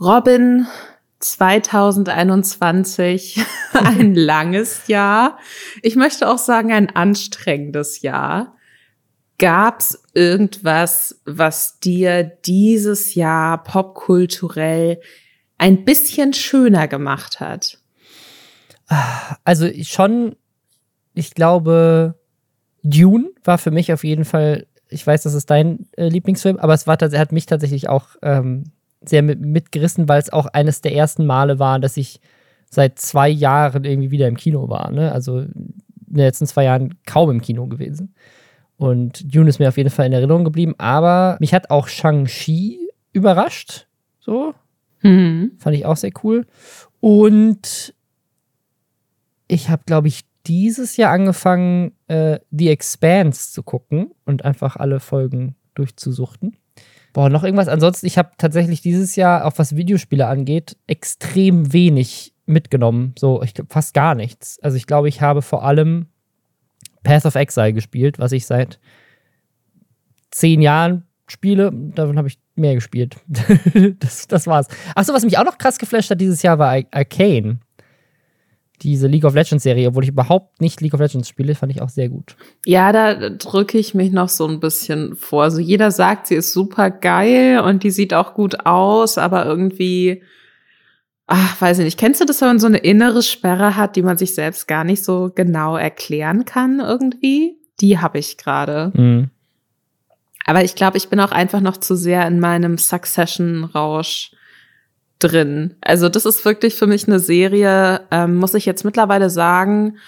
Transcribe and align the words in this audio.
Robin, 0.00 0.66
2021, 1.20 3.40
ein 3.72 4.14
langes 4.14 4.86
Jahr. 4.86 5.38
Ich 5.82 5.96
möchte 5.96 6.28
auch 6.28 6.38
sagen, 6.38 6.72
ein 6.72 6.94
anstrengendes 6.94 8.02
Jahr. 8.02 8.54
Gab's 9.38 10.00
irgendwas, 10.14 11.20
was 11.24 11.80
dir 11.80 12.22
dieses 12.24 13.14
Jahr 13.14 13.62
popkulturell 13.62 15.00
ein 15.58 15.84
bisschen 15.84 16.32
schöner 16.32 16.88
gemacht 16.88 17.40
hat? 17.40 17.78
Also 19.44 19.68
schon, 19.82 20.36
ich 21.14 21.34
glaube, 21.34 22.14
Dune 22.82 23.30
war 23.44 23.58
für 23.58 23.70
mich 23.70 23.92
auf 23.92 24.02
jeden 24.02 24.24
Fall, 24.24 24.66
ich 24.88 25.06
weiß, 25.06 25.24
das 25.24 25.34
ist 25.34 25.50
dein 25.50 25.86
äh, 25.96 26.08
Lieblingsfilm, 26.08 26.56
aber 26.56 26.74
es 26.74 26.86
war, 26.86 26.96
hat 26.96 27.32
mich 27.32 27.46
tatsächlich 27.46 27.88
auch 27.88 28.16
ähm, 28.22 28.72
sehr 29.00 29.22
mit, 29.22 29.40
mitgerissen, 29.40 30.08
weil 30.08 30.20
es 30.20 30.32
auch 30.32 30.46
eines 30.46 30.80
der 30.80 30.94
ersten 30.94 31.26
Male 31.26 31.58
war, 31.58 31.78
dass 31.78 31.96
ich 31.96 32.20
seit 32.70 32.98
zwei 32.98 33.28
Jahren 33.28 33.84
irgendwie 33.84 34.10
wieder 34.10 34.28
im 34.28 34.36
Kino 34.36 34.68
war. 34.68 34.90
Ne? 34.90 35.12
Also 35.12 35.40
in 35.40 35.82
den 36.06 36.16
letzten 36.16 36.46
zwei 36.46 36.64
Jahren 36.64 36.94
kaum 37.06 37.30
im 37.30 37.40
Kino 37.40 37.66
gewesen. 37.66 38.14
Und 38.76 39.34
Dune 39.34 39.48
ist 39.48 39.58
mir 39.58 39.68
auf 39.68 39.76
jeden 39.76 39.90
Fall 39.90 40.06
in 40.06 40.12
Erinnerung 40.12 40.44
geblieben. 40.44 40.74
Aber 40.78 41.36
mich 41.40 41.52
hat 41.52 41.70
auch 41.70 41.88
Shang-Chi 41.88 42.90
überrascht. 43.12 43.86
So. 44.20 44.54
Mhm. 45.02 45.52
Fand 45.58 45.76
ich 45.76 45.84
auch 45.86 45.96
sehr 45.96 46.12
cool. 46.22 46.46
Und 47.00 47.94
ich 49.48 49.70
habe, 49.70 49.82
glaube 49.86 50.08
ich, 50.08 50.22
dieses 50.46 50.96
Jahr 50.96 51.12
angefangen, 51.12 51.92
äh, 52.06 52.38
The 52.50 52.68
Expanse 52.70 53.52
zu 53.52 53.62
gucken 53.62 54.12
und 54.24 54.44
einfach 54.44 54.76
alle 54.76 55.00
Folgen 55.00 55.56
durchzusuchten. 55.74 56.56
Boah, 57.12 57.28
noch 57.28 57.44
irgendwas. 57.44 57.68
Ansonsten, 57.68 58.06
ich 58.06 58.18
habe 58.18 58.30
tatsächlich 58.38 58.80
dieses 58.80 59.16
Jahr, 59.16 59.44
auch 59.44 59.54
was 59.56 59.76
Videospiele 59.76 60.26
angeht, 60.26 60.76
extrem 60.86 61.72
wenig 61.72 62.34
mitgenommen. 62.46 63.14
So, 63.18 63.42
ich 63.42 63.54
glaube, 63.54 63.72
fast 63.72 63.94
gar 63.94 64.14
nichts. 64.14 64.58
Also 64.62 64.76
ich 64.76 64.86
glaube, 64.86 65.08
ich 65.08 65.20
habe 65.20 65.42
vor 65.42 65.64
allem 65.64 66.06
Path 67.02 67.26
of 67.26 67.34
Exile 67.34 67.72
gespielt, 67.72 68.18
was 68.18 68.32
ich 68.32 68.46
seit 68.46 68.78
zehn 70.30 70.60
Jahren 70.60 71.04
spiele. 71.26 71.70
Davon 71.72 72.18
habe 72.18 72.28
ich 72.28 72.38
mehr 72.54 72.74
gespielt. 72.74 73.16
das, 73.98 74.26
das 74.26 74.46
war's. 74.46 74.68
Achso, 74.94 75.12
was 75.12 75.24
mich 75.24 75.38
auch 75.38 75.44
noch 75.44 75.58
krass 75.58 75.78
geflasht 75.78 76.10
hat 76.10 76.20
dieses 76.20 76.42
Jahr 76.42 76.58
war 76.58 76.80
Arcane 76.90 77.60
diese 78.82 79.06
League 79.06 79.24
of 79.24 79.34
Legends 79.34 79.64
Serie, 79.64 79.88
obwohl 79.88 80.04
ich 80.04 80.10
überhaupt 80.10 80.60
nicht 80.60 80.80
League 80.80 80.94
of 80.94 81.00
Legends 81.00 81.28
spiele, 81.28 81.54
fand 81.54 81.72
ich 81.72 81.82
auch 81.82 81.88
sehr 81.88 82.08
gut. 82.08 82.36
Ja, 82.64 82.92
da 82.92 83.30
drücke 83.30 83.78
ich 83.78 83.94
mich 83.94 84.12
noch 84.12 84.28
so 84.28 84.46
ein 84.46 84.60
bisschen 84.60 85.16
vor. 85.16 85.44
Also 85.44 85.60
jeder 85.60 85.90
sagt, 85.90 86.26
sie 86.26 86.36
ist 86.36 86.52
super 86.52 86.90
geil 86.90 87.60
und 87.60 87.82
die 87.82 87.90
sieht 87.90 88.14
auch 88.14 88.34
gut 88.34 88.66
aus, 88.66 89.18
aber 89.18 89.46
irgendwie, 89.46 90.22
ach, 91.26 91.60
weiß 91.60 91.78
ich 91.78 91.84
nicht. 91.84 91.98
Kennst 91.98 92.20
du 92.20 92.24
das, 92.24 92.40
wenn 92.40 92.48
man 92.48 92.58
so 92.60 92.66
eine 92.66 92.78
innere 92.78 93.22
Sperre 93.22 93.76
hat, 93.76 93.96
die 93.96 94.02
man 94.02 94.18
sich 94.18 94.34
selbst 94.34 94.68
gar 94.68 94.84
nicht 94.84 95.04
so 95.04 95.30
genau 95.34 95.76
erklären 95.76 96.44
kann 96.44 96.80
irgendwie? 96.80 97.56
Die 97.80 97.98
habe 97.98 98.18
ich 98.18 98.36
gerade. 98.36 98.92
Mhm. 98.94 99.30
Aber 100.46 100.64
ich 100.64 100.74
glaube, 100.74 100.96
ich 100.96 101.08
bin 101.08 101.20
auch 101.20 101.30
einfach 101.30 101.60
noch 101.60 101.76
zu 101.76 101.94
sehr 101.94 102.26
in 102.26 102.40
meinem 102.40 102.78
Succession-Rausch 102.78 104.32
drin. 105.18 105.74
Also 105.80 106.08
das 106.08 106.24
ist 106.26 106.44
wirklich 106.44 106.74
für 106.74 106.86
mich 106.86 107.06
eine 107.06 107.20
Serie, 107.20 108.02
ähm, 108.10 108.36
muss 108.36 108.54
ich 108.54 108.66
jetzt 108.66 108.84
mittlerweile 108.84 109.30
sagen, 109.30 109.98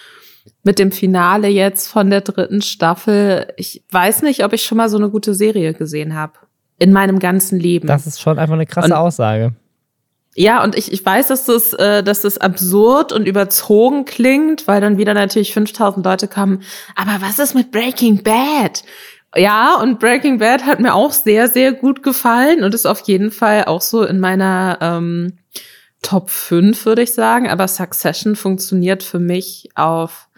mit 0.63 0.79
dem 0.79 0.93
Finale 0.93 1.49
jetzt 1.49 1.89
von 1.89 2.11
der 2.11 2.21
dritten 2.21 2.63
Staffel. 2.63 3.53
Ich 3.57 3.85
weiß 3.91 4.23
nicht, 4.23 4.45
ob 4.45 4.53
ich 4.53 4.63
schon 4.63 4.79
mal 4.79 4.89
so 4.89 4.97
eine 4.97 5.11
gute 5.11 5.35
Serie 5.35 5.75
gesehen 5.75 6.15
habe 6.15 6.35
in 6.79 6.93
meinem 6.93 7.19
ganzen 7.19 7.59
Leben. 7.59 7.87
Das 7.87 8.07
ist 8.07 8.21
schon 8.21 8.39
einfach 8.39 8.55
eine 8.55 8.67
krasse 8.67 8.87
und, 8.87 8.93
Aussage. 8.93 9.55
Ja, 10.35 10.63
und 10.63 10.77
ich, 10.77 10.93
ich 10.93 11.05
weiß, 11.05 11.27
dass 11.27 11.45
das, 11.45 11.73
äh, 11.73 12.03
dass 12.03 12.23
das 12.23 12.39
absurd 12.39 13.13
und 13.13 13.27
überzogen 13.27 14.05
klingt, 14.05 14.69
weil 14.69 14.81
dann 14.81 14.97
wieder 14.97 15.13
natürlich 15.13 15.53
5000 15.53 16.05
Leute 16.07 16.29
kommen. 16.29 16.63
Aber 16.95 17.21
was 17.21 17.39
ist 17.39 17.55
mit 17.55 17.73
Breaking 17.73 18.23
Bad? 18.23 18.85
Ja, 19.37 19.77
und 19.77 20.01
Breaking 20.01 20.39
Bad 20.39 20.67
hat 20.67 20.81
mir 20.81 20.95
auch 20.95 21.13
sehr, 21.13 21.49
sehr 21.49 21.73
gut 21.73 22.03
gefallen 22.03 22.65
und 22.65 22.75
ist 22.75 22.87
auf 22.87 23.01
jeden 23.03 23.31
Fall 23.31 23.65
auch 23.65 23.81
so 23.81 24.05
in 24.05 24.19
meiner 24.19 24.79
ähm, 24.81 25.39
Top 26.03 26.31
5, 26.31 26.85
würde 26.85 27.03
ich 27.03 27.15
sagen. 27.15 27.49
Aber 27.49 27.69
Succession 27.69 28.35
funktioniert 28.35 29.05
für 29.05 29.21
mich 29.21 29.69
auf 29.77 30.29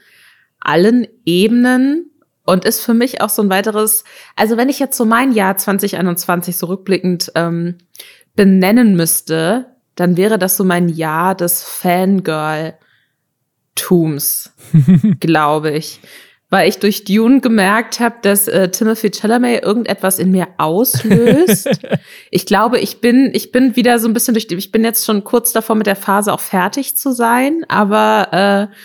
allen 0.60 1.06
Ebenen 1.24 2.10
und 2.44 2.66
ist 2.66 2.84
für 2.84 2.94
mich 2.94 3.22
auch 3.22 3.30
so 3.30 3.42
ein 3.42 3.50
weiteres, 3.50 4.04
also 4.36 4.56
wenn 4.56 4.68
ich 4.68 4.78
jetzt 4.78 4.96
so 4.96 5.04
mein 5.06 5.32
Jahr 5.32 5.56
2021 5.56 6.56
so 6.56 6.66
rückblickend 6.66 7.32
ähm, 7.34 7.78
benennen 8.34 8.94
müsste, 8.94 9.72
dann 9.94 10.18
wäre 10.18 10.38
das 10.38 10.56
so 10.56 10.64
mein 10.64 10.88
Jahr 10.88 11.34
des 11.34 11.62
Fangirl-Tums, 11.62 14.52
glaube 15.20 15.70
ich 15.70 16.00
weil 16.52 16.68
ich 16.68 16.78
durch 16.78 17.04
Dune 17.04 17.40
gemerkt 17.40 17.98
habe, 17.98 18.16
dass 18.20 18.46
äh, 18.46 18.68
Timothy 18.68 19.10
Chalamet 19.10 19.62
irgendetwas 19.62 20.18
in 20.18 20.30
mir 20.30 20.48
auslöst. 20.58 21.66
ich 22.30 22.44
glaube, 22.44 22.78
ich 22.78 23.00
bin, 23.00 23.30
ich 23.32 23.52
bin 23.52 23.74
wieder 23.74 23.98
so 23.98 24.06
ein 24.06 24.12
bisschen 24.12 24.34
durch, 24.34 24.48
ich 24.50 24.70
bin 24.70 24.84
jetzt 24.84 25.06
schon 25.06 25.24
kurz 25.24 25.52
davor 25.52 25.76
mit 25.76 25.86
der 25.86 25.96
Phase 25.96 26.30
auch 26.30 26.40
fertig 26.40 26.94
zu 26.94 27.12
sein, 27.12 27.64
aber 27.68 28.68
äh, 28.70 28.76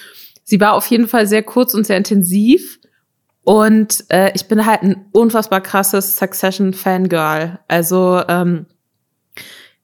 sie 0.45 0.61
war 0.61 0.75
auf 0.75 0.85
jeden 0.85 1.09
Fall 1.09 1.27
sehr 1.27 1.43
kurz 1.43 1.73
und 1.73 1.85
sehr 1.85 1.97
intensiv. 1.97 2.79
Und 3.43 4.05
äh, 4.07 4.31
ich 4.33 4.47
bin 4.47 4.65
halt 4.65 4.83
ein 4.83 5.05
unfassbar 5.11 5.59
krasses 5.59 6.15
Succession-Fangirl. 6.15 7.59
Also 7.67 8.23
ähm, 8.29 8.65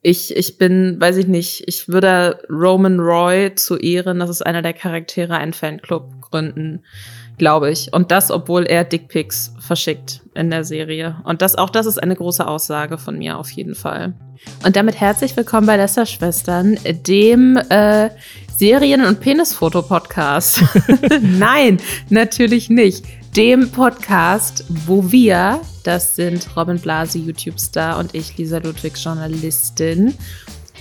ich, 0.02 0.34
ich 0.38 0.58
bin, 0.58 1.02
weiß 1.02 1.18
ich 1.18 1.28
nicht, 1.28 1.68
ich 1.68 1.90
würde 1.90 2.40
Roman 2.50 3.02
Roy 3.02 3.54
zu 3.56 3.76
Ehren, 3.76 4.20
das 4.20 4.30
ist 4.30 4.46
einer 4.46 4.62
der 4.62 4.74
Charaktere, 4.74 5.36
einen 5.36 5.52
Fanclub 5.52 6.22
gründen 6.22 6.84
glaube 7.38 7.72
ich. 7.72 7.94
Und 7.94 8.12
das, 8.12 8.32
obwohl 8.32 8.64
er 8.64 8.84
Dickpics 8.84 9.54
verschickt 9.60 10.22
in 10.34 10.50
der 10.50 10.64
Serie. 10.64 11.18
Und 11.24 11.42
das, 11.42 11.56
auch 11.56 11.70
das 11.70 11.86
ist 11.86 12.02
eine 12.02 12.16
große 12.16 12.46
Aussage 12.46 12.98
von 12.98 13.18
mir 13.18 13.38
auf 13.38 13.50
jeden 13.52 13.76
Fall. 13.76 14.14
Und 14.66 14.76
damit 14.76 15.00
herzlich 15.00 15.36
willkommen 15.38 15.68
bei 15.68 15.78
Lästerschwestern, 15.78 16.78
dem 17.08 17.58
äh, 17.70 18.10
Serien- 18.58 19.06
und 19.06 19.20
Penisfoto-Podcast. 19.20 20.64
Nein, 21.22 21.80
natürlich 22.10 22.70
nicht. 22.70 23.06
Dem 23.36 23.72
Podcast, 23.72 24.66
wo 24.86 25.12
wir, 25.12 25.62
das 25.84 26.16
sind 26.16 26.48
Robin 26.56 26.80
Blase, 26.80 27.18
YouTube-Star 27.18 27.98
und 27.98 28.14
ich, 28.14 28.38
Lisa 28.38 28.60
Ludwig, 28.60 28.94
Journalistin, 28.98 30.14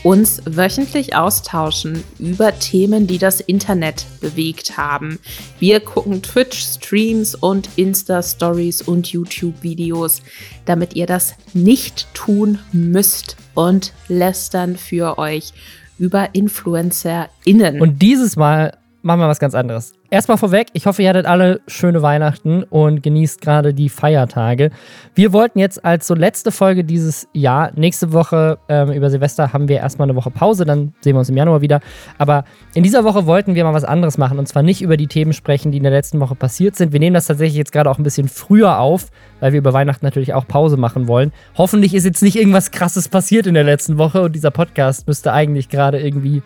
uns 0.02 0.42
wöchentlich 0.44 1.14
austauschen 1.14 2.02
über 2.18 2.58
Themen, 2.58 3.06
die 3.06 3.18
das 3.18 3.40
Internet 3.40 4.04
bewegt 4.20 4.76
haben. 4.76 5.18
Wir 5.58 5.80
gucken 5.80 6.22
Twitch-Streams 6.22 7.34
und 7.36 7.68
Insta-Stories 7.76 8.82
und 8.82 9.12
YouTube-Videos, 9.12 10.22
damit 10.64 10.96
ihr 10.96 11.06
das 11.06 11.34
nicht 11.54 12.12
tun 12.14 12.58
müsst 12.72 13.36
und 13.54 13.92
lästern 14.08 14.76
für 14.76 15.18
euch 15.18 15.52
über 15.98 16.34
InfluencerInnen. 16.34 17.80
Und 17.80 18.02
dieses 18.02 18.36
Mal 18.36 18.76
machen 19.02 19.20
wir 19.20 19.28
was 19.28 19.40
ganz 19.40 19.54
anderes. 19.54 19.92
Erstmal 20.10 20.38
vorweg, 20.38 20.68
ich 20.72 20.86
hoffe, 20.86 21.02
ihr 21.02 21.08
hattet 21.08 21.26
alle 21.26 21.60
schöne 21.66 22.02
Weihnachten 22.02 22.62
und 22.64 23.02
genießt 23.02 23.40
gerade 23.40 23.74
die 23.74 23.88
Feiertage. 23.88 24.70
Wir 25.14 25.32
wollten 25.32 25.58
jetzt 25.58 25.84
als 25.84 26.06
so 26.06 26.14
letzte 26.14 26.52
Folge 26.52 26.84
dieses 26.84 27.28
Jahr, 27.32 27.72
nächste 27.74 28.12
Woche 28.12 28.58
ähm, 28.68 28.92
über 28.92 29.10
Silvester 29.10 29.52
haben 29.52 29.68
wir 29.68 29.78
erstmal 29.78 30.06
eine 30.08 30.16
Woche 30.16 30.30
Pause, 30.30 30.64
dann 30.64 30.94
sehen 31.00 31.14
wir 31.14 31.20
uns 31.20 31.28
im 31.28 31.36
Januar 31.36 31.60
wieder. 31.60 31.80
Aber 32.18 32.44
in 32.74 32.82
dieser 32.82 33.04
Woche 33.04 33.26
wollten 33.26 33.54
wir 33.54 33.64
mal 33.64 33.74
was 33.74 33.84
anderes 33.84 34.18
machen 34.18 34.38
und 34.38 34.46
zwar 34.46 34.62
nicht 34.62 34.82
über 34.82 34.96
die 34.96 35.08
Themen 35.08 35.32
sprechen, 35.32 35.72
die 35.72 35.78
in 35.78 35.84
der 35.84 35.92
letzten 35.92 36.20
Woche 36.20 36.34
passiert 36.34 36.76
sind. 36.76 36.92
Wir 36.92 37.00
nehmen 37.00 37.14
das 37.14 37.26
tatsächlich 37.26 37.56
jetzt 37.56 37.72
gerade 37.72 37.90
auch 37.90 37.98
ein 37.98 38.04
bisschen 38.04 38.28
früher 38.28 38.78
auf, 38.78 39.06
weil 39.40 39.52
wir 39.52 39.58
über 39.58 39.72
Weihnachten 39.72 40.04
natürlich 40.04 40.34
auch 40.34 40.46
Pause 40.46 40.76
machen 40.76 41.08
wollen. 41.08 41.32
Hoffentlich 41.56 41.94
ist 41.94 42.04
jetzt 42.04 42.22
nicht 42.22 42.36
irgendwas 42.36 42.70
Krasses 42.70 43.08
passiert 43.08 43.46
in 43.46 43.54
der 43.54 43.64
letzten 43.64 43.98
Woche 43.98 44.22
und 44.22 44.34
dieser 44.36 44.50
Podcast 44.50 45.06
müsste 45.08 45.32
eigentlich 45.32 45.68
gerade 45.68 46.00
irgendwie, 46.00 46.42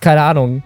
keine 0.00 0.22
Ahnung, 0.22 0.62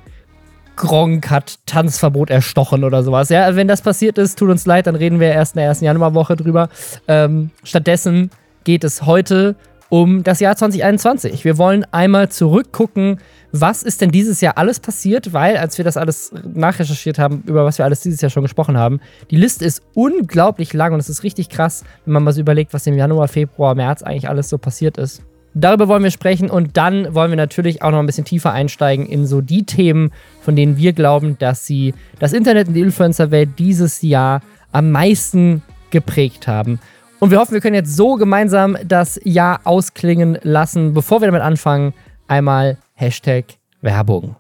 Gronk 0.81 1.29
hat 1.29 1.59
Tanzverbot 1.67 2.31
erstochen 2.31 2.85
oder 2.85 3.03
sowas. 3.03 3.29
Ja, 3.29 3.55
wenn 3.55 3.69
das 3.69 3.83
passiert 3.83 4.17
ist, 4.17 4.39
tut 4.39 4.49
uns 4.49 4.65
leid, 4.65 4.87
dann 4.87 4.95
reden 4.95 5.21
wir 5.21 5.29
erst 5.29 5.55
in 5.55 5.59
der 5.59 5.67
ersten 5.67 5.85
Januarwoche 5.85 6.37
drüber. 6.37 6.71
Ähm, 7.07 7.51
stattdessen 7.65 8.31
geht 8.65 8.83
es 8.83 9.05
heute 9.05 9.57
um 9.91 10.23
das 10.23 10.41
Jahr 10.41 10.57
2021. 10.57 11.45
Wir 11.45 11.59
wollen 11.59 11.85
einmal 11.93 12.31
zurückgucken, 12.31 13.19
was 13.53 13.83
ist 13.83 14.01
denn 14.01 14.11
dieses 14.11 14.41
Jahr 14.41 14.57
alles 14.57 14.81
passiert, 14.81 15.35
weil 15.35 15.59
als 15.59 15.77
wir 15.77 15.85
das 15.85 15.99
alles 15.99 16.33
nachrecherchiert 16.55 17.19
haben, 17.19 17.43
über 17.47 17.67
was 17.67 17.77
wir 17.77 17.85
alles 17.85 18.01
dieses 18.01 18.23
Jahr 18.23 18.31
schon 18.31 18.45
gesprochen 18.45 18.79
haben, 18.79 19.01
die 19.31 19.37
Liste 19.37 19.67
ist 19.67 19.83
unglaublich 19.93 20.73
lang 20.73 20.95
und 20.95 21.01
es 21.01 21.11
ist 21.11 21.25
richtig 21.25 21.51
krass, 21.51 21.85
wenn 22.07 22.15
man 22.15 22.25
mal 22.25 22.33
so 22.33 22.41
überlegt, 22.41 22.73
was 22.73 22.87
im 22.87 22.97
Januar, 22.97 23.29
Februar, 23.29 23.75
März 23.75 24.03
eigentlich 24.03 24.31
alles 24.31 24.49
so 24.49 24.57
passiert 24.57 24.97
ist. 24.97 25.23
Darüber 25.55 25.89
wollen 25.89 26.05
wir 26.05 26.11
sprechen 26.11 26.49
und 26.49 26.77
dann 26.77 27.13
wollen 27.15 27.31
wir 27.31 27.37
natürlich 27.37 27.83
auch 27.83 27.91
noch 27.91 27.99
ein 27.99 28.07
bisschen 28.07 28.25
tiefer 28.25 28.53
einsteigen 28.53 29.07
in 29.07 29.27
so 29.27 29.41
die 29.41 29.65
Themen, 29.65 30.13
von 30.41 30.55
denen 30.55 30.77
wir 30.77 30.93
glauben, 30.93 31.37
dass 31.39 31.67
sie 31.67 31.95
das 32.19 32.33
Internet 32.33 32.69
und 32.69 32.75
die 32.75 32.81
Influencer-Welt 32.81 33.51
dieses 33.59 34.03
Jahr 34.03 34.43
am 34.71 34.93
meisten 34.93 35.63
geprägt 35.91 36.47
haben. 36.47 36.79
Und 37.19 37.31
wir 37.31 37.39
hoffen, 37.39 37.53
wir 37.53 37.61
können 37.61 37.75
jetzt 37.75 37.97
so 37.97 38.15
gemeinsam 38.15 38.77
das 38.85 39.21
Jahr 39.25 39.61
ausklingen 39.65 40.39
lassen. 40.43 40.95
Bevor 40.95 41.21
wir 41.21 41.27
damit 41.27 41.43
anfangen, 41.43 41.93
einmal 42.29 42.79
Hashtag 42.95 43.45
Werbung. 43.83 44.40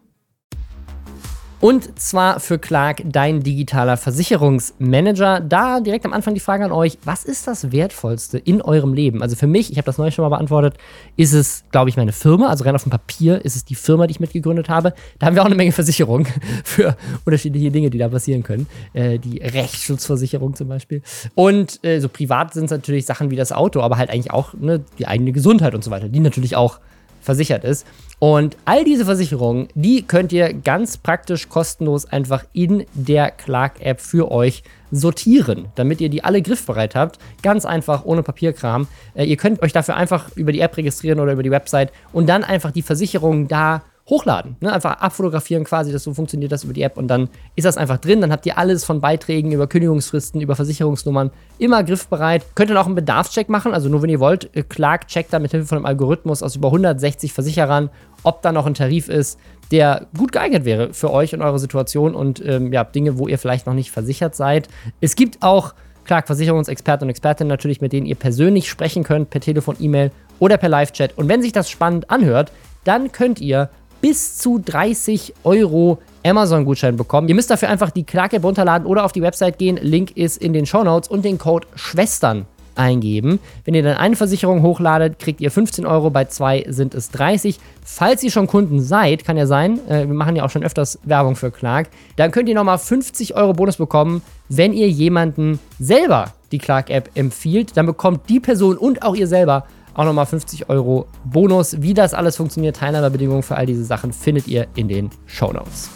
Und 1.61 1.99
zwar 2.01 2.41
für 2.41 2.59
Clark, 2.59 3.03
dein 3.05 3.43
digitaler 3.43 3.99
Versicherungsmanager. 3.99 5.41
Da 5.41 5.81
direkt 5.81 6.07
am 6.07 6.15
Anfang 6.15 6.33
die 6.33 6.41
Frage 6.41 6.65
an 6.65 6.73
euch, 6.73 6.97
was 7.05 7.25
ist 7.25 7.47
das 7.47 7.71
Wertvollste 7.71 8.39
in 8.39 8.62
eurem 8.62 8.95
Leben? 8.95 9.23
Also 9.23 9.37
für 9.37 9.47
mich, 9.47 9.71
ich 9.71 9.77
habe 9.77 9.85
das 9.85 9.99
neulich 9.99 10.15
schon 10.15 10.23
mal 10.23 10.31
beantwortet, 10.31 10.79
ist 11.19 11.35
es, 11.35 11.65
glaube 11.71 11.91
ich, 11.91 11.99
meine 11.99 12.12
Firma. 12.12 12.49
Also 12.49 12.65
rein 12.65 12.75
auf 12.75 12.85
dem 12.85 12.91
Papier 12.91 13.45
ist 13.45 13.57
es 13.57 13.67
die 13.67 13.75
Firma, 13.75 14.07
die 14.07 14.12
ich 14.12 14.21
mitgegründet 14.21 14.71
habe. 14.71 14.95
Da 15.19 15.27
haben 15.27 15.35
wir 15.35 15.43
auch 15.43 15.47
eine 15.47 15.55
Menge 15.55 15.73
Versicherung 15.73 16.27
für 16.65 16.97
unterschiedliche 17.27 17.71
Dinge, 17.71 17.91
die 17.91 17.99
da 17.99 18.09
passieren 18.09 18.43
können. 18.43 18.67
Äh, 18.95 19.19
die 19.19 19.39
Rechtsschutzversicherung 19.39 20.55
zum 20.55 20.69
Beispiel. 20.69 21.03
Und 21.35 21.85
äh, 21.85 22.01
so 22.01 22.09
privat 22.09 22.55
sind 22.55 22.65
es 22.65 22.71
natürlich 22.71 23.05
Sachen 23.05 23.31
wie 23.31 23.37
das 23.37 23.53
Auto, 23.53 23.83
aber 23.83 23.99
halt 23.99 24.09
eigentlich 24.09 24.31
auch 24.31 24.55
ne, 24.55 24.83
die 24.99 25.07
eigene 25.07 25.33
Gesundheit 25.33 25.75
und 25.75 25.85
so 25.85 25.91
weiter, 25.91 26.09
die 26.09 26.21
natürlich 26.21 26.57
auch 26.57 26.81
versichert 27.21 27.65
ist. 27.65 27.87
Und 28.21 28.59
all 28.67 28.85
diese 28.85 29.07
Versicherungen, 29.07 29.69
die 29.75 30.03
könnt 30.03 30.31
ihr 30.31 30.53
ganz 30.53 30.99
praktisch 30.99 31.49
kostenlos 31.49 32.05
einfach 32.05 32.45
in 32.53 32.85
der 32.93 33.31
Clark-App 33.31 33.99
für 33.99 34.31
euch 34.31 34.63
sortieren, 34.91 35.69
damit 35.75 36.03
ihr 36.03 36.11
die 36.11 36.23
alle 36.23 36.43
griffbereit 36.43 36.95
habt. 36.95 37.19
Ganz 37.43 37.65
einfach, 37.65 38.05
ohne 38.05 38.23
Papierkram. 38.23 38.89
Äh, 39.15 39.25
ihr 39.25 39.39
könnt 39.39 39.63
euch 39.63 39.73
dafür 39.73 39.97
einfach 39.97 40.37
über 40.37 40.53
die 40.53 40.61
App 40.61 40.77
registrieren 40.77 41.19
oder 41.19 41.33
über 41.33 41.43
die 41.43 41.51
Website 41.51 41.93
und 42.13 42.29
dann 42.29 42.45
einfach 42.45 42.73
die 42.73 42.83
Versicherungen 42.83 43.49
da 43.49 43.83
hochladen. 44.11 44.57
Ne? 44.61 44.73
Einfach 44.73 45.01
abfotografieren 45.01 45.65
quasi, 45.65 45.93
das 45.93 46.03
so 46.03 46.12
funktioniert 46.12 46.51
das 46.53 46.65
über 46.65 46.73
die 46.73 46.83
App 46.83 46.99
und 46.99 47.09
dann 47.09 47.29
ist 47.55 47.65
das 47.65 47.77
einfach 47.77 47.99
drin. 47.99 48.21
Dann 48.21 48.33
habt 48.33 48.45
ihr 48.45 48.59
alles 48.59 48.85
von 48.85 49.01
Beiträgen 49.01 49.53
über 49.53 49.69
Kündigungsfristen, 49.69 50.41
über 50.41 50.57
Versicherungsnummern 50.57 51.31
immer 51.59 51.83
griffbereit. 51.85 52.45
Könnt 52.57 52.71
ihr 52.71 52.81
auch 52.81 52.87
einen 52.87 52.97
Bedarfscheck 52.97 53.49
machen, 53.49 53.73
also 53.73 53.89
nur 53.89 54.03
wenn 54.03 54.11
ihr 54.11 54.21
wollt. 54.21 54.55
Äh, 54.55 54.65
Clark 54.65 55.07
checkt 55.09 55.33
da 55.33 55.39
mit 55.39 55.53
Hilfe 55.53 55.69
von 55.69 55.79
einem 55.79 55.87
Algorithmus 55.87 56.43
aus 56.43 56.57
über 56.57 56.69
160 56.69 57.33
Versicherern, 57.33 57.89
ob 58.25 58.43
da 58.43 58.53
noch 58.53 58.67
ein 58.67 58.75
Tarif 58.75 59.09
ist, 59.09 59.39
der 59.71 60.09
gut 60.19 60.33
geeignet 60.33 60.65
wäre 60.65 60.93
für 60.93 61.12
euch 61.12 61.33
und 61.33 61.41
eure 61.41 61.61
Situation 61.61 62.15
und 62.15 62.45
ähm, 62.45 62.73
ja, 62.73 62.85
Dinge, 62.85 63.19
wo 63.19 63.29
ihr 63.29 63.39
vielleicht 63.39 63.67
noch 63.67 63.75
nicht 63.75 63.93
versichert 63.93 64.35
seid. 64.35 64.69
Es 65.01 65.15
gibt 65.15 65.43
auch 65.43 65.75
Clark 66.05 66.27
Versicherungsexperten 66.27 67.07
und 67.07 67.11
Expertinnen 67.11 67.49
natürlich, 67.49 67.81
mit 67.81 67.93
denen 67.93 68.07
ihr 68.07 68.17
persönlich 68.17 68.69
sprechen 68.69 69.05
könnt, 69.05 69.31
per 69.31 69.41
Telefon, 69.41 69.77
E-Mail 69.79 70.11
oder 70.41 70.57
per 70.57 70.69
Live-Chat. 70.69 71.17
Und 71.17 71.29
wenn 71.29 71.41
sich 71.41 71.53
das 71.53 71.71
spannend 71.71 72.11
anhört, 72.11 72.51
dann 72.83 73.12
könnt 73.12 73.41
ihr 73.41 73.71
bis 74.00 74.38
zu 74.38 74.58
30 74.64 75.35
Euro 75.44 75.99
Amazon-Gutschein 76.25 76.97
bekommen. 76.97 77.29
Ihr 77.29 77.35
müsst 77.35 77.50
dafür 77.50 77.69
einfach 77.69 77.91
die 77.91 78.05
Clark-App 78.05 78.44
runterladen 78.44 78.87
oder 78.87 79.05
auf 79.05 79.12
die 79.12 79.23
Website 79.23 79.58
gehen. 79.58 79.79
Link 79.81 80.17
ist 80.17 80.37
in 80.37 80.52
den 80.52 80.67
Show 80.67 80.85
Notes 80.85 81.08
und 81.08 81.25
den 81.25 81.38
Code 81.38 81.67
Schwestern 81.75 82.47
eingeben. 82.76 83.41
Wenn 83.64 83.75
ihr 83.75 83.82
dann 83.82 83.97
eine 83.97 84.17
Versicherung 84.17 84.62
hochladet, 84.62 85.19
kriegt 85.19 85.41
ihr 85.41 85.50
15 85.50 85.87
Euro, 85.87 86.11
bei 86.11 86.25
zwei 86.26 86.64
sind 86.69 86.94
es 86.94 87.11
30. 87.11 87.58
Falls 87.85 88.23
ihr 88.23 88.31
schon 88.31 88.47
Kunden 88.47 88.81
seid, 88.81 89.25
kann 89.25 89.37
ja 89.37 89.47
sein, 89.47 89.81
äh, 89.88 90.06
wir 90.06 90.14
machen 90.14 90.37
ja 90.37 90.44
auch 90.44 90.50
schon 90.50 90.64
öfters 90.64 90.99
Werbung 91.05 91.37
für 91.37 91.50
Clark, 91.50 91.88
dann 92.17 92.31
könnt 92.31 92.49
ihr 92.49 92.55
nochmal 92.55 92.79
50 92.79 93.37
Euro 93.37 93.52
Bonus 93.52 93.76
bekommen, 93.76 94.23
wenn 94.49 94.73
ihr 94.73 94.88
jemanden 94.88 95.58
selber 95.79 96.32
die 96.52 96.58
Clark-App 96.58 97.11
empfiehlt. 97.14 97.76
Dann 97.76 97.87
bekommt 97.87 98.29
die 98.29 98.41
Person 98.41 98.76
und 98.76 99.02
auch 99.02 99.14
ihr 99.14 99.26
selber 99.26 99.64
auch 99.95 100.05
nochmal 100.05 100.27
50 100.27 100.69
Euro 100.69 101.07
Bonus. 101.25 101.81
Wie 101.83 101.95
das 101.95 102.15
alles 102.15 102.37
funktioniert, 102.37 102.77
Teilnahmebedingungen 102.77 103.43
für 103.43 103.57
all 103.57 103.67
diese 103.67 103.85
Sachen 103.85 104.13
findet 104.13 104.49
ihr 104.49 104.67
in 104.77 104.89
den 104.89 105.11
Show 105.27 105.53
Notes. 105.53 105.91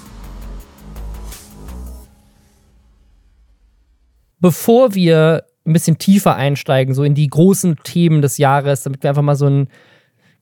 Bevor 4.40 4.94
wir 4.94 5.44
ein 5.66 5.72
bisschen 5.72 5.98
tiefer 5.98 6.36
einsteigen, 6.36 6.94
so 6.94 7.04
in 7.04 7.14
die 7.14 7.28
großen 7.28 7.78
Themen 7.82 8.20
des 8.20 8.38
Jahres, 8.38 8.82
damit 8.82 9.02
wir 9.02 9.10
einfach 9.10 9.22
mal 9.22 9.36
so 9.36 9.46
einen 9.46 9.68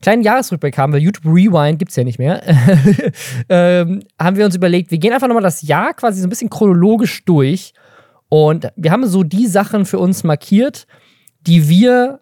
kleinen 0.00 0.22
Jahresrückblick 0.22 0.76
haben, 0.76 0.92
weil 0.92 1.00
YouTube 1.00 1.24
Rewind 1.24 1.78
gibt 1.78 1.92
es 1.92 1.96
ja 1.96 2.02
nicht 2.02 2.18
mehr, 2.18 2.42
ähm, 3.48 4.02
haben 4.20 4.36
wir 4.36 4.44
uns 4.44 4.56
überlegt, 4.56 4.90
wir 4.90 4.98
gehen 4.98 5.12
einfach 5.12 5.28
nochmal 5.28 5.44
das 5.44 5.62
Jahr 5.62 5.94
quasi 5.94 6.20
so 6.20 6.26
ein 6.26 6.30
bisschen 6.30 6.50
chronologisch 6.50 7.24
durch 7.24 7.72
und 8.28 8.68
wir 8.74 8.90
haben 8.90 9.06
so 9.06 9.22
die 9.22 9.46
Sachen 9.46 9.86
für 9.86 10.00
uns 10.00 10.24
markiert, 10.24 10.86
die 11.46 11.68
wir 11.68 12.21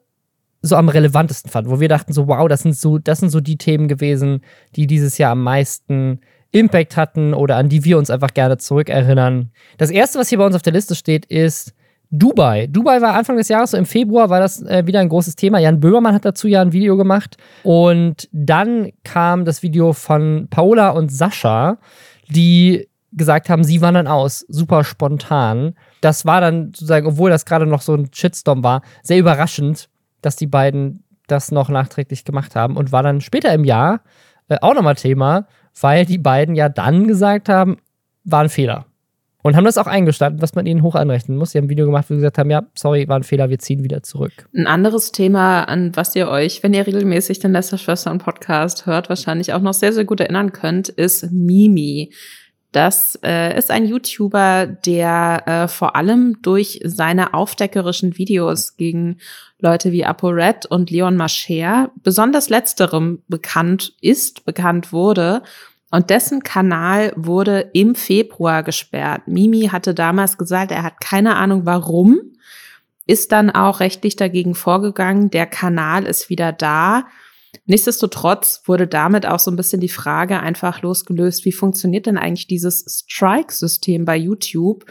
so 0.63 0.77
am 0.77 0.89
relevantesten 0.89 1.51
fanden, 1.51 1.71
wo 1.71 1.81
wir 1.81 1.89
dachten 1.89 2.13
so, 2.13 2.29
wow, 2.29 2.47
das 2.49 2.63
sind 2.63 2.77
so, 2.77 2.99
das 2.99 3.19
sind 3.19 3.31
so 3.31 3.41
die 3.41 3.57
Themen 3.57 3.89
gewesen, 3.89 4.43
die 4.77 4.87
dieses 4.87 5.19
Jahr 5.19 5.33
am 5.33 5.43
meisten 5.43 6.21
Impact 6.53 6.97
hatten 6.97 7.33
oder 7.33 7.57
an 7.57 7.69
die 7.69 7.85
wir 7.85 7.97
uns 7.97 8.11
einfach 8.11 8.35
gerne 8.35 8.59
zurückerinnern. 8.59 9.51
Das 9.79 9.91
erste, 9.91 10.19
was 10.19 10.29
hier 10.29 10.39
bei 10.39 10.47
uns 10.47 10.57
auf 10.57 10.63
der 10.63 10.73
Liste 10.73 10.95
steht, 10.95 11.25
ist 11.27 11.75
Dubai. 12.11 12.67
Dubai 12.67 13.01
war 13.01 13.15
Anfang 13.15 13.37
des 13.37 13.49
Jahres, 13.49 13.71
so 13.71 13.77
im 13.77 13.87
Februar 13.87 14.31
war 14.31 14.41
das 14.41 14.63
äh, 14.63 14.85
wieder 14.85 14.99
ein 15.01 15.09
großes 15.09 15.37
Thema. 15.37 15.61
Jan 15.61 15.79
Böhmermann 15.79 16.15
hat 16.15 16.25
dazu 16.25 16.49
ja 16.49 16.61
ein 16.61 16.73
Video 16.73 16.97
gemacht. 16.97 17.37
Und 17.63 18.29
dann 18.33 18.91
kam 19.05 19.45
das 19.45 19.63
Video 19.63 19.93
von 19.93 20.49
Paola 20.51 20.91
und 20.91 21.13
Sascha, 21.13 21.79
die 22.29 22.89
gesagt 23.13 23.49
haben, 23.49 23.63
sie 23.63 23.81
wandern 23.81 24.09
aus, 24.09 24.45
super 24.49 24.83
spontan. 24.83 25.75
Das 26.01 26.27
war 26.27 26.41
dann 26.41 26.67
sozusagen, 26.67 27.07
obwohl 27.07 27.31
das 27.31 27.45
gerade 27.45 27.67
noch 27.67 27.83
so 27.83 27.95
ein 27.95 28.09
Shitstorm 28.13 28.65
war, 28.65 28.83
sehr 29.03 29.19
überraschend, 29.19 29.89
dass 30.23 30.37
die 30.37 30.47
beiden 30.47 31.05
das 31.27 31.53
noch 31.53 31.69
nachträglich 31.69 32.25
gemacht 32.25 32.57
haben 32.57 32.77
und 32.77 32.93
war 32.93 33.03
dann 33.03 33.21
später 33.21 33.53
im 33.55 33.65
Jahr 33.65 34.01
äh, 34.49 34.57
auch 34.61 34.75
nochmal 34.75 34.97
Thema, 34.97 35.47
weil 35.81 36.05
die 36.05 36.19
beiden 36.19 36.55
ja 36.55 36.69
dann 36.69 37.07
gesagt 37.07 37.49
haben, 37.49 37.79
war 38.25 38.43
ein 38.43 38.49
Fehler. 38.49 38.87
Und 39.43 39.57
haben 39.57 39.65
das 39.65 39.79
auch 39.79 39.87
eingestanden, 39.87 40.43
was 40.43 40.55
man 40.55 40.67
ihnen 40.67 40.83
hoch 40.83 40.95
anrechnen 40.95 41.39
muss. 41.39 41.53
Sie 41.53 41.59
haben 41.59 41.65
ein 41.65 41.71
Video 41.71 41.87
gemacht, 41.87 42.05
wo 42.09 42.15
sie 42.15 42.19
gesagt 42.21 42.37
haben, 42.37 42.51
ja, 42.51 42.65
sorry, 42.75 43.09
war 43.09 43.17
ein 43.17 43.23
Fehler, 43.23 43.49
wir 43.49 43.59
ziehen 43.59 43.83
wieder 43.83 44.03
zurück. 44.03 44.49
Ein 44.55 44.67
anderes 44.67 45.13
Thema, 45.13 45.63
an 45.65 45.97
was 45.97 46.15
ihr 46.15 46.29
euch, 46.29 46.63
wenn 46.63 46.75
ihr 46.75 46.87
regelmäßig 46.87 47.39
den 47.39 47.53
Lester 47.53 47.79
Schwestern 47.79 48.19
Podcast 48.19 48.85
hört, 48.85 49.09
wahrscheinlich 49.09 49.55
auch 49.55 49.63
noch 49.63 49.73
sehr, 49.73 49.95
sehr 49.95 50.05
gut 50.05 50.21
erinnern 50.21 50.53
könnt, 50.53 50.91
ist 50.91 51.31
Mimi. 51.33 52.13
Das 52.73 53.19
äh, 53.25 53.57
ist 53.57 53.71
ein 53.71 53.87
YouTuber, 53.87 54.67
der 54.67 55.43
äh, 55.47 55.69
vor 55.69 55.97
allem 55.97 56.37
durch 56.43 56.81
seine 56.85 57.33
aufdeckerischen 57.33 58.19
Videos 58.19 58.77
gegen 58.77 59.17
Leute 59.63 59.93
wie 59.93 60.05
ApoRed 60.05 60.67
und 60.67 60.91
Leon 60.91 61.17
Mascher, 61.17 61.91
besonders 62.03 62.49
letzterem 62.49 63.23
bekannt 63.29 63.95
ist, 64.01 64.45
bekannt 64.45 64.93
wurde. 64.93 65.43
Und 65.91 66.11
dessen 66.11 66.43
Kanal 66.43 67.13
wurde 67.17 67.71
im 67.73 67.95
Februar 67.95 68.63
gesperrt. 68.63 69.23
Mimi 69.27 69.69
hatte 69.73 69.93
damals 69.93 70.39
gesagt, 70.39 70.71
er 70.71 70.83
hat 70.83 71.01
keine 71.01 71.37
Ahnung 71.37 71.67
warum, 71.67 72.21
ist 73.07 73.33
dann 73.33 73.51
auch 73.51 73.81
rechtlich 73.81 74.15
dagegen 74.15 74.55
vorgegangen. 74.55 75.31
Der 75.31 75.47
Kanal 75.47 76.05
ist 76.05 76.31
wieder 76.31 76.53
da. 76.53 77.07
Nichtsdestotrotz 77.67 78.63
wurde 78.67 78.87
damit 78.87 79.27
auch 79.27 79.41
so 79.41 79.51
ein 79.51 79.57
bisschen 79.57 79.81
die 79.81 79.89
Frage 79.89 80.39
einfach 80.39 80.83
losgelöst, 80.83 81.45
wie 81.45 81.53
funktioniert 81.53 82.07
denn 82.07 82.19
eigentlich 82.19 82.47
dieses 82.47 83.05
Strike-System 83.09 84.05
bei 84.05 84.17
YouTube 84.17 84.85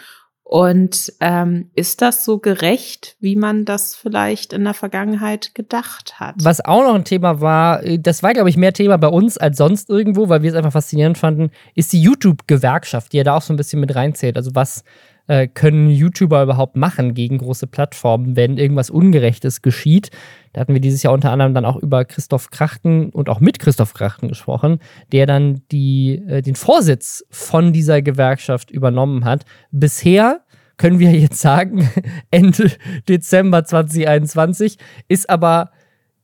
und 0.52 1.14
ähm, 1.20 1.70
ist 1.76 2.02
das 2.02 2.26
so 2.26 2.40
gerecht, 2.40 3.16
wie 3.20 3.36
man 3.36 3.66
das 3.66 3.96
vielleicht 3.96 4.52
in 4.52 4.64
der 4.64 4.74
Vergangenheit 4.74 5.54
gedacht 5.54 6.20
hat? 6.20 6.34
Was 6.40 6.66
auch 6.66 6.82
noch 6.82 6.96
ein 6.96 7.04
Thema 7.04 7.40
war, 7.40 7.84
äh, 7.84 8.00
das 8.00 8.24
war, 8.24 8.34
glaube 8.34 8.50
ich, 8.50 8.58
mehr 8.58 8.74
Thema 8.74 8.98
bei 8.98 9.10
uns 9.10 9.38
als 9.38 9.58
sonst 9.58 9.92
irgendwo, 9.92 10.28
weil 10.28 10.42
wir 10.42 10.50
es 10.50 10.56
einfach 10.56 10.72
faszinierend 10.72 11.20
fanden, 11.20 11.52
ist 11.76 11.94
die 11.94 12.02
YouTube-Gewerkschaft, 12.02 13.14
die 13.14 13.18
ja 13.18 13.24
da 13.24 13.38
auch 13.38 13.44
so 13.44 13.54
ein 13.54 13.58
bisschen 13.58 13.80
mit 13.80 13.94
reinzählt. 13.94 14.38
Also 14.38 14.56
was 14.56 14.84
äh, 15.30 15.48
können 15.48 15.90
YouTuber 15.90 16.42
überhaupt 16.42 16.76
machen 16.76 17.14
gegen 17.14 17.38
große 17.38 17.68
Plattformen, 17.68 18.36
wenn 18.36 18.58
irgendwas 18.58 18.90
Ungerechtes 18.90 19.62
geschieht? 19.62 20.10
Da 20.54 20.62
hatten 20.62 20.74
wir 20.74 20.82
dieses 20.82 21.04
Jahr 21.04 21.14
unter 21.14 21.32
anderem 21.32 21.54
dann 21.54 21.66
auch 21.66 21.78
über 21.78 22.04
Christoph 22.04 22.50
Krachten 22.50 23.12
und 23.12 23.30
auch 23.30 23.40
mit 23.40 23.60
Christoph 23.60 23.94
Krachten 23.94 24.28
gesprochen, 24.28 24.80
der 25.12 25.28
dann 25.28 25.62
die, 25.72 26.16
äh, 26.28 26.42
den 26.42 26.56
Vorsitz 26.56 27.24
von 27.30 27.74
dieser 27.74 28.02
Gewerkschaft 28.02 28.72
übernommen 28.72 29.24
hat. 29.24 29.46
Bisher 29.72 30.42
können 30.78 30.98
wir 30.98 31.12
jetzt 31.12 31.40
sagen, 31.40 31.88
Ende 32.32 32.72
Dezember 33.08 33.64
2021, 33.64 34.78
ist 35.08 35.30
aber 35.30 35.70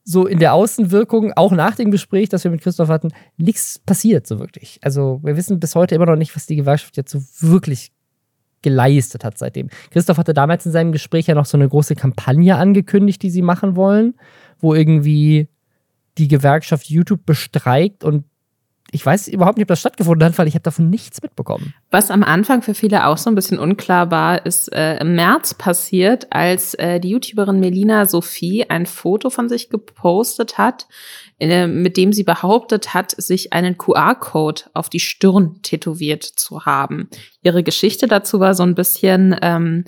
so 0.04 0.26
in 0.26 0.40
der 0.40 0.54
Außenwirkung, 0.54 1.34
auch 1.36 1.52
nach 1.52 1.76
dem 1.76 1.92
Gespräch, 1.92 2.30
das 2.30 2.44
wir 2.44 2.52
mit 2.52 2.62
Christoph 2.62 2.90
hatten, 2.90 3.10
nichts 3.38 3.80
passiert 3.80 4.26
so 4.26 4.40
wirklich. 4.40 4.80
Also 4.82 5.20
wir 5.24 5.38
wissen 5.38 5.60
bis 5.60 5.76
heute 5.76 5.94
immer 5.94 6.06
noch 6.06 6.16
nicht, 6.16 6.36
was 6.36 6.46
die 6.48 6.56
Gewerkschaft 6.56 6.98
jetzt 6.98 7.12
so 7.12 7.20
wirklich 7.52 7.92
geleistet 8.66 9.24
hat 9.24 9.38
seitdem. 9.38 9.70
Christoph 9.92 10.18
hatte 10.18 10.34
damals 10.34 10.66
in 10.66 10.72
seinem 10.72 10.92
Gespräch 10.92 11.28
ja 11.28 11.36
noch 11.36 11.46
so 11.46 11.56
eine 11.56 11.70
große 11.70 11.94
Kampagne 11.94 12.56
angekündigt, 12.58 13.22
die 13.22 13.30
sie 13.30 13.44
machen 13.44 13.76
wollen, 13.76 14.16
wo 14.58 14.74
irgendwie 14.74 15.48
die 16.18 16.28
Gewerkschaft 16.28 16.90
YouTube 16.90 17.28
bestreikt 17.28 18.04
und 18.04 18.26
ich 18.92 19.06
weiß 19.06 19.28
überhaupt 19.28 19.58
nicht, 19.58 19.66
ob 19.66 19.70
das 19.70 19.80
stattgefunden 19.80 20.26
hat, 20.26 20.38
weil 20.38 20.48
ich 20.48 20.54
habe 20.54 20.64
davon 20.64 20.90
nichts 20.90 21.22
mitbekommen. 21.22 21.74
Was 21.92 22.12
am 22.12 22.24
Anfang 22.24 22.62
für 22.62 22.74
viele 22.74 23.08
auch 23.08 23.18
so 23.18 23.30
ein 23.30 23.36
bisschen 23.36 23.60
unklar 23.60 24.12
war, 24.12 24.46
ist 24.46 24.72
äh, 24.74 24.98
im 25.00 25.16
März 25.16 25.56
passiert, 25.56 26.32
als 26.32 26.76
äh, 26.76 27.00
die 27.00 27.10
YouTuberin 27.10 27.60
Melina 27.60 28.06
Sophie 28.06 28.70
ein 28.70 28.86
Foto 28.86 29.30
von 29.30 29.50
sich 29.50 29.70
gepostet 29.70 30.58
hat, 30.58 30.88
äh, 31.40 31.68
mit 31.68 31.98
dem 31.98 32.14
sie 32.14 32.24
behauptet 32.24 32.94
hat, 32.94 33.12
sich 33.12 33.54
einen 33.54 33.78
QR-Code 33.78 34.64
auf 34.74 34.90
die 34.90 35.00
Stirn 35.00 35.62
tätowiert 35.64 36.24
zu 36.24 36.66
haben. 36.66 37.10
Ihre 37.42 37.64
Geschichte 37.64 38.08
dazu 38.08 38.40
war 38.40 38.54
so 38.54 38.64
ein 38.64 38.76
bisschen, 38.76 39.36
ähm, 39.42 39.86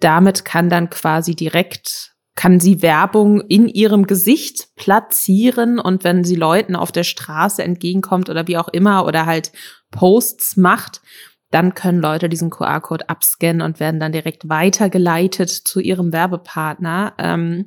damit 0.00 0.44
kann 0.44 0.68
dann 0.68 0.90
quasi 0.90 1.36
direkt 1.36 2.10
kann 2.40 2.58
sie 2.58 2.80
Werbung 2.80 3.42
in 3.42 3.68
ihrem 3.68 4.06
Gesicht 4.06 4.74
platzieren 4.74 5.78
und 5.78 6.04
wenn 6.04 6.24
sie 6.24 6.36
Leuten 6.36 6.74
auf 6.74 6.90
der 6.90 7.04
Straße 7.04 7.62
entgegenkommt 7.62 8.30
oder 8.30 8.48
wie 8.48 8.56
auch 8.56 8.68
immer 8.68 9.04
oder 9.04 9.26
halt 9.26 9.52
Posts 9.90 10.56
macht, 10.56 11.02
dann 11.50 11.74
können 11.74 12.00
Leute 12.00 12.30
diesen 12.30 12.48
QR-Code 12.48 13.10
abscannen 13.10 13.60
und 13.60 13.78
werden 13.78 14.00
dann 14.00 14.12
direkt 14.12 14.48
weitergeleitet 14.48 15.50
zu 15.50 15.80
ihrem 15.80 16.14
Werbepartner. 16.14 17.12
Ähm, 17.18 17.66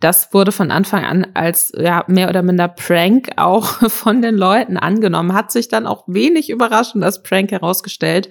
das 0.00 0.34
wurde 0.34 0.52
von 0.52 0.70
Anfang 0.70 1.06
an 1.06 1.28
als 1.32 1.72
ja 1.74 2.04
mehr 2.06 2.28
oder 2.28 2.42
minder 2.42 2.68
Prank 2.68 3.30
auch 3.36 3.64
von 3.90 4.20
den 4.20 4.34
Leuten 4.34 4.76
angenommen, 4.76 5.32
hat 5.32 5.50
sich 5.50 5.68
dann 5.68 5.86
auch 5.86 6.04
wenig 6.06 6.50
überraschend 6.50 7.02
als 7.04 7.22
Prank 7.22 7.52
herausgestellt 7.52 8.28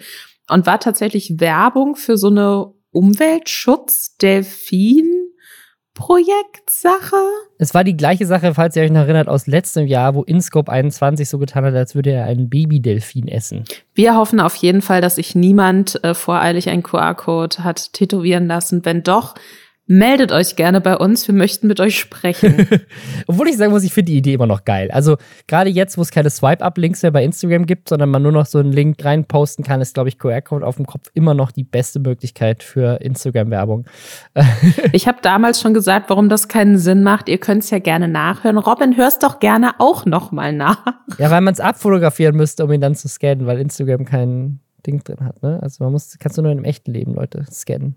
und 0.49 0.67
war 0.67 0.79
tatsächlich 0.79 1.39
Werbung 1.39 1.95
für 1.95 2.15
so 2.15 2.27
eine 2.27 2.75
Umweltschutz-Delfin 2.91 5.29
Projektsache. 5.99 7.17
Es 7.57 7.73
war 7.73 7.83
die 7.83 7.97
gleiche 7.97 8.25
Sache, 8.25 8.53
falls 8.53 8.75
ihr 8.77 8.83
euch 8.83 8.89
noch 8.89 9.01
erinnert, 9.01 9.27
aus 9.27 9.47
letztem 9.47 9.85
Jahr, 9.85 10.15
wo 10.15 10.23
InScope 10.23 10.71
21 10.71 11.27
so 11.27 11.37
getan 11.37 11.65
hat, 11.65 11.75
als 11.75 11.93
würde 11.93 12.11
er 12.11 12.23
einen 12.23 12.49
Babydelfin 12.49 13.27
essen. 13.27 13.65
Wir 13.93 14.15
hoffen 14.15 14.39
auf 14.39 14.55
jeden 14.55 14.81
Fall, 14.81 15.01
dass 15.01 15.15
sich 15.15 15.35
niemand 15.35 16.01
äh, 16.05 16.13
voreilig 16.13 16.69
einen 16.69 16.83
QR-Code 16.83 17.65
hat 17.65 17.91
tätowieren 17.91 18.47
lassen. 18.47 18.85
Wenn 18.85 19.03
doch, 19.03 19.35
meldet 19.89 20.31
euch 20.31 20.55
gerne 20.55 20.81
bei 20.81 20.95
uns. 20.95 21.27
Wir 21.27 21.33
möchten 21.33 21.65
mit 21.65 21.79
euch 21.79 21.99
sprechen. 21.99 22.67
Obwohl 23.27 23.47
ich 23.47 23.57
sagen 23.57 23.71
muss, 23.71 23.83
ich 23.83 23.91
finde 23.91 24.11
die 24.11 24.19
Idee 24.19 24.35
immer 24.35 24.45
noch 24.45 24.63
geil. 24.63 24.91
Also 24.91 25.17
gerade 25.47 25.71
jetzt, 25.71 25.97
wo 25.97 26.03
es 26.03 26.11
keine 26.11 26.29
Swipe-Up-Links 26.29 27.01
mehr 27.01 27.11
bei 27.11 27.23
Instagram 27.23 27.65
gibt, 27.65 27.89
sondern 27.89 28.09
man 28.09 28.21
nur 28.21 28.31
noch 28.31 28.45
so 28.45 28.59
einen 28.59 28.71
Link 28.71 29.03
reinposten 29.03 29.65
kann, 29.65 29.81
ist, 29.81 29.95
glaube 29.95 30.07
ich, 30.07 30.19
QR-Code 30.19 30.65
auf 30.65 30.75
dem 30.75 30.85
Kopf 30.85 31.09
immer 31.15 31.33
noch 31.33 31.51
die 31.51 31.63
beste 31.63 31.99
Möglichkeit 31.99 32.61
für 32.61 33.01
Instagram-Werbung. 33.01 33.85
ich 34.91 35.07
habe 35.07 35.17
damals 35.23 35.59
schon 35.59 35.73
gesagt, 35.73 36.11
warum 36.11 36.29
das 36.29 36.47
keinen 36.47 36.77
Sinn 36.77 37.01
macht. 37.01 37.27
Ihr 37.27 37.39
könnt 37.39 37.63
es 37.63 37.71
ja 37.71 37.79
gerne 37.79 38.07
nachhören. 38.07 38.59
Robin, 38.59 38.95
hörst 38.95 39.23
doch 39.23 39.39
gerne 39.39 39.71
auch 39.79 40.05
noch 40.05 40.31
mal 40.31 40.53
nach. 40.53 40.85
Ja, 41.17 41.31
weil 41.31 41.41
man 41.41 41.55
es 41.55 41.59
abfotografieren 41.59 42.35
müsste, 42.35 42.63
um 42.63 42.71
ihn 42.71 42.81
dann 42.81 42.93
zu 42.93 43.07
scannen, 43.07 43.47
weil 43.47 43.59
Instagram 43.59 44.05
kein 44.05 44.59
Ding 44.85 45.03
drin 45.03 45.25
hat. 45.25 45.41
Ne? 45.41 45.59
Also 45.63 45.83
man 45.83 45.91
muss, 45.93 46.15
kannst 46.19 46.37
du 46.37 46.43
nur 46.43 46.51
in 46.51 46.59
einem 46.59 46.65
echten 46.65 46.91
Leben 46.91 47.15
Leute 47.15 47.43
scannen. 47.51 47.95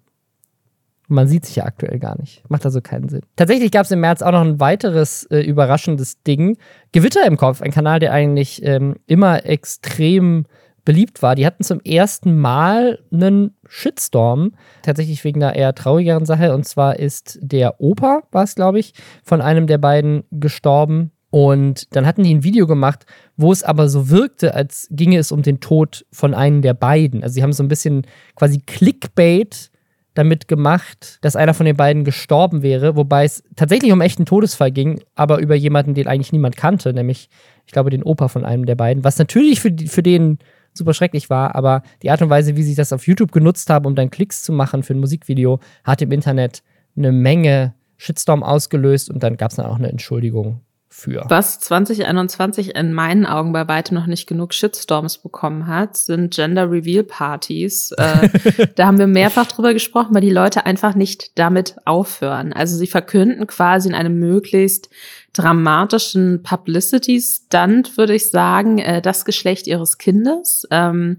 Man 1.12 1.28
sieht 1.28 1.44
sich 1.44 1.56
ja 1.56 1.64
aktuell 1.64 1.98
gar 1.98 2.18
nicht. 2.18 2.42
Macht 2.48 2.64
also 2.64 2.80
keinen 2.80 3.10
Sinn. 3.10 3.20
Tatsächlich 3.36 3.70
gab 3.70 3.84
es 3.84 3.90
im 3.90 4.00
März 4.00 4.22
auch 4.22 4.32
noch 4.32 4.40
ein 4.40 4.60
weiteres 4.60 5.24
äh, 5.24 5.40
überraschendes 5.40 6.22
Ding. 6.22 6.56
Gewitter 6.92 7.26
im 7.26 7.36
Kopf, 7.36 7.60
ein 7.60 7.70
Kanal, 7.70 8.00
der 8.00 8.12
eigentlich 8.12 8.64
ähm, 8.64 8.96
immer 9.06 9.44
extrem 9.44 10.46
beliebt 10.86 11.22
war. 11.22 11.34
Die 11.34 11.44
hatten 11.44 11.64
zum 11.64 11.80
ersten 11.80 12.38
Mal 12.38 12.98
einen 13.12 13.54
Shitstorm, 13.68 14.52
tatsächlich 14.82 15.22
wegen 15.22 15.42
einer 15.42 15.54
eher 15.54 15.74
traurigeren 15.74 16.24
Sache. 16.24 16.54
Und 16.54 16.66
zwar 16.66 16.98
ist 16.98 17.38
der 17.42 17.80
Opa, 17.80 18.22
war 18.32 18.44
es, 18.44 18.54
glaube 18.54 18.78
ich, 18.78 18.94
von 19.22 19.42
einem 19.42 19.66
der 19.66 19.78
beiden 19.78 20.24
gestorben. 20.30 21.12
Und 21.28 21.94
dann 21.94 22.06
hatten 22.06 22.24
die 22.24 22.34
ein 22.34 22.44
Video 22.44 22.66
gemacht, 22.66 23.04
wo 23.36 23.52
es 23.52 23.62
aber 23.62 23.88
so 23.88 24.08
wirkte, 24.08 24.54
als 24.54 24.88
ginge 24.90 25.18
es 25.18 25.30
um 25.30 25.42
den 25.42 25.60
Tod 25.60 26.06
von 26.10 26.32
einem 26.32 26.62
der 26.62 26.74
beiden. 26.74 27.22
Also 27.22 27.34
sie 27.34 27.42
haben 27.42 27.52
so 27.52 27.62
ein 27.62 27.68
bisschen 27.68 28.06
quasi 28.34 28.58
Clickbait 28.58 29.71
damit 30.14 30.48
gemacht, 30.48 31.18
dass 31.22 31.36
einer 31.36 31.54
von 31.54 31.66
den 31.66 31.76
beiden 31.76 32.04
gestorben 32.04 32.62
wäre, 32.62 32.96
wobei 32.96 33.24
es 33.24 33.42
tatsächlich 33.56 33.92
um 33.92 34.00
echten 34.00 34.26
Todesfall 34.26 34.70
ging, 34.70 35.00
aber 35.14 35.38
über 35.38 35.54
jemanden, 35.54 35.94
den 35.94 36.06
eigentlich 36.06 36.32
niemand 36.32 36.56
kannte, 36.56 36.92
nämlich, 36.92 37.28
ich 37.66 37.72
glaube, 37.72 37.90
den 37.90 38.02
Opa 38.02 38.28
von 38.28 38.44
einem 38.44 38.66
der 38.66 38.74
beiden, 38.74 39.04
was 39.04 39.18
natürlich 39.18 39.60
für, 39.60 39.74
für 39.86 40.02
den 40.02 40.38
super 40.74 40.94
schrecklich 40.94 41.30
war, 41.30 41.54
aber 41.54 41.82
die 42.02 42.10
Art 42.10 42.22
und 42.22 42.30
Weise, 42.30 42.56
wie 42.56 42.62
sie 42.62 42.74
das 42.74 42.92
auf 42.92 43.06
YouTube 43.06 43.32
genutzt 43.32 43.68
haben, 43.70 43.86
um 43.86 43.94
dann 43.94 44.10
Klicks 44.10 44.42
zu 44.42 44.52
machen 44.52 44.82
für 44.82 44.94
ein 44.94 45.00
Musikvideo, 45.00 45.60
hat 45.84 46.02
im 46.02 46.12
Internet 46.12 46.62
eine 46.96 47.12
Menge 47.12 47.74
Shitstorm 47.96 48.42
ausgelöst 48.42 49.10
und 49.10 49.22
dann 49.22 49.36
gab 49.36 49.50
es 49.50 49.56
dann 49.56 49.66
auch 49.66 49.76
eine 49.76 49.88
Entschuldigung 49.88 50.60
für. 50.92 51.24
Was 51.28 51.58
2021 51.60 52.74
in 52.74 52.92
meinen 52.92 53.24
Augen 53.24 53.52
bei 53.52 53.66
weitem 53.66 53.96
noch 53.96 54.06
nicht 54.06 54.26
genug 54.26 54.52
Shitstorms 54.52 55.18
bekommen 55.18 55.66
hat, 55.66 55.96
sind 55.96 56.34
Gender 56.34 56.70
Reveal 56.70 57.04
Partys. 57.04 57.92
Äh, 58.02 58.66
da 58.74 58.86
haben 58.86 58.98
wir 58.98 59.06
mehrfach 59.06 59.46
drüber 59.46 59.72
gesprochen, 59.72 60.12
weil 60.14 60.22
die 60.22 60.30
Leute 60.30 60.66
einfach 60.66 60.94
nicht 60.96 61.38
damit 61.38 61.76
aufhören. 61.84 62.52
Also 62.52 62.76
sie 62.76 62.88
verkünden 62.88 63.46
quasi 63.46 63.88
in 63.88 63.94
einem 63.94 64.18
möglichst 64.18 64.88
dramatischen 65.32 66.42
Publicity-Stunt, 66.42 67.96
würde 67.96 68.14
ich 68.14 68.30
sagen, 68.30 68.78
äh, 68.78 69.00
das 69.00 69.24
Geschlecht 69.24 69.68
ihres 69.68 69.98
Kindes. 69.98 70.66
Ähm, 70.70 71.18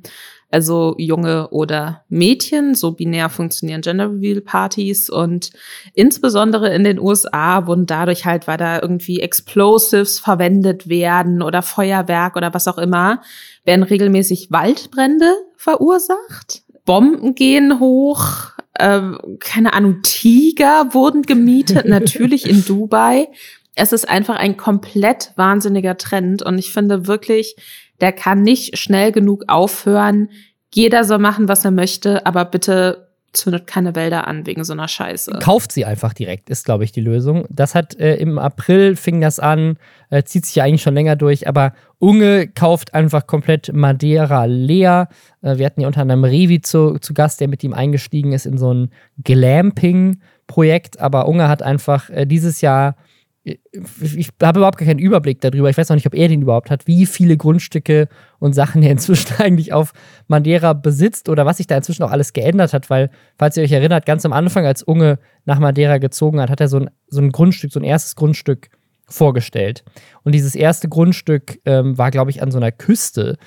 also 0.54 0.94
Junge 1.00 1.50
oder 1.50 2.04
Mädchen, 2.10 2.76
so 2.76 2.92
binär 2.92 3.30
funktionieren 3.30 3.82
Gender 3.82 4.12
Reveal 4.12 4.40
Partys 4.40 5.10
und 5.10 5.50
insbesondere 5.96 6.74
in 6.76 6.84
den 6.84 7.00
USA 7.00 7.66
wurden 7.66 7.88
dadurch 7.88 8.26
halt, 8.26 8.48
weil 8.48 8.58
da 8.58 8.80
irgendwie 8.80 9.20
Explosives 9.20 10.20
verwendet 10.20 10.88
werden 10.88 11.42
oder 11.42 11.64
Feuerwerk 11.64 12.36
oder 12.36 12.54
was 12.54 12.68
auch 12.68 12.78
immer, 12.78 13.24
werden 13.66 13.82
regelmäßig 13.82 14.52
Waldbrände 14.52 15.34
verursacht. 15.58 16.62
Bomben 16.86 17.34
gehen 17.34 17.80
hoch, 17.80 18.52
äh, 18.76 19.02
keine 19.40 19.74
Ahnung, 19.74 20.04
Tiger 20.04 20.94
wurden 20.94 21.24
gemietet, 21.24 21.86
natürlich 21.88 22.48
in 22.48 22.64
Dubai. 22.64 23.28
Es 23.74 23.92
ist 23.92 24.08
einfach 24.08 24.36
ein 24.36 24.56
komplett 24.56 25.32
wahnsinniger 25.36 25.98
Trend 25.98 26.44
und 26.44 26.60
ich 26.60 26.72
finde 26.72 27.08
wirklich, 27.08 27.56
der 28.02 28.12
kann 28.12 28.42
nicht 28.42 28.78
schnell 28.78 29.12
genug 29.12 29.44
aufhören. 29.48 30.30
Jeder 30.74 31.04
soll 31.04 31.20
machen, 31.20 31.48
was 31.48 31.66
er 31.66 31.72
möchte, 31.72 32.26
aber 32.26 32.46
bitte 32.46 33.08
zündet 33.34 33.68
keine 33.68 33.96
Wälder 33.96 34.28
an 34.28 34.46
wegen 34.46 34.64
so 34.64 34.74
einer 34.74 34.88
Scheiße. 34.88 35.40
Kauft 35.42 35.72
sie 35.72 35.86
einfach 35.86 36.14
direkt, 36.14 36.50
ist, 36.50 36.66
glaube 36.66 36.84
ich, 36.84 36.92
die 36.92 37.02
Lösung. 37.02 37.46
Das 37.50 37.76
hat 37.76 38.00
äh, 38.00 38.16
im 38.16 38.38
April 38.38 38.96
fing 38.96 39.20
das 39.22 39.40
an, 39.40 39.78
äh, 40.10 40.24
zieht 40.24 40.46
sich 40.46 40.56
ja 40.56 40.64
eigentlich 40.64 40.84
schon 40.84 40.94
länger 40.94 41.16
durch, 41.16 41.48
aber 41.48 41.74
Unge 42.00 42.48
kauft 42.48 42.94
einfach 42.94 43.28
komplett 43.28 43.74
Madeira 43.74 44.46
leer. 44.46 45.10
Äh, 45.42 45.58
wir 45.58 45.66
hatten 45.66 45.82
ja 45.82 45.88
unter 45.88 46.02
anderem 46.02 46.24
Revi 46.24 46.62
zu, 46.62 47.00
zu 47.00 47.14
Gast, 47.14 47.42
der 47.42 47.48
mit 47.48 47.64
ihm 47.64 47.74
eingestiegen 47.74 48.32
ist 48.32 48.46
in 48.46 48.58
so 48.58 48.72
ein 48.74 48.92
Glamping-Projekt, 49.24 51.00
aber 51.00 51.28
Unge 51.28 51.50
hat 51.50 51.64
einfach 51.64 52.10
äh, 52.12 52.26
dieses 52.26 52.62
Jahr 52.62 52.96
ich 53.44 54.30
habe 54.42 54.60
überhaupt 54.60 54.78
keinen 54.78 55.00
Überblick 55.00 55.42
darüber. 55.42 55.70
Ich 55.70 55.78
weiß 55.78 55.92
auch 55.92 55.96
nicht, 55.96 56.08
ob 56.08 56.16
er 56.16 56.30
den 56.30 56.42
überhaupt 56.42 56.72
hat, 56.72 56.88
wie 56.88 57.06
viele 57.06 57.36
Grundstücke 57.36 58.08
und 58.40 58.54
Sachen 58.54 58.82
er 58.84 58.92
inzwischen 58.92 59.34
eigentlich 59.38 59.74
auf 59.74 59.92
Madeira 60.28 60.74
besitzt 60.74 61.28
oder 61.28 61.46
was 61.46 61.58
sich 61.58 61.68
da 61.68 61.76
inzwischen 61.76 62.04
auch 62.04 62.12
alles 62.12 62.32
geändert 62.32 62.72
hat, 62.74 62.90
weil, 62.90 63.10
falls 63.38 63.58
ihr 63.58 63.64
euch 63.64 63.72
erinnert, 63.74 64.06
ganz 64.06 64.26
am 64.26 64.32
Anfang, 64.32 64.66
als 64.66 64.82
Unge 64.82 65.20
nach 65.46 65.60
Madeira 65.60 65.98
gezogen 65.98 66.40
hat, 66.40 66.50
hat 66.50 66.62
er 66.62 66.70
so 66.70 66.80
ein, 66.80 66.90
so 67.08 67.20
ein 67.20 67.32
Grundstück, 67.32 67.74
so 67.74 67.80
ein 67.82 67.86
erstes 67.86 68.16
Grundstück 68.16 68.70
vorgestellt. 69.08 69.84
Und 70.24 70.34
dieses 70.34 70.56
erste 70.56 70.88
Grundstück 70.88 71.60
ähm, 71.66 71.98
war, 71.98 72.12
glaube 72.12 72.32
ich, 72.32 72.42
an 72.42 72.52
so 72.52 72.58
einer 72.58 72.72
Küste. 72.72 73.38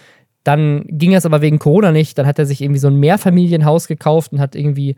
Dann 0.45 0.85
ging 0.89 1.15
es 1.15 1.25
aber 1.25 1.41
wegen 1.41 1.59
Corona 1.59 1.91
nicht. 1.91 2.19
Dann 2.19 2.27
hat 2.27 2.39
er 2.39 2.45
sich 2.45 2.61
irgendwie 2.61 2.81
so 2.81 2.89
ein 2.89 2.97
Mehrfamilienhaus 3.01 3.89
gekauft 3.89 4.33
und 4.33 4.41
hat 4.41 4.55
irgendwie 4.55 4.97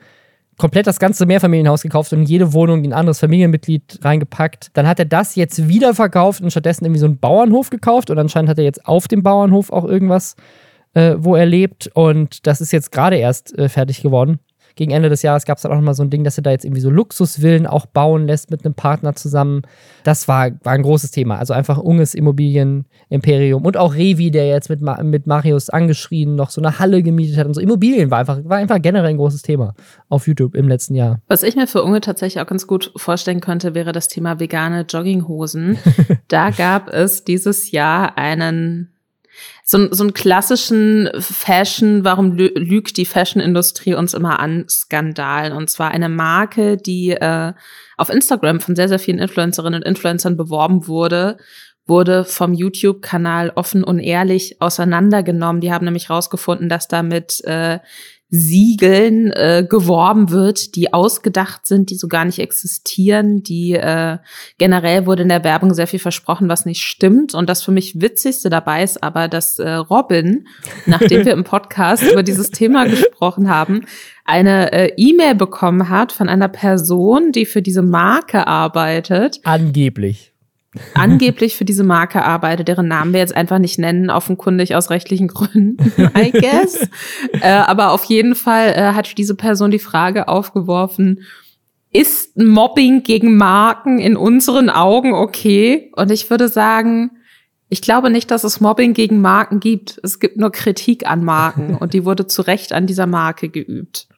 komplett 0.58 0.86
das 0.86 0.98
ganze 0.98 1.24
Mehrfamilienhaus 1.24 1.82
gekauft 1.82 2.12
und 2.12 2.20
in 2.20 2.26
jede 2.26 2.52
Wohnung 2.52 2.84
ein 2.84 2.92
anderes 2.92 3.20
Familienmitglied 3.20 4.00
reingepackt. 4.02 4.70
Dann 4.74 4.86
hat 4.86 4.98
er 4.98 5.04
das 5.04 5.36
jetzt 5.36 5.68
wieder 5.68 5.94
verkauft 5.94 6.42
und 6.42 6.50
stattdessen 6.50 6.84
irgendwie 6.84 7.00
so 7.00 7.06
einen 7.06 7.18
Bauernhof 7.18 7.70
gekauft 7.70 8.10
und 8.10 8.18
anscheinend 8.18 8.50
hat 8.50 8.58
er 8.58 8.64
jetzt 8.64 8.84
auf 8.86 9.08
dem 9.08 9.22
Bauernhof 9.22 9.72
auch 9.72 9.84
irgendwas, 9.84 10.36
äh, 10.94 11.14
wo 11.18 11.36
er 11.36 11.46
lebt 11.46 11.88
und 11.94 12.46
das 12.46 12.60
ist 12.60 12.72
jetzt 12.72 12.92
gerade 12.92 13.16
erst 13.16 13.56
äh, 13.56 13.68
fertig 13.68 14.02
geworden 14.02 14.40
gegen 14.78 14.92
Ende 14.92 15.08
des 15.08 15.22
Jahres 15.22 15.44
gab 15.44 15.58
es 15.58 15.62
dann 15.62 15.72
auch 15.72 15.76
noch 15.76 15.82
mal 15.82 15.94
so 15.94 16.04
ein 16.04 16.10
Ding, 16.10 16.22
dass 16.22 16.38
er 16.38 16.42
da 16.42 16.52
jetzt 16.52 16.64
irgendwie 16.64 16.80
so 16.80 16.88
Luxusvillen 16.88 17.66
auch 17.66 17.84
bauen 17.84 18.28
lässt 18.28 18.52
mit 18.52 18.64
einem 18.64 18.74
Partner 18.74 19.14
zusammen. 19.16 19.62
Das 20.04 20.28
war, 20.28 20.52
war 20.62 20.72
ein 20.72 20.82
großes 20.82 21.10
Thema. 21.10 21.36
Also 21.36 21.52
einfach 21.52 21.78
Unges 21.78 22.14
Immobilienimperium 22.14 23.66
und 23.66 23.76
auch 23.76 23.94
Revi, 23.94 24.30
der 24.30 24.46
jetzt 24.46 24.70
mit, 24.70 24.80
mit 24.80 25.26
Marius 25.26 25.68
angeschrien 25.68 26.36
noch 26.36 26.50
so 26.50 26.60
eine 26.60 26.78
Halle 26.78 27.02
gemietet 27.02 27.38
hat 27.38 27.46
und 27.46 27.54
so. 27.54 27.60
Immobilien 27.60 28.12
war 28.12 28.20
einfach, 28.20 28.38
war 28.44 28.58
einfach 28.58 28.80
generell 28.80 29.10
ein 29.10 29.16
großes 29.16 29.42
Thema 29.42 29.74
auf 30.08 30.28
YouTube 30.28 30.54
im 30.54 30.68
letzten 30.68 30.94
Jahr. 30.94 31.20
Was 31.26 31.42
ich 31.42 31.56
mir 31.56 31.66
für 31.66 31.82
Unge 31.82 32.00
tatsächlich 32.00 32.40
auch 32.40 32.46
ganz 32.46 32.68
gut 32.68 32.92
vorstellen 32.94 33.40
könnte, 33.40 33.74
wäre 33.74 33.90
das 33.90 34.06
Thema 34.06 34.38
vegane 34.38 34.86
Jogginghosen. 34.88 35.76
da 36.28 36.50
gab 36.50 36.88
es 36.88 37.24
dieses 37.24 37.72
Jahr 37.72 38.16
einen 38.16 38.92
so, 39.64 39.92
so 39.92 40.02
einen 40.02 40.14
klassischen 40.14 41.10
Fashion, 41.18 42.04
warum 42.04 42.36
lügt 42.36 42.96
die 42.96 43.04
Fashion-Industrie 43.04 43.94
uns 43.94 44.14
immer 44.14 44.40
an, 44.40 44.64
Skandal. 44.68 45.52
Und 45.52 45.68
zwar 45.68 45.90
eine 45.90 46.08
Marke, 46.08 46.76
die 46.76 47.10
äh, 47.10 47.52
auf 47.96 48.08
Instagram 48.08 48.60
von 48.60 48.76
sehr, 48.76 48.88
sehr 48.88 48.98
vielen 48.98 49.18
Influencerinnen 49.18 49.82
und 49.82 49.86
Influencern 49.86 50.36
beworben 50.36 50.86
wurde, 50.86 51.36
wurde 51.86 52.24
vom 52.24 52.52
YouTube-Kanal 52.52 53.52
offen 53.54 53.82
und 53.82 53.98
ehrlich 53.98 54.60
auseinandergenommen. 54.60 55.60
Die 55.60 55.72
haben 55.72 55.84
nämlich 55.84 56.10
rausgefunden, 56.10 56.68
dass 56.68 56.88
damit 56.88 57.42
äh, 57.44 57.78
Siegeln 58.30 59.32
äh, 59.32 59.66
geworben 59.68 60.30
wird, 60.30 60.76
die 60.76 60.92
ausgedacht 60.92 61.66
sind, 61.66 61.88
die 61.88 61.94
so 61.94 62.08
gar 62.08 62.26
nicht 62.26 62.38
existieren, 62.38 63.42
die 63.42 63.72
äh, 63.72 64.18
generell 64.58 65.06
wurde 65.06 65.22
in 65.22 65.30
der 65.30 65.44
Werbung 65.44 65.72
sehr 65.72 65.86
viel 65.86 65.98
versprochen, 65.98 66.48
was 66.48 66.66
nicht 66.66 66.82
stimmt. 66.82 67.34
Und 67.34 67.48
das 67.48 67.62
für 67.62 67.72
mich 67.72 68.00
witzigste 68.00 68.50
dabei 68.50 68.82
ist 68.82 69.02
aber, 69.02 69.28
dass 69.28 69.58
äh, 69.58 69.70
Robin, 69.70 70.46
nachdem 70.84 71.24
wir 71.24 71.32
im 71.32 71.44
Podcast 71.44 72.02
über 72.02 72.22
dieses 72.22 72.50
Thema 72.50 72.84
gesprochen 72.84 73.48
haben, 73.48 73.86
eine 74.26 74.72
äh, 74.72 74.92
E-Mail 74.96 75.34
bekommen 75.34 75.88
hat 75.88 76.12
von 76.12 76.28
einer 76.28 76.48
Person, 76.48 77.32
die 77.32 77.46
für 77.46 77.62
diese 77.62 77.82
Marke 77.82 78.46
arbeitet. 78.46 79.40
Angeblich 79.44 80.32
angeblich 80.94 81.56
für 81.56 81.64
diese 81.64 81.84
Marke 81.84 82.22
arbeitet, 82.22 82.68
deren 82.68 82.88
Namen 82.88 83.12
wir 83.12 83.20
jetzt 83.20 83.34
einfach 83.34 83.58
nicht 83.58 83.78
nennen, 83.78 84.10
offenkundig 84.10 84.74
aus 84.74 84.90
rechtlichen 84.90 85.28
Gründen, 85.28 85.76
I 86.16 86.30
guess. 86.30 86.88
äh, 87.40 87.48
aber 87.48 87.92
auf 87.92 88.04
jeden 88.04 88.34
Fall 88.34 88.74
äh, 88.74 88.92
hat 88.94 89.16
diese 89.16 89.34
Person 89.34 89.70
die 89.70 89.78
Frage 89.78 90.28
aufgeworfen, 90.28 91.20
ist 91.90 92.36
Mobbing 92.36 93.02
gegen 93.02 93.36
Marken 93.36 93.98
in 93.98 94.16
unseren 94.16 94.68
Augen 94.68 95.14
okay? 95.14 95.90
Und 95.96 96.10
ich 96.10 96.28
würde 96.28 96.48
sagen, 96.48 97.12
ich 97.70 97.82
glaube 97.82 98.10
nicht, 98.10 98.30
dass 98.30 98.44
es 98.44 98.60
Mobbing 98.60 98.94
gegen 98.94 99.20
Marken 99.20 99.60
gibt. 99.60 99.98
Es 100.02 100.20
gibt 100.20 100.36
nur 100.36 100.52
Kritik 100.52 101.08
an 101.08 101.24
Marken 101.24 101.74
und 101.80 101.94
die 101.94 102.04
wurde 102.04 102.26
zu 102.26 102.42
Recht 102.42 102.72
an 102.72 102.86
dieser 102.86 103.06
Marke 103.06 103.48
geübt. 103.48 104.08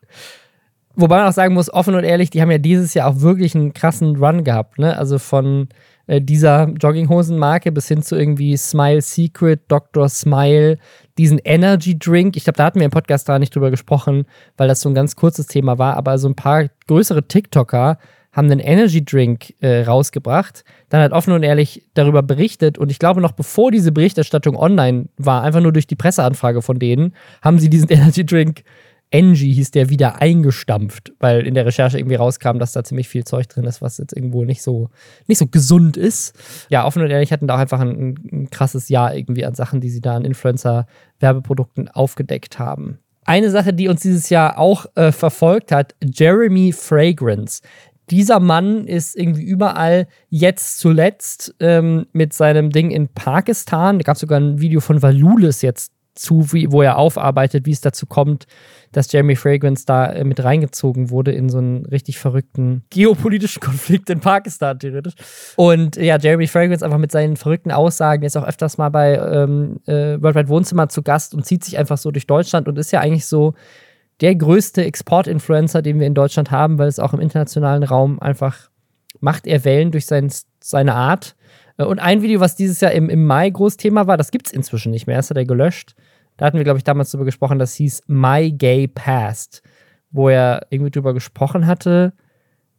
Wobei 0.96 1.18
man 1.18 1.28
auch 1.28 1.32
sagen 1.32 1.54
muss, 1.54 1.72
offen 1.72 1.94
und 1.94 2.04
ehrlich, 2.04 2.30
die 2.30 2.42
haben 2.42 2.50
ja 2.50 2.58
dieses 2.58 2.94
Jahr 2.94 3.08
auch 3.08 3.20
wirklich 3.20 3.54
einen 3.54 3.72
krassen 3.72 4.16
Run 4.16 4.42
gehabt. 4.44 4.78
Ne? 4.78 4.96
Also 4.96 5.18
von 5.18 5.68
äh, 6.10 6.20
dieser 6.20 6.68
Jogginghosenmarke 6.70 7.70
bis 7.70 7.86
hin 7.86 8.02
zu 8.02 8.16
irgendwie 8.16 8.56
Smile 8.56 9.00
Secret, 9.00 9.60
Dr. 9.68 10.08
Smile, 10.08 10.78
diesen 11.16 11.38
Energy 11.38 11.96
Drink. 11.96 12.36
Ich 12.36 12.42
glaube, 12.42 12.56
da 12.56 12.64
hatten 12.64 12.80
wir 12.80 12.84
im 12.84 12.90
Podcast 12.90 13.28
da 13.28 13.38
nicht 13.38 13.54
drüber 13.54 13.70
gesprochen, 13.70 14.26
weil 14.56 14.66
das 14.66 14.80
so 14.80 14.88
ein 14.88 14.94
ganz 14.96 15.14
kurzes 15.14 15.46
Thema 15.46 15.78
war. 15.78 15.96
Aber 15.96 16.18
so 16.18 16.28
ein 16.28 16.34
paar 16.34 16.66
größere 16.88 17.28
TikToker 17.28 17.98
haben 18.32 18.50
einen 18.50 18.58
Energy 18.58 19.04
Drink 19.04 19.54
äh, 19.60 19.82
rausgebracht, 19.82 20.64
dann 20.88 21.00
hat 21.00 21.12
offen 21.12 21.32
und 21.32 21.44
ehrlich 21.44 21.88
darüber 21.94 22.22
berichtet 22.22 22.78
und 22.78 22.90
ich 22.90 22.98
glaube 22.98 23.20
noch 23.20 23.32
bevor 23.32 23.70
diese 23.70 23.90
Berichterstattung 23.90 24.56
online 24.56 25.06
war, 25.16 25.42
einfach 25.42 25.60
nur 25.60 25.72
durch 25.72 25.88
die 25.88 25.96
Presseanfrage 25.96 26.62
von 26.62 26.78
denen, 26.78 27.14
haben 27.42 27.58
sie 27.58 27.68
diesen 27.68 27.88
Energy 27.90 28.24
Drink 28.24 28.62
Angie 29.12 29.52
hieß 29.52 29.72
der 29.72 29.90
wieder 29.90 30.22
eingestampft, 30.22 31.12
weil 31.18 31.46
in 31.46 31.54
der 31.54 31.66
Recherche 31.66 31.98
irgendwie 31.98 32.14
rauskam, 32.14 32.58
dass 32.58 32.72
da 32.72 32.84
ziemlich 32.84 33.08
viel 33.08 33.24
Zeug 33.24 33.48
drin 33.48 33.64
ist, 33.64 33.82
was 33.82 33.98
jetzt 33.98 34.16
irgendwo 34.16 34.44
nicht 34.44 34.62
so, 34.62 34.90
nicht 35.26 35.38
so 35.38 35.46
gesund 35.46 35.96
ist. 35.96 36.34
Ja, 36.68 36.84
offen 36.86 37.02
und 37.02 37.10
ehrlich 37.10 37.32
hatten 37.32 37.48
da 37.48 37.56
auch 37.56 37.60
einfach 37.60 37.80
ein, 37.80 38.14
ein 38.30 38.50
krasses 38.50 38.88
Jahr 38.88 39.14
irgendwie 39.14 39.44
an 39.44 39.54
Sachen, 39.54 39.80
die 39.80 39.90
sie 39.90 40.00
da 40.00 40.14
an 40.14 40.24
Influencer-Werbeprodukten 40.24 41.88
aufgedeckt 41.88 42.58
haben. 42.58 42.98
Eine 43.24 43.50
Sache, 43.50 43.72
die 43.72 43.88
uns 43.88 44.00
dieses 44.00 44.30
Jahr 44.30 44.58
auch 44.58 44.86
äh, 44.94 45.12
verfolgt 45.12 45.72
hat, 45.72 45.94
Jeremy 46.02 46.72
Fragrance. 46.72 47.62
Dieser 48.10 48.40
Mann 48.40 48.86
ist 48.86 49.16
irgendwie 49.16 49.44
überall 49.44 50.08
jetzt 50.30 50.78
zuletzt 50.78 51.54
ähm, 51.60 52.06
mit 52.12 52.32
seinem 52.32 52.70
Ding 52.70 52.90
in 52.90 53.08
Pakistan. 53.08 53.98
Da 53.98 54.02
gab 54.04 54.14
es 54.14 54.20
sogar 54.20 54.40
ein 54.40 54.60
Video 54.60 54.80
von 54.80 55.00
Valulis 55.02 55.62
jetzt 55.62 55.92
zu, 56.14 56.52
wie, 56.52 56.70
wo 56.72 56.82
er 56.82 56.98
aufarbeitet, 56.98 57.66
wie 57.66 57.72
es 57.72 57.80
dazu 57.80 58.06
kommt, 58.06 58.46
dass 58.92 59.12
Jeremy 59.12 59.36
Fragrance 59.36 59.84
da 59.86 60.12
äh, 60.12 60.24
mit 60.24 60.42
reingezogen 60.42 61.10
wurde 61.10 61.32
in 61.32 61.48
so 61.48 61.58
einen 61.58 61.86
richtig 61.86 62.18
verrückten 62.18 62.84
geopolitischen 62.90 63.60
Konflikt 63.62 64.10
in 64.10 64.20
Pakistan, 64.20 64.78
theoretisch. 64.78 65.14
Und 65.56 65.96
ja, 65.96 66.18
Jeremy 66.18 66.46
Fragrance 66.46 66.84
einfach 66.84 66.98
mit 66.98 67.12
seinen 67.12 67.36
verrückten 67.36 67.70
Aussagen 67.70 68.24
ist 68.24 68.36
auch 68.36 68.46
öfters 68.46 68.78
mal 68.78 68.88
bei 68.88 69.16
ähm, 69.16 69.80
äh, 69.86 70.20
Worldwide 70.20 70.48
Wohnzimmer 70.48 70.88
zu 70.88 71.02
Gast 71.02 71.34
und 71.34 71.46
zieht 71.46 71.64
sich 71.64 71.78
einfach 71.78 71.98
so 71.98 72.10
durch 72.10 72.26
Deutschland 72.26 72.68
und 72.68 72.78
ist 72.78 72.92
ja 72.92 73.00
eigentlich 73.00 73.26
so 73.26 73.54
der 74.20 74.34
größte 74.34 74.84
Export-Influencer, 74.84 75.82
den 75.82 75.98
wir 75.98 76.06
in 76.06 76.14
Deutschland 76.14 76.50
haben, 76.50 76.78
weil 76.78 76.88
es 76.88 76.98
auch 76.98 77.14
im 77.14 77.20
internationalen 77.20 77.82
Raum 77.82 78.20
einfach 78.20 78.70
macht 79.20 79.46
er 79.46 79.64
Wellen 79.64 79.90
durch 79.90 80.06
sein, 80.06 80.30
seine 80.60 80.94
Art. 80.94 81.36
Äh, 81.78 81.84
und 81.84 81.98
ein 81.98 82.22
Video, 82.22 82.40
was 82.40 82.56
dieses 82.56 82.80
Jahr 82.80 82.92
im, 82.92 83.08
im 83.08 83.26
Mai 83.26 83.50
Großthema 83.50 84.06
war, 84.06 84.16
das 84.16 84.30
gibt 84.30 84.46
es 84.46 84.52
inzwischen 84.52 84.90
nicht 84.90 85.06
mehr. 85.06 85.16
Das 85.16 85.30
hat 85.30 85.36
er 85.36 85.44
gelöscht. 85.44 85.94
Da 86.40 86.46
hatten 86.46 86.56
wir, 86.56 86.64
glaube 86.64 86.78
ich, 86.78 86.84
damals 86.84 87.10
darüber 87.10 87.26
gesprochen, 87.26 87.58
das 87.58 87.74
hieß 87.74 88.04
My 88.06 88.50
Gay 88.50 88.88
Past, 88.88 89.60
wo 90.10 90.30
er 90.30 90.66
irgendwie 90.70 90.90
darüber 90.90 91.12
gesprochen 91.12 91.66
hatte, 91.66 92.14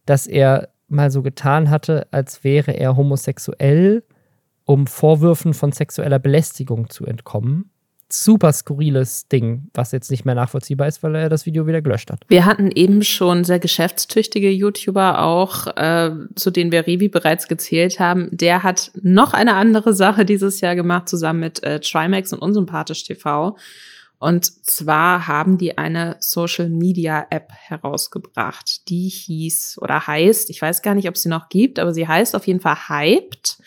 dass 0.07 0.25
er 0.25 0.69
mal 0.87 1.11
so 1.11 1.21
getan 1.21 1.69
hatte, 1.69 2.07
als 2.09 2.43
wäre 2.43 2.71
er 2.71 2.97
homosexuell, 2.97 4.03
um 4.65 4.87
Vorwürfen 4.87 5.53
von 5.53 5.71
sexueller 5.73 6.17
Belästigung 6.17 6.89
zu 6.89 7.05
entkommen 7.05 7.70
super 8.13 8.51
skurriles 8.53 9.27
Ding, 9.27 9.69
was 9.73 9.91
jetzt 9.91 10.11
nicht 10.11 10.25
mehr 10.25 10.35
nachvollziehbar 10.35 10.87
ist, 10.87 11.03
weil 11.03 11.15
er 11.15 11.29
das 11.29 11.45
Video 11.45 11.67
wieder 11.67 11.81
gelöscht 11.81 12.11
hat. 12.11 12.23
Wir 12.27 12.45
hatten 12.45 12.71
eben 12.71 13.03
schon 13.03 13.43
sehr 13.43 13.59
geschäftstüchtige 13.59 14.49
YouTuber 14.51 15.23
auch, 15.23 15.67
äh, 15.75 16.11
zu 16.35 16.51
denen 16.51 16.71
wir 16.71 16.87
Revi 16.87 17.09
bereits 17.09 17.47
gezählt 17.47 17.99
haben. 17.99 18.29
Der 18.31 18.63
hat 18.63 18.91
noch 19.01 19.33
eine 19.33 19.55
andere 19.55 19.93
Sache 19.93 20.25
dieses 20.25 20.61
Jahr 20.61 20.75
gemacht, 20.75 21.09
zusammen 21.09 21.39
mit 21.39 21.63
äh, 21.63 21.79
Trimax 21.79 22.33
und 22.33 22.39
Unsympathisch 22.39 23.03
TV. 23.03 23.55
Und 24.21 24.45
zwar 24.67 25.27
haben 25.27 25.57
die 25.57 25.79
eine 25.79 26.15
Social 26.19 26.69
Media 26.69 27.25
App 27.31 27.51
herausgebracht. 27.51 28.87
Die 28.87 29.09
hieß 29.09 29.79
oder 29.81 30.05
heißt, 30.05 30.51
ich 30.51 30.61
weiß 30.61 30.83
gar 30.83 30.93
nicht, 30.93 31.09
ob 31.09 31.17
sie 31.17 31.27
noch 31.27 31.49
gibt, 31.49 31.79
aber 31.79 31.91
sie 31.91 32.07
heißt 32.07 32.35
auf 32.35 32.45
jeden 32.45 32.59
Fall 32.59 32.87
Hyped 32.87 33.57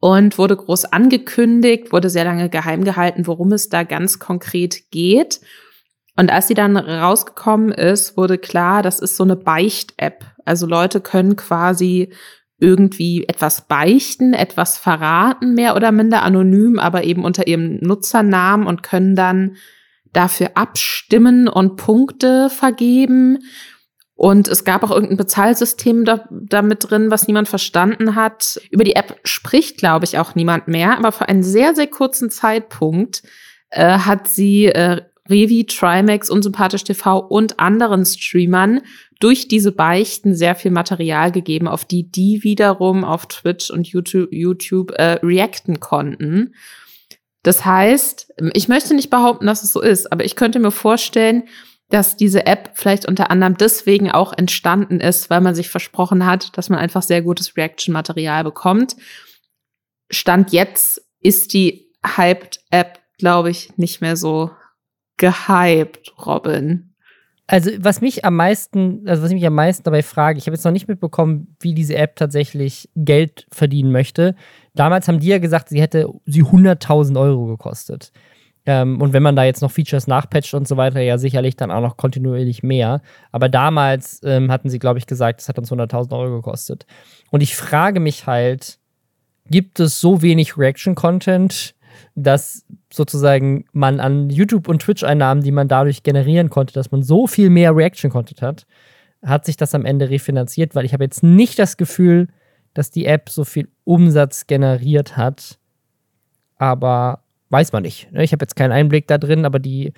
und 0.00 0.38
wurde 0.38 0.56
groß 0.56 0.86
angekündigt, 0.86 1.92
wurde 1.92 2.10
sehr 2.10 2.24
lange 2.24 2.48
geheim 2.48 2.84
gehalten, 2.84 3.26
worum 3.26 3.52
es 3.52 3.68
da 3.68 3.84
ganz 3.84 4.18
konkret 4.18 4.90
geht. 4.90 5.40
Und 6.16 6.30
als 6.30 6.48
sie 6.48 6.54
dann 6.54 6.76
rausgekommen 6.76 7.70
ist, 7.70 8.16
wurde 8.16 8.38
klar, 8.38 8.82
das 8.82 8.98
ist 8.98 9.16
so 9.16 9.24
eine 9.24 9.36
Beicht-App. 9.36 10.24
Also 10.44 10.66
Leute 10.66 11.00
können 11.00 11.36
quasi 11.36 12.12
irgendwie 12.58 13.24
etwas 13.26 13.66
beichten, 13.66 14.34
etwas 14.34 14.76
verraten, 14.76 15.54
mehr 15.54 15.76
oder 15.76 15.92
minder 15.92 16.22
anonym, 16.22 16.78
aber 16.78 17.04
eben 17.04 17.24
unter 17.24 17.46
ihrem 17.46 17.78
Nutzernamen 17.80 18.66
und 18.66 18.82
können 18.82 19.16
dann 19.16 19.56
dafür 20.12 20.50
abstimmen 20.54 21.48
und 21.48 21.76
Punkte 21.76 22.50
vergeben. 22.50 23.38
Und 24.20 24.48
es 24.48 24.64
gab 24.64 24.82
auch 24.82 24.90
irgendein 24.90 25.16
Bezahlsystem 25.16 26.04
da, 26.04 26.28
da 26.30 26.60
mit 26.60 26.90
drin, 26.90 27.10
was 27.10 27.26
niemand 27.26 27.48
verstanden 27.48 28.16
hat. 28.16 28.60
Über 28.68 28.84
die 28.84 28.94
App 28.94 29.18
spricht, 29.24 29.78
glaube 29.78 30.04
ich, 30.04 30.18
auch 30.18 30.34
niemand 30.34 30.68
mehr. 30.68 30.98
Aber 30.98 31.10
für 31.10 31.26
einen 31.26 31.42
sehr, 31.42 31.74
sehr 31.74 31.86
kurzen 31.86 32.28
Zeitpunkt 32.28 33.22
äh, 33.70 33.96
hat 34.00 34.28
sie 34.28 34.66
äh, 34.66 35.00
Revi, 35.26 35.64
Trimax, 35.64 36.28
Unsympathisch 36.28 36.84
TV 36.84 37.18
und 37.18 37.60
anderen 37.60 38.04
Streamern 38.04 38.82
durch 39.20 39.48
diese 39.48 39.72
Beichten 39.72 40.34
sehr 40.34 40.54
viel 40.54 40.70
Material 40.70 41.32
gegeben, 41.32 41.66
auf 41.66 41.86
die 41.86 42.10
die 42.10 42.44
wiederum 42.44 43.04
auf 43.04 43.24
Twitch 43.24 43.70
und 43.70 43.88
YouTube, 43.88 44.28
YouTube 44.32 44.90
äh, 44.96 45.18
reacten 45.22 45.80
konnten. 45.80 46.54
Das 47.42 47.64
heißt, 47.64 48.34
ich 48.52 48.68
möchte 48.68 48.92
nicht 48.92 49.08
behaupten, 49.08 49.46
dass 49.46 49.62
es 49.62 49.72
so 49.72 49.80
ist, 49.80 50.12
aber 50.12 50.26
ich 50.26 50.36
könnte 50.36 50.58
mir 50.58 50.72
vorstellen, 50.72 51.44
dass 51.90 52.16
diese 52.16 52.46
App 52.46 52.70
vielleicht 52.74 53.06
unter 53.06 53.30
anderem 53.30 53.56
deswegen 53.56 54.10
auch 54.10 54.32
entstanden 54.32 55.00
ist, 55.00 55.28
weil 55.28 55.40
man 55.40 55.54
sich 55.54 55.68
versprochen 55.68 56.24
hat, 56.24 56.56
dass 56.56 56.68
man 56.68 56.78
einfach 56.78 57.02
sehr 57.02 57.20
gutes 57.22 57.56
Reaction-Material 57.56 58.44
bekommt. 58.44 58.96
Stand 60.10 60.52
jetzt 60.52 61.02
ist 61.20 61.52
die 61.52 61.92
Hyped-App, 62.04 63.00
glaube 63.18 63.50
ich, 63.50 63.76
nicht 63.76 64.00
mehr 64.00 64.16
so 64.16 64.50
gehypt, 65.16 66.12
Robin. 66.24 66.94
Also, 67.46 67.72
was 67.80 68.00
mich 68.00 68.24
am 68.24 68.36
meisten, 68.36 69.02
also 69.08 69.24
was 69.24 69.32
mich 69.32 69.44
am 69.44 69.54
meisten 69.54 69.82
dabei 69.82 70.02
frage, 70.02 70.38
ich 70.38 70.46
habe 70.46 70.54
jetzt 70.54 70.64
noch 70.64 70.70
nicht 70.70 70.86
mitbekommen, 70.86 71.56
wie 71.58 71.74
diese 71.74 71.96
App 71.96 72.14
tatsächlich 72.14 72.88
Geld 72.94 73.48
verdienen 73.50 73.90
möchte. 73.90 74.36
Damals 74.74 75.08
haben 75.08 75.18
die 75.18 75.26
ja 75.26 75.38
gesagt, 75.38 75.68
sie 75.68 75.80
hätte 75.80 76.08
sie 76.26 76.44
100.000 76.44 77.20
Euro 77.20 77.46
gekostet. 77.46 78.12
Ähm, 78.66 79.00
und 79.00 79.12
wenn 79.12 79.22
man 79.22 79.36
da 79.36 79.44
jetzt 79.44 79.62
noch 79.62 79.70
Features 79.70 80.06
nachpatcht 80.06 80.54
und 80.54 80.68
so 80.68 80.76
weiter, 80.76 81.00
ja 81.00 81.18
sicherlich 81.18 81.56
dann 81.56 81.70
auch 81.70 81.80
noch 81.80 81.96
kontinuierlich 81.96 82.62
mehr. 82.62 83.00
Aber 83.32 83.48
damals 83.48 84.20
ähm, 84.24 84.50
hatten 84.50 84.68
sie, 84.68 84.78
glaube 84.78 84.98
ich, 84.98 85.06
gesagt, 85.06 85.40
es 85.40 85.48
hat 85.48 85.58
uns 85.58 85.72
100.000 85.72 86.16
Euro 86.18 86.36
gekostet. 86.36 86.86
Und 87.30 87.42
ich 87.42 87.56
frage 87.56 88.00
mich 88.00 88.26
halt, 88.26 88.78
gibt 89.48 89.80
es 89.80 90.00
so 90.00 90.22
wenig 90.22 90.58
Reaction-Content, 90.58 91.74
dass 92.14 92.64
sozusagen 92.92 93.64
man 93.72 93.98
an 93.98 94.30
YouTube- 94.30 94.68
und 94.68 94.82
Twitch-Einnahmen, 94.82 95.42
die 95.42 95.52
man 95.52 95.68
dadurch 95.68 96.02
generieren 96.02 96.50
konnte, 96.50 96.74
dass 96.74 96.90
man 96.90 97.02
so 97.02 97.26
viel 97.26 97.50
mehr 97.50 97.74
Reaction-Content 97.74 98.42
hat, 98.42 98.66
hat 99.24 99.44
sich 99.44 99.56
das 99.56 99.74
am 99.74 99.84
Ende 99.84 100.10
refinanziert, 100.10 100.74
weil 100.74 100.84
ich 100.84 100.92
habe 100.92 101.04
jetzt 101.04 101.22
nicht 101.22 101.58
das 101.58 101.76
Gefühl, 101.76 102.28
dass 102.74 102.90
die 102.90 103.06
App 103.06 103.28
so 103.28 103.44
viel 103.44 103.68
Umsatz 103.84 104.46
generiert 104.46 105.16
hat. 105.16 105.58
Aber 106.56 107.24
weiß 107.50 107.72
man 107.72 107.82
nicht. 107.82 108.10
Ne? 108.12 108.24
Ich 108.24 108.32
habe 108.32 108.42
jetzt 108.42 108.56
keinen 108.56 108.72
Einblick 108.72 109.06
da 109.06 109.18
drin, 109.18 109.44
aber 109.44 109.58
die, 109.58 109.92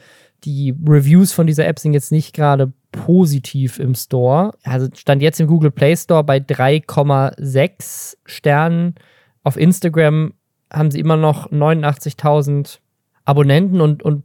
die 0.45 0.75
Reviews 0.87 1.33
von 1.33 1.47
dieser 1.47 1.67
App 1.67 1.79
sind 1.79 1.93
jetzt 1.93 2.13
nicht 2.13 2.35
gerade 2.35 2.73
positiv 2.91 3.79
im 3.79 3.95
Store. 3.95 4.53
Also 4.65 4.89
stand 4.95 5.23
jetzt 5.23 5.41
im 5.41 5.47
Google 5.47 5.71
Play 5.71 5.97
Store 5.97 6.25
bei 6.25 6.39
3,6 6.39 8.17
Sternen. 8.25 8.95
Auf 9.45 9.57
Instagram 9.57 10.35
haben 10.73 10.91
sie 10.91 11.01
immer 11.01 11.17
noch 11.17 11.51
89.000 11.51 12.79
Abonnenten 13.25 13.81
und, 13.81 14.03
und 14.03 14.25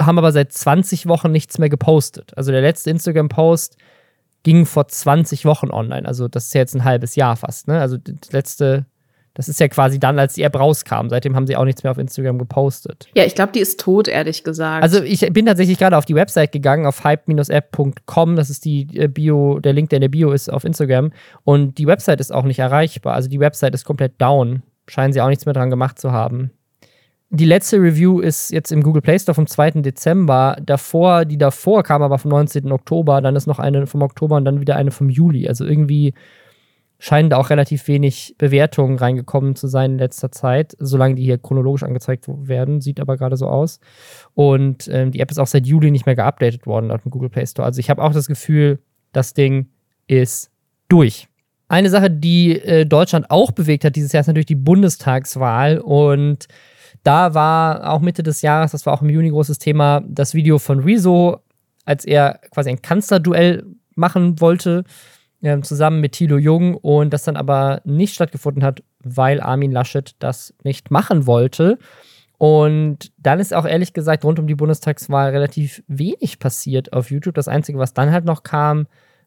haben 0.00 0.18
aber 0.18 0.32
seit 0.32 0.52
20 0.52 1.06
Wochen 1.06 1.32
nichts 1.32 1.58
mehr 1.58 1.70
gepostet. 1.70 2.32
Also 2.36 2.52
der 2.52 2.60
letzte 2.60 2.90
Instagram-Post 2.90 3.76
ging 4.42 4.66
vor 4.66 4.86
20 4.86 5.44
Wochen 5.44 5.70
online. 5.70 6.06
Also 6.06 6.28
das 6.28 6.46
ist 6.46 6.54
ja 6.54 6.60
jetzt 6.60 6.74
ein 6.74 6.84
halbes 6.84 7.16
Jahr 7.16 7.36
fast. 7.36 7.66
Ne? 7.68 7.80
Also 7.80 7.96
das 7.96 8.32
letzte, 8.32 8.86
das 9.36 9.50
ist 9.50 9.60
ja 9.60 9.68
quasi 9.68 10.00
dann, 10.00 10.18
als 10.18 10.32
die 10.32 10.42
App 10.42 10.58
rauskam. 10.58 11.10
Seitdem 11.10 11.36
haben 11.36 11.46
sie 11.46 11.56
auch 11.56 11.66
nichts 11.66 11.82
mehr 11.82 11.90
auf 11.90 11.98
Instagram 11.98 12.38
gepostet. 12.38 13.06
Ja, 13.14 13.24
ich 13.24 13.34
glaube, 13.34 13.52
die 13.52 13.60
ist 13.60 13.78
tot, 13.78 14.08
ehrlich 14.08 14.44
gesagt. 14.44 14.82
Also 14.82 15.02
ich 15.02 15.20
bin 15.30 15.44
tatsächlich 15.44 15.76
gerade 15.76 15.98
auf 15.98 16.06
die 16.06 16.14
Website 16.14 16.52
gegangen, 16.52 16.86
auf 16.86 17.04
hype-app.com. 17.04 18.36
Das 18.36 18.48
ist 18.48 18.64
die 18.64 18.88
äh, 18.96 19.08
Bio, 19.08 19.60
der 19.60 19.74
Link, 19.74 19.90
der 19.90 19.98
in 19.98 20.00
der 20.00 20.08
Bio 20.08 20.32
ist 20.32 20.50
auf 20.50 20.64
Instagram. 20.64 21.12
Und 21.44 21.76
die 21.76 21.86
Website 21.86 22.20
ist 22.20 22.32
auch 22.32 22.44
nicht 22.44 22.60
erreichbar. 22.60 23.12
Also 23.12 23.28
die 23.28 23.38
Website 23.38 23.74
ist 23.74 23.84
komplett 23.84 24.18
down. 24.18 24.62
Scheinen 24.88 25.12
sie 25.12 25.20
auch 25.20 25.28
nichts 25.28 25.44
mehr 25.44 25.52
dran 25.52 25.68
gemacht 25.68 25.98
zu 25.98 26.12
haben. 26.12 26.50
Die 27.28 27.44
letzte 27.44 27.76
Review 27.76 28.20
ist 28.20 28.52
jetzt 28.52 28.72
im 28.72 28.82
Google 28.82 29.02
Play 29.02 29.18
Store 29.18 29.34
vom 29.34 29.46
2. 29.46 29.82
Dezember. 29.82 30.56
Davor, 30.64 31.26
die 31.26 31.36
davor 31.36 31.82
kam 31.82 32.00
aber 32.00 32.18
vom 32.18 32.30
19. 32.30 32.72
Oktober. 32.72 33.20
Dann 33.20 33.36
ist 33.36 33.46
noch 33.46 33.58
eine 33.58 33.86
vom 33.86 34.00
Oktober 34.00 34.36
und 34.36 34.46
dann 34.46 34.62
wieder 34.62 34.76
eine 34.76 34.92
vom 34.92 35.10
Juli. 35.10 35.46
Also 35.46 35.66
irgendwie 35.66 36.14
scheinen 36.98 37.30
da 37.30 37.36
auch 37.36 37.50
relativ 37.50 37.88
wenig 37.88 38.34
Bewertungen 38.38 38.98
reingekommen 38.98 39.54
zu 39.54 39.66
sein 39.66 39.92
in 39.92 39.98
letzter 39.98 40.30
Zeit, 40.30 40.74
solange 40.78 41.14
die 41.14 41.24
hier 41.24 41.38
chronologisch 41.38 41.82
angezeigt 41.82 42.26
werden. 42.26 42.80
Sieht 42.80 43.00
aber 43.00 43.16
gerade 43.16 43.36
so 43.36 43.48
aus. 43.48 43.80
Und 44.34 44.88
ähm, 44.88 45.10
die 45.10 45.20
App 45.20 45.30
ist 45.30 45.38
auch 45.38 45.46
seit 45.46 45.66
Juli 45.66 45.90
nicht 45.90 46.06
mehr 46.06 46.16
geupdatet 46.16 46.66
worden 46.66 46.88
laut 46.88 47.04
dem 47.04 47.10
Google 47.10 47.28
Play 47.30 47.46
Store. 47.46 47.66
Also 47.66 47.80
ich 47.80 47.90
habe 47.90 48.02
auch 48.02 48.12
das 48.12 48.26
Gefühl, 48.26 48.78
das 49.12 49.34
Ding 49.34 49.68
ist 50.06 50.50
durch. 50.88 51.28
Eine 51.68 51.90
Sache, 51.90 52.10
die 52.10 52.60
äh, 52.60 52.86
Deutschland 52.86 53.30
auch 53.30 53.50
bewegt 53.50 53.84
hat 53.84 53.96
dieses 53.96 54.12
Jahr, 54.12 54.20
ist 54.20 54.28
natürlich 54.28 54.46
die 54.46 54.54
Bundestagswahl. 54.54 55.78
Und 55.78 56.46
da 57.02 57.34
war 57.34 57.92
auch 57.92 58.00
Mitte 58.00 58.22
des 58.22 58.40
Jahres, 58.42 58.72
das 58.72 58.86
war 58.86 58.94
auch 58.94 59.02
im 59.02 59.10
Juni 59.10 59.30
großes 59.30 59.58
Thema, 59.58 60.02
das 60.06 60.34
Video 60.34 60.58
von 60.58 60.80
Rezo, 60.80 61.40
als 61.84 62.04
er 62.04 62.40
quasi 62.52 62.70
ein 62.70 62.82
Kanzlerduell 62.82 63.64
machen 63.94 64.40
wollte, 64.40 64.84
äh, 65.42 65.60
zusammen 65.60 66.00
mit 66.00 66.12
Thilo 66.12 66.38
Jung 66.38 66.74
und 66.74 67.12
das 67.12 67.24
dann 67.24 67.36
aber 67.36 67.80
nicht 67.84 68.14
stattgefunden 68.14 68.64
hat, 68.64 68.82
weil 69.00 69.40
Armin 69.40 69.72
Laschet 69.72 70.14
das 70.18 70.54
nicht 70.62 70.90
machen 70.90 71.26
wollte. 71.26 71.78
Und 72.38 73.12
dann 73.18 73.40
ist 73.40 73.54
auch 73.54 73.64
ehrlich 73.64 73.92
gesagt 73.92 74.24
rund 74.24 74.38
um 74.38 74.46
die 74.46 74.54
Bundestagswahl 74.54 75.30
relativ 75.30 75.82
wenig 75.86 76.38
passiert 76.38 76.92
auf 76.92 77.10
YouTube. 77.10 77.34
Das 77.34 77.48
Einzige, 77.48 77.78
was 77.78 77.94
dann 77.94 78.12
halt 78.12 78.26
noch 78.26 78.42
kam, 78.42 78.86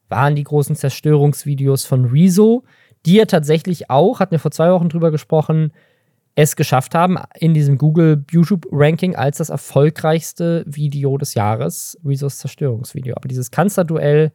waren 0.09 0.35
die 0.35 0.43
großen 0.43 0.75
Zerstörungsvideos 0.75 1.85
von 1.85 2.05
Rezo, 2.05 2.63
die 3.05 3.15
ja 3.15 3.25
tatsächlich 3.25 3.89
auch, 3.89 4.19
hatten 4.19 4.31
wir 4.31 4.39
vor 4.39 4.51
zwei 4.51 4.71
Wochen 4.71 4.89
drüber 4.89 5.11
gesprochen, 5.11 5.71
es 6.35 6.55
geschafft 6.55 6.95
haben, 6.95 7.17
in 7.37 7.53
diesem 7.53 7.77
Google 7.77 8.23
YouTube-Ranking 8.31 9.15
als 9.15 9.37
das 9.37 9.49
erfolgreichste 9.49 10.63
Video 10.67 11.17
des 11.17 11.33
Jahres, 11.33 11.97
Rezos 12.05 12.37
Zerstörungsvideo. 12.37 13.15
Aber 13.15 13.27
dieses 13.27 13.51
Kanzlerduell 13.51 14.31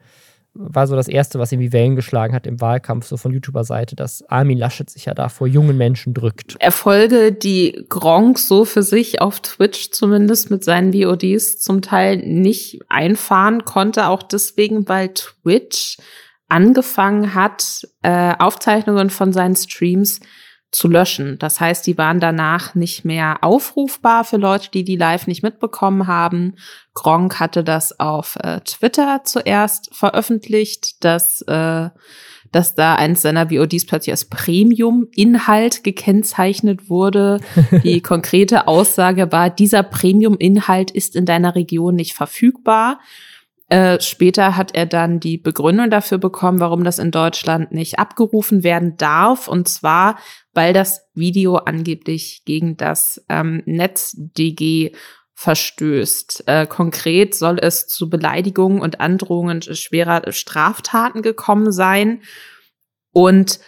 war 0.54 0.86
so 0.86 0.94
das 0.94 1.08
erste, 1.08 1.38
was 1.38 1.50
irgendwie 1.50 1.72
Wellen 1.72 1.96
geschlagen 1.96 2.34
hat 2.34 2.46
im 2.46 2.60
Wahlkampf, 2.60 3.06
so 3.06 3.16
von 3.16 3.32
YouTuber-Seite, 3.32 3.96
dass 3.96 4.22
Armin 4.28 4.58
Laschet 4.58 4.88
sich 4.88 5.06
ja 5.06 5.14
da 5.14 5.28
vor 5.28 5.46
jungen 5.46 5.76
Menschen 5.76 6.14
drückt. 6.14 6.56
Erfolge, 6.60 7.32
die 7.32 7.84
Gronk 7.88 8.38
so 8.38 8.64
für 8.64 8.82
sich 8.82 9.20
auf 9.20 9.40
Twitch 9.40 9.90
zumindest 9.90 10.50
mit 10.50 10.62
seinen 10.62 10.92
VODs 10.92 11.58
zum 11.60 11.82
Teil 11.82 12.18
nicht 12.18 12.80
einfahren 12.88 13.64
konnte, 13.64 14.08
auch 14.08 14.22
deswegen, 14.22 14.88
weil 14.88 15.08
Twitch 15.08 15.98
angefangen 16.48 17.34
hat, 17.34 17.88
äh, 18.02 18.34
Aufzeichnungen 18.38 19.10
von 19.10 19.32
seinen 19.32 19.56
Streams 19.56 20.20
zu 20.74 20.88
löschen. 20.88 21.38
Das 21.38 21.60
heißt, 21.60 21.86
die 21.86 21.96
waren 21.98 22.18
danach 22.18 22.74
nicht 22.74 23.04
mehr 23.04 23.38
aufrufbar 23.42 24.24
für 24.24 24.38
Leute, 24.38 24.70
die 24.72 24.82
die 24.82 24.96
live 24.96 25.28
nicht 25.28 25.44
mitbekommen 25.44 26.08
haben. 26.08 26.56
Gronk 26.94 27.38
hatte 27.38 27.62
das 27.62 28.00
auf 28.00 28.36
äh, 28.42 28.60
Twitter 28.60 29.20
zuerst 29.22 29.94
veröffentlicht, 29.94 31.04
dass, 31.04 31.42
äh, 31.42 31.90
dass 32.50 32.74
da 32.74 32.96
eins 32.96 33.22
seiner 33.22 33.50
VODs 33.50 33.86
plötzlich 33.86 34.12
als 34.12 34.24
Premium-Inhalt 34.24 35.84
gekennzeichnet 35.84 36.90
wurde. 36.90 37.38
Die 37.84 38.00
konkrete 38.00 38.66
Aussage 38.66 39.30
war, 39.30 39.50
dieser 39.50 39.84
Premium-Inhalt 39.84 40.90
ist 40.90 41.14
in 41.14 41.24
deiner 41.24 41.54
Region 41.54 41.94
nicht 41.94 42.14
verfügbar. 42.14 42.98
Äh, 43.68 44.00
später 44.00 44.56
hat 44.56 44.74
er 44.74 44.86
dann 44.86 45.20
die 45.20 45.38
Begründung 45.38 45.88
dafür 45.88 46.18
bekommen, 46.18 46.60
warum 46.60 46.84
das 46.84 46.98
in 46.98 47.10
Deutschland 47.10 47.72
nicht 47.72 47.98
abgerufen 47.98 48.62
werden 48.62 48.96
darf. 48.98 49.48
Und 49.48 49.68
zwar, 49.68 50.18
weil 50.54 50.72
das 50.72 51.02
Video 51.14 51.56
angeblich 51.56 52.42
gegen 52.44 52.76
das 52.76 53.24
ähm, 53.28 53.62
NetzDG 53.66 54.92
verstößt. 55.34 56.44
Äh, 56.46 56.66
konkret 56.66 57.34
soll 57.34 57.58
es 57.60 57.86
zu 57.86 58.08
Beleidigungen 58.08 58.80
und 58.80 59.00
Androhungen 59.00 59.62
schwerer 59.62 60.32
Straftaten 60.32 61.22
gekommen 61.22 61.72
sein. 61.72 62.22
Und 63.12 63.60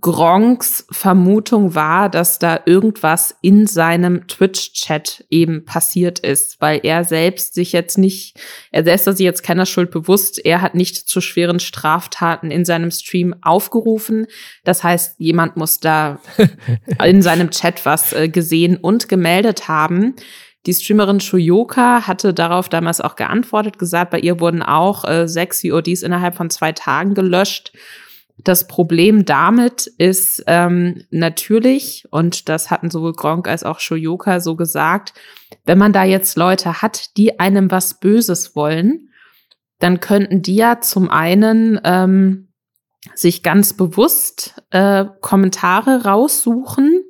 Gronks 0.00 0.86
Vermutung 0.90 1.74
war, 1.74 2.08
dass 2.08 2.38
da 2.38 2.60
irgendwas 2.66 3.36
in 3.42 3.66
seinem 3.66 4.26
Twitch-Chat 4.26 5.24
eben 5.30 5.64
passiert 5.64 6.18
ist, 6.18 6.60
weil 6.60 6.80
er 6.82 7.04
selbst 7.04 7.54
sich 7.54 7.72
jetzt 7.72 7.98
nicht, 7.98 8.38
er 8.70 8.84
selbst 8.84 9.06
hat 9.06 9.16
sich 9.16 9.24
jetzt 9.24 9.42
keiner 9.42 9.66
Schuld 9.66 9.90
bewusst, 9.90 10.44
er 10.44 10.62
hat 10.62 10.74
nicht 10.74 11.08
zu 11.08 11.20
schweren 11.20 11.60
Straftaten 11.60 12.50
in 12.50 12.64
seinem 12.64 12.90
Stream 12.90 13.34
aufgerufen. 13.42 14.26
Das 14.64 14.84
heißt, 14.84 15.16
jemand 15.18 15.56
muss 15.56 15.80
da 15.80 16.20
in 17.04 17.22
seinem 17.22 17.50
Chat 17.50 17.84
was 17.84 18.12
äh, 18.12 18.28
gesehen 18.28 18.76
und 18.76 19.08
gemeldet 19.08 19.68
haben. 19.68 20.14
Die 20.66 20.74
Streamerin 20.74 21.20
Shuyoka 21.20 22.06
hatte 22.06 22.34
darauf 22.34 22.68
damals 22.68 23.00
auch 23.00 23.16
geantwortet, 23.16 23.78
gesagt, 23.78 24.10
bei 24.10 24.20
ihr 24.20 24.38
wurden 24.38 24.62
auch 24.62 25.04
äh, 25.04 25.26
sechs 25.26 25.62
VODs 25.62 26.02
innerhalb 26.02 26.36
von 26.36 26.50
zwei 26.50 26.72
Tagen 26.72 27.14
gelöscht. 27.14 27.72
Das 28.44 28.68
Problem 28.68 29.24
damit 29.24 29.86
ist 29.98 30.44
ähm, 30.46 31.02
natürlich, 31.10 32.04
und 32.10 32.48
das 32.48 32.70
hatten 32.70 32.90
sowohl 32.90 33.12
Gronk 33.12 33.48
als 33.48 33.64
auch 33.64 33.80
Shoyoka 33.80 34.40
so 34.40 34.54
gesagt, 34.54 35.12
wenn 35.64 35.78
man 35.78 35.92
da 35.92 36.04
jetzt 36.04 36.36
Leute 36.36 36.80
hat, 36.80 37.16
die 37.16 37.40
einem 37.40 37.70
was 37.70 37.98
Böses 37.98 38.54
wollen, 38.54 39.08
dann 39.80 40.00
könnten 40.00 40.42
die 40.42 40.56
ja 40.56 40.80
zum 40.80 41.10
einen 41.10 41.80
ähm, 41.84 42.48
sich 43.14 43.42
ganz 43.42 43.72
bewusst 43.72 44.54
äh, 44.70 45.04
Kommentare 45.20 46.04
raussuchen 46.04 47.04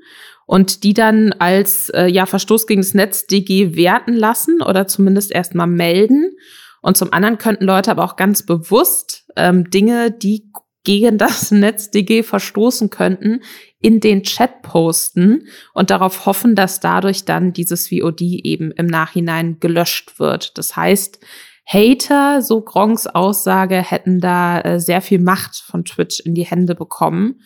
und 0.46 0.82
die 0.82 0.94
dann 0.94 1.32
als 1.32 1.90
äh, 1.90 2.06
ja 2.06 2.24
Verstoß 2.24 2.66
gegen 2.66 2.80
das 2.80 2.94
NetzDG 2.94 3.76
werten 3.76 4.14
lassen 4.14 4.62
oder 4.62 4.86
zumindest 4.86 5.30
erstmal 5.30 5.66
melden. 5.66 6.36
Und 6.80 6.96
zum 6.96 7.12
anderen 7.12 7.38
könnten 7.38 7.64
Leute 7.64 7.90
aber 7.90 8.04
auch 8.04 8.16
ganz 8.16 8.44
bewusst 8.46 9.26
ähm, 9.36 9.68
Dinge, 9.68 10.10
die 10.10 10.50
gegen 10.88 11.18
das 11.18 11.50
NetzDG 11.50 12.22
verstoßen 12.22 12.88
könnten, 12.88 13.42
in 13.78 14.00
den 14.00 14.22
Chat 14.22 14.62
posten 14.62 15.46
und 15.74 15.90
darauf 15.90 16.24
hoffen, 16.24 16.54
dass 16.54 16.80
dadurch 16.80 17.26
dann 17.26 17.52
dieses 17.52 17.88
VOD 17.88 18.22
eben 18.22 18.70
im 18.70 18.86
Nachhinein 18.86 19.58
gelöscht 19.60 20.18
wird. 20.18 20.56
Das 20.56 20.76
heißt, 20.76 21.20
Hater, 21.66 22.40
so 22.40 22.62
Gronks 22.62 23.06
Aussage, 23.06 23.82
hätten 23.82 24.20
da 24.20 24.62
äh, 24.62 24.80
sehr 24.80 25.02
viel 25.02 25.18
Macht 25.18 25.56
von 25.56 25.84
Twitch 25.84 26.20
in 26.20 26.34
die 26.34 26.46
Hände 26.46 26.74
bekommen. 26.74 27.42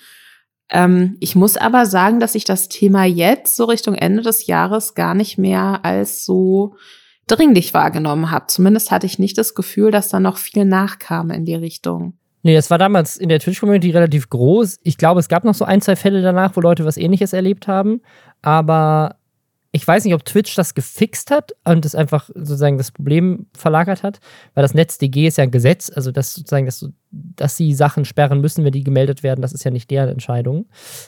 Ähm, 0.71 1.17
ich 1.19 1.35
muss 1.35 1.57
aber 1.57 1.85
sagen, 1.85 2.21
dass 2.21 2.37
ich 2.37 2.45
das 2.45 2.69
Thema 2.69 3.05
jetzt 3.05 3.57
so 3.57 3.65
Richtung 3.65 3.97
Ende 3.97 4.23
des 4.23 4.47
Jahres 4.47 4.95
gar 4.95 5.15
nicht 5.15 5.37
mehr 5.37 5.81
als 5.83 6.25
so 6.25 6.77
dringlich 7.27 7.75
wahrgenommen 7.75 8.31
habe. 8.31 8.47
Zumindest 8.47 8.93
hatte 8.93 9.07
ich 9.07 9.19
nicht 9.19 9.37
das 9.37 9.57
Gefühl, 9.57 9.91
dass 9.91 10.11
da 10.11 10.21
noch 10.21 10.39
viel 10.39 10.65
nachkam 10.65 11.31
in 11.31 11.45
die 11.45 11.57
Richtung. 11.57 12.17
Nee, 12.43 12.55
das 12.55 12.71
war 12.71 12.79
damals 12.79 13.17
in 13.17 13.29
der 13.29 13.39
Twitch-Community 13.39 13.91
relativ 13.91 14.29
groß. 14.29 14.81
Ich 14.83 14.99
glaube, 14.99 15.21
es 15.21 15.29
gab 15.29 15.45
noch 15.45 15.55
so 15.55 15.65
ein, 15.65 15.81
zwei 15.81 15.95
Fälle 15.95 16.23
danach, 16.23 16.57
wo 16.57 16.61
Leute 16.61 16.85
was 16.85 16.97
ähnliches 16.97 17.33
erlebt 17.33 17.69
haben. 17.69 18.01
Aber 18.43 19.17
ich 19.71 19.87
weiß 19.87 20.05
nicht, 20.05 20.15
ob 20.15 20.25
Twitch 20.25 20.55
das 20.55 20.75
gefixt 20.75 21.31
hat 21.31 21.53
und 21.65 21.85
es 21.87 21.95
einfach 21.95 22.29
sozusagen 22.35 22.79
das 22.79 22.91
Problem 22.91 23.47
verlagert 23.55 24.03
hat, 24.03 24.21
weil 24.55 24.63
das 24.63 24.75
NetzDG 24.75 25.29
ist 25.29 25.39
ja 25.39 25.45
ein 25.45 25.51
Gesetz, 25.51 25.91
also 25.95 26.11
das 26.11 26.35
sozusagen, 26.35 26.67
dass, 26.67 26.87
dass 27.13 27.57
sie 27.57 27.75
Sachen 27.75 28.05
sperren 28.05 28.41
müssen, 28.41 28.65
wenn 28.65 28.73
die 28.73 28.83
gemeldet 28.83 29.23
werden, 29.23 29.43
das 29.43 29.53
ist 29.53 29.65
ja 29.65 29.71
nicht 29.71 29.91
deren 29.91 30.09
Entscheidung. 30.09 30.67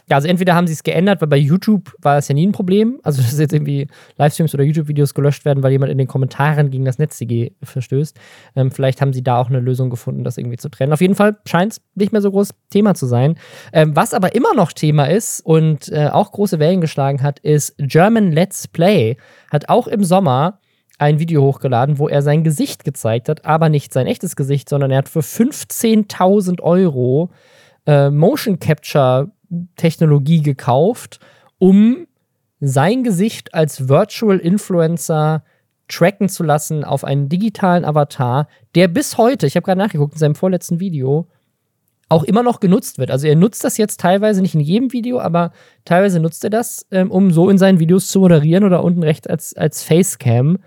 Ja, 0.08 0.16
also 0.16 0.28
entweder 0.28 0.54
haben 0.54 0.66
sie 0.66 0.74
es 0.74 0.82
geändert, 0.82 1.20
weil 1.20 1.28
bei 1.28 1.36
YouTube 1.36 1.94
war 2.00 2.18
es 2.18 2.28
ja 2.28 2.34
nie 2.34 2.46
ein 2.46 2.52
Problem, 2.52 3.00
also 3.02 3.22
dass 3.22 3.38
jetzt 3.38 3.54
irgendwie 3.54 3.88
Livestreams 4.18 4.54
oder 4.54 4.64
YouTube-Videos 4.64 5.14
gelöscht 5.14 5.44
werden, 5.44 5.62
weil 5.62 5.72
jemand 5.72 5.90
in 5.90 5.98
den 5.98 6.06
Kommentaren 6.06 6.70
gegen 6.70 6.84
das 6.84 6.98
NetzDG 6.98 7.52
verstößt. 7.62 8.18
Ähm, 8.54 8.70
vielleicht 8.70 9.00
haben 9.00 9.12
sie 9.12 9.22
da 9.22 9.38
auch 9.38 9.48
eine 9.48 9.60
Lösung 9.60 9.90
gefunden, 9.90 10.24
das 10.24 10.36
irgendwie 10.36 10.58
zu 10.58 10.68
trennen. 10.68 10.92
Auf 10.92 11.00
jeden 11.00 11.14
Fall 11.14 11.38
scheint 11.46 11.72
es 11.72 11.80
nicht 11.94 12.12
mehr 12.12 12.20
so 12.20 12.30
groß 12.30 12.50
Thema 12.70 12.94
zu 12.94 13.06
sein. 13.06 13.36
Ähm, 13.72 13.96
was 13.96 14.12
aber 14.12 14.34
immer 14.34 14.54
noch 14.54 14.72
Thema 14.72 15.06
ist 15.06 15.40
und 15.40 15.90
äh, 15.90 16.08
auch 16.08 16.32
große 16.32 16.58
Wellen 16.58 16.80
geschlagen 16.80 17.22
hat, 17.22 17.38
ist 17.40 17.74
German 17.78 18.30
Let's 18.32 18.68
Play 18.68 19.16
hat 19.50 19.68
auch 19.68 19.86
im 19.86 20.04
Sommer 20.04 20.58
ein 20.98 21.18
Video 21.18 21.42
hochgeladen, 21.42 21.98
wo 21.98 22.08
er 22.08 22.22
sein 22.22 22.44
Gesicht 22.44 22.84
gezeigt 22.84 23.28
hat, 23.28 23.44
aber 23.44 23.68
nicht 23.68 23.92
sein 23.92 24.06
echtes 24.06 24.36
Gesicht, 24.36 24.68
sondern 24.68 24.90
er 24.90 24.98
hat 24.98 25.08
für 25.08 25.20
15.000 25.20 26.60
Euro 26.60 27.30
äh, 27.86 28.10
Motion 28.10 28.58
Capture 28.58 29.30
Technologie 29.76 30.42
gekauft, 30.42 31.20
um 31.58 32.06
sein 32.60 33.04
Gesicht 33.04 33.54
als 33.54 33.88
Virtual 33.88 34.38
Influencer 34.38 35.44
tracken 35.88 36.28
zu 36.28 36.42
lassen 36.42 36.82
auf 36.84 37.04
einen 37.04 37.28
digitalen 37.28 37.84
Avatar, 37.84 38.48
der 38.74 38.88
bis 38.88 39.18
heute, 39.18 39.46
ich 39.46 39.56
habe 39.56 39.64
gerade 39.64 39.78
nachgeguckt 39.78 40.14
in 40.14 40.18
seinem 40.18 40.34
vorletzten 40.34 40.80
Video, 40.80 41.28
auch 42.08 42.24
immer 42.24 42.42
noch 42.42 42.60
genutzt 42.60 42.98
wird. 42.98 43.10
Also 43.10 43.26
er 43.26 43.36
nutzt 43.36 43.64
das 43.64 43.76
jetzt 43.76 44.00
teilweise 44.00 44.40
nicht 44.40 44.54
in 44.54 44.60
jedem 44.60 44.92
Video, 44.92 45.20
aber 45.20 45.52
teilweise 45.84 46.20
nutzt 46.20 46.44
er 46.44 46.50
das, 46.50 46.86
ähm, 46.90 47.10
um 47.10 47.30
so 47.30 47.50
in 47.50 47.58
seinen 47.58 47.80
Videos 47.80 48.08
zu 48.08 48.20
moderieren 48.20 48.64
oder 48.64 48.84
unten 48.84 49.02
rechts 49.02 49.26
als, 49.26 49.54
als 49.56 49.82
Facecam 49.82 50.58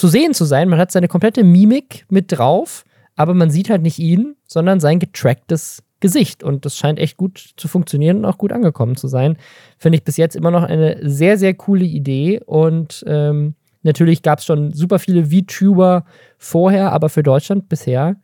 zu 0.00 0.08
sehen 0.08 0.32
zu 0.32 0.46
sein. 0.46 0.68
Man 0.68 0.78
hat 0.78 0.90
seine 0.90 1.08
komplette 1.08 1.44
Mimik 1.44 2.06
mit 2.08 2.32
drauf, 2.32 2.84
aber 3.16 3.34
man 3.34 3.50
sieht 3.50 3.68
halt 3.68 3.82
nicht 3.82 3.98
ihn, 3.98 4.34
sondern 4.46 4.80
sein 4.80 4.98
getracktes 4.98 5.82
Gesicht. 6.00 6.42
Und 6.42 6.64
das 6.64 6.78
scheint 6.78 6.98
echt 6.98 7.18
gut 7.18 7.52
zu 7.58 7.68
funktionieren 7.68 8.18
und 8.18 8.24
auch 8.24 8.38
gut 8.38 8.50
angekommen 8.50 8.96
zu 8.96 9.08
sein. 9.08 9.36
Finde 9.76 9.98
ich 9.98 10.04
bis 10.04 10.16
jetzt 10.16 10.36
immer 10.36 10.50
noch 10.50 10.62
eine 10.62 10.98
sehr, 11.02 11.36
sehr 11.36 11.52
coole 11.52 11.84
Idee. 11.84 12.40
Und 12.46 13.04
ähm, 13.06 13.54
natürlich 13.82 14.22
gab 14.22 14.38
es 14.38 14.46
schon 14.46 14.72
super 14.72 14.98
viele 14.98 15.26
VTuber 15.26 16.06
vorher, 16.38 16.92
aber 16.92 17.10
für 17.10 17.22
Deutschland 17.22 17.68
bisher 17.68 18.16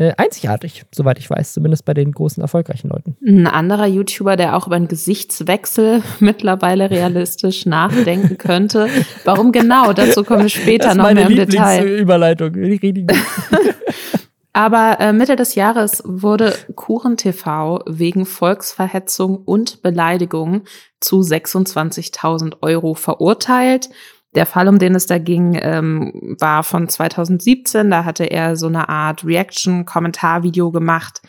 äh, 0.00 0.14
einzigartig, 0.16 0.84
soweit 0.94 1.18
ich 1.18 1.28
weiß, 1.28 1.52
zumindest 1.52 1.84
bei 1.84 1.92
den 1.92 2.12
großen 2.12 2.40
erfolgreichen 2.40 2.88
Leuten. 2.88 3.18
Ein 3.22 3.46
anderer 3.46 3.84
YouTuber, 3.84 4.36
der 4.36 4.56
auch 4.56 4.66
über 4.66 4.76
einen 4.76 4.88
Gesichtswechsel 4.88 6.02
mittlerweile 6.20 6.90
realistisch 6.90 7.66
nachdenken 7.66 8.38
könnte. 8.38 8.88
Warum 9.24 9.52
genau? 9.52 9.92
Dazu 9.92 10.24
kommen 10.24 10.44
wir 10.44 10.48
später 10.48 10.94
noch 10.94 11.12
mehr 11.12 11.28
im 11.28 11.36
Detail. 11.36 11.86
Überleitung. 11.86 12.54
Aber 14.54 14.96
äh, 15.00 15.12
Mitte 15.12 15.36
des 15.36 15.54
Jahres 15.54 16.02
wurde 16.06 16.54
Kuchen 16.74 17.18
TV 17.18 17.84
wegen 17.86 18.24
Volksverhetzung 18.24 19.36
und 19.36 19.82
Beleidigung 19.82 20.62
zu 21.00 21.20
26.000 21.20 22.54
Euro 22.62 22.94
verurteilt. 22.94 23.90
Der 24.34 24.46
Fall, 24.46 24.68
um 24.68 24.78
den 24.78 24.94
es 24.94 25.06
da 25.06 25.18
ging, 25.18 25.58
ähm, 25.60 26.36
war 26.38 26.62
von 26.62 26.88
2017. 26.88 27.90
Da 27.90 28.04
hatte 28.04 28.24
er 28.24 28.56
so 28.56 28.66
eine 28.66 28.88
Art 28.88 29.24
Reaction-Kommentarvideo 29.24 30.70
gemacht 30.70 31.20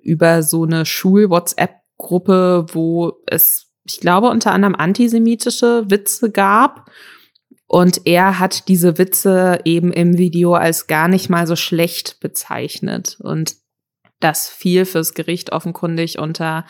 über 0.00 0.42
so 0.42 0.64
eine 0.64 0.86
Schul-WhatsApp-Gruppe, 0.86 2.66
wo 2.72 3.12
es, 3.26 3.72
ich 3.84 4.00
glaube, 4.00 4.28
unter 4.28 4.52
anderem 4.52 4.76
antisemitische 4.76 5.84
Witze 5.88 6.30
gab. 6.30 6.88
Und 7.66 8.06
er 8.06 8.38
hat 8.38 8.68
diese 8.68 8.96
Witze 8.98 9.60
eben 9.64 9.92
im 9.92 10.16
Video 10.16 10.54
als 10.54 10.86
gar 10.86 11.08
nicht 11.08 11.28
mal 11.28 11.46
so 11.46 11.56
schlecht 11.56 12.18
bezeichnet. 12.20 13.18
Und 13.20 13.56
das 14.20 14.48
fiel 14.48 14.84
fürs 14.84 15.12
Gericht 15.12 15.52
offenkundig 15.52 16.18
unter 16.18 16.64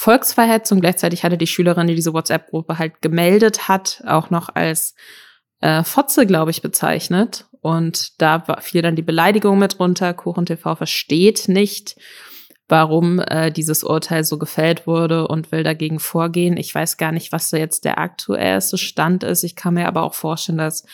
Volksverhetzung. 0.00 0.80
Gleichzeitig 0.80 1.24
hatte 1.24 1.36
die 1.36 1.46
Schülerin, 1.46 1.86
die 1.86 1.94
diese 1.94 2.14
WhatsApp-Gruppe 2.14 2.78
halt 2.78 3.02
gemeldet 3.02 3.68
hat, 3.68 4.02
auch 4.06 4.30
noch 4.30 4.48
als 4.48 4.94
äh, 5.60 5.84
Fotze, 5.84 6.24
glaube 6.24 6.50
ich, 6.50 6.62
bezeichnet. 6.62 7.44
Und 7.60 8.18
da 8.18 8.42
fiel 8.60 8.80
dann 8.80 8.96
die 8.96 9.02
Beleidigung 9.02 9.58
mit 9.58 9.78
runter. 9.78 10.14
Kuchen 10.14 10.46
TV 10.46 10.74
versteht 10.74 11.48
nicht, 11.48 12.00
warum 12.66 13.18
äh, 13.18 13.52
dieses 13.52 13.84
Urteil 13.84 14.24
so 14.24 14.38
gefällt 14.38 14.86
wurde 14.86 15.28
und 15.28 15.52
will 15.52 15.64
dagegen 15.64 15.98
vorgehen. 15.98 16.56
Ich 16.56 16.74
weiß 16.74 16.96
gar 16.96 17.12
nicht, 17.12 17.30
was 17.30 17.50
da 17.50 17.58
jetzt 17.58 17.84
der 17.84 17.98
aktuellste 17.98 18.78
Stand 18.78 19.22
ist. 19.22 19.44
Ich 19.44 19.54
kann 19.54 19.74
mir 19.74 19.86
aber 19.86 20.02
auch 20.02 20.14
vorstellen, 20.14 20.56
dass 20.56 20.86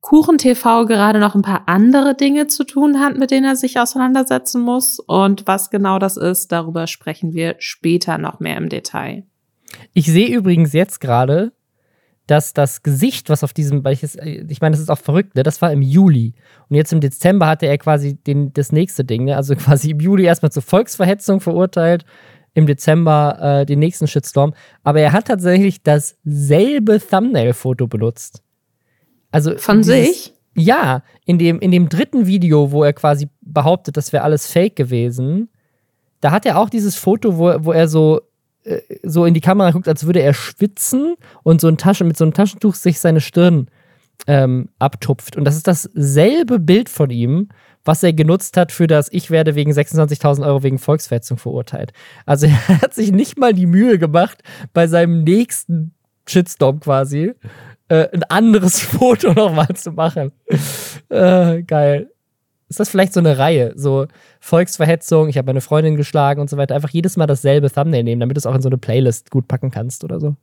KuchenTV 0.00 0.86
gerade 0.86 1.18
noch 1.18 1.34
ein 1.34 1.42
paar 1.42 1.64
andere 1.66 2.14
Dinge 2.14 2.46
zu 2.46 2.64
tun 2.64 3.00
hat, 3.00 3.16
mit 3.16 3.30
denen 3.30 3.46
er 3.46 3.56
sich 3.56 3.78
auseinandersetzen 3.78 4.62
muss. 4.62 4.98
Und 5.00 5.46
was 5.46 5.70
genau 5.70 5.98
das 5.98 6.16
ist, 6.16 6.52
darüber 6.52 6.86
sprechen 6.86 7.32
wir 7.32 7.56
später 7.58 8.18
noch 8.18 8.40
mehr 8.40 8.56
im 8.56 8.68
Detail. 8.68 9.24
Ich 9.92 10.06
sehe 10.06 10.28
übrigens 10.28 10.72
jetzt 10.72 11.00
gerade, 11.00 11.52
dass 12.26 12.52
das 12.52 12.82
Gesicht, 12.82 13.30
was 13.30 13.42
auf 13.42 13.52
diesem, 13.52 13.84
weil 13.84 13.94
ich, 13.94 14.02
es, 14.02 14.16
ich 14.16 14.60
meine, 14.60 14.74
das 14.74 14.80
ist 14.80 14.90
auch 14.90 14.98
verrückt, 14.98 15.34
ne? 15.34 15.42
das 15.42 15.62
war 15.62 15.72
im 15.72 15.82
Juli. 15.82 16.34
Und 16.68 16.76
jetzt 16.76 16.92
im 16.92 17.00
Dezember 17.00 17.46
hatte 17.46 17.66
er 17.66 17.78
quasi 17.78 18.16
den, 18.16 18.52
das 18.52 18.70
nächste 18.70 19.04
Ding, 19.04 19.24
ne? 19.24 19.36
also 19.36 19.54
quasi 19.56 19.90
im 19.90 20.00
Juli 20.00 20.24
erstmal 20.24 20.52
zur 20.52 20.62
Volksverhetzung 20.62 21.40
verurteilt, 21.40 22.04
im 22.54 22.66
Dezember 22.66 23.38
äh, 23.40 23.66
den 23.66 23.78
nächsten 23.78 24.06
Shitstorm. 24.06 24.52
Aber 24.82 25.00
er 25.00 25.12
hat 25.12 25.28
tatsächlich 25.28 25.82
dasselbe 25.82 27.00
Thumbnail-Foto 27.00 27.86
benutzt. 27.86 28.42
Also 29.30 29.56
von 29.58 29.78
dieses, 29.78 30.06
sich? 30.06 30.34
Ja, 30.54 31.02
in 31.24 31.38
dem, 31.38 31.60
in 31.60 31.70
dem 31.70 31.88
dritten 31.88 32.26
Video, 32.26 32.72
wo 32.72 32.82
er 32.82 32.92
quasi 32.92 33.28
behauptet, 33.40 33.96
das 33.96 34.12
wäre 34.12 34.24
alles 34.24 34.46
fake 34.46 34.76
gewesen, 34.76 35.48
da 36.20 36.30
hat 36.30 36.46
er 36.46 36.58
auch 36.58 36.70
dieses 36.70 36.96
Foto, 36.96 37.38
wo, 37.38 37.64
wo 37.64 37.72
er 37.72 37.88
so, 37.88 38.22
äh, 38.64 38.80
so 39.02 39.24
in 39.24 39.34
die 39.34 39.40
Kamera 39.40 39.70
guckt, 39.70 39.88
als 39.88 40.06
würde 40.06 40.20
er 40.20 40.34
schwitzen 40.34 41.14
und 41.42 41.60
so 41.60 41.68
ein 41.68 41.76
Tasche, 41.76 42.04
mit 42.04 42.16
so 42.16 42.24
einem 42.24 42.34
Taschentuch 42.34 42.74
sich 42.74 42.98
seine 42.98 43.20
Stirn 43.20 43.68
ähm, 44.26 44.68
abtupft. 44.78 45.36
Und 45.36 45.44
das 45.44 45.56
ist 45.56 45.68
dasselbe 45.68 46.58
Bild 46.58 46.88
von 46.88 47.10
ihm, 47.10 47.48
was 47.84 48.02
er 48.02 48.12
genutzt 48.12 48.56
hat 48.56 48.72
für 48.72 48.86
das 48.86 49.08
Ich 49.12 49.30
werde 49.30 49.54
wegen 49.54 49.72
26.000 49.72 50.44
Euro 50.44 50.62
wegen 50.62 50.78
Volksverhetzung 50.78 51.38
verurteilt. 51.38 51.92
Also 52.26 52.46
er 52.68 52.82
hat 52.82 52.94
sich 52.94 53.12
nicht 53.12 53.38
mal 53.38 53.54
die 53.54 53.66
Mühe 53.66 53.98
gemacht, 53.98 54.42
bei 54.72 54.86
seinem 54.86 55.22
nächsten 55.22 55.94
Shitstorm 56.28 56.80
quasi 56.80 57.34
äh, 57.88 58.08
ein 58.12 58.22
anderes 58.24 58.80
Foto 58.82 59.32
nochmal 59.32 59.74
zu 59.74 59.92
machen. 59.92 60.32
Äh, 61.08 61.62
geil. 61.62 62.10
Ist 62.68 62.80
das 62.80 62.90
vielleicht 62.90 63.14
so 63.14 63.20
eine 63.20 63.38
Reihe? 63.38 63.72
So 63.76 64.06
Volksverhetzung, 64.40 65.28
ich 65.30 65.38
habe 65.38 65.46
meine 65.46 65.62
Freundin 65.62 65.96
geschlagen 65.96 66.40
und 66.40 66.50
so 66.50 66.58
weiter. 66.58 66.74
Einfach 66.74 66.90
jedes 66.90 67.16
Mal 67.16 67.26
dasselbe 67.26 67.70
Thumbnail 67.70 68.04
nehmen, 68.04 68.20
damit 68.20 68.36
du 68.36 68.40
es 68.40 68.46
auch 68.46 68.54
in 68.54 68.60
so 68.60 68.68
eine 68.68 68.76
Playlist 68.76 69.30
gut 69.30 69.48
packen 69.48 69.70
kannst 69.70 70.04
oder 70.04 70.20
so. 70.20 70.36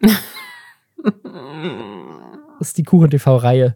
das 1.02 2.68
ist 2.68 2.78
die 2.78 2.84
Kuchen-TV-Reihe. 2.84 3.74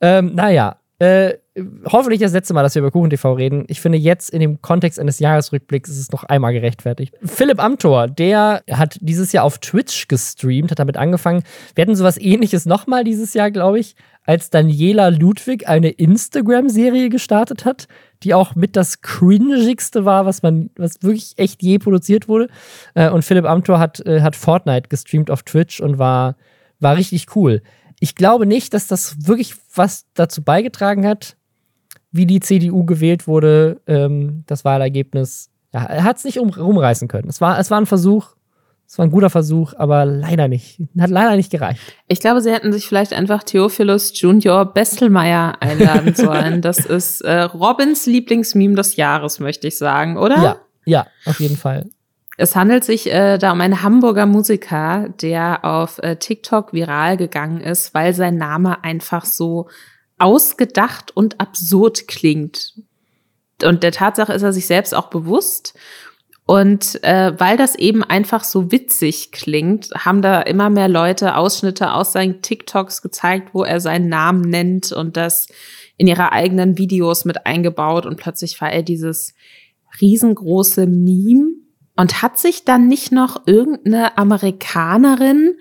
Ähm, 0.00 0.34
naja, 0.34 0.78
äh, 1.04 1.38
hoffentlich 1.86 2.20
das 2.20 2.32
letzte 2.32 2.54
Mal, 2.54 2.62
dass 2.62 2.74
wir 2.74 2.80
über 2.80 2.90
Kuchen 2.90 3.10
TV 3.10 3.34
reden. 3.34 3.64
Ich 3.68 3.80
finde, 3.80 3.98
jetzt 3.98 4.30
in 4.30 4.40
dem 4.40 4.62
Kontext 4.62 4.98
eines 4.98 5.18
Jahresrückblicks 5.18 5.90
ist 5.90 5.98
es 5.98 6.10
noch 6.10 6.24
einmal 6.24 6.52
gerechtfertigt. 6.52 7.14
Philipp 7.22 7.62
Amthor, 7.62 8.08
der 8.08 8.62
hat 8.70 8.96
dieses 9.00 9.32
Jahr 9.32 9.44
auf 9.44 9.58
Twitch 9.58 10.08
gestreamt, 10.08 10.70
hat 10.70 10.78
damit 10.78 10.96
angefangen. 10.96 11.42
Wir 11.74 11.82
hatten 11.82 11.94
sowas 11.94 12.18
ähnliches 12.18 12.66
nochmal 12.66 13.04
dieses 13.04 13.34
Jahr, 13.34 13.50
glaube 13.50 13.78
ich, 13.78 13.94
als 14.24 14.48
Daniela 14.48 15.08
Ludwig 15.08 15.68
eine 15.68 15.90
Instagram-Serie 15.90 17.10
gestartet 17.10 17.64
hat, 17.66 17.86
die 18.22 18.32
auch 18.32 18.54
mit 18.54 18.74
das 18.74 19.02
cringigste 19.02 20.06
war, 20.06 20.24
was 20.24 20.42
man, 20.42 20.70
was 20.76 21.02
wirklich 21.02 21.34
echt 21.36 21.62
je 21.62 21.78
produziert 21.78 22.28
wurde. 22.28 22.48
Äh, 22.94 23.10
und 23.10 23.24
Philipp 23.24 23.44
Amthor 23.44 23.78
hat, 23.78 24.00
äh, 24.06 24.22
hat 24.22 24.34
Fortnite 24.34 24.88
gestreamt 24.88 25.30
auf 25.30 25.42
Twitch 25.42 25.80
und 25.80 25.98
war, 25.98 26.36
war 26.80 26.96
richtig 26.96 27.36
cool 27.36 27.60
ich 28.00 28.14
glaube 28.14 28.46
nicht, 28.46 28.74
dass 28.74 28.86
das 28.86 29.26
wirklich 29.26 29.54
was 29.74 30.06
dazu 30.14 30.42
beigetragen 30.42 31.06
hat, 31.06 31.36
wie 32.10 32.26
die 32.26 32.40
CDU 32.40 32.84
gewählt 32.84 33.26
wurde, 33.26 33.80
ähm, 33.86 34.44
das 34.46 34.64
Wahlergebnis. 34.64 35.50
Ja, 35.72 35.84
er 35.84 36.04
hat 36.04 36.18
es 36.18 36.24
nicht 36.24 36.38
um, 36.38 36.50
rumreißen 36.50 37.08
können. 37.08 37.28
Es 37.28 37.40
war, 37.40 37.58
es 37.58 37.70
war 37.70 37.80
ein 37.80 37.86
Versuch, 37.86 38.36
es 38.86 38.98
war 38.98 39.06
ein 39.06 39.10
guter 39.10 39.30
Versuch, 39.30 39.72
aber 39.76 40.04
leider 40.04 40.46
nicht. 40.46 40.80
Hat 40.98 41.10
leider 41.10 41.34
nicht 41.36 41.50
gereicht. 41.50 41.80
Ich 42.06 42.20
glaube, 42.20 42.40
sie 42.40 42.52
hätten 42.52 42.72
sich 42.72 42.86
vielleicht 42.86 43.12
einfach 43.12 43.42
Theophilus 43.42 44.12
Junior 44.20 44.64
Bestelmeier 44.72 45.56
einladen 45.60 46.14
sollen. 46.14 46.62
Das 46.62 46.78
ist 46.78 47.22
äh, 47.22 47.42
Robins 47.42 48.06
Lieblingsmeme 48.06 48.74
des 48.74 48.96
Jahres, 48.96 49.40
möchte 49.40 49.66
ich 49.66 49.78
sagen, 49.78 50.16
oder? 50.16 50.36
Ja, 50.42 50.56
ja, 50.84 51.06
auf 51.24 51.40
jeden 51.40 51.56
Fall. 51.56 51.88
Es 52.36 52.56
handelt 52.56 52.84
sich 52.84 53.12
äh, 53.12 53.38
da 53.38 53.52
um 53.52 53.60
einen 53.60 53.82
Hamburger 53.82 54.26
Musiker, 54.26 55.08
der 55.20 55.64
auf 55.64 55.98
äh, 55.98 56.16
TikTok 56.16 56.72
viral 56.72 57.16
gegangen 57.16 57.60
ist, 57.60 57.94
weil 57.94 58.12
sein 58.12 58.36
Name 58.36 58.82
einfach 58.82 59.24
so 59.24 59.68
ausgedacht 60.18 61.16
und 61.16 61.40
absurd 61.40 62.08
klingt. 62.08 62.74
Und 63.62 63.82
der 63.82 63.92
Tatsache 63.92 64.32
ist 64.32 64.42
er 64.42 64.52
sich 64.52 64.66
selbst 64.66 64.94
auch 64.94 65.10
bewusst. 65.10 65.74
Und 66.46 67.02
äh, 67.04 67.32
weil 67.38 67.56
das 67.56 67.74
eben 67.74 68.02
einfach 68.02 68.44
so 68.44 68.70
witzig 68.70 69.32
klingt, 69.32 69.90
haben 69.96 70.20
da 70.20 70.42
immer 70.42 70.68
mehr 70.70 70.88
Leute 70.88 71.36
Ausschnitte 71.36 71.92
aus 71.92 72.12
seinen 72.12 72.42
TikToks 72.42 73.00
gezeigt, 73.00 73.50
wo 73.54 73.64
er 73.64 73.80
seinen 73.80 74.08
Namen 74.08 74.42
nennt 74.42 74.92
und 74.92 75.16
das 75.16 75.46
in 75.96 76.06
ihre 76.06 76.32
eigenen 76.32 76.76
Videos 76.76 77.24
mit 77.24 77.46
eingebaut. 77.46 78.04
Und 78.04 78.16
plötzlich 78.16 78.60
war 78.60 78.70
er 78.70 78.82
dieses 78.82 79.34
riesengroße 80.00 80.86
Meme 80.86 81.63
und 81.96 82.22
hat 82.22 82.38
sich 82.38 82.64
dann 82.64 82.88
nicht 82.88 83.12
noch 83.12 83.46
irgendeine 83.46 84.18
Amerikanerin 84.18 85.56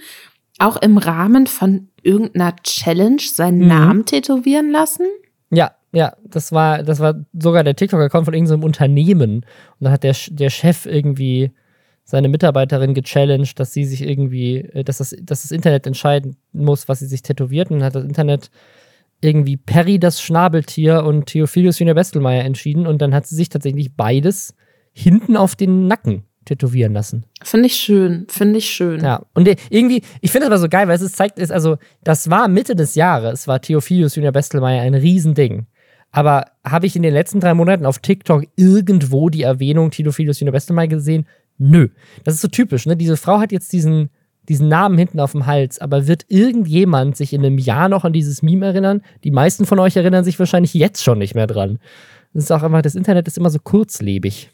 auch 0.59 0.77
im 0.77 0.97
Rahmen 0.97 1.47
von 1.47 1.89
irgendeiner 2.01 2.55
Challenge 2.63 3.21
seinen 3.21 3.59
mhm. 3.59 3.67
Namen 3.67 4.05
tätowieren 4.05 4.71
lassen? 4.71 5.05
Ja, 5.51 5.71
ja, 5.91 6.15
das 6.23 6.51
war, 6.51 6.83
das 6.83 6.99
war 6.99 7.15
sogar 7.33 7.63
der 7.63 7.75
TikTok-Account 7.75 8.25
von 8.25 8.33
irgendeinem 8.33 8.63
Unternehmen. 8.63 9.35
Und 9.37 9.45
dann 9.79 9.93
hat 9.93 10.03
der, 10.03 10.15
der 10.29 10.49
Chef 10.49 10.85
irgendwie 10.85 11.51
seine 12.03 12.29
Mitarbeiterin 12.29 12.93
gechallenged, 12.93 13.59
dass 13.59 13.73
sie 13.73 13.85
sich 13.85 14.01
irgendwie, 14.01 14.57
äh, 14.57 14.83
dass 14.83 14.97
das, 14.97 15.15
dass 15.21 15.43
das 15.43 15.51
Internet 15.51 15.87
entscheiden 15.87 16.35
muss, 16.51 16.89
was 16.89 16.99
sie 16.99 17.07
sich 17.07 17.21
tätowiert. 17.21 17.69
Und 17.69 17.79
dann 17.79 17.85
hat 17.85 17.95
das 17.95 18.03
Internet 18.03 18.49
irgendwie 19.21 19.55
Perry 19.55 19.99
das 19.99 20.21
Schnabeltier 20.21 21.05
und 21.05 21.27
Theophilus 21.27 21.79
Junior 21.79 21.95
Bestelmeier 21.95 22.43
entschieden. 22.43 22.87
Und 22.87 23.01
dann 23.01 23.13
hat 23.13 23.27
sie 23.27 23.35
sich 23.35 23.49
tatsächlich 23.49 23.95
beides 23.95 24.55
hinten 24.93 25.35
auf 25.35 25.55
den 25.55 25.87
Nacken 25.87 26.23
tätowieren 26.45 26.93
lassen. 26.93 27.25
Finde 27.41 27.67
ich 27.67 27.75
schön, 27.75 28.25
finde 28.29 28.59
ich 28.59 28.69
schön. 28.69 29.01
Ja, 29.01 29.25
und 29.33 29.47
irgendwie, 29.69 30.01
ich 30.21 30.31
finde 30.31 30.47
das 30.47 30.53
aber 30.53 30.59
so 30.59 30.69
geil, 30.69 30.87
weil 30.87 30.95
es 30.95 31.11
zeigt, 31.11 31.39
ist, 31.39 31.51
also, 31.51 31.77
das 32.03 32.29
war 32.29 32.47
Mitte 32.47 32.75
des 32.75 32.95
Jahres, 32.95 33.47
war 33.47 33.61
Theophilus 33.61 34.15
Junior 34.15 34.33
Bestelmeier 34.33 34.81
ein 34.81 34.93
Riesending. 34.93 35.67
Aber 36.11 36.45
habe 36.63 36.85
ich 36.85 36.95
in 36.95 37.01
den 37.01 37.13
letzten 37.13 37.39
drei 37.39 37.53
Monaten 37.53 37.85
auf 37.85 37.99
TikTok 37.99 38.45
irgendwo 38.55 39.29
die 39.29 39.41
Erwähnung 39.41 39.89
Theophilus 39.89 40.39
Junior 40.39 40.53
Bestelmeier 40.53 40.87
gesehen? 40.87 41.25
Nö. 41.57 41.89
Das 42.23 42.35
ist 42.35 42.41
so 42.41 42.47
typisch, 42.47 42.85
ne? 42.85 42.95
Diese 42.95 43.17
Frau 43.17 43.39
hat 43.39 43.51
jetzt 43.51 43.73
diesen, 43.73 44.09
diesen 44.47 44.67
Namen 44.67 44.97
hinten 44.97 45.19
auf 45.19 45.31
dem 45.31 45.47
Hals, 45.47 45.79
aber 45.79 46.07
wird 46.07 46.25
irgendjemand 46.27 47.17
sich 47.17 47.33
in 47.33 47.43
einem 47.43 47.57
Jahr 47.57 47.89
noch 47.89 48.05
an 48.05 48.13
dieses 48.13 48.43
Meme 48.43 48.65
erinnern? 48.65 49.01
Die 49.23 49.31
meisten 49.31 49.65
von 49.65 49.79
euch 49.79 49.95
erinnern 49.95 50.23
sich 50.23 50.37
wahrscheinlich 50.37 50.75
jetzt 50.75 51.03
schon 51.03 51.17
nicht 51.17 51.33
mehr 51.33 51.47
dran. 51.47 51.79
Das 52.33 52.45
ist 52.45 52.51
auch 52.51 52.63
immer, 52.63 52.81
das 52.81 52.95
Internet 52.95 53.27
ist 53.27 53.37
immer 53.37 53.49
so 53.49 53.59
kurzlebig. 53.59 54.51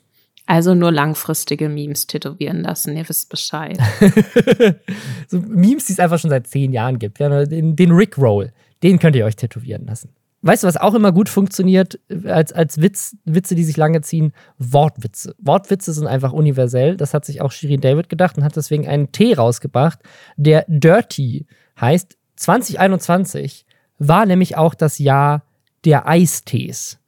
Also 0.49 0.73
nur 0.73 0.91
langfristige 0.91 1.69
Memes 1.69 2.07
tätowieren 2.07 2.63
lassen, 2.63 2.97
ihr 2.97 3.07
wisst 3.07 3.29
Bescheid. 3.29 3.77
so 5.27 5.39
Memes, 5.41 5.85
die 5.85 5.93
es 5.93 5.99
einfach 5.99 6.17
schon 6.17 6.31
seit 6.31 6.47
zehn 6.47 6.73
Jahren 6.73 6.97
gibt. 6.97 7.19
Ja, 7.19 7.45
den, 7.45 7.75
den 7.75 7.91
Rickroll, 7.91 8.51
den 8.81 8.97
könnt 8.97 9.15
ihr 9.15 9.25
euch 9.25 9.35
tätowieren 9.35 9.85
lassen. 9.85 10.09
Weißt 10.41 10.63
du, 10.63 10.67
was 10.67 10.77
auch 10.77 10.95
immer 10.95 11.11
gut 11.11 11.29
funktioniert 11.29 11.99
als, 12.25 12.51
als 12.51 12.81
Witz, 12.81 13.15
Witze, 13.25 13.53
die 13.53 13.63
sich 13.63 13.77
lange 13.77 14.01
ziehen? 14.01 14.33
Wortwitze. 14.57 15.35
Wortwitze 15.37 15.93
sind 15.93 16.07
einfach 16.07 16.33
universell. 16.33 16.97
Das 16.97 17.13
hat 17.13 17.25
sich 17.25 17.41
auch 17.41 17.51
Shirin 17.51 17.81
David 17.81 18.09
gedacht 18.09 18.35
und 18.35 18.43
hat 18.43 18.55
deswegen 18.55 18.87
einen 18.87 19.11
Tee 19.11 19.35
rausgebracht, 19.35 19.99
der 20.35 20.65
Dirty 20.67 21.45
heißt. 21.79 22.17
2021 22.37 23.67
war 23.99 24.25
nämlich 24.25 24.57
auch 24.57 24.73
das 24.73 24.97
Jahr 24.97 25.43
der 25.85 26.07
Eistees. 26.07 26.98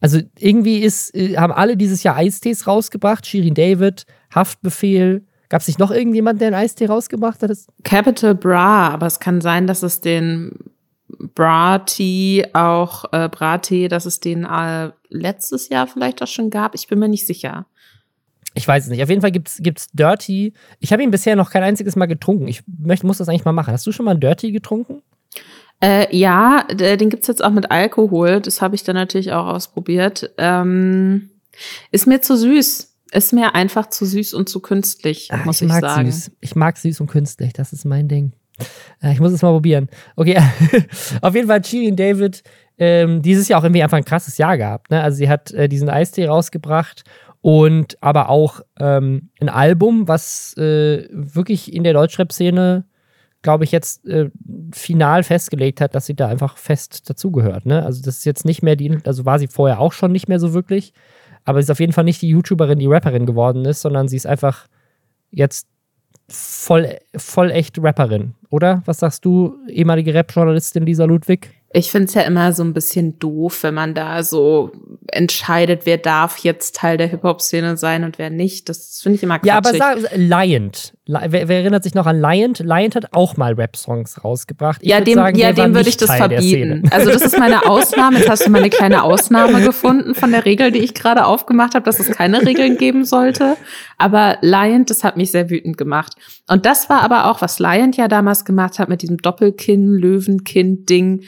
Also 0.00 0.20
irgendwie 0.38 0.78
ist, 0.78 1.14
äh, 1.14 1.36
haben 1.36 1.52
alle 1.52 1.76
dieses 1.76 2.02
Jahr 2.02 2.16
Eistees 2.16 2.66
rausgebracht. 2.66 3.26
Shirin 3.26 3.54
David, 3.54 4.06
Haftbefehl. 4.34 5.26
Gab 5.48 5.62
es 5.62 5.66
nicht 5.66 5.78
noch 5.78 5.90
irgendjemand, 5.90 6.40
der 6.40 6.48
einen 6.48 6.56
Eistee 6.56 6.86
rausgebracht 6.86 7.42
hat? 7.42 7.50
Capital 7.82 8.34
Bra, 8.34 8.88
aber 8.88 9.06
es 9.06 9.18
kann 9.18 9.40
sein, 9.40 9.66
dass 9.66 9.82
es 9.82 10.00
den 10.00 10.52
Bra-Tee 11.34 12.46
auch, 12.52 13.04
äh, 13.12 13.28
Bra-Tee, 13.28 13.88
dass 13.88 14.06
es 14.06 14.20
den 14.20 14.44
äh, 14.44 14.92
letztes 15.08 15.68
Jahr 15.68 15.88
vielleicht 15.88 16.22
auch 16.22 16.28
schon 16.28 16.50
gab. 16.50 16.74
Ich 16.76 16.86
bin 16.86 17.00
mir 17.00 17.08
nicht 17.08 17.26
sicher. 17.26 17.66
Ich 18.54 18.66
weiß 18.66 18.84
es 18.84 18.90
nicht. 18.90 19.02
Auf 19.02 19.08
jeden 19.08 19.20
Fall 19.20 19.32
gibt's, 19.32 19.58
gibt's 19.60 19.88
Dirty. 19.92 20.54
Ich 20.78 20.92
habe 20.92 21.02
ihn 21.02 21.10
bisher 21.10 21.36
noch 21.36 21.50
kein 21.50 21.62
einziges 21.62 21.96
Mal 21.96 22.06
getrunken. 22.06 22.48
Ich 22.48 22.62
möchte, 22.66 23.06
muss 23.06 23.18
das 23.18 23.28
eigentlich 23.28 23.44
mal 23.44 23.52
machen. 23.52 23.72
Hast 23.72 23.86
du 23.86 23.92
schon 23.92 24.04
mal 24.04 24.12
einen 24.12 24.20
Dirty 24.20 24.52
getrunken? 24.52 25.02
Äh, 25.82 26.14
ja, 26.14 26.64
den 26.64 27.08
gibt's 27.08 27.26
jetzt 27.26 27.42
auch 27.42 27.50
mit 27.50 27.70
Alkohol. 27.70 28.40
Das 28.40 28.60
habe 28.60 28.74
ich 28.74 28.84
dann 28.84 28.96
natürlich 28.96 29.32
auch 29.32 29.46
ausprobiert. 29.46 30.30
Ähm, 30.36 31.30
ist 31.90 32.06
mir 32.06 32.20
zu 32.20 32.36
süß. 32.36 32.88
Ist 33.12 33.32
mir 33.32 33.54
einfach 33.54 33.88
zu 33.88 34.04
süß 34.04 34.34
und 34.34 34.48
zu 34.48 34.60
künstlich, 34.60 35.30
Ach, 35.32 35.44
muss 35.44 35.56
ich, 35.56 35.62
ich 35.62 35.68
mag 35.68 35.80
sagen. 35.80 36.12
Süß. 36.12 36.30
Ich 36.40 36.54
mag 36.54 36.76
süß 36.76 37.00
und 37.00 37.08
künstlich. 37.08 37.52
Das 37.52 37.72
ist 37.72 37.84
mein 37.84 38.06
Ding. 38.06 38.32
Äh, 39.02 39.12
ich 39.12 39.20
muss 39.20 39.32
es 39.32 39.42
mal 39.42 39.50
probieren. 39.50 39.88
Okay, 40.16 40.38
auf 41.22 41.34
jeden 41.34 41.48
Fall 41.48 41.64
Shirin 41.64 41.96
David 41.96 42.42
ähm, 42.78 43.22
dieses 43.22 43.48
Jahr 43.48 43.60
auch 43.60 43.64
irgendwie 43.64 43.82
einfach 43.82 43.98
ein 43.98 44.04
krasses 44.04 44.38
Jahr 44.38 44.56
gehabt. 44.56 44.90
Ne? 44.90 45.02
Also 45.02 45.16
sie 45.16 45.28
hat 45.28 45.50
äh, 45.52 45.68
diesen 45.68 45.88
Eistee 45.88 46.26
rausgebracht 46.26 47.04
und 47.40 47.98
aber 48.02 48.28
auch 48.28 48.60
ähm, 48.78 49.30
ein 49.40 49.48
Album, 49.48 50.08
was 50.08 50.56
äh, 50.56 51.08
wirklich 51.10 51.72
in 51.72 51.84
der 51.84 51.94
Deutschrap-Szene 51.94 52.84
glaube 53.42 53.64
ich, 53.64 53.72
jetzt 53.72 54.06
äh, 54.06 54.30
final 54.72 55.22
festgelegt 55.22 55.80
hat, 55.80 55.94
dass 55.94 56.06
sie 56.06 56.14
da 56.14 56.28
einfach 56.28 56.58
fest 56.58 57.08
dazugehört. 57.08 57.66
Ne? 57.66 57.84
Also 57.84 58.02
das 58.02 58.18
ist 58.18 58.24
jetzt 58.24 58.44
nicht 58.44 58.62
mehr 58.62 58.76
die, 58.76 58.98
also 59.04 59.24
war 59.24 59.38
sie 59.38 59.48
vorher 59.48 59.80
auch 59.80 59.92
schon 59.92 60.12
nicht 60.12 60.28
mehr 60.28 60.38
so 60.38 60.52
wirklich, 60.52 60.92
aber 61.44 61.60
sie 61.60 61.64
ist 61.66 61.70
auf 61.70 61.80
jeden 61.80 61.92
Fall 61.92 62.04
nicht 62.04 62.20
die 62.22 62.28
YouTuberin, 62.28 62.78
die 62.78 62.86
Rapperin 62.86 63.26
geworden 63.26 63.64
ist, 63.64 63.80
sondern 63.80 64.08
sie 64.08 64.16
ist 64.16 64.26
einfach 64.26 64.66
jetzt 65.30 65.68
voll, 66.28 66.98
voll 67.16 67.50
echt 67.50 67.82
Rapperin, 67.82 68.34
oder? 68.50 68.82
Was 68.84 68.98
sagst 68.98 69.24
du, 69.24 69.56
ehemalige 69.68 70.14
Rap-Journalistin 70.14 70.84
Lisa 70.84 71.04
Ludwig? 71.04 71.59
Ich 71.72 71.92
finde 71.92 72.08
es 72.08 72.14
ja 72.14 72.22
immer 72.22 72.52
so 72.52 72.64
ein 72.64 72.74
bisschen 72.74 73.20
doof, 73.20 73.62
wenn 73.62 73.74
man 73.74 73.94
da 73.94 74.24
so 74.24 74.72
entscheidet, 75.06 75.86
wer 75.86 75.98
darf 75.98 76.38
jetzt 76.38 76.74
Teil 76.74 76.96
der 76.96 77.06
Hip-Hop-Szene 77.06 77.76
sein 77.76 78.02
und 78.02 78.18
wer 78.18 78.28
nicht. 78.28 78.68
Das 78.68 78.98
finde 79.00 79.16
ich 79.16 79.22
immer 79.22 79.38
quatschig. 79.38 79.78
Ja, 79.78 79.92
aber 79.92 80.00
sag, 80.00 80.16
Lion. 80.16 80.72
Wer, 81.06 81.46
wer, 81.48 81.58
erinnert 81.58 81.84
sich 81.84 81.94
noch 81.94 82.06
an 82.06 82.20
Lion? 82.20 82.54
Lion 82.54 82.92
hat 82.92 83.12
auch 83.12 83.36
mal 83.36 83.52
Rap-Songs 83.54 84.24
rausgebracht. 84.24 84.80
Ich 84.82 84.90
ja, 84.90 85.00
dem, 85.00 85.14
sagen, 85.14 85.38
ja, 85.38 85.52
dem 85.52 85.72
würde 85.72 85.88
ich 85.88 85.96
das 85.96 86.08
Teil 86.08 86.18
verbieten. 86.18 86.88
Also 86.90 87.12
das 87.12 87.22
ist 87.22 87.38
meine 87.38 87.64
Ausnahme. 87.68 88.18
Jetzt 88.18 88.28
hast 88.28 88.46
du 88.46 88.50
mal 88.50 88.58
eine 88.58 88.70
kleine 88.70 89.04
Ausnahme 89.04 89.62
gefunden 89.62 90.16
von 90.16 90.32
der 90.32 90.44
Regel, 90.44 90.72
die 90.72 90.80
ich 90.80 90.94
gerade 90.94 91.24
aufgemacht 91.24 91.76
habe, 91.76 91.84
dass 91.84 92.00
es 92.00 92.10
keine 92.10 92.44
Regeln 92.44 92.78
geben 92.78 93.04
sollte. 93.04 93.56
Aber 93.96 94.38
Lion, 94.40 94.86
das 94.86 95.04
hat 95.04 95.16
mich 95.16 95.30
sehr 95.30 95.50
wütend 95.50 95.78
gemacht. 95.78 96.14
Und 96.48 96.66
das 96.66 96.90
war 96.90 97.02
aber 97.02 97.30
auch, 97.30 97.42
was 97.42 97.60
Lion 97.60 97.92
ja 97.92 98.08
damals 98.08 98.44
gemacht 98.44 98.80
hat 98.80 98.88
mit 98.88 99.02
diesem 99.02 99.18
Doppelkinn, 99.18 99.94
Löwenkind-Ding 99.94 101.22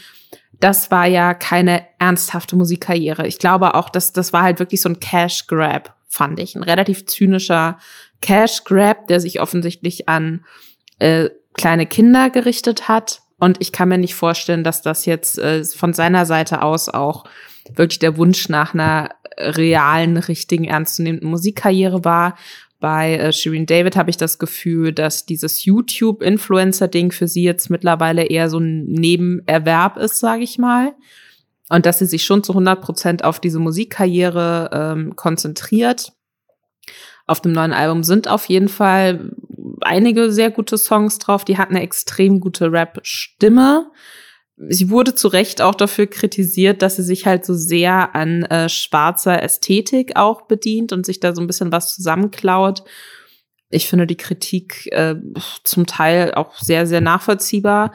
das 0.63 0.93
war 0.93 1.07
ja 1.07 1.35
keine 1.35 1.85
ernsthafte 1.99 2.55
Musikkarriere. 2.55 3.27
Ich 3.27 3.39
glaube 3.39 3.75
auch, 3.75 3.89
dass 3.89 4.13
das 4.13 4.33
war 4.33 4.43
halt 4.43 4.61
wirklich 4.61 4.81
so 4.81 4.89
ein 4.89 5.01
Cash 5.01 5.49
Grab, 5.49 5.97
fand 6.07 6.39
ich. 6.39 6.55
Ein 6.55 6.63
relativ 6.63 7.07
zynischer 7.07 7.79
Cash 8.21 8.63
Grab, 8.63 9.09
der 9.09 9.19
sich 9.19 9.41
offensichtlich 9.41 10.09
an 10.09 10.45
äh, 11.01 11.31
kleine 11.55 11.87
Kinder 11.87 12.31
gerichtet 12.31 12.87
hat. 12.87 13.23
Und 13.41 13.61
ich 13.61 13.73
kann 13.73 13.89
mir 13.89 13.99
nicht 13.99 14.15
vorstellen, 14.15 14.63
dass 14.63 14.83
das 14.83 15.05
jetzt 15.05 15.37
äh, 15.37 15.65
von 15.65 15.95
seiner 15.95 16.27
Seite 16.27 16.63
aus 16.63 16.89
auch 16.89 17.25
wirklich 17.75 17.99
der 17.99 18.17
Wunsch 18.17 18.49
nach 18.49 18.73
einer 18.73 19.11
realen, 19.37 20.17
richtigen, 20.17 20.65
ernstzunehmenden 20.65 21.29
Musikkarriere 21.29 22.05
war. 22.05 22.37
Bei 22.83 23.15
äh, 23.15 23.33
Shirin 23.33 23.65
David 23.65 23.95
habe 23.95 24.11
ich 24.11 24.17
das 24.17 24.41
Gefühl, 24.41 24.93
dass 24.93 25.25
dieses 25.25 25.65
YouTube-Influencer-Ding 25.65 27.13
für 27.13 27.29
sie 27.29 27.45
jetzt 27.45 27.71
mittlerweile 27.71 28.25
eher 28.25 28.51
so 28.51 28.59
ein 28.59 28.87
Nebenerwerb 28.87 29.97
ist, 29.99 30.19
sage 30.19 30.43
ich 30.43 30.59
mal. 30.59 30.93
Und 31.69 31.87
dass 31.87 32.01
sie 32.01 32.07
sich 32.07 32.25
schon 32.25 32.43
zu 32.43 32.51
100 32.51 32.83
Prozent 32.83 33.23
auf 33.23 33.39
diese 33.39 33.61
Musikkarriere 33.61 34.71
ähm, 34.73 35.15
konzentriert. 35.15 36.13
Auf 37.29 37.41
dem 37.41 37.53
neuen 37.53 37.73
Album 37.73 38.03
sind 38.03 38.27
auf 38.27 38.47
jeden 38.47 38.69
Fall 38.69 39.31
einige 39.83 40.33
sehr 40.33 40.51
gute 40.51 40.77
Songs 40.77 41.21
drauf. 41.21 41.45
Die 41.45 41.59
hat 41.59 41.71
eine 41.71 41.83
extrem 41.83 42.41
gute 42.41 42.73
Rap-Stimme 42.73 43.93
sie 44.57 44.91
wurde 44.91 45.15
zu 45.15 45.29
Recht 45.29 45.61
auch 45.61 45.75
dafür 45.75 46.07
kritisiert, 46.07 46.83
dass 46.83 46.97
sie 46.97 47.03
sich 47.03 47.27
halt 47.27 47.45
so 47.45 47.55
sehr 47.55 48.15
an 48.15 48.45
äh, 48.45 48.69
schwarzer 48.69 49.43
Ästhetik 49.43 50.17
auch 50.17 50.43
bedient 50.43 50.93
und 50.93 51.07
sich 51.07 51.21
da 51.21 51.35
so 51.35 51.41
ein 51.41 51.47
bisschen 51.47 51.73
was 51.73 51.95
zusammenklaut. 51.95 52.85
Ich 53.71 53.89
finde 53.89 54.07
die 54.07 54.17
Kritik 54.17 54.89
äh, 54.93 55.17
zum 55.65 55.87
Teil 55.87 56.35
auch 56.35 56.59
sehr, 56.59 56.87
sehr 56.87 57.01
nachvollziehbar. 57.01 57.93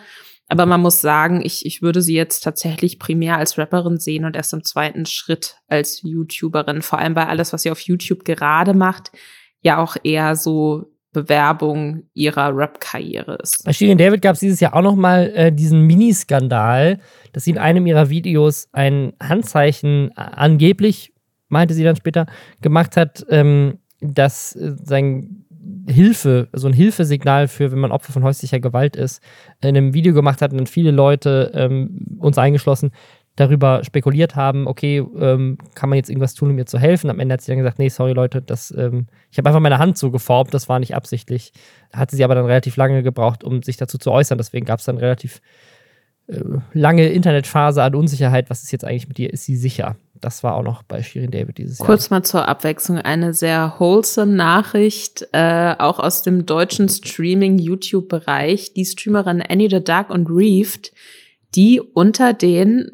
Aber 0.50 0.66
man 0.66 0.82
muss 0.82 1.02
sagen, 1.02 1.42
ich, 1.44 1.66
ich 1.66 1.82
würde 1.82 2.02
sie 2.02 2.16
jetzt 2.16 2.42
tatsächlich 2.42 3.00
primär 3.00 3.38
als 3.38 3.58
Rapperin 3.58 3.98
sehen 3.98 4.24
und 4.24 4.36
erst 4.36 4.54
im 4.54 4.64
zweiten 4.64 5.06
Schritt 5.06 5.58
als 5.68 6.02
YouTuberin. 6.04 6.82
Vor 6.82 7.00
allem 7.00 7.14
bei 7.14 7.28
alles, 7.28 7.52
was 7.52 7.64
sie 7.64 7.72
auf 7.72 7.82
YouTube 7.82 8.24
gerade 8.24 8.74
macht, 8.74 9.12
ja 9.62 9.78
auch 9.78 9.98
eher 10.04 10.36
so 10.38 10.86
Bewerbung 11.18 12.04
ihrer 12.14 12.56
Rap-Karriere 12.56 13.38
ist. 13.42 13.64
Bei 13.66 13.74
Shirin 13.74 13.98
David 13.98 14.22
gab 14.22 14.36
es 14.36 14.40
dieses 14.40 14.60
Jahr 14.60 14.76
auch 14.76 14.82
noch 14.82 14.96
mal 14.96 15.32
äh, 15.34 15.52
diesen 15.52 15.82
Miniskandal, 15.82 17.00
dass 17.34 17.46
sie 17.46 17.52
in 17.52 17.58
einem 17.58 17.88
ihrer 17.88 18.10
Videos 18.10 18.70
ein 18.72 19.14
Handzeichen 19.22 20.12
äh, 20.12 20.14
angeblich, 20.16 21.14
meinte 21.50 21.74
sie 21.74 21.84
dann 21.84 21.96
später, 21.96 22.28
gemacht 22.62 22.98
hat, 22.98 23.26
ähm, 23.30 23.80
dass 24.00 24.56
äh, 24.56 24.76
sein 24.84 25.46
Hilfe, 25.90 26.50
so 26.54 26.68
ein 26.68 26.74
Hilfesignal 26.74 27.48
für, 27.48 27.72
wenn 27.72 27.80
man 27.80 27.92
Opfer 27.92 28.14
von 28.14 28.24
häuslicher 28.24 28.60
Gewalt 28.60 28.96
ist, 28.96 29.22
in 29.62 29.70
einem 29.70 29.94
Video 29.94 30.14
gemacht 30.14 30.42
hat 30.42 30.52
und 30.52 30.58
dann 30.58 30.68
viele 30.68 30.92
Leute, 30.92 31.52
ähm, 31.54 32.18
uns 32.20 32.38
eingeschlossen, 32.38 32.92
darüber 33.38 33.84
spekuliert 33.84 34.36
haben, 34.36 34.68
okay, 34.68 34.98
ähm, 34.98 35.58
kann 35.76 35.90
man 35.90 35.98
jetzt 35.98 36.10
irgendwas 36.10 36.34
tun, 36.34 36.50
um 36.50 36.58
ihr 36.58 36.66
zu 36.66 36.80
helfen? 36.80 37.10
Am 37.10 37.20
Ende 37.20 37.34
hat 37.34 37.42
sie 37.42 37.52
dann 37.52 37.60
gesagt, 37.60 37.80
nee, 37.80 37.88
sorry 37.88 38.14
Leute, 38.14 38.42
das, 38.42 38.74
ähm, 38.76 39.06
ich 39.32 39.38
habe 39.38 39.48
einfach 39.48 39.62
meine 39.62 39.78
Hand 39.78 39.98
so 39.98 40.12
geformt, 40.12 40.54
das 40.54 40.68
war 40.68 40.80
nicht 40.80 40.96
absichtlich. 40.96 41.54
Hatte 41.94 42.16
sie 42.16 42.24
aber 42.24 42.36
dann 42.36 42.46
relativ 42.46 42.76
lange 42.76 43.04
gebraucht, 43.04 43.44
um 43.44 43.62
sich 43.62 43.78
dazu 43.78 44.00
zu 44.00 44.12
äußern. 44.12 44.40
Deswegen 44.40 44.66
gab 44.66 44.80
es 44.80 44.86
dann 44.86 44.98
relativ 44.98 45.42
äh, 46.26 46.42
lange 46.74 47.10
Internetphase 47.10 47.84
an 47.84 47.94
Unsicherheit. 47.94 48.50
Was 48.50 48.64
ist 48.64 48.72
jetzt 48.72 48.84
eigentlich 48.84 49.08
mit 49.08 49.20
ihr? 49.20 49.32
Ist 49.32 49.46
sie 49.46 49.56
sicher? 49.56 49.98
Das 50.20 50.44
war 50.44 50.56
auch 50.56 50.64
noch 50.64 50.82
bei 50.82 51.04
Shirin 51.04 51.30
David 51.30 51.60
dieses 51.60 51.78
Jahr. 51.78 51.86
Kurz 51.86 52.10
mal 52.10 52.24
zur 52.24 52.48
Abwechslung 52.48 52.98
eine 52.98 53.36
sehr 53.36 53.76
wholesome 53.78 54.34
Nachricht, 54.34 55.28
äh, 55.32 55.76
auch 55.78 56.00
aus 56.00 56.24
dem 56.24 56.48
deutschen 56.48 56.90
Streaming-YouTube-Bereich. 56.90 58.74
Die 58.74 58.86
Streamerin 58.86 59.44
Annie 59.48 59.70
the 59.70 59.84
Duck 59.84 60.10
und 60.10 60.28
Reefed, 60.28 60.92
die 61.54 61.80
unter 61.80 62.34
den 62.34 62.90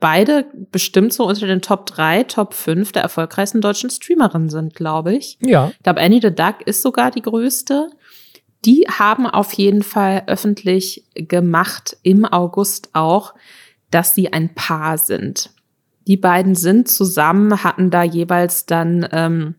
beide 0.00 0.46
bestimmt 0.70 1.12
so 1.12 1.26
unter 1.26 1.46
den 1.46 1.62
Top 1.62 1.86
3, 1.86 2.24
Top 2.24 2.54
5 2.54 2.92
der 2.92 3.02
erfolgreichsten 3.02 3.60
deutschen 3.60 3.90
Streamerinnen 3.90 4.50
sind, 4.50 4.74
glaube 4.74 5.14
ich. 5.14 5.38
Ja. 5.40 5.70
Ich 5.70 5.82
glaube, 5.82 6.00
Annie 6.00 6.20
the 6.22 6.34
Duck 6.34 6.62
ist 6.64 6.82
sogar 6.82 7.10
die 7.10 7.22
größte. 7.22 7.90
Die 8.64 8.86
haben 8.88 9.26
auf 9.26 9.52
jeden 9.52 9.82
Fall 9.82 10.24
öffentlich 10.26 11.04
gemacht, 11.14 11.96
im 12.02 12.24
August 12.24 12.90
auch, 12.92 13.34
dass 13.90 14.14
sie 14.14 14.32
ein 14.32 14.54
Paar 14.54 14.98
sind. 14.98 15.50
Die 16.06 16.16
beiden 16.16 16.54
sind 16.54 16.88
zusammen, 16.88 17.62
hatten 17.62 17.90
da 17.90 18.02
jeweils 18.02 18.66
dann 18.66 19.06
ähm, 19.12 19.54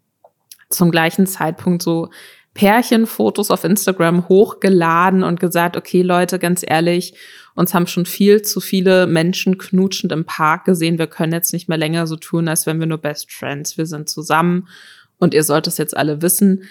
zum 0.69 0.91
gleichen 0.91 1.27
Zeitpunkt 1.27 1.81
so 1.81 2.09
Pärchenfotos 2.53 3.51
auf 3.51 3.63
Instagram 3.63 4.27
hochgeladen 4.27 5.23
und 5.23 5.39
gesagt, 5.39 5.77
okay 5.77 6.01
Leute, 6.01 6.39
ganz 6.39 6.63
ehrlich, 6.67 7.13
uns 7.59 7.73
haben 7.73 7.87
schon 7.87 8.05
viel 8.05 8.41
zu 8.41 8.61
viele 8.61 9.05
Menschen 9.05 9.57
knutschend 9.57 10.13
im 10.13 10.23
Park 10.23 10.63
gesehen. 10.63 10.97
Wir 10.97 11.07
können 11.07 11.33
jetzt 11.33 11.51
nicht 11.51 11.67
mehr 11.67 11.77
länger 11.77 12.07
so 12.07 12.15
tun, 12.15 12.47
als 12.47 12.65
wenn 12.65 12.79
wir 12.79 12.87
nur 12.87 12.99
Best 12.99 13.31
Friends. 13.31 13.77
Wir 13.77 13.85
sind 13.85 14.07
zusammen 14.07 14.69
und 15.17 15.33
ihr 15.33 15.43
sollt 15.43 15.67
es 15.67 15.77
jetzt 15.77 15.95
alle 15.95 16.21
wissen. 16.21 16.63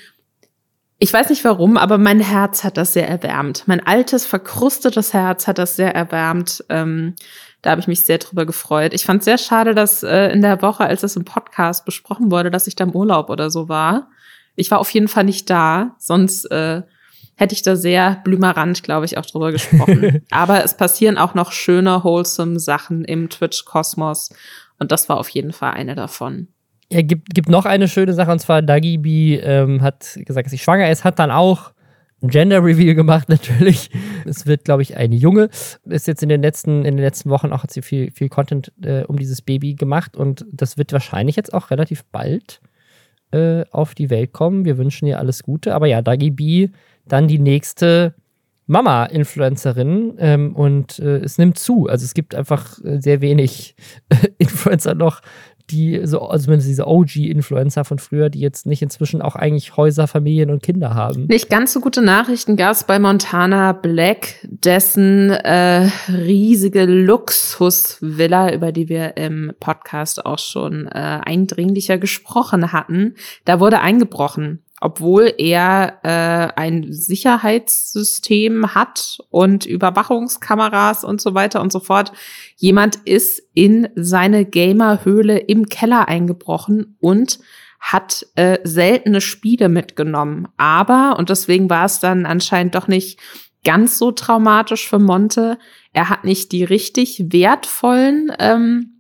Ich 0.99 1.13
weiß 1.13 1.29
nicht 1.29 1.45
warum, 1.45 1.77
aber 1.77 1.99
mein 1.99 2.21
Herz 2.21 2.65
hat 2.65 2.79
das 2.79 2.95
sehr 2.95 3.07
erwärmt. 3.07 3.65
Mein 3.67 3.87
altes, 3.87 4.25
verkrustetes 4.25 5.13
Herz 5.13 5.47
hat 5.47 5.59
das 5.59 5.77
sehr 5.77 5.95
erwärmt. 5.95 6.65
Ähm, 6.71 7.15
da 7.61 7.71
habe 7.71 7.83
ich 7.83 7.87
mich 7.87 8.01
sehr 8.01 8.19
drüber 8.19 8.47
gefreut. 8.47 8.95
Ich 8.95 9.05
fand 9.05 9.23
sehr 9.23 9.37
schade, 9.37 9.75
dass 9.75 10.03
äh, 10.03 10.33
in 10.33 10.41
der 10.41 10.63
Woche, 10.63 10.85
als 10.85 11.03
das 11.03 11.17
im 11.17 11.27
Podcast 11.27 11.85
besprochen 11.85 12.31
wurde, 12.31 12.51
dass 12.51 12.67
ich 12.67 12.77
da 12.77 12.85
im 12.85 12.93
Urlaub 12.93 13.29
oder 13.29 13.51
so 13.51 13.69
war. 13.69 14.09
Ich 14.57 14.71
war 14.71 14.79
auf 14.79 14.91
jeden 14.91 15.09
Fall 15.09 15.25
nicht 15.25 15.51
da, 15.51 15.97
sonst 15.99 16.47
äh, 16.51 16.83
hätte 17.39 17.55
ich 17.55 17.63
da 17.63 17.77
sehr 17.77 18.21
blümerant, 18.25 18.83
glaube 18.83 19.07
ich, 19.07 19.17
auch 19.17 19.25
drüber 19.25 19.53
gesprochen. 19.53 20.23
Aber 20.31 20.65
es 20.65 20.77
passieren 20.77 21.17
auch 21.17 21.35
noch 21.35 21.53
schöne, 21.53 22.03
wholesome 22.03 22.59
Sachen 22.59 23.05
im 23.05 23.31
Twitch-Kosmos. 23.31 24.31
Und 24.81 24.91
das 24.91 25.09
war 25.09 25.19
auf 25.19 25.29
jeden 25.29 25.53
Fall 25.53 25.71
eine 25.71 25.95
davon. 25.95 26.49
Ja, 26.91 27.03
gibt, 27.03 27.33
gibt 27.33 27.49
noch 27.49 27.65
eine 27.65 27.87
schöne 27.87 28.13
Sache, 28.13 28.33
und 28.33 28.41
zwar 28.41 28.61
Dagi 28.61 28.99
B 28.99 29.37
ähm, 29.37 29.83
hat 29.83 30.19
gesagt, 30.27 30.47
dass 30.47 30.51
sie 30.51 30.59
schwanger 30.59 30.91
ist, 30.91 31.05
hat 31.05 31.21
dann 31.21 31.31
auch 31.31 31.73
ein 32.23 32.29
Gender 32.29 32.65
Reveal 32.65 32.97
gemacht, 32.97 33.29
natürlich. 33.31 33.91
Es 34.25 34.47
wird, 34.47 34.65
glaube 34.65 34.83
ich, 34.83 34.97
eine 34.97 35.15
Junge. 35.15 35.49
Ist 35.85 36.09
jetzt 36.09 36.25
in 36.25 36.29
den 36.29 36.43
letzten, 36.43 36.85
in 36.85 36.97
den 36.97 37.05
letzten 37.05 37.31
Wochen 37.31 37.53
auch 37.53 37.63
hat 37.63 37.71
sie 37.71 37.83
viel, 37.83 38.11
viel 38.11 38.29
Content 38.29 38.73
äh, 38.83 39.05
um 39.05 39.17
dieses 39.17 39.43
Baby 39.43 39.75
gemacht 39.75 40.17
und 40.17 40.45
das 40.51 40.77
wird 40.77 40.93
wahrscheinlich 40.93 41.37
jetzt 41.37 41.55
auch 41.55 41.71
relativ 41.71 42.05
bald 42.07 42.61
äh, 43.31 43.65
auf 43.71 43.95
die 43.95 44.11
Welt 44.11 44.33
kommen. 44.33 44.65
Wir 44.65 44.79
wünschen 44.79 45.07
ihr 45.07 45.19
alles 45.19 45.43
Gute. 45.43 45.75
Aber 45.75 45.87
ja, 45.87 46.03
Dagi 46.03 46.31
B, 46.31 46.71
dann 47.09 47.29
die 47.29 47.39
nächste 47.39 48.15
Mama-Influencerin 48.67 50.15
ähm, 50.19 50.55
und 50.55 50.99
äh, 50.99 51.19
es 51.19 51.39
nimmt 51.39 51.59
zu. 51.59 51.87
Also 51.87 52.05
es 52.05 52.15
gibt 52.15 52.35
einfach 52.35 52.79
äh, 52.85 53.01
sehr 53.01 53.21
wenig 53.21 53.75
Influencer 54.39 54.95
noch, 54.95 55.23
die, 55.71 56.01
so, 56.05 56.23
also 56.23 56.45
zumindest 56.45 56.69
diese 56.69 56.87
OG-Influencer 56.87 57.85
von 57.85 57.99
früher, 57.99 58.31
die 58.31 58.41
jetzt 58.41 58.67
nicht 58.67 58.83
inzwischen 58.83 59.23
auch 59.23 59.37
eigentlich 59.37 59.77
Häuser, 59.77 60.07
Familien 60.07 60.51
und 60.51 60.63
Kinder 60.63 60.95
haben. 60.95 61.27
Nicht 61.27 61.51
ganz 61.51 61.73
so 61.73 61.81
gute 61.81 62.03
Nachrichten 62.03 62.57
gab 62.57 62.73
es 62.73 62.85
bei 62.85 62.99
Montana 62.99 63.73
Black, 63.73 64.37
dessen 64.45 65.31
äh, 65.31 65.91
riesige 66.09 66.85
Luxusvilla, 66.85 68.53
über 68.53 68.73
die 68.73 68.89
wir 68.89 69.17
im 69.17 69.53
Podcast 69.61 70.25
auch 70.25 70.39
schon 70.39 70.87
äh, 70.87 71.21
eindringlicher 71.25 71.99
gesprochen 71.99 72.73
hatten, 72.73 73.15
da 73.45 73.61
wurde 73.61 73.81
eingebrochen 73.81 74.63
obwohl 74.81 75.33
er 75.39 75.99
äh, 76.03 76.61
ein 76.61 76.93
Sicherheitssystem 76.93 78.75
hat 78.75 79.19
und 79.31 79.67
Überwachungskameras 79.67 81.05
und 81.05 81.21
so 81.21 81.35
weiter 81.35 81.61
und 81.61 81.73
so 81.73 81.81
fort. 81.81 82.13
Jemand 82.57 82.97
ist 83.05 83.43
in 83.55 83.89
seine 83.97 84.45
Gamerhöhle 84.45 85.39
im 85.39 85.69
Keller 85.69 86.09
eingebrochen 86.09 86.97
und 87.01 87.39
hat 87.81 88.27
äh, 88.35 88.59
seltene 88.65 89.21
Spiele 89.21 89.69
mitgenommen. 89.69 90.49
Aber, 90.57 91.17
und 91.19 91.31
deswegen 91.31 91.71
war 91.71 91.85
es 91.85 92.01
dann 92.01 92.27
anscheinend 92.27 92.75
doch 92.75 92.89
nicht 92.89 93.19
ganz 93.65 93.99
so 93.99 94.13
traumatisch 94.13 94.89
für 94.89 94.99
Monte, 94.99 95.59
er 95.93 96.09
hat 96.09 96.25
nicht 96.25 96.53
die 96.53 96.65
richtig 96.65 97.25
wertvollen 97.33 98.33
ähm, 98.39 98.99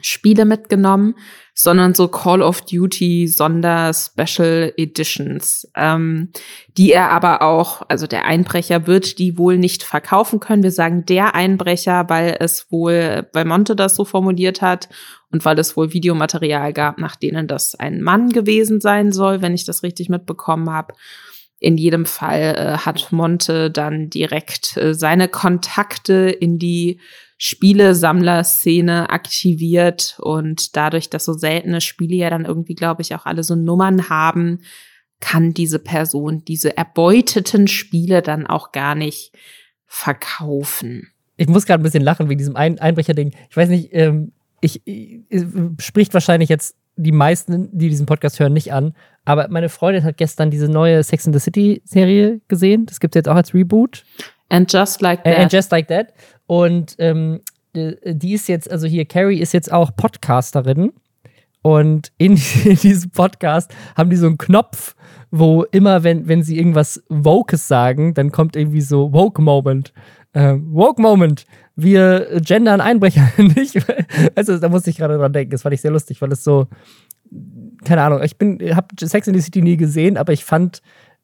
Spiele 0.00 0.44
mitgenommen, 0.44 1.14
sondern 1.60 1.92
so 1.92 2.06
Call 2.06 2.40
of 2.40 2.60
Duty 2.60 3.26
Sonder-Special 3.26 4.74
Editions, 4.76 5.68
ähm, 5.74 6.28
die 6.76 6.92
er 6.92 7.10
aber 7.10 7.42
auch, 7.42 7.82
also 7.88 8.06
der 8.06 8.26
Einbrecher 8.26 8.86
wird 8.86 9.18
die 9.18 9.36
wohl 9.36 9.58
nicht 9.58 9.82
verkaufen 9.82 10.38
können. 10.38 10.62
Wir 10.62 10.70
sagen 10.70 11.04
der 11.04 11.34
Einbrecher, 11.34 12.08
weil 12.08 12.36
es 12.38 12.70
wohl, 12.70 13.26
weil 13.32 13.44
Monte 13.44 13.74
das 13.74 13.96
so 13.96 14.04
formuliert 14.04 14.62
hat 14.62 14.88
und 15.32 15.44
weil 15.44 15.58
es 15.58 15.76
wohl 15.76 15.92
Videomaterial 15.92 16.72
gab, 16.72 16.98
nach 16.98 17.16
denen 17.16 17.48
das 17.48 17.74
ein 17.74 18.02
Mann 18.02 18.28
gewesen 18.28 18.80
sein 18.80 19.10
soll, 19.10 19.42
wenn 19.42 19.54
ich 19.54 19.64
das 19.64 19.82
richtig 19.82 20.08
mitbekommen 20.08 20.70
habe. 20.70 20.94
In 21.58 21.76
jedem 21.76 22.06
Fall 22.06 22.54
äh, 22.56 22.78
hat 22.78 23.10
Monte 23.10 23.72
dann 23.72 24.10
direkt 24.10 24.76
äh, 24.76 24.94
seine 24.94 25.26
Kontakte 25.26 26.30
in 26.30 26.60
die 26.60 27.00
Spielesammler-Szene 27.38 29.10
aktiviert 29.10 30.18
und 30.20 30.76
dadurch, 30.76 31.08
dass 31.08 31.24
so 31.24 31.32
seltene 31.32 31.80
Spiele 31.80 32.16
ja 32.16 32.30
dann 32.30 32.44
irgendwie, 32.44 32.74
glaube 32.74 33.02
ich, 33.02 33.14
auch 33.14 33.26
alle 33.26 33.44
so 33.44 33.54
Nummern 33.54 34.08
haben, 34.08 34.58
kann 35.20 35.54
diese 35.54 35.78
Person 35.78 36.44
diese 36.44 36.76
erbeuteten 36.76 37.68
Spiele 37.68 38.22
dann 38.22 38.46
auch 38.46 38.72
gar 38.72 38.94
nicht 38.94 39.32
verkaufen. 39.86 41.08
Ich 41.36 41.48
muss 41.48 41.64
gerade 41.64 41.80
ein 41.80 41.84
bisschen 41.84 42.02
lachen 42.02 42.28
wegen 42.28 42.38
diesem 42.38 42.56
Ein 42.56 42.78
Einbrecher-Ding. 42.78 43.32
Ich 43.48 43.56
weiß 43.56 43.68
nicht, 43.68 43.90
ähm, 43.92 44.32
ich, 44.60 44.82
ich, 44.84 45.20
spricht 45.78 46.14
wahrscheinlich 46.14 46.48
jetzt 46.48 46.76
die 46.96 47.12
meisten, 47.12 47.68
die 47.72 47.88
diesen 47.88 48.06
Podcast 48.06 48.40
hören, 48.40 48.52
nicht 48.52 48.72
an. 48.72 48.94
Aber 49.24 49.46
meine 49.48 49.68
Freundin 49.68 50.02
hat 50.02 50.16
gestern 50.16 50.50
diese 50.50 50.68
neue 50.68 51.02
Sex 51.04 51.26
in 51.26 51.32
the 51.32 51.38
City 51.38 51.80
Serie 51.84 52.40
gesehen. 52.48 52.86
Das 52.86 52.98
gibt 52.98 53.14
es 53.14 53.20
jetzt 53.20 53.28
auch 53.28 53.36
als 53.36 53.54
Reboot. 53.54 54.04
And 54.48 54.72
just 54.72 55.02
like 55.02 55.24
that. 55.24 55.38
And 55.38 55.52
just 55.52 55.70
like 55.72 55.88
that. 55.88 56.12
Und 56.46 56.96
ähm, 56.98 57.40
die 57.74 58.32
ist 58.32 58.48
jetzt, 58.48 58.70
also 58.70 58.86
hier, 58.86 59.04
Carrie 59.04 59.40
ist 59.40 59.52
jetzt 59.52 59.72
auch 59.72 59.94
Podcasterin. 59.94 60.92
Und 61.62 62.12
in, 62.18 62.32
in, 62.64 62.76
diesem 62.76 63.10
Podcast 63.10 63.74
haben 63.96 64.10
die 64.10 64.16
so 64.16 64.26
einen 64.26 64.38
Knopf, 64.38 64.94
wo 65.30 65.64
immer, 65.64 66.02
wenn, 66.02 66.28
wenn 66.28 66.42
sie 66.42 66.56
irgendwas 66.56 67.02
Wokes 67.08 67.68
sagen, 67.68 68.14
dann 68.14 68.32
kommt 68.32 68.56
irgendwie 68.56 68.80
so 68.80 69.12
Woke 69.12 69.42
Moment. 69.42 69.92
Äh, 70.32 70.54
Woke 70.60 71.00
Moment. 71.02 71.44
Wir 71.76 72.40
gendern 72.40 72.80
Einbrecher 72.80 73.28
nicht. 73.36 73.76
also, 74.34 74.58
da 74.58 74.68
musste 74.68 74.90
ich 74.90 74.96
gerade 74.96 75.18
dran 75.18 75.32
denken. 75.32 75.50
Das 75.50 75.62
fand 75.62 75.74
ich 75.74 75.80
sehr 75.80 75.90
lustig, 75.90 76.20
weil 76.22 76.32
es 76.32 76.42
so, 76.42 76.68
keine 77.84 78.02
Ahnung, 78.02 78.22
ich 78.22 78.36
bin, 78.36 78.58
habe 78.74 78.88
Sex 79.00 79.28
in 79.28 79.34
the 79.34 79.40
City 79.40 79.62
nie 79.62 79.76
gesehen, 79.76 80.16
aber 80.16 80.32
ich 80.32 80.44
fand 80.44 80.82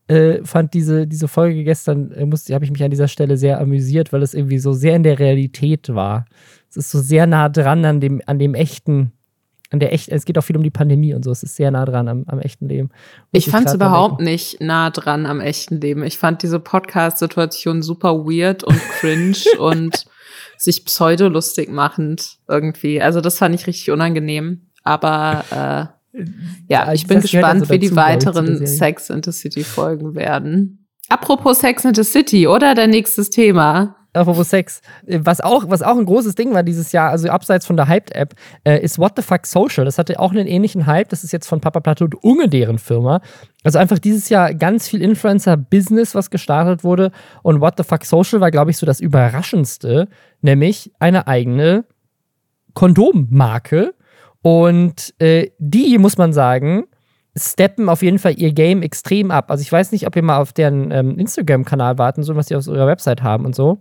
äh, 0.08 0.44
fand 0.44 0.74
diese, 0.74 1.06
diese 1.06 1.28
Folge 1.28 1.64
gestern, 1.64 2.12
äh, 2.12 2.52
habe 2.52 2.64
ich 2.64 2.70
mich 2.70 2.82
an 2.82 2.90
dieser 2.90 3.08
Stelle 3.08 3.36
sehr 3.36 3.60
amüsiert, 3.60 4.12
weil 4.12 4.22
es 4.22 4.34
irgendwie 4.34 4.58
so 4.58 4.72
sehr 4.72 4.96
in 4.96 5.02
der 5.02 5.18
Realität 5.18 5.94
war. 5.94 6.26
Es 6.68 6.76
ist 6.76 6.90
so 6.90 7.00
sehr 7.00 7.26
nah 7.26 7.48
dran 7.48 7.84
an 7.84 8.00
dem, 8.00 8.20
an 8.26 8.38
dem 8.38 8.54
echten, 8.54 9.12
an 9.70 9.80
der 9.80 9.92
echt, 9.92 10.10
es 10.10 10.24
geht 10.24 10.36
auch 10.36 10.42
viel 10.42 10.56
um 10.56 10.62
die 10.62 10.70
Pandemie 10.70 11.14
und 11.14 11.24
so, 11.24 11.30
es 11.30 11.42
ist 11.42 11.56
sehr 11.56 11.70
nah 11.70 11.84
dran 11.84 12.08
am, 12.08 12.24
am 12.26 12.38
echten 12.38 12.68
Leben. 12.68 12.90
ich 13.32 13.48
fand 13.48 13.66
es 13.66 13.74
überhaupt 13.74 14.20
nicht 14.20 14.60
nah 14.60 14.90
dran 14.90 15.24
am 15.24 15.40
echten 15.40 15.80
Leben. 15.80 16.04
Ich 16.04 16.18
fand 16.18 16.42
diese 16.42 16.60
Podcast-Situation 16.60 17.82
super 17.82 18.26
weird 18.26 18.62
und 18.62 18.78
cringe 19.00 19.38
und 19.58 20.06
sich 20.58 20.84
pseudolustig 20.84 21.70
machend 21.70 22.38
irgendwie. 22.46 23.00
Also 23.00 23.20
das 23.20 23.38
fand 23.38 23.54
ich 23.54 23.66
richtig 23.66 23.90
unangenehm. 23.90 24.66
Aber 24.82 25.44
äh, 25.50 25.93
ja, 26.68 26.92
ich 26.92 27.06
bin 27.06 27.20
gespannt, 27.20 27.62
also 27.62 27.70
wie 27.70 27.78
die 27.78 27.94
weiteren 27.96 28.66
Sex 28.66 29.10
in 29.10 29.22
the 29.22 29.32
City 29.32 29.64
Folgen 29.64 30.14
werden. 30.14 30.86
Apropos 31.08 31.60
Sex 31.60 31.84
in 31.84 31.94
the 31.94 32.04
City, 32.04 32.46
oder 32.46 32.74
dein 32.74 32.90
nächstes 32.90 33.30
Thema? 33.30 33.96
Apropos 34.14 34.48
Sex. 34.48 34.80
Was 35.06 35.40
auch, 35.40 35.68
was 35.68 35.82
auch 35.82 35.98
ein 35.98 36.06
großes 36.06 36.36
Ding 36.36 36.54
war 36.54 36.62
dieses 36.62 36.92
Jahr, 36.92 37.10
also 37.10 37.28
abseits 37.28 37.66
von 37.66 37.76
der 37.76 37.88
Hyped-App, 37.88 38.34
äh, 38.62 38.80
ist 38.80 38.98
What 38.98 39.14
the 39.16 39.22
Fuck 39.22 39.44
Social. 39.44 39.84
Das 39.84 39.98
hatte 39.98 40.20
auch 40.20 40.30
einen 40.30 40.46
ähnlichen 40.46 40.86
Hype. 40.86 41.08
Das 41.08 41.24
ist 41.24 41.32
jetzt 41.32 41.48
von 41.48 41.60
Papa 41.60 41.80
Plateau 41.80 42.04
und 42.04 42.22
Unge 42.22 42.48
deren 42.48 42.78
Firma. 42.78 43.20
Also 43.64 43.80
einfach 43.80 43.98
dieses 43.98 44.28
Jahr 44.28 44.54
ganz 44.54 44.88
viel 44.88 45.02
Influencer-Business, 45.02 46.14
was 46.14 46.30
gestartet 46.30 46.84
wurde. 46.84 47.10
Und 47.42 47.60
What 47.60 47.74
the 47.76 47.82
Fuck 47.82 48.04
Social 48.04 48.40
war, 48.40 48.52
glaube 48.52 48.70
ich, 48.70 48.78
so 48.78 48.86
das 48.86 49.00
Überraschendste, 49.00 50.08
nämlich 50.42 50.92
eine 51.00 51.26
eigene 51.26 51.84
Kondommarke 52.74 53.94
und 54.44 55.14
äh, 55.20 55.52
die, 55.58 55.96
muss 55.96 56.18
man 56.18 56.34
sagen, 56.34 56.84
steppen 57.34 57.88
auf 57.88 58.02
jeden 58.02 58.18
Fall 58.18 58.38
ihr 58.38 58.52
Game 58.52 58.82
extrem 58.82 59.30
ab. 59.30 59.50
Also 59.50 59.62
ich 59.62 59.72
weiß 59.72 59.90
nicht, 59.90 60.06
ob 60.06 60.14
ihr 60.16 60.22
mal 60.22 60.36
auf 60.36 60.52
deren 60.52 60.90
ähm, 60.90 61.18
Instagram-Kanal 61.18 61.96
warten, 61.96 62.22
so 62.22 62.36
was 62.36 62.48
sie 62.48 62.54
auf 62.54 62.66
ihrer 62.66 62.86
Website 62.86 63.22
haben 63.22 63.46
und 63.46 63.54
so. 63.54 63.80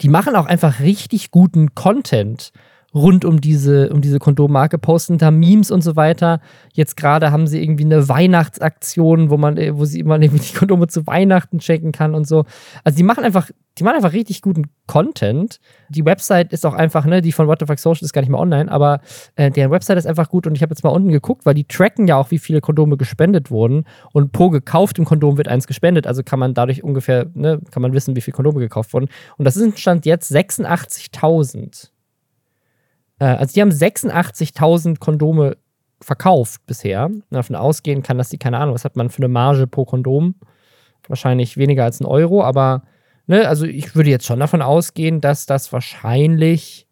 Die 0.00 0.08
machen 0.08 0.36
auch 0.36 0.46
einfach 0.46 0.78
richtig 0.78 1.32
guten 1.32 1.74
Content 1.74 2.52
rund 2.94 3.24
um 3.24 3.40
diese, 3.40 3.90
um 3.90 4.00
diese 4.00 4.18
Kondommarke, 4.18 4.78
posten 4.78 5.18
da 5.18 5.30
Memes 5.30 5.70
und 5.70 5.82
so 5.82 5.96
weiter. 5.96 6.40
Jetzt 6.72 6.96
gerade 6.96 7.32
haben 7.32 7.46
sie 7.46 7.62
irgendwie 7.62 7.84
eine 7.84 8.08
Weihnachtsaktion, 8.08 9.30
wo 9.30 9.36
man, 9.36 9.56
äh, 9.56 9.76
wo 9.76 9.84
sie 9.84 10.00
immer 10.00 10.18
irgendwie 10.20 10.44
die 10.44 10.54
Kondome 10.54 10.86
zu 10.86 11.06
Weihnachten 11.06 11.58
checken 11.58 11.92
kann 11.92 12.14
und 12.14 12.26
so. 12.26 12.44
Also 12.84 12.96
die 12.96 13.02
machen 13.02 13.24
einfach, 13.24 13.50
die 13.78 13.84
machen 13.84 13.96
einfach 13.96 14.12
richtig 14.12 14.42
guten 14.42 14.66
Content. 14.86 15.58
Die 15.88 16.04
Website 16.04 16.52
ist 16.52 16.64
auch 16.64 16.74
einfach, 16.74 17.04
ne, 17.06 17.20
die 17.20 17.32
von 17.32 17.48
What 17.48 17.58
the 17.58 17.66
Fuck 17.66 17.80
Social 17.80 18.04
ist 18.04 18.12
gar 18.12 18.20
nicht 18.20 18.30
mehr 18.30 18.38
online, 18.38 18.70
aber 18.70 19.00
äh, 19.34 19.50
deren 19.50 19.72
Website 19.72 19.98
ist 19.98 20.06
einfach 20.06 20.28
gut 20.28 20.46
und 20.46 20.54
ich 20.54 20.62
habe 20.62 20.70
jetzt 20.70 20.84
mal 20.84 20.90
unten 20.90 21.10
geguckt, 21.10 21.44
weil 21.44 21.54
die 21.54 21.64
tracken 21.64 22.06
ja 22.06 22.16
auch, 22.16 22.30
wie 22.30 22.38
viele 22.38 22.60
Kondome 22.60 22.96
gespendet 22.96 23.50
wurden 23.50 23.84
und 24.12 24.30
pro 24.30 24.50
gekauftem 24.50 25.04
Kondom 25.04 25.36
wird 25.36 25.48
eins 25.48 25.66
gespendet, 25.66 26.06
also 26.06 26.22
kann 26.22 26.38
man 26.38 26.54
dadurch 26.54 26.84
ungefähr, 26.84 27.26
ne, 27.34 27.60
kann 27.72 27.82
man 27.82 27.92
wissen, 27.92 28.14
wie 28.14 28.20
viele 28.20 28.36
Kondome 28.36 28.60
gekauft 28.60 28.92
wurden. 28.94 29.08
Und 29.36 29.44
das 29.44 29.56
ist 29.56 29.80
Stand 29.80 30.06
jetzt 30.06 30.30
86.000. 30.30 31.93
Äh, 33.24 33.36
also 33.38 33.54
die 33.54 33.62
haben 33.62 33.70
86.000 33.70 34.98
Kondome 34.98 35.56
verkauft 36.00 36.60
bisher. 36.66 37.10
Davon 37.30 37.56
ausgehen 37.56 38.02
kann, 38.02 38.18
dass 38.18 38.28
die, 38.28 38.38
keine 38.38 38.58
Ahnung, 38.58 38.74
was 38.74 38.84
hat 38.84 38.96
man 38.96 39.08
für 39.08 39.18
eine 39.18 39.28
Marge 39.28 39.66
pro 39.66 39.86
Kondom? 39.86 40.34
Wahrscheinlich 41.08 41.56
weniger 41.56 41.84
als 41.84 42.00
ein 42.00 42.06
Euro, 42.06 42.42
aber 42.42 42.82
ne, 43.26 43.48
also 43.48 43.66
ich 43.66 43.94
würde 43.94 44.10
jetzt 44.10 44.26
schon 44.26 44.40
davon 44.40 44.62
ausgehen, 44.62 45.20
dass 45.20 45.46
das 45.46 45.72
wahrscheinlich 45.72 46.86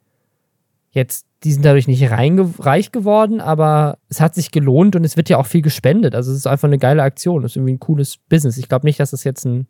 jetzt, 0.91 1.27
die 1.45 1.53
sind 1.53 1.65
dadurch 1.65 1.89
nicht 1.89 2.11
reich 2.11 2.93
geworden, 2.93 3.41
aber 3.41 3.99
es 4.09 4.21
hat 4.21 4.35
sich 4.35 4.51
gelohnt 4.51 4.97
und 4.97 5.05
es 5.05 5.17
wird 5.17 5.31
ja 5.31 5.39
auch 5.39 5.47
viel 5.47 5.63
gespendet. 5.63 6.15
Also 6.15 6.31
es 6.31 6.39
ist 6.39 6.47
einfach 6.47 6.69
eine 6.69 6.79
geile 6.79 7.03
Aktion. 7.03 7.45
Es 7.45 7.53
ist 7.53 7.57
irgendwie 7.57 7.75
ein 7.75 7.81
cooles 7.81 8.19
Business. 8.29 8.59
Ich 8.59 8.69
glaube 8.69 8.87
nicht, 8.87 9.01
dass 9.01 9.13
das 9.13 9.25
jetzt 9.25 9.45
ein 9.47 9.67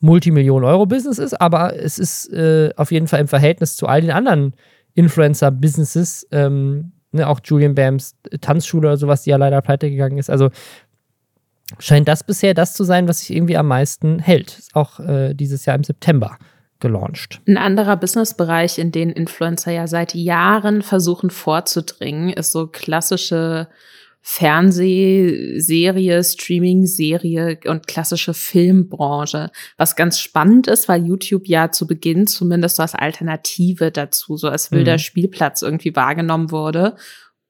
Multimillion-Euro-Business 0.00 1.18
ist, 1.18 1.40
aber 1.40 1.76
es 1.76 1.98
ist 1.98 2.32
äh, 2.32 2.70
auf 2.76 2.90
jeden 2.90 3.06
Fall 3.06 3.20
im 3.20 3.28
Verhältnis 3.28 3.76
zu 3.76 3.86
all 3.86 4.00
den 4.00 4.10
anderen 4.10 4.54
Influencer-Businesses, 4.96 6.26
ähm, 6.32 6.92
ne, 7.12 7.28
auch 7.28 7.40
Julian 7.44 7.74
Bams 7.74 8.16
Tanzschule 8.40 8.88
oder 8.88 8.96
sowas, 8.96 9.22
die 9.22 9.30
ja 9.30 9.36
leider 9.36 9.62
pleite 9.62 9.88
gegangen 9.90 10.18
ist. 10.18 10.30
Also 10.30 10.50
scheint 11.78 12.08
das 12.08 12.24
bisher 12.24 12.54
das 12.54 12.74
zu 12.74 12.84
sein, 12.84 13.06
was 13.06 13.20
sich 13.20 13.36
irgendwie 13.36 13.56
am 13.56 13.68
meisten 13.68 14.18
hält. 14.18 14.58
Ist 14.58 14.74
auch 14.74 14.98
äh, 15.00 15.34
dieses 15.34 15.66
Jahr 15.66 15.76
im 15.76 15.84
September 15.84 16.38
gelauncht. 16.80 17.40
Ein 17.46 17.56
anderer 17.56 17.96
Businessbereich, 17.96 18.78
in 18.78 18.92
den 18.92 19.10
Influencer 19.10 19.72
ja 19.72 19.86
seit 19.86 20.14
Jahren 20.14 20.82
versuchen 20.82 21.30
vorzudringen, 21.30 22.30
ist 22.30 22.52
so 22.52 22.66
klassische 22.66 23.68
Fernsehserie, 24.28 26.24
Streaming-Serie 26.24 27.60
und 27.66 27.86
klassische 27.86 28.34
Filmbranche. 28.34 29.52
Was 29.76 29.94
ganz 29.94 30.18
spannend 30.18 30.66
ist, 30.66 30.88
weil 30.88 31.06
YouTube 31.06 31.46
ja 31.46 31.70
zu 31.70 31.86
Beginn 31.86 32.26
zumindest 32.26 32.74
so 32.74 32.82
als 32.82 32.96
Alternative 32.96 33.92
dazu, 33.92 34.36
so 34.36 34.48
als 34.48 34.72
wilder 34.72 34.94
mhm. 34.94 34.98
Spielplatz 34.98 35.62
irgendwie 35.62 35.94
wahrgenommen 35.94 36.50
wurde. 36.50 36.96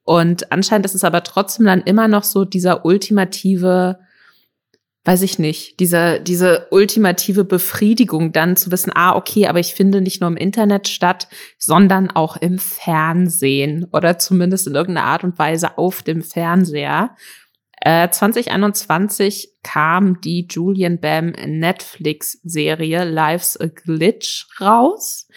Und 0.03 0.53
anscheinend 0.53 0.85
ist 0.85 0.95
es 0.95 1.03
aber 1.03 1.23
trotzdem 1.23 1.65
dann 1.65 1.81
immer 1.81 2.09
noch 2.09 2.25
so 2.25 2.45
dieser 2.45 2.85
ultimative 2.85 3.99
weiß 5.07 5.23
ich 5.23 5.39
nicht, 5.39 5.79
diese, 5.79 6.21
diese 6.21 6.67
ultimative 6.73 7.45
Befriedigung 7.45 8.33
dann 8.33 8.57
zu 8.57 8.73
wissen, 8.73 8.91
ah, 8.93 9.15
okay, 9.15 9.47
aber 9.47 9.61
ich 9.61 9.73
finde 9.73 10.01
nicht 10.01 10.21
nur 10.21 10.29
im 10.29 10.37
Internet 10.37 10.89
statt, 10.89 11.29
sondern 11.59 12.11
auch 12.11 12.37
im 12.37 12.59
Fernsehen 12.59 13.87
oder 13.93 14.19
zumindest 14.19 14.67
in 14.67 14.75
irgendeiner 14.75 15.07
Art 15.07 15.23
und 15.23 15.39
Weise 15.39 15.79
auf 15.79 16.03
dem 16.03 16.23
Fernseher. 16.23 17.15
Äh, 17.81 18.11
2021 18.11 19.53
kam 19.63 20.21
die 20.23 20.49
Julian 20.51 20.99
Bam 20.99 21.27
Netflix-Serie 21.27 23.05
Life's 23.05 23.57
a 23.61 23.67
Glitch 23.67 24.49
raus, 24.61 25.29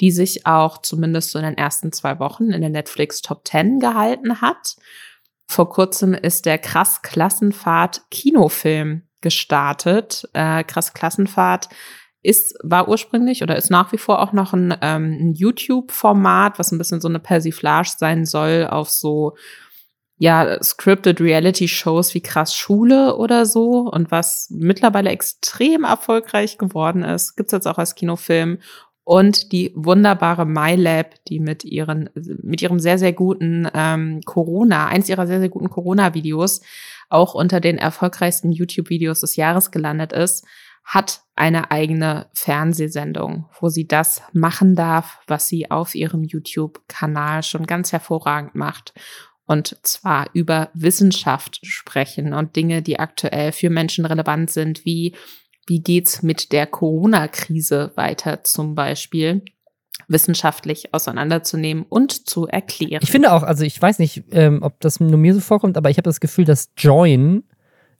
die 0.00 0.10
sich 0.10 0.46
auch 0.46 0.78
zumindest 0.78 1.32
so 1.32 1.38
in 1.38 1.44
den 1.44 1.58
ersten 1.58 1.92
zwei 1.92 2.18
Wochen 2.18 2.50
in 2.50 2.62
der 2.62 2.70
Netflix 2.70 3.20
Top 3.20 3.46
10 3.46 3.78
gehalten 3.78 4.40
hat. 4.40 4.76
Vor 5.46 5.68
kurzem 5.68 6.14
ist 6.14 6.46
der 6.46 6.56
Krass 6.56 7.02
Klassenfahrt 7.02 8.02
Kinofilm 8.10 9.02
gestartet. 9.20 10.28
Äh, 10.32 10.64
krass 10.64 10.94
Klassenfahrt 10.94 11.68
ist, 12.22 12.56
war 12.62 12.88
ursprünglich 12.88 13.42
oder 13.42 13.56
ist 13.56 13.70
nach 13.70 13.92
wie 13.92 13.98
vor 13.98 14.20
auch 14.20 14.32
noch 14.32 14.52
ein, 14.52 14.76
ähm, 14.82 15.18
ein 15.20 15.32
YouTube-Format, 15.34 16.58
was 16.58 16.72
ein 16.72 16.78
bisschen 16.78 17.00
so 17.00 17.08
eine 17.08 17.20
Persiflage 17.20 17.90
sein 17.96 18.26
soll 18.26 18.66
auf 18.68 18.90
so 18.90 19.36
ja, 20.20 20.60
scripted 20.62 21.20
Reality-Shows 21.20 22.12
wie 22.12 22.20
Krass 22.20 22.54
Schule 22.54 23.16
oder 23.16 23.46
so 23.46 23.88
und 23.88 24.10
was 24.10 24.48
mittlerweile 24.50 25.10
extrem 25.10 25.84
erfolgreich 25.84 26.58
geworden 26.58 27.04
ist, 27.04 27.36
gibt's 27.36 27.52
jetzt 27.52 27.68
auch 27.68 27.78
als 27.78 27.94
Kinofilm 27.94 28.58
und 29.08 29.52
die 29.52 29.72
wunderbare 29.74 30.44
MyLab, 30.44 31.24
die 31.28 31.40
mit 31.40 31.64
ihren 31.64 32.10
mit 32.42 32.60
ihrem 32.60 32.78
sehr 32.78 32.98
sehr 32.98 33.14
guten 33.14 33.66
ähm, 33.72 34.20
Corona, 34.26 34.86
eins 34.88 35.08
ihrer 35.08 35.26
sehr 35.26 35.38
sehr 35.40 35.48
guten 35.48 35.70
Corona-Videos 35.70 36.60
auch 37.08 37.32
unter 37.32 37.58
den 37.60 37.78
erfolgreichsten 37.78 38.52
YouTube-Videos 38.52 39.20
des 39.20 39.36
Jahres 39.36 39.70
gelandet 39.70 40.12
ist, 40.12 40.44
hat 40.84 41.22
eine 41.36 41.70
eigene 41.70 42.26
Fernsehsendung, 42.34 43.46
wo 43.58 43.70
sie 43.70 43.88
das 43.88 44.20
machen 44.34 44.74
darf, 44.74 45.20
was 45.26 45.48
sie 45.48 45.70
auf 45.70 45.94
ihrem 45.94 46.24
YouTube-Kanal 46.24 47.42
schon 47.44 47.64
ganz 47.64 47.92
hervorragend 47.92 48.56
macht. 48.56 48.92
Und 49.46 49.78
zwar 49.84 50.26
über 50.34 50.68
Wissenschaft 50.74 51.60
sprechen 51.64 52.34
und 52.34 52.56
Dinge, 52.56 52.82
die 52.82 52.98
aktuell 52.98 53.52
für 53.52 53.70
Menschen 53.70 54.04
relevant 54.04 54.50
sind, 54.50 54.84
wie 54.84 55.14
wie 55.68 55.80
geht's 55.80 56.22
mit 56.22 56.52
der 56.52 56.66
Corona-Krise 56.66 57.92
weiter 57.94 58.42
zum 58.44 58.74
Beispiel 58.74 59.42
wissenschaftlich 60.08 60.94
auseinanderzunehmen 60.94 61.84
und 61.88 62.28
zu 62.28 62.46
erklären. 62.46 63.00
Ich 63.02 63.10
finde 63.10 63.32
auch, 63.32 63.42
also 63.42 63.64
ich 63.64 63.80
weiß 63.80 63.98
nicht, 63.98 64.24
ähm, 64.30 64.60
ob 64.62 64.80
das 64.80 65.00
nur 65.00 65.18
mir 65.18 65.34
so 65.34 65.40
vorkommt, 65.40 65.76
aber 65.76 65.90
ich 65.90 65.98
habe 65.98 66.08
das 66.08 66.20
Gefühl, 66.20 66.46
dass 66.46 66.70
Join 66.76 67.44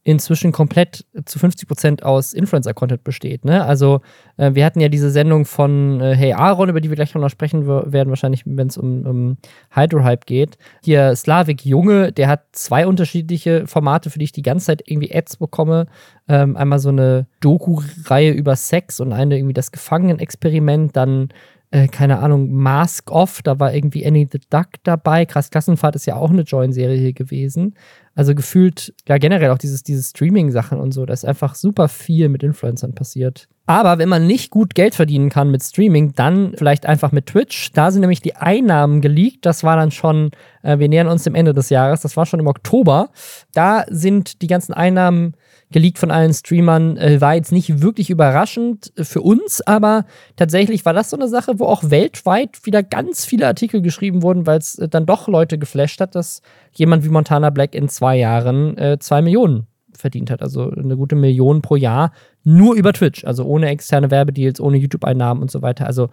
inzwischen 0.05 0.53
komplett 0.53 1.05
zu 1.27 1.39
50 1.39 1.69
Prozent 1.69 2.03
aus 2.03 2.33
Influencer-Content 2.33 3.05
besteht. 3.05 3.45
Ne? 3.45 3.65
Also 3.65 4.01
äh, 4.37 4.55
wir 4.55 4.65
hatten 4.65 4.81
ja 4.81 4.89
diese 4.89 5.11
Sendung 5.11 5.45
von 5.45 6.01
äh, 6.01 6.15
Hey 6.15 6.33
Aaron, 6.33 6.69
über 6.69 6.81
die 6.81 6.89
wir 6.89 6.97
gleich 6.97 7.15
noch 7.15 7.29
sprechen 7.29 7.67
werden, 7.67 8.09
wahrscheinlich, 8.09 8.45
wenn 8.47 8.69
es 8.69 8.79
um, 8.79 9.07
um 9.07 9.37
Hydrohype 9.71 10.25
geht. 10.25 10.57
Hier 10.83 11.15
Slavik 11.15 11.65
Junge, 11.65 12.13
der 12.13 12.29
hat 12.29 12.45
zwei 12.53 12.87
unterschiedliche 12.87 13.67
Formate, 13.67 14.11
für 14.11 14.19
die 14.19 14.25
ich 14.25 14.33
die 14.33 14.43
ganze 14.43 14.67
Zeit 14.67 14.83
irgendwie 14.87 15.15
Ads 15.15 15.37
bekomme. 15.37 15.87
Ähm, 16.29 16.57
einmal 16.57 16.79
so 16.79 16.89
eine 16.89 17.27
Doku-Reihe 17.41 18.31
über 18.31 18.57
Sex 18.57 19.01
und 19.01 19.13
eine 19.13 19.37
irgendwie 19.37 19.55
das 19.55 19.73
Gefangenexperiment, 19.73 20.97
dann 20.97 21.29
äh, 21.71 21.87
keine 21.87 22.19
Ahnung, 22.21 22.51
Mask 22.51 23.11
Off, 23.11 23.43
da 23.43 23.61
war 23.61 23.75
irgendwie 23.75 24.07
Annie 24.07 24.29
the 24.31 24.41
Duck 24.49 24.69
dabei. 24.85 25.27
Krass 25.27 25.51
Klassenfahrt 25.51 25.97
ist 25.97 26.07
ja 26.07 26.17
auch 26.17 26.31
eine 26.31 26.43
Join-Serie 26.43 27.13
gewesen. 27.13 27.75
Also 28.19 28.35
gefühlt, 28.35 28.93
ja, 29.07 29.17
generell 29.17 29.53
auch 29.53 29.59
dieses, 29.59 29.85
dieses 29.85 30.11
Streaming-Sachen 30.11 30.81
und 30.81 30.91
so, 30.91 31.07
da 31.07 31.13
ist 31.13 31.25
einfach 31.25 31.55
super 31.55 31.87
viel 31.87 32.29
mit 32.29 32.43
Influencern 32.43 32.93
passiert. 32.93 33.47
Aber 33.67 33.99
wenn 33.99 34.09
man 34.09 34.27
nicht 34.27 34.51
gut 34.51 34.75
Geld 34.75 34.97
verdienen 34.97 35.29
kann 35.29 35.53
mit 35.53 35.63
Streaming, 35.63 36.15
dann 36.15 36.55
vielleicht 36.57 36.85
einfach 36.85 37.13
mit 37.13 37.27
Twitch. 37.27 37.71
Da 37.75 37.93
sind 37.93 38.01
nämlich 38.01 38.21
die 38.21 38.35
Einnahmen 38.35 39.03
geleakt. 39.03 39.47
Das 39.47 39.63
war 39.63 39.77
dann 39.77 39.93
schon, 39.93 40.33
äh, 40.63 40.81
wir 40.81 40.89
nähern 40.89 41.07
uns 41.07 41.23
dem 41.23 41.37
Ende 41.37 41.53
des 41.53 41.71
Jahres, 41.71 42.01
das 42.01 42.17
war 42.17 42.27
schon 42.27 42.41
im 42.41 42.49
Oktober. 42.49 43.11
Da 43.53 43.85
sind 43.89 44.43
die 44.43 44.49
ganzen 44.49 44.73
Einnahmen 44.73 45.35
geleakt 45.71 45.99
von 45.99 46.11
allen 46.11 46.33
Streamern. 46.33 46.97
Äh, 46.97 47.21
war 47.21 47.35
jetzt 47.35 47.53
nicht 47.53 47.83
wirklich 47.83 48.09
überraschend 48.11 48.91
für 48.97 49.21
uns, 49.21 49.61
aber 49.61 50.07
tatsächlich 50.37 50.85
war 50.87 50.95
das 50.95 51.11
so 51.11 51.17
eine 51.17 51.29
Sache, 51.29 51.59
wo 51.59 51.67
auch 51.67 51.91
weltweit 51.91 52.65
wieder 52.65 52.83
ganz 52.83 53.27
viele 53.27 53.47
Artikel 53.47 53.83
geschrieben 53.83 54.23
wurden, 54.23 54.47
weil 54.47 54.59
es 54.59 54.79
äh, 54.79 54.89
dann 54.89 55.05
doch 55.05 55.29
Leute 55.29 55.59
geflasht 55.59 56.01
hat, 56.01 56.15
dass 56.15 56.41
jemand 56.73 57.05
wie 57.05 57.11
Montana 57.11 57.51
Black 57.51 57.75
in 57.75 57.91
zwei 57.91 58.08
Jahren 58.17 58.77
äh, 58.79 58.99
zwei 58.99 59.23
Millionen 59.23 59.67
verdient 59.97 60.31
hat. 60.31 60.43
Also 60.43 60.71
eine 60.71 60.97
gute 60.97 61.17
Million 61.17 61.63
pro 61.63 61.77
Jahr 61.77 62.13
nur 62.45 62.75
über 62.77 62.93
Twitch, 62.93 63.25
also 63.25 63.45
ohne 63.45 63.69
externe 63.69 64.11
Werbedeals, 64.11 64.61
ohne 64.61 64.79
YouTube-Einnahmen 64.79 65.43
und 65.43 65.51
so 65.51 65.61
weiter. 65.61 65.87
Also 65.87 66.09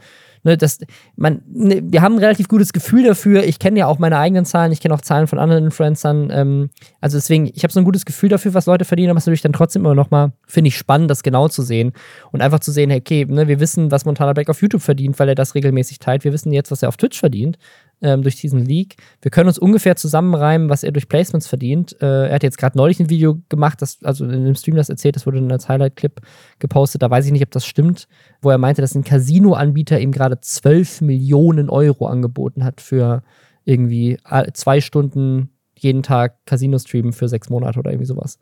Ne, 0.46 0.58
das, 0.58 0.78
man, 1.16 1.42
ne, 1.52 1.82
wir 1.84 2.04
haben 2.04 2.14
ein 2.14 2.20
relativ 2.20 2.48
gutes 2.48 2.72
Gefühl 2.72 3.04
dafür. 3.04 3.44
Ich 3.46 3.58
kenne 3.58 3.80
ja 3.80 3.88
auch 3.88 3.98
meine 3.98 4.20
eigenen 4.20 4.46
Zahlen, 4.46 4.72
ich 4.72 4.80
kenne 4.80 4.94
auch 4.94 5.02
Zahlen 5.02 5.26
von 5.26 5.40
anderen 5.40 5.66
Influencern. 5.66 6.30
Ähm, 6.32 6.70
also 7.02 7.18
deswegen, 7.18 7.50
ich 7.52 7.64
habe 7.64 7.74
so 7.74 7.80
ein 7.80 7.84
gutes 7.84 8.06
Gefühl 8.06 8.30
dafür, 8.30 8.54
was 8.54 8.68
Leute 8.68 8.86
verdienen, 8.86 9.10
aber 9.10 9.18
es 9.18 9.24
ist 9.24 9.26
natürlich 9.26 9.42
dann 9.42 9.54
trotzdem 9.54 9.84
immer 9.84 9.96
noch 9.96 10.12
mal, 10.12 10.34
finde 10.46 10.68
ich, 10.68 10.78
spannend, 10.78 11.10
das 11.10 11.24
genau 11.24 11.48
zu 11.48 11.64
sehen. 11.64 11.94
Und 12.32 12.42
einfach 12.44 12.60
zu 12.60 12.72
sehen, 12.72 12.92
hey, 12.92 13.00
okay, 13.00 13.26
ne, 13.26 13.48
wir 13.48 13.60
wissen, 13.60 13.90
was 13.90 14.06
Montana 14.06 14.34
Black 14.34 14.48
auf 14.52 14.62
YouTube 14.62 14.84
verdient, 14.84 15.18
weil 15.18 15.30
er 15.30 15.36
das 15.36 15.56
regelmäßig 15.56 15.98
teilt. 15.98 16.24
Wir 16.24 16.32
wissen 16.32 16.54
jetzt, 16.54 16.70
was 16.70 16.84
er 16.84 16.90
auf 16.90 16.98
Twitch 16.98 17.20
verdient 17.20 17.58
ähm, 18.02 18.22
durch 18.22 18.36
diesen 18.36 18.66
Leak. 18.66 18.96
Wir 19.22 19.32
können 19.32 19.48
uns 19.48 19.60
ungefähr 19.60 19.96
zusammenreimen, 19.96 20.70
was 20.70 20.84
er 20.84 20.92
durch 20.92 21.08
Placements 21.08 21.48
verdient. 21.48 21.96
Äh, 22.02 22.28
er 22.28 22.36
hat 22.36 22.44
jetzt 22.44 22.58
gerade 22.58 22.78
neulich 22.78 23.00
ein 23.00 23.10
Video 23.10 23.42
gemacht, 23.50 23.82
das, 23.82 24.00
also 24.04 24.26
in 24.26 24.46
dem 24.46 24.56
Stream 24.56 24.76
das 24.76 24.90
erzählt, 24.90 25.16
das 25.16 25.26
wurde 25.26 25.40
dann 25.40 25.52
als 25.52 25.70
Highlight-Clip 25.70 26.22
gepostet. 26.60 27.02
Da 27.02 27.10
weiß 27.10 27.26
ich 27.26 27.32
nicht, 27.32 27.44
ob 27.44 27.52
das 27.52 27.66
stimmt, 27.66 28.08
wo 28.42 28.50
er 28.50 28.58
meinte, 28.58 28.82
dass 28.82 28.96
ein 28.96 29.04
Casino-Anbieter 29.04 30.00
ihm 30.00 30.12
gerade 30.12 30.40
12 30.40 31.02
Millionen 31.02 31.70
Euro 31.70 32.08
angeboten 32.08 32.64
hat 32.64 32.82
für 32.82 33.24
irgendwie 33.64 34.18
äh, 34.30 34.52
zwei 34.54 34.82
Stunden 34.82 35.50
jeden 35.78 36.04
Tag 36.04 36.46
Casino-Streamen 36.46 37.14
für 37.14 37.28
sechs 37.28 37.50
Monate 37.50 37.80
oder 37.80 37.92
irgendwie 37.92 38.06
sowas. 38.06 38.40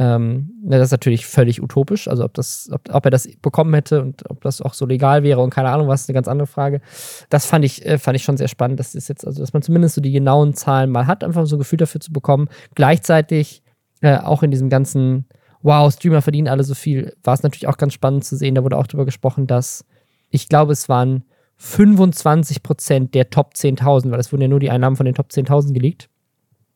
Ähm, 0.00 0.54
das 0.62 0.86
ist 0.86 0.90
natürlich 0.92 1.26
völlig 1.26 1.62
utopisch. 1.62 2.08
Also 2.08 2.24
ob, 2.24 2.32
das, 2.32 2.70
ob, 2.72 2.88
ob, 2.90 3.04
er 3.04 3.10
das 3.10 3.28
bekommen 3.42 3.74
hätte 3.74 4.00
und 4.00 4.28
ob 4.30 4.40
das 4.40 4.62
auch 4.62 4.72
so 4.72 4.86
legal 4.86 5.22
wäre 5.22 5.42
und 5.42 5.50
keine 5.50 5.68
Ahnung, 5.68 5.88
was 5.88 6.00
ist 6.00 6.08
eine 6.08 6.14
ganz 6.14 6.26
andere 6.26 6.46
Frage. 6.46 6.80
Das 7.28 7.44
fand 7.44 7.66
ich, 7.66 7.84
äh, 7.84 7.98
fand 7.98 8.16
ich 8.16 8.24
schon 8.24 8.38
sehr 8.38 8.48
spannend. 8.48 8.80
Das 8.80 8.94
ist 8.94 9.10
jetzt, 9.10 9.26
also 9.26 9.42
dass 9.42 9.52
man 9.52 9.60
zumindest 9.60 9.96
so 9.96 10.00
die 10.00 10.10
genauen 10.10 10.54
Zahlen 10.54 10.90
mal 10.90 11.06
hat, 11.06 11.22
einfach 11.22 11.44
so 11.44 11.56
ein 11.56 11.58
Gefühl 11.58 11.76
dafür 11.76 12.00
zu 12.00 12.14
bekommen. 12.14 12.48
Gleichzeitig 12.74 13.62
äh, 14.00 14.16
auch 14.16 14.42
in 14.42 14.50
diesem 14.50 14.70
ganzen 14.70 15.26
Wow, 15.62 15.92
Streamer 15.92 16.22
verdienen 16.22 16.48
alle 16.48 16.64
so 16.64 16.74
viel, 16.74 17.14
war 17.22 17.34
es 17.34 17.42
natürlich 17.42 17.68
auch 17.68 17.76
ganz 17.76 17.92
spannend 17.92 18.24
zu 18.24 18.36
sehen. 18.36 18.54
Da 18.54 18.64
wurde 18.64 18.78
auch 18.78 18.86
darüber 18.86 19.04
gesprochen, 19.04 19.46
dass 19.46 19.84
ich 20.30 20.48
glaube, 20.48 20.72
es 20.72 20.88
waren 20.88 21.24
25 21.56 22.62
Prozent 22.62 23.14
der 23.14 23.28
Top 23.28 23.52
10.000, 23.54 24.10
weil 24.10 24.20
es 24.20 24.32
wurden 24.32 24.40
ja 24.40 24.48
nur 24.48 24.60
die 24.60 24.70
Einnahmen 24.70 24.96
von 24.96 25.04
den 25.04 25.14
Top 25.14 25.28
10.000 25.28 25.74
gelegt. 25.74 26.08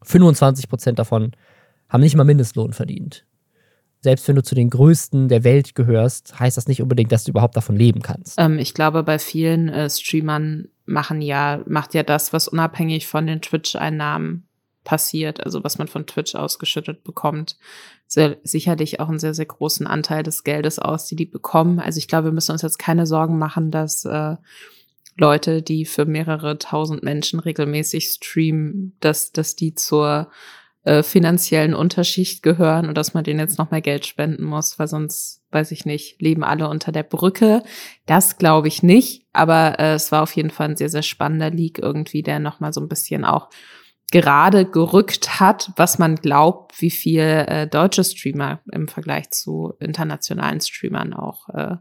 25 0.02 0.68
Prozent 0.68 0.98
davon 0.98 1.32
haben 1.94 2.00
nicht 2.00 2.16
mal 2.16 2.24
Mindestlohn 2.24 2.72
verdient. 2.72 3.24
Selbst 4.00 4.26
wenn 4.26 4.34
du 4.34 4.42
zu 4.42 4.56
den 4.56 4.68
größten 4.68 5.28
der 5.28 5.44
Welt 5.44 5.76
gehörst, 5.76 6.38
heißt 6.38 6.56
das 6.56 6.66
nicht 6.66 6.82
unbedingt, 6.82 7.12
dass 7.12 7.22
du 7.22 7.30
überhaupt 7.30 7.56
davon 7.56 7.76
leben 7.76 8.02
kannst. 8.02 8.34
Ähm, 8.36 8.58
ich 8.58 8.74
glaube, 8.74 9.04
bei 9.04 9.20
vielen 9.20 9.68
äh, 9.68 9.88
Streamern 9.88 10.68
machen 10.86 11.22
ja, 11.22 11.62
macht 11.66 11.94
ja 11.94 12.02
das, 12.02 12.32
was 12.32 12.48
unabhängig 12.48 13.06
von 13.06 13.28
den 13.28 13.40
Twitch-Einnahmen 13.40 14.48
passiert, 14.82 15.44
also 15.44 15.62
was 15.62 15.78
man 15.78 15.86
von 15.86 16.04
Twitch 16.04 16.34
ausgeschüttet 16.34 17.04
bekommt. 17.04 17.56
Sehr, 18.08 18.36
sicherlich 18.42 18.98
auch 18.98 19.08
einen 19.08 19.20
sehr, 19.20 19.32
sehr 19.32 19.46
großen 19.46 19.86
Anteil 19.86 20.24
des 20.24 20.42
Geldes 20.42 20.80
aus, 20.80 21.06
die 21.06 21.16
die 21.16 21.26
bekommen. 21.26 21.78
Also 21.78 21.98
ich 21.98 22.08
glaube, 22.08 22.26
wir 22.26 22.32
müssen 22.32 22.52
uns 22.52 22.62
jetzt 22.62 22.78
keine 22.78 23.06
Sorgen 23.06 23.38
machen, 23.38 23.70
dass 23.70 24.04
äh, 24.04 24.34
Leute, 25.16 25.62
die 25.62 25.84
für 25.84 26.06
mehrere 26.06 26.58
tausend 26.58 27.04
Menschen 27.04 27.38
regelmäßig 27.38 28.08
streamen, 28.08 28.96
dass, 28.98 29.30
dass 29.30 29.54
die 29.54 29.76
zur 29.76 30.28
äh, 30.84 31.02
finanziellen 31.02 31.74
Unterschicht 31.74 32.42
gehören 32.42 32.88
und 32.88 32.96
dass 32.96 33.14
man 33.14 33.24
denen 33.24 33.40
jetzt 33.40 33.58
noch 33.58 33.70
mehr 33.70 33.80
Geld 33.80 34.06
spenden 34.06 34.44
muss, 34.44 34.78
weil 34.78 34.86
sonst, 34.86 35.42
weiß 35.50 35.70
ich 35.72 35.84
nicht, 35.84 36.20
leben 36.20 36.44
alle 36.44 36.68
unter 36.68 36.92
der 36.92 37.02
Brücke. 37.02 37.62
Das 38.06 38.38
glaube 38.38 38.68
ich 38.68 38.82
nicht, 38.82 39.26
aber 39.32 39.78
äh, 39.78 39.94
es 39.94 40.12
war 40.12 40.22
auf 40.22 40.32
jeden 40.36 40.50
Fall 40.50 40.70
ein 40.70 40.76
sehr, 40.76 40.90
sehr 40.90 41.02
spannender 41.02 41.50
Leak 41.50 41.78
irgendwie, 41.78 42.22
der 42.22 42.38
nochmal 42.38 42.72
so 42.72 42.80
ein 42.80 42.88
bisschen 42.88 43.24
auch 43.24 43.48
gerade 44.12 44.64
gerückt 44.64 45.40
hat, 45.40 45.72
was 45.76 45.98
man 45.98 46.16
glaubt, 46.16 46.80
wie 46.80 46.90
viel 46.90 47.20
äh, 47.20 47.66
deutsche 47.66 48.04
Streamer 48.04 48.60
im 48.70 48.86
Vergleich 48.86 49.30
zu 49.30 49.74
internationalen 49.80 50.60
Streamern 50.60 51.12
auch 51.12 51.48
äh, 51.48 51.76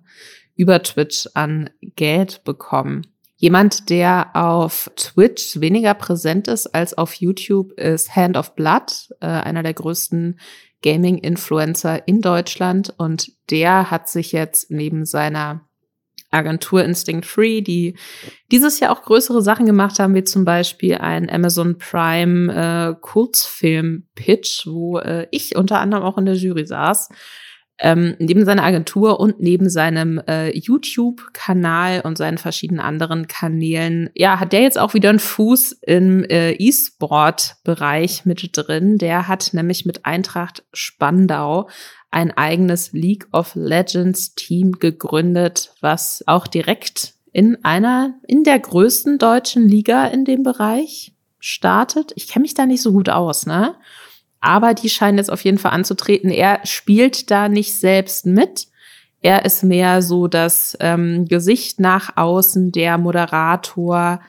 über 0.56 0.82
Twitch 0.82 1.30
an 1.34 1.70
Geld 1.82 2.44
bekommen. 2.44 3.13
Jemand, 3.44 3.90
der 3.90 4.30
auf 4.36 4.90
Twitch 4.96 5.60
weniger 5.60 5.94
präsent 5.96 6.48
ist 6.48 6.68
als 6.68 6.98
auf 6.98 7.16
YouTube, 7.16 7.74
ist 7.74 8.16
Hand 8.16 8.38
of 8.38 8.56
Blood, 8.56 9.10
äh, 9.20 9.26
einer 9.26 9.64
der 9.64 9.74
größten 9.74 10.40
Gaming-Influencer 10.82 12.08
in 12.08 12.22
Deutschland. 12.22 12.94
Und 12.98 13.34
der 13.50 13.92
hat 13.92 14.08
sich 14.08 14.32
jetzt 14.32 14.72
neben 14.72 15.04
seiner 15.04 15.68
Agentur 16.32 16.86
Instinct 16.86 17.26
Free, 17.26 17.60
die 17.60 17.98
dieses 18.50 18.80
Jahr 18.80 18.94
auch 18.94 19.02
größere 19.02 19.42
Sachen 19.42 19.66
gemacht 19.66 20.00
haben, 20.00 20.16
wie 20.16 20.24
zum 20.24 20.46
Beispiel 20.46 20.96
ein 20.96 21.30
Amazon 21.30 21.78
Prime 21.78 22.48
äh, 22.54 22.96
Kurzfilm-Pitch, 23.02 24.68
wo 24.68 25.00
äh, 25.00 25.28
ich 25.32 25.58
unter 25.58 25.82
anderem 25.82 26.04
auch 26.04 26.18
in 26.18 26.26
der 26.26 26.36
Jury 26.36 26.66
saß 26.66 27.10
ähm, 27.80 28.16
neben 28.20 28.46
seiner 28.46 28.64
Agentur 28.64 29.20
und 29.20 29.40
neben 29.40 29.70
seinem 29.70 30.22
äh, 30.28 30.56
YouTube-Kanal 30.58 32.02
und 32.02 32.18
seinen 32.18 32.38
verschiedenen 32.38 32.80
anderen 32.80 33.28
Kanälen, 33.28 34.10
ja, 34.14 34.40
hat 34.40 34.54
der 34.54 34.62
jetzt 34.62 34.78
auch 34.78 34.94
wieder 34.94 35.10
einen 35.10 35.20
Fuß 35.20 35.80
im 35.82 36.24
äh, 36.26 36.52
E-Sport-Bereich 36.54 38.26
mit 38.26 38.50
drin. 38.54 38.98
Der 38.98 39.28
hat 39.28 39.54
nämlich 39.54 39.86
mit 39.86 40.06
Eintracht 40.06 40.64
Spandau 40.72 41.68
ein 42.12 42.32
eigenes 42.32 42.94
League 42.94 43.28
of 43.32 43.56
Legends 43.56 44.36
Team 44.36 44.74
gegründet, 44.74 45.74
was 45.82 46.24
auch 46.28 46.46
direkt 46.46 47.16
in 47.32 47.66
einer, 47.66 48.14
in 48.28 48.44
der 48.44 48.60
größten 48.60 49.18
deutschen 49.18 49.68
Liga 49.68 50.06
in 50.06 50.24
dem 50.24 50.44
Bereich 50.44 51.14
startet. 51.40 52.14
Ich 52.16 52.28
kenne 52.28 52.44
mich 52.44 52.54
da 52.54 52.68
nicht 52.68 52.84
so 52.84 52.92
gut 52.92 53.10
aus, 53.10 53.48
ne? 53.48 53.76
Aber 54.44 54.74
die 54.74 54.90
scheinen 54.90 55.18
jetzt 55.18 55.32
auf 55.32 55.44
jeden 55.44 55.58
Fall 55.58 55.72
anzutreten. 55.72 56.30
Er 56.30 56.60
spielt 56.66 57.32
da 57.32 57.50
nicht 57.50 57.74
selbst 57.74 58.26
mit. 58.26 58.68
Er 59.22 59.46
ist 59.46 59.64
mehr 59.64 60.02
so 60.02 60.28
das 60.28 60.78
ähm, 60.82 61.26
Gesicht 61.26 61.80
nach 61.80 62.18
außen, 62.18 62.72
der 62.74 62.98
Moderator, 62.98 64.20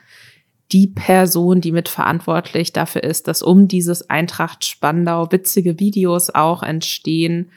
die 0.71 0.87
Person, 0.87 1.61
die 1.61 1.71
mitverantwortlich 1.71 2.73
dafür 2.73 3.03
ist, 3.03 3.27
dass 3.27 3.41
um 3.41 3.67
dieses 3.67 4.09
Eintracht 4.09 4.65
Spandau 4.65 5.31
witzige 5.31 5.79
Videos 5.79 6.29
auch 6.29 6.63
entstehen. 6.63 7.51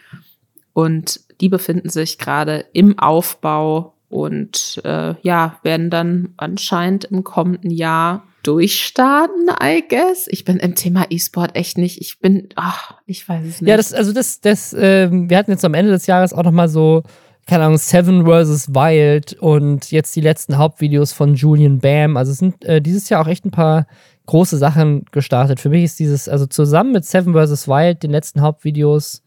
Und 0.72 1.20
die 1.40 1.48
befinden 1.48 1.88
sich 1.88 2.18
gerade 2.18 2.66
im 2.72 2.98
Aufbau 2.98 3.94
und 4.09 4.80
äh, 4.84 5.14
ja, 5.22 5.59
werden 5.62 5.90
dann 5.90 6.34
anscheinend 6.36 7.04
im 7.04 7.24
kommenden 7.24 7.70
Jahr 7.70 8.28
durchstarten, 8.43 9.49
I 9.62 9.84
guess. 9.89 10.26
Ich 10.28 10.45
bin 10.45 10.59
im 10.59 10.74
Thema 10.74 11.07
E-Sport 11.11 11.57
echt 11.57 11.78
nicht. 11.78 12.01
Ich 12.01 12.20
bin, 12.20 12.49
ach, 12.57 12.95
ich 13.07 13.28
weiß 13.28 13.45
es 13.45 13.61
nicht. 13.61 13.68
Ja, 13.68 13.76
das, 13.76 13.93
also 13.93 14.12
das, 14.12 14.41
das, 14.41 14.74
ähm, 14.78 15.28
wir 15.28 15.36
hatten 15.36 15.51
jetzt 15.51 15.64
am 15.64 15.74
Ende 15.74 15.91
des 15.91 16.07
Jahres 16.07 16.32
auch 16.32 16.45
noch 16.45 16.53
mal 16.53 16.68
so, 16.68 17.03
keine 17.47 17.64
Ahnung, 17.64 17.78
Seven 17.78 18.24
vs. 18.26 18.68
Wild 18.74 19.34
und 19.41 19.91
jetzt 19.91 20.14
die 20.14 20.20
letzten 20.20 20.59
Hauptvideos 20.59 21.12
von 21.12 21.34
Julian 21.34 21.78
Bam. 21.78 22.16
Also 22.16 22.32
es 22.32 22.39
sind 22.39 22.64
äh, 22.64 22.80
dieses 22.80 23.09
Jahr 23.09 23.22
auch 23.22 23.28
echt 23.28 23.45
ein 23.45 23.51
paar 23.51 23.86
große 24.26 24.59
Sachen 24.59 25.07
gestartet. 25.11 25.59
Für 25.59 25.70
mich 25.70 25.84
ist 25.84 25.99
dieses, 25.99 26.28
also 26.28 26.47
zusammen 26.47 26.93
mit 26.93 27.05
Seven 27.05 27.32
vs. 27.32 27.66
Wild, 27.66 28.03
den 28.03 28.11
letzten 28.11 28.43
Hauptvideos, 28.43 29.22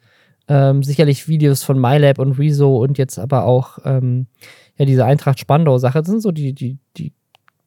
ähm, 0.47 0.83
sicherlich 0.83 1.27
Videos 1.27 1.63
von 1.63 1.79
MyLab 1.79 2.19
und 2.19 2.33
Rezo 2.33 2.77
und 2.77 2.97
jetzt 2.97 3.17
aber 3.17 3.45
auch 3.45 3.79
ähm, 3.83 4.27
ja, 4.77 4.85
diese 4.85 5.05
Eintracht 5.05 5.39
Spandau-Sache, 5.39 5.99
das 5.99 6.07
sind 6.07 6.21
so 6.21 6.31
die, 6.31 6.53
die, 6.53 6.77
die 6.97 7.13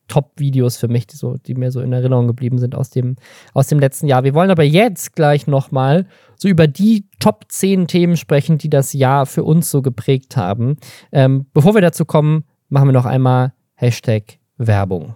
Top-Videos 0.08 0.76
für 0.76 0.88
mich, 0.88 1.06
die, 1.06 1.16
so, 1.16 1.36
die 1.36 1.54
mir 1.54 1.70
so 1.70 1.80
in 1.80 1.92
Erinnerung 1.92 2.26
geblieben 2.26 2.58
sind 2.58 2.74
aus 2.74 2.90
dem, 2.90 3.16
aus 3.52 3.68
dem 3.68 3.78
letzten 3.78 4.06
Jahr. 4.06 4.24
Wir 4.24 4.34
wollen 4.34 4.50
aber 4.50 4.64
jetzt 4.64 5.14
gleich 5.14 5.46
nochmal 5.46 6.06
so 6.36 6.48
über 6.48 6.66
die 6.66 7.06
Top 7.20 7.46
10 7.48 7.86
Themen 7.86 8.16
sprechen, 8.16 8.58
die 8.58 8.70
das 8.70 8.92
Jahr 8.92 9.26
für 9.26 9.44
uns 9.44 9.70
so 9.70 9.82
geprägt 9.82 10.36
haben. 10.36 10.76
Ähm, 11.12 11.46
bevor 11.52 11.74
wir 11.74 11.80
dazu 11.80 12.04
kommen, 12.04 12.44
machen 12.68 12.88
wir 12.88 12.92
noch 12.92 13.06
einmal 13.06 13.52
Hashtag 13.74 14.38
Werbung. 14.56 15.14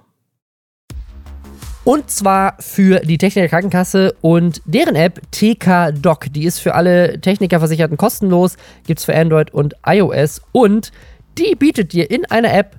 Und 1.89 2.11
zwar 2.11 2.57
für 2.61 3.01
die 3.01 3.17
Techniker 3.17 3.49
Krankenkasse 3.49 4.15
und 4.21 4.61
deren 4.67 4.95
App 4.95 5.23
TK 5.31 5.93
Doc. 5.93 6.27
Die 6.33 6.45
ist 6.45 6.59
für 6.59 6.75
alle 6.75 7.19
Technikerversicherten 7.19 7.97
kostenlos, 7.97 8.57
gibt 8.87 8.99
es 8.99 9.07
für 9.07 9.17
Android 9.17 9.55
und 9.55 9.75
iOS 9.87 10.43
und 10.53 10.93
die 11.39 11.55
bietet 11.55 11.95
dir 11.95 12.11
in 12.11 12.27
einer 12.27 12.53
App 12.53 12.78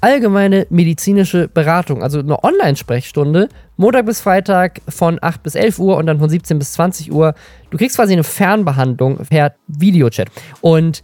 allgemeine 0.00 0.66
medizinische 0.70 1.48
Beratung, 1.48 2.02
also 2.02 2.20
eine 2.20 2.42
Online-Sprechstunde, 2.42 3.48
Montag 3.76 4.06
bis 4.06 4.20
Freitag 4.20 4.80
von 4.88 5.18
8 5.20 5.42
bis 5.42 5.54
11 5.54 5.78
Uhr 5.78 5.96
und 5.96 6.06
dann 6.06 6.18
von 6.18 6.28
17 6.28 6.58
bis 6.58 6.72
20 6.72 7.12
Uhr. 7.12 7.34
Du 7.70 7.78
kriegst 7.78 7.96
quasi 7.96 8.12
eine 8.12 8.24
Fernbehandlung 8.24 9.18
per 9.28 9.54
Videochat. 9.66 10.28
Und 10.60 11.02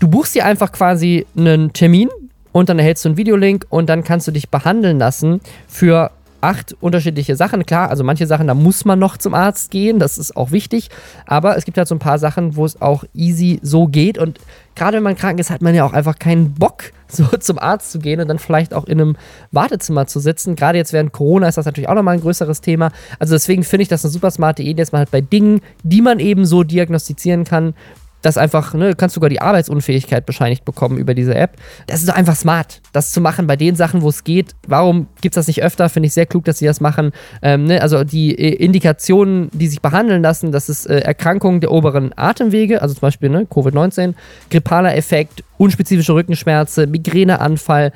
du 0.00 0.08
buchst 0.08 0.34
dir 0.34 0.44
einfach 0.44 0.72
quasi 0.72 1.26
einen 1.36 1.72
Termin 1.72 2.08
und 2.52 2.68
dann 2.68 2.78
erhältst 2.78 3.04
du 3.04 3.10
einen 3.10 3.16
Videolink 3.16 3.66
und 3.68 3.88
dann 3.88 4.04
kannst 4.04 4.26
du 4.26 4.32
dich 4.32 4.48
behandeln 4.48 4.98
lassen 4.98 5.40
für 5.68 6.10
acht 6.46 6.76
unterschiedliche 6.80 7.34
Sachen. 7.34 7.66
Klar, 7.66 7.90
also 7.90 8.04
manche 8.04 8.26
Sachen, 8.28 8.46
da 8.46 8.54
muss 8.54 8.84
man 8.84 9.00
noch 9.00 9.16
zum 9.16 9.34
Arzt 9.34 9.72
gehen, 9.72 9.98
das 9.98 10.16
ist 10.16 10.36
auch 10.36 10.52
wichtig. 10.52 10.90
Aber 11.26 11.56
es 11.56 11.64
gibt 11.64 11.76
halt 11.76 11.88
so 11.88 11.94
ein 11.96 11.98
paar 11.98 12.20
Sachen, 12.20 12.54
wo 12.54 12.64
es 12.64 12.80
auch 12.80 13.04
easy 13.14 13.58
so 13.62 13.88
geht. 13.88 14.16
Und 14.16 14.38
gerade 14.76 14.98
wenn 14.98 15.02
man 15.02 15.16
krank 15.16 15.40
ist, 15.40 15.50
hat 15.50 15.60
man 15.60 15.74
ja 15.74 15.84
auch 15.84 15.92
einfach 15.92 16.20
keinen 16.20 16.54
Bock, 16.54 16.92
so 17.08 17.24
zum 17.24 17.58
Arzt 17.58 17.90
zu 17.90 17.98
gehen 17.98 18.20
und 18.20 18.28
dann 18.28 18.38
vielleicht 18.38 18.74
auch 18.74 18.84
in 18.84 19.00
einem 19.00 19.16
Wartezimmer 19.50 20.06
zu 20.06 20.20
sitzen. 20.20 20.54
Gerade 20.54 20.78
jetzt 20.78 20.92
während 20.92 21.12
Corona 21.12 21.48
ist 21.48 21.58
das 21.58 21.66
natürlich 21.66 21.88
auch 21.88 21.94
nochmal 21.94 22.14
ein 22.14 22.20
größeres 22.20 22.60
Thema. 22.60 22.92
Also 23.18 23.34
deswegen 23.34 23.64
finde 23.64 23.82
ich 23.82 23.88
das 23.88 24.04
eine 24.04 24.12
super 24.12 24.30
smarte 24.30 24.62
Idee, 24.62 24.82
dass 24.82 24.92
man 24.92 25.00
halt 25.00 25.10
bei 25.10 25.20
Dingen, 25.20 25.60
die 25.82 26.00
man 26.00 26.20
eben 26.20 26.46
so 26.46 26.62
diagnostizieren 26.62 27.42
kann, 27.42 27.74
das 28.22 28.38
einfach, 28.38 28.74
ne, 28.74 28.90
du 28.90 28.96
kannst 28.96 29.14
sogar 29.14 29.30
die 29.30 29.40
Arbeitsunfähigkeit 29.40 30.26
bescheinigt 30.26 30.64
bekommen 30.64 30.98
über 30.98 31.14
diese 31.14 31.34
App. 31.34 31.56
Das 31.86 32.00
ist 32.00 32.08
doch 32.08 32.14
einfach 32.14 32.36
smart, 32.36 32.80
das 32.92 33.12
zu 33.12 33.20
machen 33.20 33.46
bei 33.46 33.56
den 33.56 33.76
Sachen, 33.76 34.02
wo 34.02 34.08
es 34.08 34.24
geht. 34.24 34.54
Warum 34.66 35.06
gibt 35.20 35.36
es 35.36 35.40
das 35.40 35.46
nicht 35.46 35.62
öfter? 35.62 35.88
Finde 35.88 36.08
ich 36.08 36.14
sehr 36.14 36.26
klug, 36.26 36.44
dass 36.44 36.58
sie 36.58 36.66
das 36.66 36.80
machen. 36.80 37.12
Ähm, 37.42 37.64
ne, 37.64 37.80
also 37.80 38.04
die 38.04 38.36
äh, 38.36 38.54
Indikationen, 38.54 39.48
die 39.52 39.68
sich 39.68 39.80
behandeln 39.80 40.22
lassen, 40.22 40.52
das 40.52 40.68
ist 40.68 40.86
äh, 40.86 41.00
Erkrankungen 41.00 41.60
der 41.60 41.70
oberen 41.70 42.12
Atemwege, 42.16 42.82
also 42.82 42.94
zum 42.94 43.02
Beispiel 43.02 43.28
ne, 43.28 43.44
Covid-19, 43.44 44.14
grippaler 44.50 44.96
Effekt, 44.96 45.44
unspezifische 45.58 46.14
Rückenschmerzen, 46.14 46.90
Migräneanfall, 46.90 47.92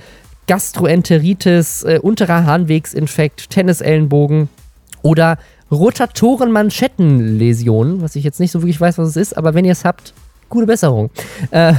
Gastroenteritis, 0.46 1.82
äh, 1.82 1.98
unterer 2.02 2.44
Harnwegsinfekt, 2.44 3.50
Tennisellenbogen 3.50 4.48
oder 5.02 5.38
Rotatorenmanschettenläsionen, 5.70 8.02
was 8.02 8.16
ich 8.16 8.24
jetzt 8.24 8.40
nicht 8.40 8.50
so 8.50 8.62
wirklich 8.62 8.80
weiß, 8.80 8.98
was 8.98 9.10
es 9.10 9.16
ist, 9.16 9.36
aber 9.36 9.54
wenn 9.54 9.64
ihr 9.64 9.70
es 9.72 9.84
habt, 9.84 10.12
gute 10.50 10.66
Besserung. 10.66 11.08
Äh, 11.50 11.72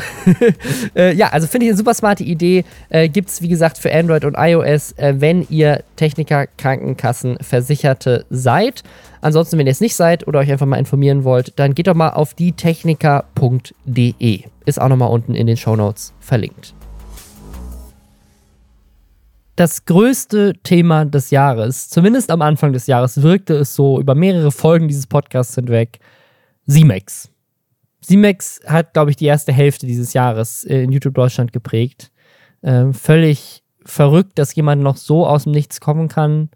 äh, 0.96 1.14
ja, 1.14 1.28
also 1.28 1.46
finde 1.46 1.66
ich 1.66 1.72
eine 1.72 1.78
super 1.78 1.94
smarte 1.94 2.24
Idee. 2.24 2.66
Äh, 2.90 3.10
Gibt 3.10 3.30
es, 3.30 3.44
wie 3.44 3.50
gesagt, 3.50 3.78
für 3.78 3.94
Android 3.94 4.26
und 4.26 4.36
iOS, 4.38 4.94
äh, 4.94 5.14
wenn 5.18 5.46
ihr 5.50 5.84
Techniker, 5.98 6.48
Krankenkassen, 6.48 7.38
Versicherte 7.42 8.26
seid. 8.30 8.82
Ansonsten, 9.20 9.58
wenn 9.60 9.68
ihr 9.68 9.72
es 9.72 9.82
nicht 9.82 9.96
seid 9.96 10.28
oder 10.28 10.40
euch 10.40 10.52
einfach 10.52 10.66
mal 10.66 10.78
informieren 10.78 11.24
wollt, 11.24 11.60
dann 11.60 11.76
geht 11.76 11.86
doch 11.88 11.94
mal 11.94 12.10
auf 12.10 12.34
dietechniker.de. 12.34 14.44
Ist 14.66 14.82
auch 14.82 14.90
nochmal 14.90 15.12
unten 15.12 15.36
in 15.36 15.46
den 15.48 15.58
Show 15.58 15.76
Notes 15.76 16.14
verlinkt 16.20 16.74
das 19.56 19.86
größte 19.86 20.54
Thema 20.64 21.06
des 21.06 21.30
Jahres, 21.30 21.90
zumindest 21.90 22.32
am 22.32 22.42
Anfang 22.42 22.74
des 22.74 22.88
Jahres, 22.88 23.22
wirkte 23.22 23.56
es 23.56 23.76
so 23.76 24.00
über 24.00 24.16
mehrere 24.16 24.52
Folgen 24.52 24.88
dieses 24.88 25.08
Podcasts 25.08 25.56
hinweg, 25.56 26.00
Simex. 26.66 27.30
Simex 28.02 28.60
hat, 28.66 28.94
glaube 28.94 29.12
ich, 29.12 29.18
die 29.18 29.26
erste 29.26 29.52
Hälfte 29.52 29.86
dieses 29.86 30.14
Jahres 30.14 30.64
in 30.64 30.92
YouTube 30.92 31.14
Deutschland 31.14 31.54
geprägt. 31.54 32.12
Ähm, 32.64 32.94
völlig 32.94 33.64
verrückt, 33.84 34.40
dass 34.40 34.56
jemand 34.56 34.82
noch 34.82 34.98
so 34.98 35.26
aus 35.26 35.44
dem 35.44 35.52
Nichts 35.52 35.80
kommen 35.80 36.08
kann. 36.08 36.50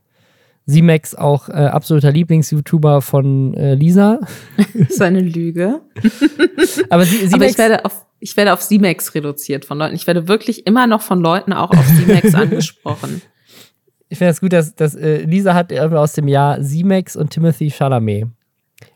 Simex 0.65 1.13
auch 1.15 1.49
äh, 1.49 1.53
absoluter 1.53 2.11
Lieblings-YouTuber 2.11 3.01
von 3.01 3.53
äh, 3.53 3.75
Lisa. 3.75 4.19
Seine 4.89 5.19
Lüge. 5.21 5.81
Aber, 6.89 7.05
sie, 7.05 7.27
Simex, 7.27 7.33
Aber 7.33 7.45
ich 7.45 7.57
werde 7.57 7.85
auf 7.85 8.05
ich 8.19 8.35
werde 8.37 8.53
auf 8.53 8.61
C-Max 8.61 9.13
reduziert 9.13 9.65
von 9.65 9.77
Leuten. 9.77 9.93
Ich 9.93 10.07
werde 10.07 10.27
wirklich 10.27 10.65
immer 10.65 10.87
noch 10.87 11.01
von 11.01 11.19
Leuten 11.19 11.53
auch 11.53 11.69
auf 11.69 11.85
C-Max 11.85 12.33
angesprochen. 12.33 13.21
Ich 14.09 14.17
finde 14.17 14.31
es 14.31 14.37
das 14.37 14.41
gut, 14.41 14.53
dass, 14.53 14.73
dass 14.73 14.95
äh, 14.95 15.17
Lisa 15.23 15.53
hat 15.53 15.71
aus 15.73 16.13
dem 16.13 16.27
Jahr 16.27 16.63
Simex 16.63 17.15
und 17.15 17.29
Timothy 17.29 17.69
Chalamet. 17.69 18.27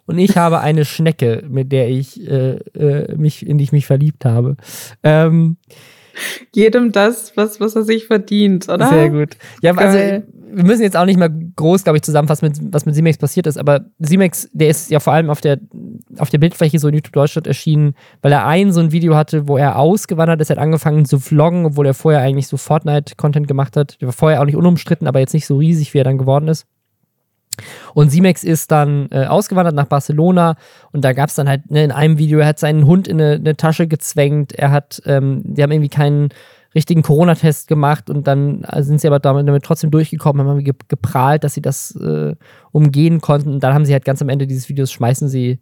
Und 0.05 0.17
ich 0.17 0.37
habe 0.37 0.61
eine 0.61 0.85
Schnecke, 0.85 1.43
mit 1.47 1.71
der 1.71 1.89
ich 1.89 2.27
äh, 2.27 2.55
äh, 2.55 3.15
mich, 3.17 3.45
in 3.45 3.59
die 3.59 3.65
ich 3.65 3.71
mich 3.71 3.85
verliebt 3.85 4.25
habe. 4.25 4.57
Ähm, 5.03 5.57
Jedem 6.53 6.91
das, 6.91 7.35
was, 7.35 7.59
was 7.59 7.75
er 7.75 7.83
sich 7.83 8.07
verdient, 8.07 8.67
oder? 8.69 8.87
Sehr 8.87 9.09
gut. 9.09 9.37
Ja, 9.61 9.73
Geil. 9.73 9.87
also 9.87 10.27
wir 10.51 10.63
müssen 10.63 10.81
jetzt 10.81 10.97
auch 10.97 11.05
nicht 11.05 11.19
mal 11.19 11.29
groß, 11.29 11.83
glaube 11.83 11.97
ich, 11.97 12.03
zusammenfassen, 12.03 12.45
mit, 12.47 12.73
was 12.73 12.85
mit 12.85 12.95
Simex 12.95 13.17
passiert 13.17 13.47
ist, 13.47 13.57
aber 13.57 13.85
Simex, 13.99 14.49
der 14.51 14.69
ist 14.69 14.89
ja 14.89 14.99
vor 14.99 15.13
allem 15.13 15.29
auf 15.29 15.41
der, 15.41 15.59
auf 16.17 16.29
der 16.29 16.39
Bildfläche 16.39 16.79
so 16.79 16.87
in 16.87 16.95
YouTube 16.95 17.13
Deutschland 17.13 17.47
erschienen, 17.47 17.93
weil 18.21 18.31
er 18.31 18.45
ein 18.45 18.71
so 18.71 18.79
ein 18.79 18.91
Video 18.91 19.15
hatte, 19.15 19.47
wo 19.47 19.57
er 19.57 19.77
ausgewandert 19.77 20.41
ist, 20.41 20.49
er 20.49 20.57
hat 20.57 20.63
angefangen 20.63 21.05
zu 21.05 21.19
vloggen, 21.19 21.65
obwohl 21.65 21.85
er 21.85 21.93
vorher 21.93 22.21
eigentlich 22.21 22.47
so 22.47 22.57
Fortnite-Content 22.57 23.47
gemacht 23.47 23.77
hat. 23.77 24.01
Der 24.01 24.07
war 24.07 24.13
vorher 24.13 24.41
auch 24.41 24.45
nicht 24.45 24.55
unumstritten, 24.55 25.07
aber 25.07 25.19
jetzt 25.19 25.33
nicht 25.33 25.45
so 25.45 25.57
riesig, 25.57 25.93
wie 25.93 25.99
er 25.99 26.03
dann 26.03 26.17
geworden 26.17 26.47
ist. 26.47 26.65
Und 27.93 28.11
Simex 28.11 28.43
ist 28.43 28.71
dann 28.71 29.07
äh, 29.11 29.25
ausgewandert 29.25 29.75
nach 29.75 29.87
Barcelona 29.87 30.55
und 30.91 31.03
da 31.03 31.13
gab 31.13 31.29
es 31.29 31.35
dann 31.35 31.49
halt 31.49 31.69
ne, 31.71 31.83
in 31.83 31.91
einem 31.91 32.17
Video, 32.17 32.39
er 32.39 32.47
hat 32.47 32.59
seinen 32.59 32.85
Hund 32.85 33.07
in 33.07 33.21
eine, 33.21 33.35
eine 33.35 33.55
Tasche 33.55 33.87
gezwängt, 33.87 34.53
er 34.53 34.71
hat, 34.71 35.01
ähm, 35.05 35.41
die 35.43 35.63
haben 35.63 35.71
irgendwie 35.71 35.89
keinen 35.89 36.29
richtigen 36.75 37.01
Corona-Test 37.01 37.67
gemacht 37.67 38.09
und 38.09 38.27
dann 38.27 38.63
äh, 38.63 38.83
sind 38.83 39.01
sie 39.01 39.07
aber 39.07 39.19
damit, 39.19 39.47
damit 39.47 39.63
trotzdem 39.63 39.91
durchgekommen, 39.91 40.47
haben 40.47 40.63
ge 40.63 40.73
geprahlt, 40.87 41.43
dass 41.43 41.55
sie 41.55 41.61
das 41.61 41.95
äh, 41.95 42.35
umgehen 42.71 43.21
konnten. 43.21 43.53
Und 43.53 43.63
dann 43.63 43.73
haben 43.73 43.85
sie 43.85 43.93
halt 43.93 44.05
ganz 44.05 44.21
am 44.21 44.29
Ende 44.29 44.45
dieses 44.45 44.69
Videos, 44.69 44.91
schmeißen 44.91 45.29
sie 45.29 45.59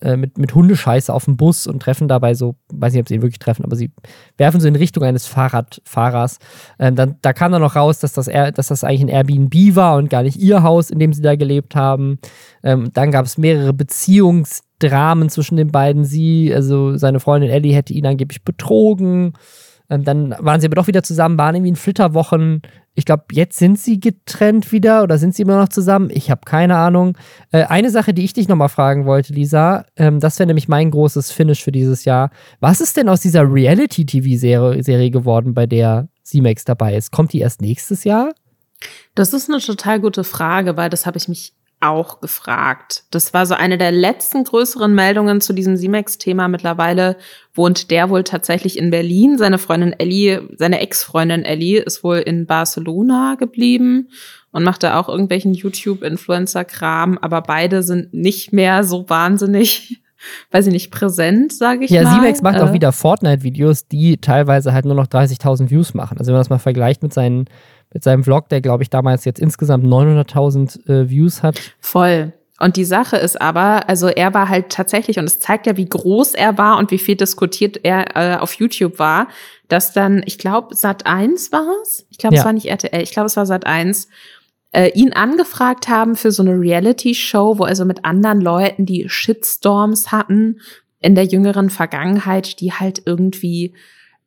äh, 0.00 0.16
mit, 0.16 0.38
mit 0.38 0.54
Hundescheiße 0.54 1.12
auf 1.12 1.26
den 1.26 1.36
Bus 1.36 1.66
und 1.66 1.80
treffen 1.82 2.08
dabei 2.08 2.34
so, 2.34 2.56
weiß 2.72 2.92
nicht, 2.92 3.02
ob 3.02 3.08
sie 3.08 3.14
ihn 3.14 3.22
wirklich 3.22 3.38
treffen, 3.38 3.64
aber 3.64 3.76
sie 3.76 3.92
werfen 4.38 4.60
so 4.60 4.68
in 4.68 4.76
Richtung 4.76 5.04
eines 5.04 5.26
Fahrradfahrers. 5.26 6.38
Ähm, 6.78 6.96
dann, 6.96 7.16
da 7.22 7.32
kam 7.32 7.52
dann 7.52 7.62
noch 7.62 7.76
raus, 7.76 7.98
dass 8.00 8.12
das, 8.12 8.26
dass 8.26 8.68
das 8.68 8.84
eigentlich 8.84 9.02
ein 9.02 9.08
Airbnb 9.08 9.76
war 9.76 9.96
und 9.96 10.10
gar 10.10 10.22
nicht 10.22 10.36
ihr 10.36 10.62
Haus, 10.62 10.90
in 10.90 10.98
dem 10.98 11.12
sie 11.12 11.22
da 11.22 11.36
gelebt 11.36 11.76
haben. 11.76 12.18
Ähm, 12.62 12.90
dann 12.92 13.10
gab 13.10 13.26
es 13.26 13.38
mehrere 13.38 13.72
Beziehungsdramen 13.72 15.28
zwischen 15.28 15.56
den 15.56 15.70
beiden. 15.70 16.04
Sie, 16.04 16.52
also 16.54 16.96
seine 16.96 17.20
Freundin 17.20 17.50
Ellie, 17.50 17.74
hätte 17.74 17.92
ihn 17.92 18.06
angeblich 18.06 18.42
betrogen. 18.44 19.34
Ähm, 19.90 20.04
dann 20.04 20.34
waren 20.38 20.60
sie 20.60 20.66
aber 20.66 20.76
doch 20.76 20.86
wieder 20.86 21.02
zusammen, 21.02 21.36
waren 21.36 21.54
irgendwie 21.54 21.70
in 21.70 21.76
Flitterwochen. 21.76 22.62
Ich 22.94 23.04
glaube, 23.04 23.24
jetzt 23.32 23.58
sind 23.58 23.78
sie 23.78 23.98
getrennt 23.98 24.72
wieder 24.72 25.02
oder 25.02 25.18
sind 25.18 25.34
sie 25.34 25.42
immer 25.42 25.58
noch 25.58 25.68
zusammen? 25.68 26.10
Ich 26.10 26.30
habe 26.30 26.42
keine 26.44 26.76
Ahnung. 26.76 27.18
Äh, 27.50 27.64
eine 27.64 27.90
Sache, 27.90 28.14
die 28.14 28.24
ich 28.24 28.32
dich 28.32 28.48
nochmal 28.48 28.68
fragen 28.68 29.04
wollte, 29.04 29.32
Lisa, 29.32 29.84
ähm, 29.96 30.20
das 30.20 30.38
wäre 30.38 30.46
nämlich 30.46 30.68
mein 30.68 30.90
großes 30.90 31.32
Finish 31.32 31.62
für 31.62 31.72
dieses 31.72 32.04
Jahr. 32.04 32.30
Was 32.60 32.80
ist 32.80 32.96
denn 32.96 33.08
aus 33.08 33.20
dieser 33.20 33.42
Reality-TV-Serie 33.42 35.10
geworden, 35.10 35.54
bei 35.54 35.66
der 35.66 36.08
C-Max 36.22 36.64
dabei 36.64 36.96
ist? 36.96 37.10
Kommt 37.10 37.32
die 37.32 37.40
erst 37.40 37.60
nächstes 37.60 38.04
Jahr? 38.04 38.32
Das 39.14 39.32
ist 39.32 39.50
eine 39.50 39.60
total 39.60 40.00
gute 40.00 40.24
Frage, 40.24 40.76
weil 40.76 40.88
das 40.88 41.04
habe 41.04 41.18
ich 41.18 41.28
mich 41.28 41.52
auch 41.80 42.20
gefragt. 42.20 43.04
Das 43.10 43.32
war 43.32 43.46
so 43.46 43.54
eine 43.54 43.78
der 43.78 43.90
letzten 43.90 44.44
größeren 44.44 44.94
Meldungen 44.94 45.40
zu 45.40 45.52
diesem 45.52 45.76
Simex-Thema. 45.76 46.48
Mittlerweile 46.48 47.16
wohnt 47.54 47.90
der 47.90 48.10
wohl 48.10 48.22
tatsächlich 48.22 48.78
in 48.78 48.90
Berlin. 48.90 49.38
Seine 49.38 49.58
Freundin 49.58 49.94
Ellie, 49.98 50.42
seine 50.56 50.80
Ex-Freundin 50.80 51.44
Ellie 51.44 51.80
ist 51.80 52.04
wohl 52.04 52.18
in 52.18 52.46
Barcelona 52.46 53.36
geblieben 53.38 54.08
und 54.52 54.62
macht 54.62 54.82
da 54.82 55.00
auch 55.00 55.08
irgendwelchen 55.08 55.54
YouTube-Influencer-Kram. 55.54 57.18
Aber 57.18 57.40
beide 57.40 57.82
sind 57.82 58.12
nicht 58.12 58.52
mehr 58.52 58.84
so 58.84 59.08
wahnsinnig 59.08 60.02
weiß 60.50 60.66
ich 60.66 60.72
nicht, 60.72 60.90
präsent, 60.90 61.52
sage 61.52 61.84
ich 61.84 61.90
ja, 61.90 62.02
mal. 62.02 62.10
Ja, 62.10 62.20
Simex 62.20 62.42
macht 62.42 62.56
äh, 62.58 62.60
auch 62.60 62.72
wieder 62.72 62.92
Fortnite-Videos, 62.92 63.88
die 63.88 64.18
teilweise 64.18 64.72
halt 64.72 64.84
nur 64.84 64.94
noch 64.94 65.06
30.000 65.06 65.70
Views 65.70 65.94
machen. 65.94 66.18
Also 66.18 66.28
wenn 66.28 66.34
man 66.34 66.40
das 66.40 66.50
mal 66.50 66.58
vergleicht 66.58 67.02
mit 67.02 67.14
seinen 67.14 67.46
mit 67.92 68.02
seinem 68.02 68.24
Vlog, 68.24 68.48
der 68.48 68.60
glaube 68.60 68.82
ich 68.82 68.90
damals 68.90 69.24
jetzt 69.24 69.40
insgesamt 69.40 69.84
900.000 69.84 70.88
äh, 70.88 71.10
Views 71.10 71.42
hat. 71.42 71.60
Voll. 71.80 72.32
Und 72.60 72.76
die 72.76 72.84
Sache 72.84 73.16
ist 73.16 73.40
aber, 73.40 73.88
also 73.88 74.08
er 74.08 74.34
war 74.34 74.50
halt 74.50 74.68
tatsächlich, 74.68 75.18
und 75.18 75.24
es 75.24 75.38
zeigt 75.38 75.66
ja, 75.66 75.78
wie 75.78 75.88
groß 75.88 76.34
er 76.34 76.58
war 76.58 76.76
und 76.76 76.90
wie 76.90 76.98
viel 76.98 77.16
diskutiert 77.16 77.80
er 77.84 78.16
äh, 78.16 78.36
auf 78.36 78.52
YouTube 78.54 78.98
war, 78.98 79.28
dass 79.68 79.94
dann, 79.94 80.22
ich 80.26 80.36
glaube, 80.36 80.74
Sat 80.74 81.06
1 81.06 81.52
war 81.52 81.66
es. 81.82 82.06
Ich 82.10 82.18
glaube, 82.18 82.34
ja. 82.34 82.40
es 82.40 82.44
war 82.44 82.52
nicht 82.52 82.66
RTL, 82.66 83.02
ich 83.02 83.12
glaube, 83.12 83.26
es 83.26 83.36
war 83.36 83.46
Sat 83.46 83.66
1 83.66 84.08
äh, 84.72 84.90
ihn 84.90 85.12
angefragt 85.12 85.88
haben 85.88 86.16
für 86.16 86.30
so 86.30 86.42
eine 86.42 86.52
Reality-Show, 86.52 87.58
wo 87.58 87.64
also 87.64 87.84
mit 87.84 88.04
anderen 88.04 88.40
Leuten, 88.40 88.86
die 88.86 89.08
Shitstorms 89.08 90.12
hatten 90.12 90.60
in 91.00 91.14
der 91.14 91.24
jüngeren 91.24 91.70
Vergangenheit, 91.70 92.60
die 92.60 92.72
halt 92.72 93.02
irgendwie 93.06 93.74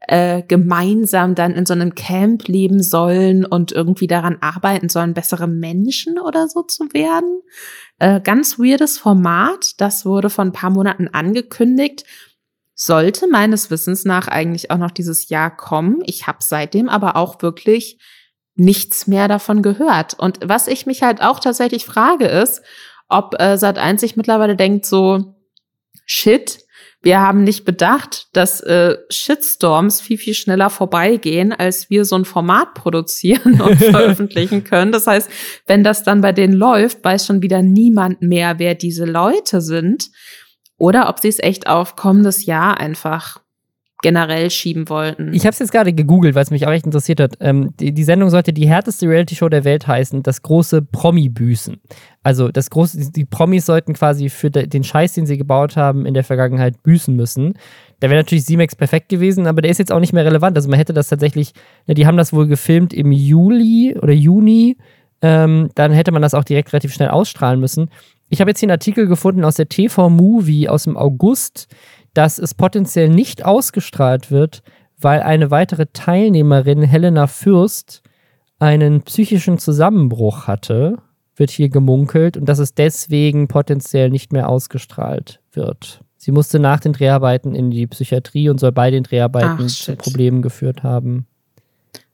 äh, 0.07 0.43
gemeinsam 0.43 1.35
dann 1.35 1.53
in 1.53 1.65
so 1.65 1.73
einem 1.73 1.95
Camp 1.95 2.47
leben 2.47 2.83
sollen 2.83 3.45
und 3.45 3.71
irgendwie 3.71 4.07
daran 4.07 4.37
arbeiten 4.41 4.89
sollen, 4.89 5.13
bessere 5.13 5.47
Menschen 5.47 6.19
oder 6.19 6.47
so 6.47 6.63
zu 6.63 6.91
werden. 6.93 7.41
Äh, 7.99 8.19
ganz 8.21 8.59
weirdes 8.59 8.97
Format. 8.97 9.79
Das 9.79 10.05
wurde 10.05 10.29
vor 10.29 10.43
ein 10.43 10.51
paar 10.51 10.71
Monaten 10.71 11.07
angekündigt. 11.07 12.03
Sollte 12.75 13.27
meines 13.27 13.71
Wissens 13.71 14.03
nach 14.03 14.27
eigentlich 14.27 14.71
auch 14.71 14.77
noch 14.77 14.91
dieses 14.91 15.29
Jahr 15.29 15.55
kommen. 15.55 16.01
Ich 16.05 16.27
habe 16.27 16.39
seitdem 16.41 16.89
aber 16.89 17.15
auch 17.15 17.41
wirklich 17.41 17.99
nichts 18.55 19.07
mehr 19.07 19.27
davon 19.27 19.61
gehört. 19.61 20.15
Und 20.19 20.39
was 20.43 20.67
ich 20.67 20.85
mich 20.85 21.01
halt 21.01 21.21
auch 21.21 21.39
tatsächlich 21.39 21.85
frage, 21.85 22.25
ist, 22.25 22.61
ob 23.07 23.35
äh, 23.39 23.53
Sat1 23.53 23.99
sich 23.99 24.15
mittlerweile 24.15 24.55
denkt, 24.55 24.85
so, 24.85 25.35
shit, 26.05 26.62
wir 27.03 27.19
haben 27.19 27.43
nicht 27.43 27.65
bedacht, 27.65 28.27
dass 28.31 28.61
äh, 28.61 28.97
Shitstorms 29.09 29.99
viel, 29.99 30.17
viel 30.17 30.33
schneller 30.33 30.69
vorbeigehen, 30.69 31.51
als 31.51 31.89
wir 31.89 32.05
so 32.05 32.15
ein 32.15 32.23
Format 32.23 32.73
produzieren 32.75 33.59
und 33.61 33.75
veröffentlichen 33.77 34.63
können. 34.63 34.93
Das 34.93 35.05
heißt, 35.05 35.29
wenn 35.67 35.83
das 35.83 36.03
dann 36.03 36.21
bei 36.21 36.31
denen 36.31 36.53
läuft, 36.53 37.03
weiß 37.03 37.25
schon 37.25 37.41
wieder 37.41 37.61
niemand 37.61 38.21
mehr, 38.21 38.57
wer 38.57 38.73
diese 38.73 39.03
Leute 39.03 39.59
sind. 39.59 40.11
Oder 40.77 41.09
ob 41.09 41.19
sie 41.19 41.27
es 41.27 41.39
echt 41.39 41.67
auf 41.67 41.97
kommendes 41.97 42.45
Jahr 42.45 42.77
einfach 42.79 43.42
generell 44.03 44.51
schieben 44.51 44.89
wollten. 44.89 45.33
Ich 45.33 45.41
habe 45.43 45.53
es 45.53 45.59
jetzt 45.59 45.71
gerade 45.71 45.93
gegoogelt, 45.93 46.35
weil 46.35 46.43
es 46.43 46.51
mich 46.51 46.67
auch 46.67 46.71
echt 46.71 46.85
interessiert 46.85 47.19
hat. 47.19 47.37
Ähm, 47.39 47.73
die, 47.79 47.93
die, 47.93 48.03
Sendung 48.03 48.29
sollte 48.29 48.53
die 48.53 48.67
härteste 48.67 49.07
Reality-Show 49.07 49.49
der 49.49 49.63
Welt 49.63 49.87
heißen, 49.87 50.21
das 50.21 50.43
große 50.43 50.83
Promi-Büßen. 50.83 51.81
Also 52.21 52.49
das 52.49 52.69
große, 52.69 53.11
die 53.11 53.25
Promis 53.25 53.65
sollten 53.65 53.93
quasi 53.93 54.29
für 54.29 54.51
den 54.51 54.83
Scheiß, 54.83 55.13
den 55.13 55.25
sie 55.25 55.37
gebaut 55.37 55.75
haben, 55.75 56.05
in 56.05 56.13
der 56.13 56.23
Vergangenheit 56.23 56.83
büßen 56.83 57.15
müssen. 57.15 57.53
Da 58.01 58.09
wäre 58.09 58.19
natürlich 58.19 58.45
Simex 58.45 58.75
perfekt 58.75 59.09
gewesen, 59.09 59.47
aber 59.47 59.61
der 59.61 59.71
ist 59.71 59.79
jetzt 59.79 59.91
auch 59.91 59.99
nicht 59.99 60.13
mehr 60.13 60.25
relevant. 60.25 60.55
Also 60.57 60.69
man 60.69 60.77
hätte 60.77 60.93
das 60.93 61.07
tatsächlich, 61.07 61.53
ne, 61.87 61.95
die 61.95 62.05
haben 62.05 62.17
das 62.17 62.33
wohl 62.33 62.47
gefilmt 62.47 62.93
im 62.93 63.11
Juli 63.11 63.97
oder 63.99 64.13
Juni. 64.13 64.77
Ähm, 65.21 65.69
dann 65.75 65.93
hätte 65.93 66.11
man 66.11 66.21
das 66.21 66.33
auch 66.33 66.43
direkt 66.43 66.73
relativ 66.73 66.93
schnell 66.93 67.09
ausstrahlen 67.09 67.59
müssen. 67.59 67.89
Ich 68.27 68.41
habe 68.41 68.51
jetzt 68.51 68.59
hier 68.59 68.67
einen 68.67 68.73
Artikel 68.73 69.07
gefunden 69.07 69.45
aus 69.45 69.55
der 69.55 69.69
TV-Movie 69.69 70.67
aus 70.67 70.83
dem 70.83 70.97
August 70.97 71.67
dass 72.13 72.37
es 72.39 72.53
potenziell 72.53 73.09
nicht 73.09 73.45
ausgestrahlt 73.45 74.31
wird, 74.31 74.63
weil 74.99 75.21
eine 75.21 75.51
weitere 75.51 75.87
Teilnehmerin, 75.91 76.81
Helena 76.81 77.27
Fürst, 77.27 78.01
einen 78.59 79.01
psychischen 79.01 79.57
Zusammenbruch 79.57 80.47
hatte, 80.47 80.97
wird 81.35 81.49
hier 81.49 81.69
gemunkelt, 81.69 82.37
und 82.37 82.45
dass 82.47 82.59
es 82.59 82.75
deswegen 82.75 83.47
potenziell 83.47 84.09
nicht 84.09 84.31
mehr 84.31 84.47
ausgestrahlt 84.47 85.41
wird. 85.51 86.01
Sie 86.17 86.31
musste 86.31 86.59
nach 86.59 86.79
den 86.79 86.93
Dreharbeiten 86.93 87.53
in 87.53 87.71
die 87.71 87.87
Psychiatrie 87.87 88.49
und 88.49 88.59
soll 88.59 88.71
bei 88.71 88.91
den 88.91 89.03
Dreharbeiten 89.03 89.65
Ach, 89.65 89.67
zu 89.67 89.95
Problemen 89.95 90.41
geführt 90.41 90.83
haben. 90.83 91.27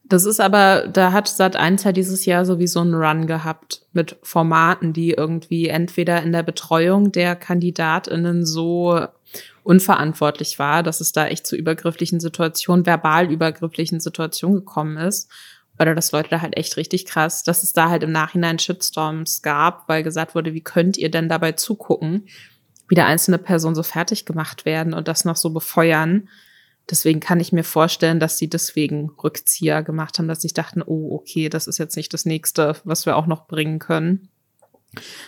Das 0.06 0.26
ist 0.26 0.40
aber, 0.40 0.88
da 0.92 1.12
hat 1.12 1.28
Sat 1.28 1.56
1 1.56 1.84
ja 1.84 1.92
dieses 1.92 2.26
Jahr 2.26 2.44
sowieso 2.44 2.80
einen 2.80 2.96
Run 2.96 3.28
gehabt 3.28 3.84
mit 3.94 4.18
Formaten, 4.24 4.92
die 4.92 5.12
irgendwie 5.12 5.68
entweder 5.68 6.24
in 6.24 6.32
der 6.32 6.42
Betreuung 6.42 7.12
der 7.12 7.36
KandidatInnen 7.36 8.44
so 8.48 9.00
unverantwortlich 9.70 10.58
war, 10.58 10.82
dass 10.82 11.00
es 11.00 11.12
da 11.12 11.28
echt 11.28 11.46
zu 11.46 11.56
übergrifflichen 11.56 12.20
Situationen, 12.20 12.88
verbal 12.88 13.32
übergrifflichen 13.32 14.00
Situationen 14.00 14.58
gekommen 14.58 14.98
ist. 14.98 15.30
Oder 15.80 15.94
dass 15.94 16.12
Leute 16.12 16.32
da 16.32 16.42
halt 16.42 16.58
echt 16.58 16.76
richtig 16.76 17.06
krass, 17.06 17.44
dass 17.44 17.62
es 17.62 17.72
da 17.72 17.90
halt 17.90 18.02
im 18.02 18.12
Nachhinein 18.12 18.58
Shitstorms 18.58 19.44
gab, 19.44 19.88
weil 19.88 20.02
gesagt 20.02 20.34
wurde, 20.34 20.56
wie 20.56 20.64
könnt 20.64 20.98
ihr 20.98 21.12
denn 21.12 21.30
dabei 21.30 21.52
zugucken, 21.52 22.28
wie 22.88 22.96
der 22.96 23.06
einzelne 23.06 23.38
Person 23.38 23.76
so 23.76 23.84
fertig 23.84 24.26
gemacht 24.26 24.66
werden 24.66 24.96
und 24.96 25.08
das 25.08 25.24
noch 25.24 25.36
so 25.36 25.52
befeuern. 25.52 26.30
Deswegen 26.90 27.20
kann 27.20 27.40
ich 27.40 27.54
mir 27.54 27.64
vorstellen, 27.64 28.20
dass 28.20 28.40
sie 28.40 28.50
deswegen 28.50 29.12
Rückzieher 29.24 29.84
gemacht 29.84 30.18
haben, 30.18 30.28
dass 30.28 30.42
sie 30.42 30.48
dachten, 30.48 30.82
oh, 30.84 31.14
okay, 31.14 31.48
das 31.48 31.68
ist 31.68 31.78
jetzt 31.78 31.96
nicht 31.96 32.12
das 32.12 32.26
nächste, 32.26 32.76
was 32.86 33.06
wir 33.06 33.16
auch 33.16 33.28
noch 33.28 33.46
bringen 33.46 33.78
können. 33.78 34.30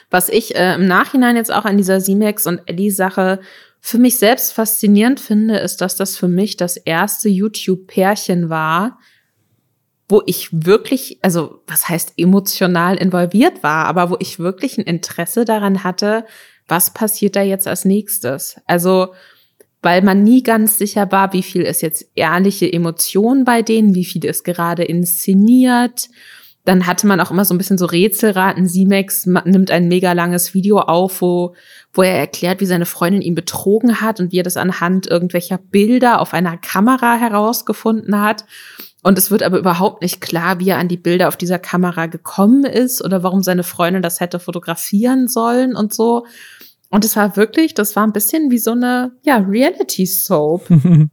Was 0.10 0.30
ich 0.30 0.56
äh, 0.56 0.74
im 0.74 0.88
Nachhinein 0.88 1.36
jetzt 1.36 1.54
auch 1.54 1.66
an 1.66 1.78
dieser 1.78 2.02
Simex 2.02 2.48
und 2.48 2.62
Eddie-Sache 2.66 3.40
für 3.84 3.98
mich 3.98 4.20
selbst 4.20 4.54
faszinierend 4.54 5.20
finde, 5.20 5.58
ist, 5.58 5.82
dass 5.82 5.96
das 5.96 6.16
für 6.16 6.28
mich 6.28 6.56
das 6.56 6.78
erste 6.78 7.28
YouTube-Pärchen 7.30 8.50
war, 8.50 9.00
wo 10.08 10.22
ich 10.28 10.50
wirklich, 10.52 11.18
also 11.24 11.64
was 11.66 11.90
heißt 11.90 12.14
emotional 12.18 12.98
involviert 12.98 13.64
war, 13.64 13.86
aber 13.86 14.12
wo 14.12 14.18
ich 14.20 14.38
wirklich 14.38 14.78
ein 14.78 14.84
Interesse 14.84 15.46
daran 15.46 15.84
hatte, 15.84 16.26
was 16.68 16.94
passiert 16.94 17.36
da 17.36 17.42
jetzt 17.42 17.68
als 17.68 17.84
nächstes. 17.84 18.62
Also, 18.68 19.14
weil 19.82 20.04
man 20.04 20.24
nie 20.24 20.44
ganz 20.44 20.78
sicher 20.78 21.12
war, 21.12 21.34
wie 21.34 21.42
viel 21.42 21.64
ist 21.64 21.82
jetzt 21.82 22.06
ehrliche 22.14 22.72
Emotion 22.72 23.46
bei 23.46 23.64
denen, 23.64 23.96
wie 23.96 24.06
viel 24.06 24.24
ist 24.26 24.44
gerade 24.44 24.84
inszeniert. 24.84 26.08
Dann 26.64 26.86
hatte 26.86 27.08
man 27.08 27.20
auch 27.20 27.32
immer 27.32 27.44
so 27.44 27.54
ein 27.54 27.58
bisschen 27.58 27.78
so 27.78 27.86
Rätselraten. 27.86 28.68
Simex 28.68 29.26
nimmt 29.26 29.72
ein 29.72 29.88
mega 29.88 30.12
langes 30.14 30.54
Video 30.54 30.80
auf, 30.80 31.22
wo, 31.22 31.56
wo 31.94 32.04
er 32.04 32.18
erklärt, 32.18 32.62
wie 32.62 32.68
seine 32.68 32.86
Freundin 32.86 33.24
ihn 33.24 33.34
betrogen 33.34 34.00
hat 34.00 34.20
und 34.20 34.32
wie 34.32 34.40
er 34.40 34.44
das 34.44 34.58
anhand 34.58 35.08
irgendwelcher 35.08 35.58
Bilder 35.58 36.22
auf 36.22 36.34
einer 36.34 36.58
Kamera 36.58 37.16
herausgefunden 37.16 38.22
hat. 38.22 38.46
Und 39.02 39.18
es 39.18 39.32
wird 39.32 39.42
aber 39.42 39.58
überhaupt 39.58 40.04
nicht 40.04 40.22
klar, 40.22 40.60
wie 40.60 40.70
er 40.70 40.78
an 40.78 40.88
die 40.88 40.98
Bilder 40.98 41.30
auf 41.30 41.38
dieser 41.38 41.58
Kamera 41.58 42.06
gekommen 42.06 42.66
ist 42.66 43.04
oder 43.04 43.24
warum 43.24 43.42
seine 43.42 43.64
Freundin 43.64 44.04
das 44.04 44.20
hätte 44.20 44.40
fotografieren 44.40 45.28
sollen 45.28 45.76
und 45.76 45.94
so. 45.94 46.28
Und 46.92 47.06
es 47.06 47.16
war 47.16 47.36
wirklich, 47.38 47.74
das 47.74 47.96
war 47.96 48.06
ein 48.06 48.14
bisschen 48.14 48.52
wie 48.52 48.60
so 48.60 48.72
eine, 48.72 49.14
ja, 49.24 49.38
Reality-Soap. 49.38 50.68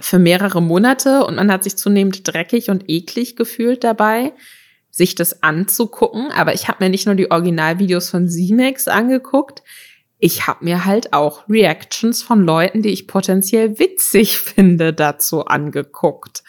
für 0.00 0.18
mehrere 0.18 0.62
Monate 0.62 1.26
und 1.26 1.36
man 1.36 1.50
hat 1.50 1.64
sich 1.64 1.76
zunehmend 1.76 2.26
dreckig 2.26 2.70
und 2.70 2.88
eklig 2.88 3.34
gefühlt 3.34 3.82
dabei, 3.82 4.32
sich 4.96 5.14
das 5.14 5.42
anzugucken. 5.42 6.32
Aber 6.32 6.54
ich 6.54 6.68
habe 6.68 6.82
mir 6.82 6.90
nicht 6.90 7.04
nur 7.04 7.14
die 7.14 7.30
Originalvideos 7.30 8.08
von 8.08 8.28
Simex 8.28 8.88
angeguckt, 8.88 9.62
ich 10.18 10.46
habe 10.46 10.64
mir 10.64 10.86
halt 10.86 11.12
auch 11.12 11.46
Reactions 11.46 12.22
von 12.22 12.42
Leuten, 12.42 12.80
die 12.80 12.88
ich 12.88 13.06
potenziell 13.06 13.78
witzig 13.78 14.38
finde, 14.38 14.94
dazu 14.94 15.44
angeguckt 15.44 16.42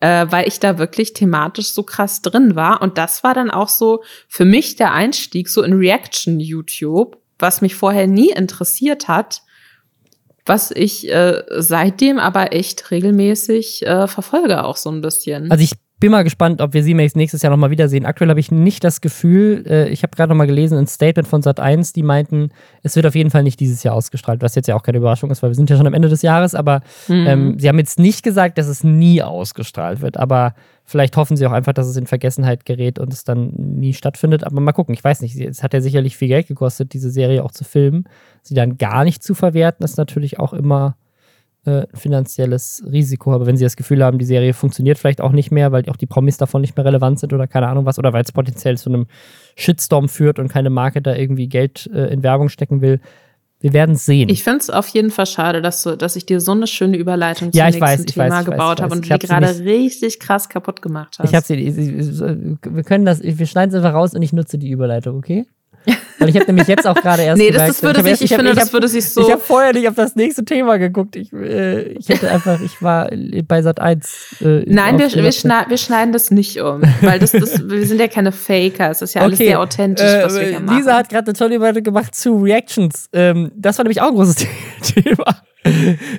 äh, 0.00 0.26
weil 0.30 0.48
ich 0.48 0.58
da 0.58 0.78
wirklich 0.78 1.12
thematisch 1.12 1.68
so 1.68 1.84
krass 1.84 2.22
drin 2.22 2.56
war. 2.56 2.82
Und 2.82 2.98
das 2.98 3.22
war 3.22 3.34
dann 3.34 3.52
auch 3.52 3.68
so 3.68 4.02
für 4.26 4.44
mich 4.44 4.74
der 4.74 4.92
Einstieg 4.92 5.48
so 5.48 5.62
in 5.62 5.74
Reaction 5.74 6.40
YouTube, 6.40 7.18
was 7.38 7.60
mich 7.60 7.76
vorher 7.76 8.08
nie 8.08 8.30
interessiert 8.30 9.06
hat, 9.06 9.42
was 10.44 10.72
ich 10.72 11.08
äh, 11.08 11.44
seitdem 11.50 12.18
aber 12.18 12.52
echt 12.52 12.90
regelmäßig 12.90 13.86
äh, 13.86 14.08
verfolge 14.08 14.64
auch 14.64 14.76
so 14.76 14.90
ein 14.90 15.02
bisschen. 15.02 15.52
Also 15.52 15.62
ich 15.62 15.74
bin 16.02 16.10
mal 16.10 16.24
gespannt, 16.24 16.60
ob 16.60 16.74
wir 16.74 16.82
Z-Max 16.82 17.14
nächstes 17.14 17.42
Jahr 17.42 17.52
nochmal 17.52 17.70
wiedersehen. 17.70 18.06
Aktuell 18.06 18.28
habe 18.28 18.40
ich 18.40 18.50
nicht 18.50 18.82
das 18.82 19.00
Gefühl, 19.00 19.64
äh, 19.68 19.88
ich 19.88 20.02
habe 20.02 20.16
gerade 20.16 20.30
nochmal 20.30 20.48
gelesen, 20.48 20.76
ein 20.76 20.88
Statement 20.88 21.28
von 21.28 21.42
Sat1, 21.42 21.94
die 21.94 22.02
meinten, 22.02 22.50
es 22.82 22.96
wird 22.96 23.06
auf 23.06 23.14
jeden 23.14 23.30
Fall 23.30 23.44
nicht 23.44 23.60
dieses 23.60 23.84
Jahr 23.84 23.94
ausgestrahlt, 23.94 24.42
was 24.42 24.56
jetzt 24.56 24.66
ja 24.66 24.74
auch 24.74 24.82
keine 24.82 24.98
Überraschung 24.98 25.30
ist, 25.30 25.44
weil 25.44 25.50
wir 25.50 25.54
sind 25.54 25.70
ja 25.70 25.76
schon 25.76 25.86
am 25.86 25.94
Ende 25.94 26.08
des 26.08 26.22
Jahres, 26.22 26.56
aber 26.56 26.80
mhm. 27.06 27.26
ähm, 27.28 27.58
sie 27.60 27.68
haben 27.68 27.78
jetzt 27.78 28.00
nicht 28.00 28.24
gesagt, 28.24 28.58
dass 28.58 28.66
es 28.66 28.82
nie 28.82 29.22
ausgestrahlt 29.22 30.00
wird, 30.00 30.16
aber 30.16 30.56
vielleicht 30.84 31.16
hoffen 31.16 31.36
sie 31.36 31.46
auch 31.46 31.52
einfach, 31.52 31.72
dass 31.72 31.86
es 31.86 31.96
in 31.96 32.08
Vergessenheit 32.08 32.66
gerät 32.66 32.98
und 32.98 33.12
es 33.12 33.22
dann 33.22 33.52
nie 33.54 33.94
stattfindet. 33.94 34.42
Aber 34.42 34.60
mal 34.60 34.72
gucken, 34.72 34.94
ich 34.94 35.04
weiß 35.04 35.20
nicht, 35.20 35.38
es 35.38 35.62
hat 35.62 35.72
ja 35.72 35.80
sicherlich 35.80 36.16
viel 36.16 36.26
Geld 36.26 36.48
gekostet, 36.48 36.94
diese 36.94 37.12
Serie 37.12 37.44
auch 37.44 37.52
zu 37.52 37.62
filmen. 37.62 38.08
Sie 38.42 38.54
dann 38.54 38.76
gar 38.76 39.04
nicht 39.04 39.22
zu 39.22 39.36
verwerten, 39.36 39.84
ist 39.84 39.98
natürlich 39.98 40.40
auch 40.40 40.52
immer 40.52 40.96
äh, 41.64 41.86
finanzielles 41.94 42.82
Risiko. 42.90 43.32
Aber 43.32 43.46
wenn 43.46 43.56
sie 43.56 43.64
das 43.64 43.76
Gefühl 43.76 44.02
haben, 44.02 44.18
die 44.18 44.24
Serie 44.24 44.52
funktioniert 44.52 44.98
vielleicht 44.98 45.20
auch 45.20 45.32
nicht 45.32 45.50
mehr, 45.50 45.70
weil 45.72 45.88
auch 45.88 45.96
die 45.96 46.06
Promis 46.06 46.36
davon 46.36 46.60
nicht 46.60 46.76
mehr 46.76 46.84
relevant 46.84 47.20
sind 47.20 47.32
oder 47.32 47.46
keine 47.46 47.68
Ahnung 47.68 47.86
was, 47.86 47.98
oder 47.98 48.12
weil 48.12 48.24
es 48.24 48.32
potenziell 48.32 48.76
zu 48.76 48.90
einem 48.90 49.06
Shitstorm 49.56 50.08
führt 50.08 50.38
und 50.38 50.48
keine 50.48 50.70
Marke 50.70 51.02
da 51.02 51.14
irgendwie 51.14 51.48
Geld 51.48 51.88
äh, 51.94 52.12
in 52.12 52.22
Werbung 52.22 52.48
stecken 52.48 52.80
will. 52.80 53.00
Wir 53.60 53.72
werden 53.72 53.94
sehen. 53.94 54.28
Ich 54.28 54.42
finde 54.42 54.58
es 54.58 54.70
auf 54.70 54.88
jeden 54.88 55.10
Fall 55.10 55.26
schade, 55.26 55.62
dass, 55.62 55.84
du, 55.84 55.96
dass 55.96 56.16
ich 56.16 56.26
dir 56.26 56.40
so 56.40 56.50
eine 56.50 56.66
schöne 56.66 56.96
Überleitung 56.96 57.52
zum 57.52 57.58
ja, 57.58 57.66
nächsten 57.66 57.80
weiß, 57.80 58.04
Thema 58.06 58.30
weiß, 58.30 58.44
gebaut 58.44 58.82
habe 58.82 58.92
und 58.92 59.04
die 59.04 59.16
gerade 59.16 59.60
richtig 59.60 60.18
krass 60.18 60.48
kaputt 60.48 60.82
gemacht 60.82 61.20
hast. 61.20 61.28
Ich 61.28 61.34
habe 61.36 61.46
sie. 61.46 62.58
Wir 62.60 62.82
können 62.82 63.04
das. 63.04 63.22
Wir 63.22 63.46
schneiden 63.46 63.70
es 63.70 63.76
einfach 63.76 63.94
raus 63.94 64.14
und 64.14 64.22
ich 64.22 64.32
nutze 64.32 64.58
die 64.58 64.68
Überleitung, 64.68 65.16
okay? 65.16 65.46
Weil 66.18 66.28
ich 66.28 66.36
habe 66.36 66.46
nämlich 66.46 66.68
jetzt 66.68 66.86
auch 66.86 66.94
gerade 66.94 67.22
erst. 67.22 67.38
nee, 67.38 67.50
das, 67.50 67.68
das 67.68 67.82
würde 67.82 68.02
sich, 68.02 68.12
ich, 68.12 68.22
ich, 68.22 68.34
finde, 68.34 68.52
ich 68.52 68.56
hab, 68.56 68.64
das 68.64 68.72
würde 68.72 68.88
sich 68.88 69.08
so. 69.10 69.22
Ich 69.22 69.30
habe 69.30 69.40
vorher 69.40 69.72
nicht 69.72 69.88
auf 69.88 69.94
das 69.94 70.16
nächste 70.16 70.44
Thema 70.44 70.78
geguckt. 70.78 71.16
Ich, 71.16 71.32
äh, 71.32 71.92
ich 71.92 72.08
hätte 72.08 72.30
einfach, 72.30 72.60
ich 72.60 72.82
war 72.82 73.10
bei 73.46 73.62
Sat 73.62 73.80
1. 73.80 74.36
Äh, 74.40 74.62
Nein, 74.66 74.98
wir, 74.98 75.12
wir, 75.12 75.32
schneiden, 75.32 75.70
wir 75.70 75.78
schneiden 75.78 76.12
das 76.12 76.30
nicht 76.30 76.60
um. 76.60 76.82
Weil 77.00 77.18
das, 77.18 77.32
das, 77.32 77.68
wir 77.68 77.86
sind 77.86 78.00
ja 78.00 78.08
keine 78.08 78.32
Faker. 78.32 78.90
Es 78.90 79.02
ist 79.02 79.14
ja 79.14 79.22
alles 79.22 79.38
okay. 79.38 79.48
sehr 79.48 79.60
authentisch, 79.60 80.06
äh, 80.06 80.24
was 80.24 80.34
wir 80.34 80.46
hier 80.46 80.60
machen. 80.60 80.76
Lisa 80.76 80.96
hat 80.96 81.08
gerade 81.08 81.26
eine 81.26 81.34
tolle 81.34 81.56
Überleitung 81.56 81.82
gemacht 81.82 82.14
zu 82.14 82.36
Reactions. 82.36 83.08
Ähm, 83.12 83.50
das 83.56 83.78
war 83.78 83.84
nämlich 83.84 84.00
auch 84.00 84.08
ein 84.08 84.14
großes 84.14 84.36
Thema 84.82 85.42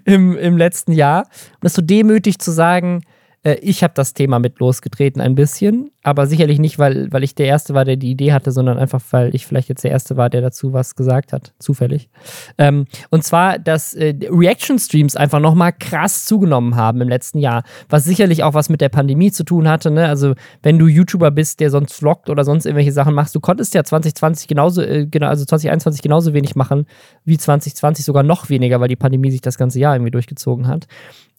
im, 0.05 0.37
im 0.37 0.57
letzten 0.57 0.91
Jahr. 0.91 1.19
Und 1.53 1.63
das 1.63 1.73
so 1.73 1.81
demütig 1.81 2.39
zu 2.39 2.51
sagen, 2.51 3.03
äh, 3.43 3.55
ich 3.55 3.83
habe 3.83 3.93
das 3.95 4.13
Thema 4.13 4.39
mit 4.39 4.59
losgetreten 4.59 5.21
ein 5.21 5.35
bisschen, 5.35 5.91
aber 6.01 6.27
sicherlich 6.27 6.59
nicht, 6.59 6.79
weil, 6.79 7.11
weil 7.11 7.23
ich 7.23 7.35
der 7.35 7.45
Erste 7.45 7.73
war, 7.73 7.85
der 7.85 7.97
die 7.97 8.11
Idee 8.11 8.33
hatte, 8.33 8.51
sondern 8.51 8.77
einfach, 8.77 9.01
weil 9.11 9.35
ich 9.35 9.45
vielleicht 9.45 9.69
jetzt 9.69 9.83
der 9.83 9.91
Erste 9.91 10.17
war, 10.17 10.29
der 10.29 10.41
dazu 10.41 10.73
was 10.73 10.95
gesagt 10.95 11.33
hat, 11.33 11.53
zufällig. 11.59 12.09
Ähm, 12.57 12.85
und 13.09 13.23
zwar, 13.23 13.59
dass 13.59 13.93
äh, 13.93 14.13
Reaction-Streams 14.29 15.15
einfach 15.15 15.39
nochmal 15.39 15.73
krass 15.73 16.25
zugenommen 16.25 16.75
haben 16.75 17.01
im 17.01 17.09
letzten 17.09 17.39
Jahr, 17.39 17.63
was 17.89 18.03
sicherlich 18.03 18.43
auch 18.43 18.53
was 18.53 18.69
mit 18.69 18.81
der 18.81 18.89
Pandemie 18.89 19.31
zu 19.31 19.43
tun 19.43 19.67
hatte. 19.67 19.91
Ne? 19.91 20.07
Also, 20.07 20.33
wenn 20.61 20.79
du 20.79 20.87
YouTuber 20.87 21.31
bist, 21.31 21.59
der 21.59 21.69
sonst 21.69 21.93
vloggt 21.93 22.29
oder 22.29 22.43
sonst 22.43 22.65
irgendwelche 22.65 22.91
Sachen 22.91 23.13
machst, 23.13 23.35
du 23.35 23.39
konntest 23.39 23.73
ja 23.73 23.83
2020 23.83 24.47
genauso, 24.47 24.81
äh, 24.81 25.05
genau, 25.05 25.27
also 25.27 25.45
2021 25.45 26.01
genauso 26.01 26.33
wenig 26.33 26.55
machen 26.55 26.85
wie 27.25 27.37
2020, 27.37 28.05
sogar 28.05 28.23
noch 28.23 28.49
weniger, 28.49 28.79
weil 28.79 28.87
die 28.87 28.95
Pandemie 28.95 29.31
sich 29.31 29.41
das 29.41 29.57
ganze 29.57 29.79
Jahr 29.79 29.95
irgendwie 29.95 30.11
durchgezogen 30.11 30.67
hat. 30.67 30.87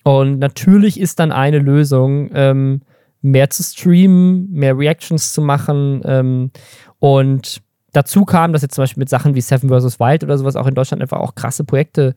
Und 0.05 0.39
natürlich 0.39 1.01
ist 1.01 1.19
dann 1.19 1.33
eine 1.33 1.59
Lösung, 1.59 2.31
ähm, 2.35 2.83
mehr 3.23 3.49
zu 3.51 3.63
streamen, 3.63 4.51
mehr 4.53 4.77
Reactions 4.77 5.33
zu 5.33 5.41
machen. 5.41 6.03
Ähm, 6.05 6.51
und 6.99 7.63
dazu 7.93 8.25
kam, 8.25 8.53
dass 8.53 8.63
jetzt 8.63 8.75
zum 8.75 8.83
Beispiel 8.83 9.01
mit 9.01 9.09
Sachen 9.09 9.35
wie 9.35 9.41
Seven 9.41 9.69
vs. 9.71 9.99
Wild 9.99 10.23
oder 10.23 10.37
sowas 10.37 10.57
auch 10.57 10.67
in 10.67 10.75
Deutschland 10.75 11.03
einfach 11.03 11.21
auch 11.21 11.35
krasse 11.35 11.65
Projekte 11.65 12.15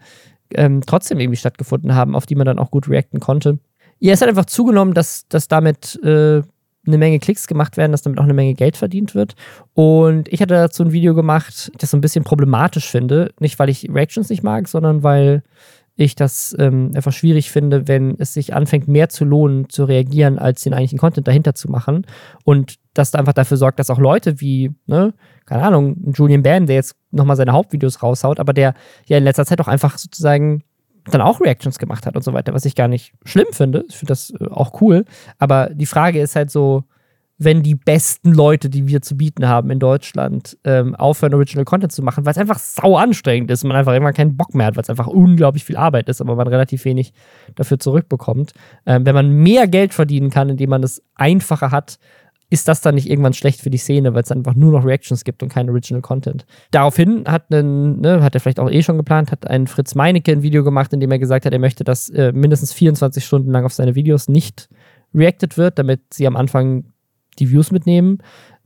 ähm, 0.53 0.81
trotzdem 0.85 1.19
irgendwie 1.19 1.37
stattgefunden 1.37 1.95
haben, 1.95 2.15
auf 2.15 2.25
die 2.25 2.35
man 2.35 2.45
dann 2.45 2.59
auch 2.59 2.71
gut 2.71 2.89
reacten 2.89 3.19
konnte. 3.19 3.59
Ja, 3.99 4.13
es 4.13 4.21
hat 4.21 4.29
einfach 4.29 4.45
zugenommen, 4.45 4.93
dass, 4.93 5.27
dass 5.29 5.47
damit 5.47 5.99
äh, 6.03 6.41
eine 6.85 6.97
Menge 6.97 7.19
Klicks 7.19 7.47
gemacht 7.47 7.77
werden, 7.77 7.91
dass 7.91 8.01
damit 8.01 8.19
auch 8.19 8.23
eine 8.23 8.33
Menge 8.33 8.53
Geld 8.53 8.77
verdient 8.77 9.15
wird. 9.15 9.35
Und 9.73 10.31
ich 10.31 10.41
hatte 10.41 10.53
dazu 10.53 10.83
ein 10.83 10.91
Video 10.91 11.15
gemacht, 11.15 11.71
das 11.77 11.91
so 11.91 11.97
ein 11.97 12.01
bisschen 12.01 12.23
problematisch 12.23 12.89
finde. 12.89 13.31
Nicht, 13.39 13.59
weil 13.59 13.69
ich 13.69 13.89
Reactions 13.89 14.29
nicht 14.29 14.43
mag, 14.43 14.67
sondern 14.67 15.03
weil 15.03 15.43
ich 15.97 16.15
das 16.15 16.55
ähm, 16.59 16.91
einfach 16.93 17.11
schwierig 17.11 17.51
finde, 17.51 17.87
wenn 17.87 18.15
es 18.19 18.33
sich 18.33 18.53
anfängt, 18.53 18.87
mehr 18.87 19.09
zu 19.09 19.25
lohnen, 19.25 19.67
zu 19.67 19.83
reagieren, 19.83 20.37
als 20.37 20.61
den 20.61 20.73
eigentlichen 20.73 20.99
Content 20.99 21.27
dahinter 21.27 21.55
zu 21.55 21.69
machen. 21.69 22.05
Und 22.45 22.75
das 22.93 23.15
einfach 23.15 23.33
dafür 23.33 23.57
sorgt, 23.57 23.79
dass 23.79 23.89
auch 23.89 23.97
Leute 23.97 24.39
wie, 24.39 24.71
ne, 24.85 25.15
keine 25.45 25.63
Ahnung, 25.63 26.13
Julian 26.15 26.43
Bam, 26.43 26.67
der 26.67 26.75
jetzt 26.75 26.95
nochmal 27.09 27.35
seine 27.35 27.53
Hauptvideos 27.53 28.03
raushaut, 28.03 28.39
aber 28.39 28.53
der 28.53 28.75
ja 29.07 29.17
in 29.17 29.23
letzter 29.23 29.45
Zeit 29.45 29.59
auch 29.59 29.67
einfach 29.67 29.97
sozusagen 29.97 30.63
dann 31.05 31.21
auch 31.21 31.41
Reactions 31.41 31.79
gemacht 31.79 32.05
hat 32.05 32.15
und 32.15 32.21
so 32.21 32.33
weiter, 32.33 32.53
was 32.53 32.65
ich 32.65 32.75
gar 32.75 32.87
nicht 32.87 33.13
schlimm 33.25 33.47
finde. 33.51 33.83
Ich 33.89 33.97
finde 33.97 34.11
das 34.11 34.31
äh, 34.39 34.45
auch 34.51 34.79
cool. 34.81 35.03
Aber 35.39 35.71
die 35.73 35.85
Frage 35.87 36.21
ist 36.21 36.35
halt 36.35 36.51
so, 36.51 36.83
wenn 37.37 37.61
die 37.61 37.75
besten 37.75 38.33
Leute, 38.33 38.69
die 38.69 38.87
wir 38.87 39.01
zu 39.01 39.15
bieten 39.15 39.47
haben 39.47 39.69
in 39.69 39.79
Deutschland, 39.79 40.57
ähm, 40.63 40.95
aufhören, 40.95 41.35
Original 41.35 41.65
Content 41.65 41.91
zu 41.91 42.01
machen, 42.01 42.25
weil 42.25 42.31
es 42.31 42.37
einfach 42.37 42.57
sau 42.57 42.97
anstrengend 42.97 43.51
ist 43.51 43.63
und 43.63 43.67
man 43.67 43.77
einfach 43.77 43.93
immer 43.93 44.11
keinen 44.11 44.35
Bock 44.35 44.55
mehr 44.55 44.65
hat, 44.65 44.75
weil 44.75 44.83
es 44.83 44.89
einfach 44.89 45.07
unglaublich 45.07 45.63
viel 45.63 45.77
Arbeit 45.77 46.09
ist, 46.09 46.19
aber 46.19 46.35
man 46.35 46.47
relativ 46.47 46.83
wenig 46.85 47.13
dafür 47.55 47.79
zurückbekommt. 47.79 48.53
Ähm, 48.85 49.05
wenn 49.05 49.13
man 49.13 49.31
mehr 49.31 49.67
Geld 49.67 49.93
verdienen 49.93 50.31
kann, 50.31 50.49
indem 50.49 50.71
man 50.71 50.81
es 50.81 51.03
einfacher 51.15 51.69
hat, 51.69 51.99
ist 52.49 52.67
das 52.67 52.81
dann 52.81 52.95
nicht 52.95 53.09
irgendwann 53.09 53.33
schlecht 53.33 53.61
für 53.61 53.69
die 53.69 53.77
Szene, 53.77 54.13
weil 54.13 54.23
es 54.23 54.31
einfach 54.31 54.55
nur 54.55 54.71
noch 54.71 54.85
Reactions 54.85 55.23
gibt 55.23 55.43
und 55.43 55.49
kein 55.49 55.69
Original 55.69 56.01
Content. 56.01 56.45
Daraufhin 56.71 57.25
hat, 57.27 57.51
einen, 57.51 57.99
ne, 57.99 58.23
hat 58.23 58.35
er 58.35 58.39
vielleicht 58.39 58.59
auch 58.59 58.71
eh 58.71 58.81
schon 58.81 58.97
geplant, 58.97 59.31
hat 59.31 59.45
ein 59.47 59.67
Fritz 59.67 59.95
Meinecke 59.95 60.31
ein 60.31 60.43
Video 60.43 60.63
gemacht, 60.63 60.93
in 60.93 61.01
dem 61.01 61.11
er 61.11 61.19
gesagt 61.19 61.45
hat, 61.45 61.51
er 61.51 61.59
möchte, 61.59 61.83
dass 61.83 62.09
äh, 62.09 62.31
mindestens 62.31 62.71
24 62.73 63.23
Stunden 63.23 63.51
lang 63.51 63.65
auf 63.65 63.73
seine 63.73 63.95
Videos 63.95 64.29
nicht 64.29 64.69
reacted 65.13 65.57
wird, 65.57 65.77
damit 65.77 66.13
sie 66.13 66.25
am 66.25 66.37
Anfang 66.37 66.85
die 67.39 67.51
Views 67.51 67.71
mitnehmen. 67.71 68.19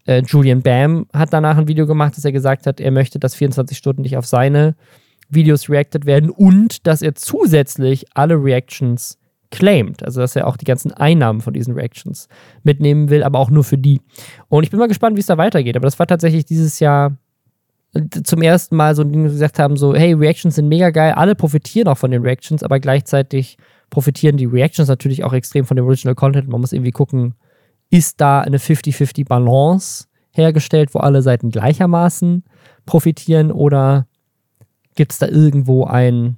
Äh, 0.05 0.23
Julian 0.25 0.61
Bam 0.61 1.07
hat 1.13 1.33
danach 1.33 1.57
ein 1.57 1.67
Video 1.67 1.85
gemacht, 1.85 2.17
dass 2.17 2.25
er 2.25 2.31
gesagt 2.31 2.65
hat, 2.65 2.79
er 2.79 2.91
möchte, 2.91 3.19
dass 3.19 3.35
24 3.35 3.77
Stunden 3.77 4.01
nicht 4.01 4.17
auf 4.17 4.25
seine 4.25 4.75
Videos 5.29 5.69
reacted 5.69 6.05
werden 6.05 6.29
und 6.29 6.85
dass 6.87 7.01
er 7.01 7.15
zusätzlich 7.15 8.05
alle 8.13 8.35
Reactions 8.35 9.17
claimt. 9.51 10.03
Also, 10.03 10.21
dass 10.21 10.35
er 10.35 10.47
auch 10.47 10.57
die 10.57 10.65
ganzen 10.65 10.91
Einnahmen 10.91 11.41
von 11.41 11.53
diesen 11.53 11.73
Reactions 11.73 12.27
mitnehmen 12.63 13.09
will, 13.09 13.23
aber 13.23 13.39
auch 13.39 13.49
nur 13.49 13.63
für 13.63 13.77
die. 13.77 14.01
Und 14.49 14.63
ich 14.63 14.71
bin 14.71 14.79
mal 14.79 14.87
gespannt, 14.87 15.15
wie 15.15 15.21
es 15.21 15.27
da 15.27 15.37
weitergeht. 15.37 15.75
Aber 15.75 15.85
das 15.85 15.99
war 15.99 16.07
tatsächlich 16.07 16.45
dieses 16.45 16.79
Jahr 16.79 17.17
äh, 17.93 18.01
zum 18.23 18.41
ersten 18.41 18.75
Mal 18.75 18.95
so 18.95 19.03
ein 19.03 19.11
Ding, 19.11 19.23
gesagt 19.23 19.59
haben: 19.59 19.77
so, 19.77 19.93
hey, 19.93 20.13
Reactions 20.13 20.55
sind 20.55 20.67
mega 20.67 20.89
geil, 20.89 21.13
alle 21.13 21.35
profitieren 21.35 21.87
auch 21.87 21.97
von 21.97 22.11
den 22.11 22.23
Reactions, 22.23 22.63
aber 22.63 22.79
gleichzeitig 22.79 23.57
profitieren 23.89 24.37
die 24.37 24.45
Reactions 24.45 24.89
natürlich 24.89 25.23
auch 25.23 25.33
extrem 25.33 25.65
von 25.65 25.75
dem 25.77 25.85
Original 25.85 26.15
Content. 26.15 26.47
Man 26.47 26.61
muss 26.61 26.73
irgendwie 26.73 26.91
gucken, 26.91 27.35
ist 27.91 28.21
da 28.21 28.41
eine 28.41 28.57
50-50 28.57 29.27
Balance 29.27 30.05
hergestellt, 30.31 30.95
wo 30.95 30.99
alle 30.99 31.21
Seiten 31.21 31.51
gleichermaßen 31.51 32.43
profitieren 32.85 33.51
oder 33.51 34.07
gibt 34.95 35.11
es 35.11 35.19
da 35.19 35.27
irgendwo 35.27 35.83
ein, 35.83 36.37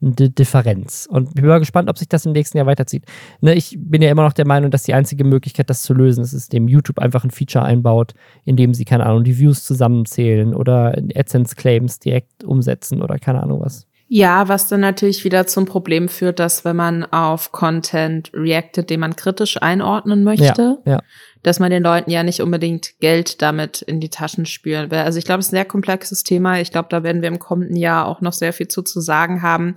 eine 0.00 0.30
Differenz? 0.30 1.06
Und 1.10 1.28
ich 1.28 1.34
bin 1.34 1.46
mal 1.46 1.58
gespannt, 1.58 1.90
ob 1.90 1.98
sich 1.98 2.08
das 2.08 2.24
im 2.24 2.32
nächsten 2.32 2.56
Jahr 2.56 2.66
weiterzieht. 2.66 3.04
Ne, 3.42 3.54
ich 3.54 3.76
bin 3.78 4.00
ja 4.00 4.10
immer 4.10 4.22
noch 4.22 4.32
der 4.32 4.46
Meinung, 4.46 4.70
dass 4.70 4.84
die 4.84 4.94
einzige 4.94 5.22
Möglichkeit, 5.22 5.68
das 5.68 5.82
zu 5.82 5.92
lösen, 5.92 6.24
ist, 6.24 6.32
ist, 6.32 6.54
dem 6.54 6.66
YouTube 6.66 6.98
einfach 6.98 7.22
ein 7.22 7.30
Feature 7.30 7.64
einbaut, 7.64 8.14
in 8.46 8.56
dem 8.56 8.72
sie, 8.72 8.86
keine 8.86 9.04
Ahnung, 9.04 9.22
die 9.22 9.38
Views 9.38 9.64
zusammenzählen 9.64 10.54
oder 10.54 10.96
AdSense-Claims 11.14 11.98
direkt 11.98 12.42
umsetzen 12.42 13.02
oder 13.02 13.18
keine 13.18 13.42
Ahnung 13.42 13.60
was. 13.60 13.86
Ja, 14.08 14.46
was 14.48 14.68
dann 14.68 14.80
natürlich 14.80 15.24
wieder 15.24 15.48
zum 15.48 15.64
Problem 15.64 16.08
führt, 16.08 16.38
dass 16.38 16.64
wenn 16.64 16.76
man 16.76 17.04
auf 17.04 17.50
Content 17.50 18.30
reactet, 18.32 18.88
den 18.88 19.00
man 19.00 19.16
kritisch 19.16 19.60
einordnen 19.60 20.22
möchte, 20.22 20.78
ja, 20.84 20.92
ja. 20.92 21.02
dass 21.42 21.58
man 21.58 21.70
den 21.70 21.82
Leuten 21.82 22.10
ja 22.10 22.22
nicht 22.22 22.40
unbedingt 22.40 23.00
Geld 23.00 23.42
damit 23.42 23.82
in 23.82 23.98
die 23.98 24.08
Taschen 24.08 24.46
spüren 24.46 24.92
will. 24.92 24.98
Also 24.98 25.18
ich 25.18 25.24
glaube, 25.24 25.40
es 25.40 25.46
ist 25.46 25.52
ein 25.52 25.56
sehr 25.56 25.64
komplexes 25.64 26.22
Thema. 26.22 26.60
Ich 26.60 26.70
glaube, 26.70 26.88
da 26.88 27.02
werden 27.02 27.20
wir 27.20 27.28
im 27.28 27.40
kommenden 27.40 27.74
Jahr 27.74 28.06
auch 28.06 28.20
noch 28.20 28.32
sehr 28.32 28.52
viel 28.52 28.68
zu, 28.68 28.82
zu 28.82 29.00
sagen 29.00 29.42
haben. 29.42 29.74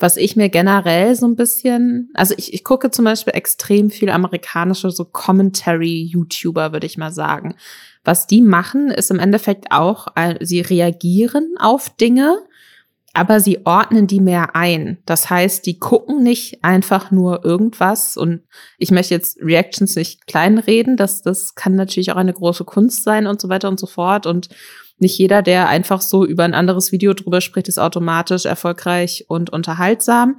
Was 0.00 0.16
ich 0.16 0.34
mir 0.34 0.48
generell 0.48 1.14
so 1.14 1.26
ein 1.26 1.36
bisschen, 1.36 2.10
also 2.14 2.34
ich, 2.36 2.52
ich 2.52 2.64
gucke 2.64 2.90
zum 2.90 3.04
Beispiel 3.04 3.34
extrem 3.34 3.90
viel 3.90 4.10
amerikanische 4.10 4.90
so 4.90 5.04
Commentary-YouTuber, 5.04 6.72
würde 6.72 6.86
ich 6.86 6.98
mal 6.98 7.12
sagen. 7.12 7.54
Was 8.02 8.26
die 8.26 8.40
machen, 8.40 8.90
ist 8.90 9.10
im 9.10 9.18
Endeffekt 9.20 9.66
auch, 9.70 10.08
äh, 10.16 10.36
sie 10.40 10.60
reagieren 10.60 11.54
auf 11.58 11.94
Dinge, 11.96 12.38
aber 13.12 13.40
sie 13.40 13.66
ordnen 13.66 14.06
die 14.06 14.20
mehr 14.20 14.54
ein. 14.54 14.98
Das 15.04 15.30
heißt, 15.30 15.66
die 15.66 15.78
gucken 15.78 16.22
nicht 16.22 16.62
einfach 16.62 17.10
nur 17.10 17.44
irgendwas 17.44 18.16
und 18.16 18.42
ich 18.78 18.90
möchte 18.90 19.14
jetzt 19.14 19.38
Reactions 19.40 19.96
nicht 19.96 20.26
kleinreden, 20.26 20.96
das, 20.96 21.22
das 21.22 21.54
kann 21.54 21.74
natürlich 21.74 22.12
auch 22.12 22.16
eine 22.16 22.32
große 22.32 22.64
Kunst 22.64 23.02
sein 23.02 23.26
und 23.26 23.40
so 23.40 23.48
weiter 23.48 23.68
und 23.68 23.80
so 23.80 23.86
fort 23.86 24.26
und 24.26 24.48
nicht 24.98 25.18
jeder, 25.18 25.42
der 25.42 25.68
einfach 25.68 26.02
so 26.02 26.24
über 26.26 26.44
ein 26.44 26.54
anderes 26.54 26.92
Video 26.92 27.14
drüber 27.14 27.40
spricht, 27.40 27.68
ist 27.68 27.78
automatisch 27.78 28.44
erfolgreich 28.44 29.24
und 29.28 29.50
unterhaltsam. 29.50 30.38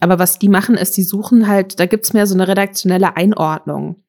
Aber 0.00 0.18
was 0.18 0.38
die 0.38 0.48
machen, 0.48 0.76
ist, 0.76 0.96
die 0.96 1.04
suchen 1.04 1.46
halt, 1.46 1.78
da 1.78 1.86
gibt's 1.86 2.12
mehr 2.12 2.26
so 2.26 2.34
eine 2.34 2.48
redaktionelle 2.48 3.16
Einordnung 3.16 4.02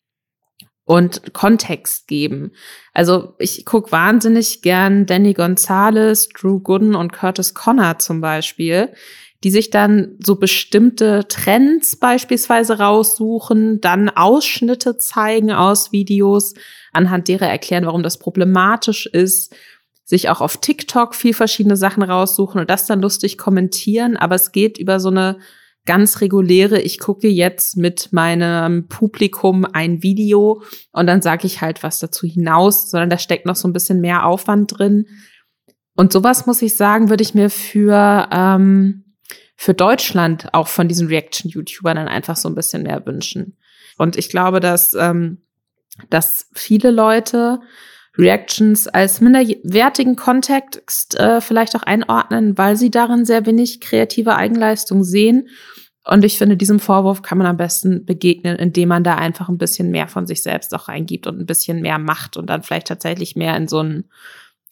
und 0.86 1.34
Kontext 1.34 2.08
geben. 2.08 2.52
Also 2.94 3.36
ich 3.40 3.66
guck 3.66 3.92
wahnsinnig 3.92 4.62
gern 4.62 5.06
Danny 5.06 5.34
Gonzalez, 5.34 6.30
Drew 6.30 6.60
Gooden 6.60 6.96
und 6.96 7.14
Curtis 7.14 7.54
Connor 7.54 8.00
zum 8.00 8.20
Beispiel, 8.22 8.94
die 9.44 9.52
sich 9.52 9.70
dann 9.70 10.18
so 10.24 10.36
bestimmte 10.36 11.26
Trends 11.28 11.98
beispielsweise 11.98 12.80
raussuchen, 12.80 13.82
dann 13.82 14.10
Ausschnitte 14.10 14.98
zeigen 14.98 15.52
aus 15.52 15.92
Videos, 15.92 16.54
anhand 16.92 17.28
derer 17.28 17.48
erklären, 17.48 17.86
warum 17.86 18.04
das 18.04 18.18
problematisch 18.18 19.06
ist 19.06 19.54
sich 20.06 20.30
auch 20.30 20.42
auf 20.42 20.58
TikTok 20.58 21.16
viel 21.16 21.34
verschiedene 21.34 21.78
Sachen 21.78 22.04
raussuchen 22.04 22.60
und 22.60 22.70
das 22.70 22.86
dann 22.86 23.02
lustig 23.02 23.38
kommentieren, 23.38 24.18
aber 24.18 24.36
es 24.36 24.52
geht 24.52 24.78
über 24.78 25.00
so 25.00 25.10
eine 25.10 25.40
ganz 25.86 26.22
reguläre, 26.22 26.80
ich 26.80 27.00
gucke 27.00 27.28
jetzt 27.28 27.76
mit 27.76 28.14
meinem 28.14 28.88
Publikum 28.88 29.66
ein 29.66 30.02
Video 30.02 30.64
und 30.92 31.08
dann 31.08 31.22
sage 31.22 31.46
ich 31.46 31.62
halt 31.62 31.84
was 31.84 32.00
dazu 32.00 32.26
hinaus, 32.26 32.90
sondern 32.90 33.10
da 33.10 33.18
steckt 33.18 33.46
noch 33.46 33.56
so 33.56 33.68
ein 33.68 33.74
bisschen 33.74 34.00
mehr 34.00 34.26
Aufwand 34.26 34.78
drin. 34.78 35.08
Und 35.96 36.14
sowas 36.14 36.46
muss 36.46 36.62
ich 36.62 36.76
sagen, 36.76 37.10
würde 37.10 37.24
ich 37.24 37.34
mir 37.34 37.50
für, 37.50 38.30
ähm, 38.32 39.16
für 39.56 39.74
Deutschland 39.74 40.54
auch 40.54 40.68
von 40.68 40.88
diesen 40.88 41.08
Reaction-YouTubern 41.08 41.98
dann 41.98 42.08
einfach 42.08 42.38
so 42.38 42.50
ein 42.50 42.56
bisschen 42.56 42.84
mehr 42.84 43.06
wünschen. 43.06 43.58
Und 43.98 44.18
ich 44.18 44.30
glaube, 44.30 44.60
dass, 44.60 44.94
ähm, 44.94 45.44
dass 46.10 46.50
viele 46.54 46.92
Leute 46.92 47.60
Reactions 48.18 48.88
als 48.88 49.22
minderwertigen 49.22 50.16
Kontext 50.16 51.20
äh, 51.20 51.42
vielleicht 51.42 51.76
auch 51.76 51.84
einordnen, 51.84 52.58
weil 52.58 52.76
sie 52.76 52.92
darin 52.92 53.26
sehr 53.26 53.46
wenig 53.46 53.82
kreative 53.82 54.36
Eigenleistung 54.36 55.04
sehen. 55.04 55.50
Und 56.06 56.26
ich 56.26 56.38
finde, 56.38 56.58
diesem 56.58 56.80
Vorwurf 56.80 57.22
kann 57.22 57.38
man 57.38 57.48
am 57.48 57.58
besten 57.58 58.06
begegnen, 58.06 58.58
indem 58.58 58.90
man 58.90 59.04
da 59.04 59.16
einfach 59.16 59.50
ein 59.50 59.58
bisschen 59.58 59.90
mehr 59.90 60.08
von 60.08 60.28
sich 60.28 60.44
selbst 60.44 60.76
auch 60.76 60.90
reingibt 60.90 61.28
und 61.28 61.40
ein 61.40 61.46
bisschen 61.46 61.82
mehr 61.82 61.98
macht 61.98 62.38
und 62.38 62.48
dann 62.48 62.62
vielleicht 62.62 62.88
tatsächlich 62.88 63.36
mehr 63.36 63.56
in 63.56 63.68
so 63.68 63.80
einen 63.80 64.10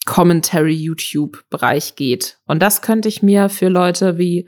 Commentary-YouTube-Bereich 0.04 1.96
geht. 1.96 2.38
Und 2.46 2.60
das 2.60 2.82
könnte 2.82 3.08
ich 3.08 3.22
mir 3.22 3.48
für 3.48 3.68
Leute 3.68 4.18
wie 4.18 4.46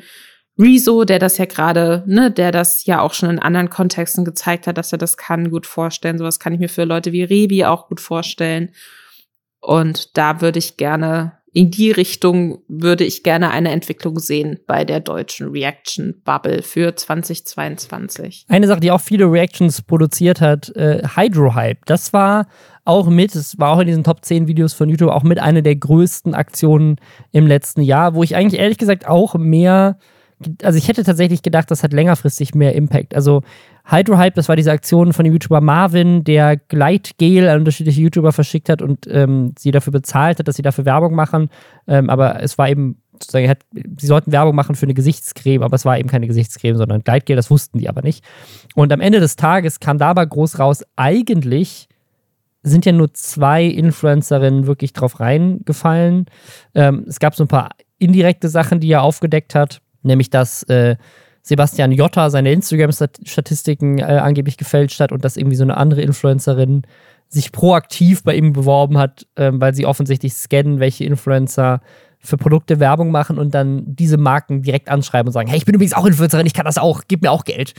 Rezo, 0.59 1.05
der 1.05 1.19
das 1.19 1.39
ja 1.39 1.47
gerade, 1.47 2.05
ne, 2.07 2.31
der 2.31 2.53
das 2.53 2.87
ja 2.87 3.01
auch 3.01 3.13
schon 3.13 3.31
in 3.31 3.39
anderen 3.39 3.71
Kontexten 3.71 4.25
gezeigt 4.25 4.67
hat, 4.67 4.79
dass 4.79 4.93
er 4.93 4.99
das 4.99 5.17
kann, 5.17 5.51
gut 5.51 5.67
vorstellen. 5.67 6.19
Sowas 6.19 6.39
kann 6.39 6.53
ich 6.53 6.61
mir 6.61 6.69
für 6.69 6.85
Leute 6.85 7.13
wie 7.13 7.25
Rebi 7.25 7.65
auch 7.65 7.89
gut 7.89 8.01
vorstellen. 8.01 8.71
Und 9.61 10.17
da 10.17 10.41
würde 10.41 10.61
ich 10.61 10.77
gerne, 10.77 11.33
in 11.53 11.71
die 11.71 11.91
Richtung 11.91 12.59
würde 12.69 13.05
ich 13.05 13.25
gerne 13.25 13.51
eine 13.51 13.71
Entwicklung 13.71 14.19
sehen 14.21 14.61
bei 14.67 14.85
der 14.85 15.01
deutschen 15.01 15.49
Reaction 15.49 16.21
Bubble 16.25 16.63
für 16.63 16.95
2022. 16.95 18.47
Eine 18.49 18.69
Sache, 18.69 18.81
die 18.81 18.93
auch 18.93 19.01
viele 19.01 19.25
Reactions 19.25 19.83
produziert 19.83 20.41
hat, 20.41 20.69
äh, 20.77 21.03
Hydro 21.17 21.55
Hype. 21.55 21.85
Das 21.87 22.13
war 22.13 22.47
auch 22.85 23.09
mit, 23.09 23.35
es 23.35 23.59
war 23.59 23.71
auch 23.71 23.81
in 23.81 23.87
diesen 23.87 24.05
Top 24.05 24.25
10 24.25 24.47
Videos 24.47 24.75
von 24.75 24.89
YouTube 24.89 25.11
auch 25.11 25.23
mit 25.23 25.41
einer 25.41 25.63
der 25.63 25.77
größten 25.77 26.35
Aktionen 26.35 26.97
im 27.33 27.47
letzten 27.47 27.83
Jahr, 27.83 28.15
wo 28.15 28.23
ich 28.23 28.37
eigentlich 28.37 28.61
ehrlich 28.61 28.79
gesagt 28.79 29.09
auch 29.09 29.35
mehr 29.35 29.99
also 30.63 30.79
ich 30.79 30.89
hätte 30.89 31.05
tatsächlich 31.05 31.43
gedacht, 31.43 31.71
das 31.71 31.83
hat 31.83 31.93
längerfristig 31.93 32.55
mehr 32.55 32.75
Impact. 32.75 33.15
Also 33.15 33.43
Hydrohype, 33.87 34.35
das 34.35 34.49
war 34.49 34.57
diese 34.57 34.73
Aktion 34.73 35.13
von 35.13 35.25
dem 35.25 35.33
YouTuber 35.33 35.61
Marvin, 35.61 36.25
der 36.25 36.57
Gleitgel 36.57 37.49
an 37.49 37.61
unterschiedliche 37.61 38.01
YouTuber 38.01 38.33
verschickt 38.33 38.69
hat 38.69 38.83
und 38.83 39.07
ähm, 39.09 39.53
sie 39.59 39.71
dafür 39.71 39.93
bezahlt 39.93 40.39
hat, 40.39 40.49
dass 40.49 40.57
sie 40.57 40.63
dafür 40.63 40.85
Werbung 40.85 41.15
machen. 41.15 41.51
Ähm, 41.87 42.11
aber 42.11 42.43
es 42.43 42.59
war 42.59 42.69
eben 42.69 42.99
sozusagen, 43.13 43.49
hat, 43.49 43.61
sie 43.73 44.07
sollten 44.07 44.33
Werbung 44.33 44.55
machen 44.55 44.75
für 44.75 44.87
eine 44.87 44.95
Gesichtscreme, 44.95 45.63
aber 45.63 45.77
es 45.77 45.85
war 45.85 45.99
eben 45.99 46.09
keine 46.09 46.27
Gesichtscreme, 46.27 46.77
sondern 46.77 47.03
Gleitgel, 47.03 47.37
das 47.37 47.51
wussten 47.51 47.79
die 47.79 47.89
aber 47.89 48.03
nicht. 48.03 48.25
Und 48.75 48.93
am 48.93 49.01
Ende 49.01 49.21
des 49.21 49.37
Tages 49.37 49.81
kam 49.81 49.99
dabei 49.99 50.25
groß 50.25 50.59
raus, 50.59 50.83
eigentlich 50.97 51.89
sind 52.63 52.87
ja 52.87 52.93
nur 52.93 53.13
zwei 53.13 53.65
Influencerinnen 53.65 54.67
wirklich 54.67 54.95
drauf 54.95 55.21
reingefallen. 55.21 56.27
Ähm, 56.75 57.05
es 57.07 57.21
gab 57.21 57.35
so 57.35 57.45
ein 57.45 57.49
paar 57.49 57.71
indirekte 57.99 58.49
Sachen, 58.49 58.81
die 58.81 58.91
er 58.91 59.03
aufgedeckt 59.03 59.55
hat 59.55 59.81
nämlich 60.05 60.31
dass 60.31 60.63
äh, 60.65 60.97
Sebastian 61.43 61.93
Jotta 61.93 62.31
seine 62.31 62.53
Instagram-Statistiken 62.53 63.99
äh, 63.99 64.05
angeblich 64.05 64.57
gefälscht 64.57 65.01
hat 65.01 65.13
und 65.13 65.25
dass 65.25 65.37
irgendwie 65.37 65.57
so 65.57 65.65
eine 65.65 65.77
andere 65.77 66.01
Influencerin 66.01 66.83
sich 67.29 67.53
proaktiv 67.53 68.23
bei 68.23 68.35
ihm 68.35 68.53
beworben 68.53 68.97
hat, 68.97 69.27
äh, 69.35 69.51
weil 69.53 69.75
sie 69.75 69.87
offensichtlich 69.87 70.33
scannen, 70.35 70.81
welche 70.81 71.05
Influencer 71.05 71.81
für 72.25 72.39
Produkte 72.39 72.81
Werbung 72.81 73.11
machen 73.11 73.39
und 73.39 73.55
dann 73.55 73.83
diese 73.87 74.17
Marken 74.17 74.63
direkt 74.63 74.89
anschreiben 74.89 75.29
und 75.29 75.33
sagen, 75.33 75.49
hey, 75.49 75.59
ich 75.59 75.67
bin 75.67 75.75
übrigens 75.75 75.93
auch 75.93 76.07
Influencerin, 76.07 76.47
ich 76.47 76.55
kann 76.55 76.65
das 76.65 76.79
auch, 76.79 77.03
gib 77.07 77.21
mir 77.21 77.31
auch 77.31 77.45
Geld. 77.45 77.75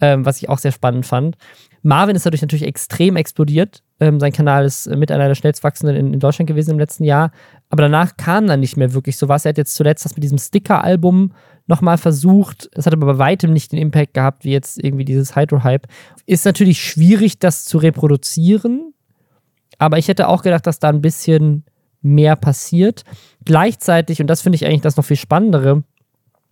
Ähm, 0.00 0.24
was 0.24 0.38
ich 0.38 0.48
auch 0.48 0.58
sehr 0.58 0.72
spannend 0.72 1.04
fand. 1.04 1.36
Marvin 1.82 2.16
ist 2.16 2.24
dadurch 2.24 2.42
natürlich 2.42 2.66
extrem 2.66 3.16
explodiert. 3.16 3.82
Ähm, 4.00 4.18
sein 4.18 4.32
Kanal 4.32 4.64
ist 4.64 4.86
mit 4.86 5.10
einer 5.10 5.28
der 5.28 5.34
schnellst 5.34 5.62
wachsenden 5.64 5.96
in, 5.96 6.14
in, 6.14 6.20
Deutschland 6.20 6.48
gewesen 6.48 6.72
im 6.72 6.78
letzten 6.78 7.04
Jahr. 7.04 7.30
Aber 7.68 7.82
danach 7.82 8.16
kam 8.16 8.46
dann 8.46 8.60
nicht 8.60 8.76
mehr 8.76 8.94
wirklich 8.94 9.18
so 9.18 9.28
was. 9.28 9.44
Er 9.44 9.50
hat 9.50 9.58
jetzt 9.58 9.74
zuletzt 9.74 10.04
das 10.04 10.14
mit 10.16 10.22
diesem 10.22 10.38
Sticker-Album 10.38 11.32
nochmal 11.70 11.96
versucht. 11.96 12.68
Das 12.74 12.84
hat 12.84 12.92
aber 12.92 13.06
bei 13.06 13.18
weitem 13.18 13.52
nicht 13.54 13.72
den 13.72 13.78
Impact 13.78 14.12
gehabt, 14.12 14.44
wie 14.44 14.50
jetzt 14.50 14.82
irgendwie 14.82 15.06
dieses 15.06 15.34
Hydro-Hype. 15.34 15.86
Ist 16.26 16.44
natürlich 16.44 16.82
schwierig, 16.82 17.38
das 17.38 17.64
zu 17.64 17.78
reproduzieren. 17.78 18.92
Aber 19.78 19.96
ich 19.96 20.08
hätte 20.08 20.28
auch 20.28 20.42
gedacht, 20.42 20.66
dass 20.66 20.80
da 20.80 20.90
ein 20.90 21.00
bisschen 21.00 21.64
mehr 22.02 22.36
passiert. 22.36 23.04
Gleichzeitig, 23.44 24.20
und 24.20 24.26
das 24.26 24.42
finde 24.42 24.56
ich 24.56 24.66
eigentlich 24.66 24.82
das 24.82 24.96
noch 24.96 25.04
viel 25.04 25.16
Spannendere, 25.16 25.84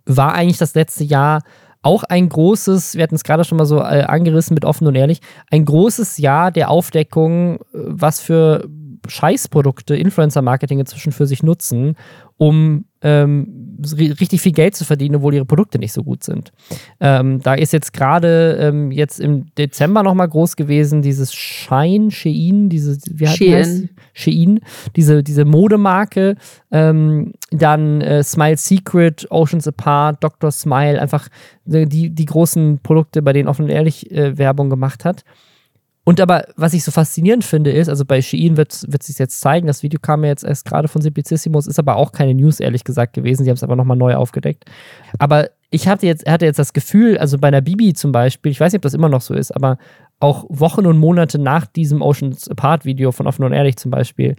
war 0.05 0.33
eigentlich 0.33 0.57
das 0.57 0.73
letzte 0.73 1.03
Jahr 1.03 1.43
auch 1.81 2.03
ein 2.03 2.27
großes, 2.27 2.95
wir 2.95 3.03
hatten 3.03 3.15
es 3.15 3.23
gerade 3.23 3.45
schon 3.45 3.57
mal 3.57 3.65
so 3.65 3.77
äh, 3.77 4.03
angerissen 4.03 4.53
mit 4.53 4.65
offen 4.65 4.87
und 4.87 4.95
ehrlich, 4.95 5.21
ein 5.49 5.63
großes 5.63 6.17
Jahr 6.17 6.51
der 6.51 6.69
Aufdeckung, 6.69 7.57
äh, 7.57 7.61
was 7.71 8.19
für 8.19 8.67
Scheißprodukte 9.07 9.95
Influencer-Marketing 9.95 10.79
inzwischen 10.79 11.11
für 11.11 11.25
sich 11.25 11.43
nutzen, 11.43 11.95
um 12.37 12.85
ähm, 13.01 13.77
richtig 14.19 14.41
viel 14.41 14.51
Geld 14.51 14.75
zu 14.75 14.85
verdienen, 14.85 15.15
obwohl 15.15 15.33
ihre 15.33 15.45
Produkte 15.45 15.79
nicht 15.79 15.93
so 15.93 16.03
gut 16.03 16.23
sind. 16.23 16.51
Ähm, 16.99 17.41
da 17.41 17.53
ist 17.53 17.73
jetzt 17.73 17.93
gerade 17.93 18.57
ähm, 18.61 18.91
jetzt 18.91 19.19
im 19.19 19.53
Dezember 19.55 20.03
nochmal 20.03 20.27
groß 20.27 20.55
gewesen, 20.55 21.01
dieses 21.01 21.33
Shine, 21.33 22.11
Shein, 22.11 22.69
diese, 22.69 22.97
wie 23.09 23.27
Shein. 23.27 23.89
Shein, 24.13 24.59
diese, 24.95 25.23
diese 25.23 25.45
Modemarke, 25.45 26.35
ähm, 26.71 27.33
dann 27.51 28.01
äh, 28.01 28.23
Smile 28.23 28.57
Secret, 28.57 29.27
Oceans 29.29 29.67
Apart, 29.67 30.23
Dr. 30.23 30.51
Smile, 30.51 31.01
einfach 31.01 31.29
die, 31.65 32.09
die 32.09 32.25
großen 32.25 32.79
Produkte, 32.83 33.21
bei 33.21 33.33
denen 33.33 33.47
offen 33.47 33.65
und 33.65 33.71
ehrlich 33.71 34.11
äh, 34.11 34.37
Werbung 34.37 34.69
gemacht 34.69 35.05
hat. 35.05 35.23
Und 36.09 36.19
aber, 36.19 36.45
was 36.55 36.73
ich 36.73 36.83
so 36.83 36.89
faszinierend 36.89 37.43
finde, 37.43 37.69
ist, 37.69 37.87
also 37.87 38.03
bei 38.03 38.19
Shein 38.19 38.57
wird, 38.57 38.83
wird 38.91 39.03
sich 39.03 39.19
jetzt 39.19 39.41
zeigen, 39.41 39.67
das 39.67 39.83
Video 39.83 39.99
kam 39.99 40.23
ja 40.23 40.31
jetzt 40.31 40.43
erst 40.43 40.65
gerade 40.65 40.87
von 40.87 41.03
Simplicissimus, 41.03 41.67
ist 41.67 41.77
aber 41.77 41.97
auch 41.97 42.13
keine 42.13 42.33
News, 42.33 42.59
ehrlich 42.59 42.83
gesagt, 42.83 43.13
gewesen. 43.13 43.43
Sie 43.43 43.51
haben 43.51 43.57
es 43.57 43.61
aber 43.61 43.75
nochmal 43.75 43.95
neu 43.95 44.15
aufgedeckt. 44.15 44.65
Aber 45.19 45.51
ich 45.69 45.87
hatte 45.87 46.07
jetzt, 46.07 46.27
hatte 46.27 46.45
jetzt 46.45 46.57
das 46.57 46.73
Gefühl, 46.73 47.19
also 47.19 47.37
bei 47.37 47.49
einer 47.49 47.61
Bibi 47.61 47.93
zum 47.93 48.11
Beispiel, 48.11 48.51
ich 48.51 48.59
weiß 48.59 48.73
nicht, 48.73 48.79
ob 48.79 48.81
das 48.81 48.95
immer 48.95 49.07
noch 49.07 49.21
so 49.21 49.35
ist, 49.35 49.51
aber 49.51 49.77
auch 50.19 50.47
Wochen 50.49 50.87
und 50.87 50.97
Monate 50.97 51.37
nach 51.37 51.67
diesem 51.67 52.01
Oceans 52.01 52.49
Apart 52.49 52.85
Video 52.85 53.11
von 53.11 53.27
Offen 53.27 53.45
und 53.45 53.53
Ehrlich 53.53 53.77
zum 53.77 53.91
Beispiel, 53.91 54.35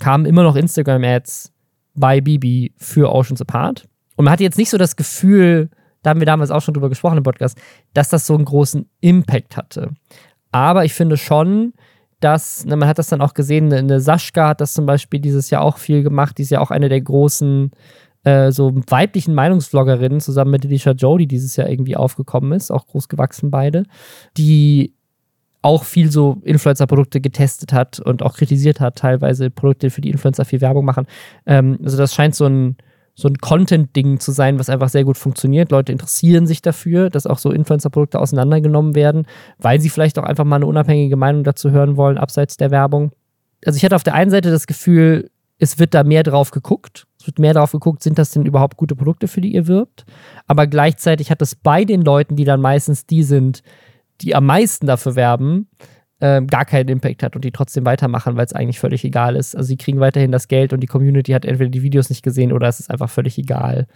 kamen 0.00 0.26
immer 0.26 0.42
noch 0.42 0.56
Instagram-Ads 0.56 1.54
bei 1.94 2.20
Bibi 2.20 2.74
für 2.76 3.10
Oceans 3.10 3.40
Apart. 3.40 3.88
Und 4.16 4.26
man 4.26 4.32
hatte 4.32 4.44
jetzt 4.44 4.58
nicht 4.58 4.68
so 4.68 4.76
das 4.76 4.94
Gefühl, 4.94 5.70
da 6.02 6.10
haben 6.10 6.20
wir 6.20 6.26
damals 6.26 6.50
auch 6.50 6.60
schon 6.60 6.74
drüber 6.74 6.90
gesprochen 6.90 7.16
im 7.16 7.24
Podcast, 7.24 7.58
dass 7.94 8.10
das 8.10 8.26
so 8.26 8.34
einen 8.34 8.44
großen 8.44 8.90
Impact 9.00 9.56
hatte. 9.56 9.92
Aber 10.54 10.84
ich 10.84 10.94
finde 10.94 11.16
schon, 11.16 11.72
dass, 12.20 12.64
ne, 12.64 12.76
man 12.76 12.88
hat 12.88 12.98
das 12.98 13.08
dann 13.08 13.20
auch 13.20 13.34
gesehen, 13.34 13.72
eine 13.72 13.98
Sascha 13.98 14.50
hat 14.50 14.60
das 14.60 14.72
zum 14.72 14.86
Beispiel 14.86 15.18
dieses 15.18 15.50
Jahr 15.50 15.62
auch 15.62 15.78
viel 15.78 16.04
gemacht, 16.04 16.38
die 16.38 16.42
ist 16.42 16.50
ja 16.50 16.60
auch 16.60 16.70
eine 16.70 16.88
der 16.88 17.00
großen 17.00 17.72
äh, 18.22 18.52
so 18.52 18.72
weiblichen 18.86 19.34
Meinungsvloggerinnen 19.34 20.20
zusammen 20.20 20.52
mit 20.52 20.64
Alicia 20.64 20.92
Joe, 20.92 21.18
die 21.18 21.26
dieses 21.26 21.56
Jahr 21.56 21.68
irgendwie 21.68 21.96
aufgekommen 21.96 22.52
ist, 22.52 22.70
auch 22.70 22.86
groß 22.86 23.08
gewachsen 23.08 23.50
beide, 23.50 23.82
die 24.36 24.94
auch 25.60 25.82
viel 25.82 26.08
so 26.08 26.40
Influencer-Produkte 26.44 27.20
getestet 27.20 27.72
hat 27.72 27.98
und 27.98 28.22
auch 28.22 28.36
kritisiert 28.36 28.78
hat, 28.78 28.94
teilweise 28.94 29.50
Produkte, 29.50 29.90
für 29.90 30.02
die 30.02 30.10
Influencer 30.10 30.44
viel 30.44 30.60
Werbung 30.60 30.84
machen. 30.84 31.06
Ähm, 31.46 31.80
also 31.82 31.96
das 31.96 32.14
scheint 32.14 32.36
so 32.36 32.44
ein, 32.44 32.76
so 33.14 33.28
ein 33.28 33.38
Content-Ding 33.38 34.18
zu 34.18 34.32
sein, 34.32 34.58
was 34.58 34.68
einfach 34.68 34.88
sehr 34.88 35.04
gut 35.04 35.16
funktioniert. 35.16 35.70
Leute 35.70 35.92
interessieren 35.92 36.46
sich 36.46 36.62
dafür, 36.62 37.10
dass 37.10 37.26
auch 37.26 37.38
so 37.38 37.52
Influencer-Produkte 37.52 38.18
auseinandergenommen 38.18 38.94
werden, 38.94 39.26
weil 39.58 39.80
sie 39.80 39.88
vielleicht 39.88 40.18
auch 40.18 40.24
einfach 40.24 40.44
mal 40.44 40.56
eine 40.56 40.66
unabhängige 40.66 41.16
Meinung 41.16 41.44
dazu 41.44 41.70
hören 41.70 41.96
wollen, 41.96 42.18
abseits 42.18 42.56
der 42.56 42.70
Werbung. 42.70 43.12
Also 43.64 43.76
ich 43.76 43.84
hatte 43.84 43.96
auf 43.96 44.02
der 44.02 44.14
einen 44.14 44.30
Seite 44.30 44.50
das 44.50 44.66
Gefühl, 44.66 45.30
es 45.58 45.78
wird 45.78 45.94
da 45.94 46.02
mehr 46.02 46.24
drauf 46.24 46.50
geguckt. 46.50 47.06
Es 47.20 47.26
wird 47.26 47.38
mehr 47.38 47.54
drauf 47.54 47.72
geguckt, 47.72 48.02
sind 48.02 48.18
das 48.18 48.32
denn 48.32 48.44
überhaupt 48.44 48.76
gute 48.76 48.96
Produkte, 48.96 49.28
für 49.28 49.40
die 49.40 49.54
ihr 49.54 49.68
wirbt? 49.68 50.04
Aber 50.46 50.66
gleichzeitig 50.66 51.30
hat 51.30 51.40
es 51.40 51.54
bei 51.54 51.84
den 51.84 52.02
Leuten, 52.02 52.36
die 52.36 52.44
dann 52.44 52.60
meistens 52.60 53.06
die 53.06 53.22
sind, 53.22 53.62
die 54.20 54.34
am 54.34 54.46
meisten 54.46 54.86
dafür 54.86 55.14
werben, 55.14 55.68
äh, 56.20 56.42
gar 56.42 56.64
keinen 56.64 56.88
Impact 56.88 57.22
hat 57.22 57.36
und 57.36 57.44
die 57.44 57.52
trotzdem 57.52 57.84
weitermachen, 57.84 58.36
weil 58.36 58.46
es 58.46 58.52
eigentlich 58.52 58.78
völlig 58.78 59.04
egal 59.04 59.36
ist. 59.36 59.56
Also 59.56 59.68
sie 59.68 59.76
kriegen 59.76 60.00
weiterhin 60.00 60.32
das 60.32 60.48
Geld 60.48 60.72
und 60.72 60.80
die 60.80 60.86
Community 60.86 61.32
hat 61.32 61.44
entweder 61.44 61.70
die 61.70 61.82
Videos 61.82 62.08
nicht 62.08 62.22
gesehen 62.22 62.52
oder 62.52 62.68
es 62.68 62.80
ist 62.80 62.90
einfach 62.90 63.10
völlig 63.10 63.38
egal, 63.38 63.86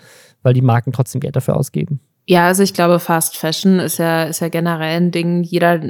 weil 0.43 0.55
die 0.55 0.63
Marken 0.63 0.93
trotzdem 0.93 1.21
Geld 1.21 1.37
dafür 1.37 1.57
ausgeben. 1.57 2.01
Ja, 2.27 2.47
also 2.47 2.63
ich 2.63 2.75
glaube, 2.75 2.99
Fast 2.99 3.37
Fashion 3.37 3.79
ist 3.79 3.99
ja, 3.99 4.25
ist 4.25 4.41
ja 4.41 4.49
generell 4.49 4.99
ein 4.99 5.11
Ding. 5.11 5.43
Jeder 5.43 5.81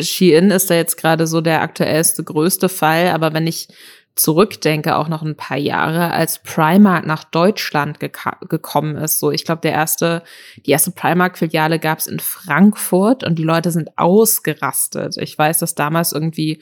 Shein 0.00 0.50
ist 0.52 0.70
da 0.70 0.74
jetzt 0.74 0.96
gerade 0.96 1.26
so 1.26 1.40
der 1.40 1.62
aktuellste, 1.62 2.22
größte 2.22 2.68
Fall. 2.68 3.08
Aber 3.08 3.32
wenn 3.34 3.48
ich 3.48 3.68
zurückdenke, 4.14 4.96
auch 4.96 5.08
noch 5.08 5.22
ein 5.22 5.36
paar 5.36 5.56
Jahre, 5.56 6.10
als 6.10 6.40
Primark 6.40 7.06
nach 7.06 7.24
Deutschland 7.24 7.98
gekommen 8.00 8.96
ist. 8.96 9.18
So, 9.18 9.30
ich 9.30 9.44
glaube, 9.44 9.62
der 9.62 9.72
erste, 9.72 10.22
die 10.66 10.70
erste 10.70 10.90
Primark-Filiale 10.90 11.78
gab 11.78 11.98
es 11.98 12.06
in 12.06 12.20
Frankfurt 12.20 13.24
und 13.24 13.38
die 13.38 13.44
Leute 13.44 13.70
sind 13.70 13.96
ausgerastet. 13.96 15.16
Ich 15.16 15.36
weiß, 15.38 15.58
dass 15.58 15.74
damals 15.74 16.12
irgendwie 16.12 16.60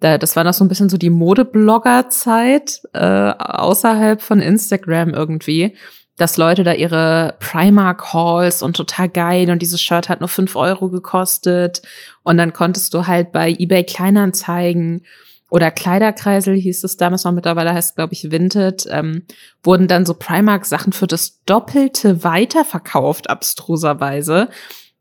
das 0.00 0.36
war 0.36 0.44
noch 0.44 0.52
so 0.52 0.64
ein 0.64 0.68
bisschen 0.68 0.90
so 0.90 0.98
die 0.98 1.08
Modeblogger-Zeit 1.08 2.82
äh, 2.92 2.98
außerhalb 2.98 4.20
von 4.20 4.40
Instagram 4.40 5.10
irgendwie, 5.10 5.76
dass 6.16 6.36
Leute 6.36 6.62
da 6.62 6.74
ihre 6.74 7.36
Primark-Halls 7.40 8.62
und 8.62 8.76
total 8.76 9.08
geil 9.08 9.50
und 9.50 9.62
dieses 9.62 9.80
Shirt 9.80 10.08
hat 10.08 10.20
nur 10.20 10.28
fünf 10.28 10.56
Euro 10.56 10.90
gekostet 10.90 11.82
und 12.22 12.36
dann 12.36 12.52
konntest 12.52 12.92
du 12.92 13.06
halt 13.06 13.32
bei 13.32 13.50
eBay 13.58 13.84
Kleinanzeigen 13.84 15.06
oder 15.50 15.70
Kleiderkreisel 15.70 16.56
hieß 16.56 16.84
es 16.84 16.96
damals 16.96 17.24
noch, 17.24 17.32
mittlerweile 17.32 17.72
heißt 17.72 17.90
es, 17.90 17.94
glaube 17.94 18.12
ich, 18.12 18.30
Vinted, 18.30 18.86
ähm, 18.90 19.22
wurden 19.62 19.88
dann 19.88 20.06
so 20.06 20.14
Primark-Sachen 20.14 20.92
für 20.92 21.06
das 21.06 21.42
Doppelte 21.44 22.24
weiterverkauft, 22.24 23.30
abstruserweise. 23.30 24.48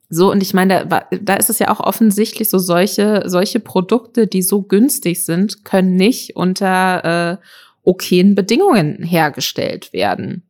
So, 0.10 0.30
und 0.30 0.44
ich 0.44 0.54
meine, 0.54 0.86
da, 0.86 1.08
da 1.10 1.34
ist 1.36 1.50
es 1.50 1.60
ja 1.60 1.72
auch 1.72 1.80
offensichtlich 1.80 2.50
so, 2.50 2.60
solche, 2.60 3.24
solche 3.26 3.60
Produkte, 3.60 4.28
die 4.28 4.44
so 4.44 4.62
günstig 4.62 5.26
sind, 5.26 5.66
können 5.66 5.96
nicht 5.96 6.36
unter 6.36 7.40
äh, 7.42 7.46
okayen 7.84 8.36
Bedingungen 8.36 9.02
hergestellt 9.02 9.92
werden. 9.92 10.44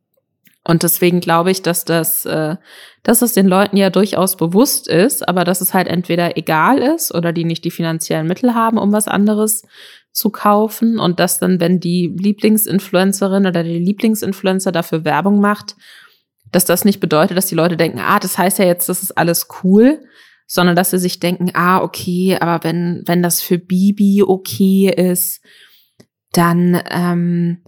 Und 0.66 0.82
deswegen 0.82 1.20
glaube 1.20 1.50
ich, 1.50 1.60
dass 1.60 1.84
das, 1.84 2.24
äh, 2.24 2.56
dass 3.02 3.20
es 3.20 3.34
den 3.34 3.46
Leuten 3.46 3.76
ja 3.76 3.90
durchaus 3.90 4.36
bewusst 4.36 4.88
ist, 4.88 5.28
aber 5.28 5.44
dass 5.44 5.60
es 5.60 5.74
halt 5.74 5.88
entweder 5.88 6.38
egal 6.38 6.78
ist 6.78 7.14
oder 7.14 7.32
die 7.32 7.44
nicht 7.44 7.64
die 7.64 7.70
finanziellen 7.70 8.26
Mittel 8.26 8.54
haben, 8.54 8.78
um 8.78 8.90
was 8.92 9.06
anderes 9.06 9.62
zu 10.10 10.30
kaufen. 10.30 10.98
Und 10.98 11.20
dass 11.20 11.38
dann, 11.38 11.60
wenn 11.60 11.80
die 11.80 12.14
Lieblingsinfluencerin 12.18 13.46
oder 13.46 13.62
der 13.62 13.64
Lieblingsinfluencer 13.64 14.72
dafür 14.72 15.04
Werbung 15.04 15.38
macht, 15.38 15.76
dass 16.50 16.64
das 16.64 16.84
nicht 16.84 17.00
bedeutet, 17.00 17.36
dass 17.36 17.46
die 17.46 17.56
Leute 17.56 17.76
denken, 17.76 17.98
ah, 17.98 18.18
das 18.18 18.38
heißt 18.38 18.58
ja 18.58 18.64
jetzt, 18.64 18.88
das 18.88 19.02
ist 19.02 19.18
alles 19.18 19.48
cool, 19.62 20.00
sondern 20.46 20.76
dass 20.76 20.90
sie 20.90 20.98
sich 20.98 21.20
denken, 21.20 21.50
ah, 21.54 21.82
okay, 21.82 22.38
aber 22.40 22.64
wenn, 22.64 23.02
wenn 23.06 23.22
das 23.22 23.42
für 23.42 23.58
Bibi 23.58 24.22
okay 24.22 24.88
ist, 24.96 25.42
dann, 26.32 26.80
ähm, 26.90 27.64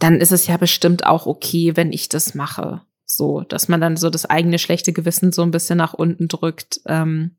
dann 0.00 0.20
ist 0.20 0.32
es 0.32 0.46
ja 0.46 0.56
bestimmt 0.56 1.06
auch 1.06 1.26
okay, 1.26 1.76
wenn 1.76 1.92
ich 1.92 2.08
das 2.08 2.34
mache. 2.34 2.82
So, 3.04 3.42
dass 3.42 3.68
man 3.68 3.80
dann 3.80 3.96
so 3.96 4.08
das 4.08 4.26
eigene 4.26 4.58
schlechte 4.58 4.92
Gewissen 4.92 5.32
so 5.32 5.42
ein 5.42 5.50
bisschen 5.50 5.78
nach 5.78 5.94
unten 5.94 6.28
drückt. 6.28 6.80
Ähm, 6.86 7.36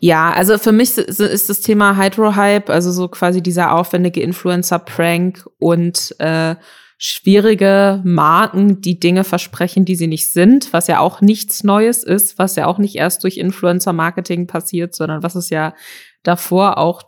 ja, 0.00 0.30
also 0.32 0.58
für 0.58 0.72
mich 0.72 0.96
ist 0.98 1.48
das 1.48 1.60
Thema 1.60 1.96
Hydro-Hype, 1.96 2.68
also 2.70 2.92
so 2.92 3.08
quasi 3.08 3.42
dieser 3.42 3.72
aufwendige 3.72 4.20
Influencer-Prank 4.20 5.46
und 5.58 6.14
äh, 6.18 6.56
schwierige 6.98 8.02
Marken, 8.04 8.80
die 8.80 8.98
Dinge 8.98 9.24
versprechen, 9.24 9.84
die 9.84 9.96
sie 9.96 10.06
nicht 10.06 10.32
sind, 10.32 10.72
was 10.72 10.86
ja 10.86 11.00
auch 11.00 11.20
nichts 11.20 11.62
Neues 11.62 12.02
ist, 12.02 12.38
was 12.38 12.56
ja 12.56 12.66
auch 12.66 12.78
nicht 12.78 12.96
erst 12.96 13.22
durch 13.22 13.36
Influencer-Marketing 13.36 14.46
passiert, 14.46 14.94
sondern 14.94 15.22
was 15.22 15.34
es 15.34 15.50
ja 15.50 15.74
davor 16.22 16.78
auch 16.78 17.02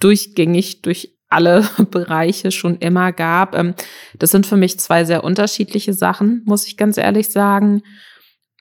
durchgängig 0.00 0.82
durch 0.82 1.19
alle 1.30 1.66
Bereiche 1.90 2.50
schon 2.50 2.76
immer 2.76 3.12
gab. 3.12 3.54
Ähm, 3.54 3.74
das 4.18 4.30
sind 4.30 4.46
für 4.46 4.56
mich 4.56 4.78
zwei 4.78 5.04
sehr 5.04 5.24
unterschiedliche 5.24 5.94
Sachen, 5.94 6.42
muss 6.44 6.66
ich 6.66 6.76
ganz 6.76 6.98
ehrlich 6.98 7.30
sagen. 7.30 7.82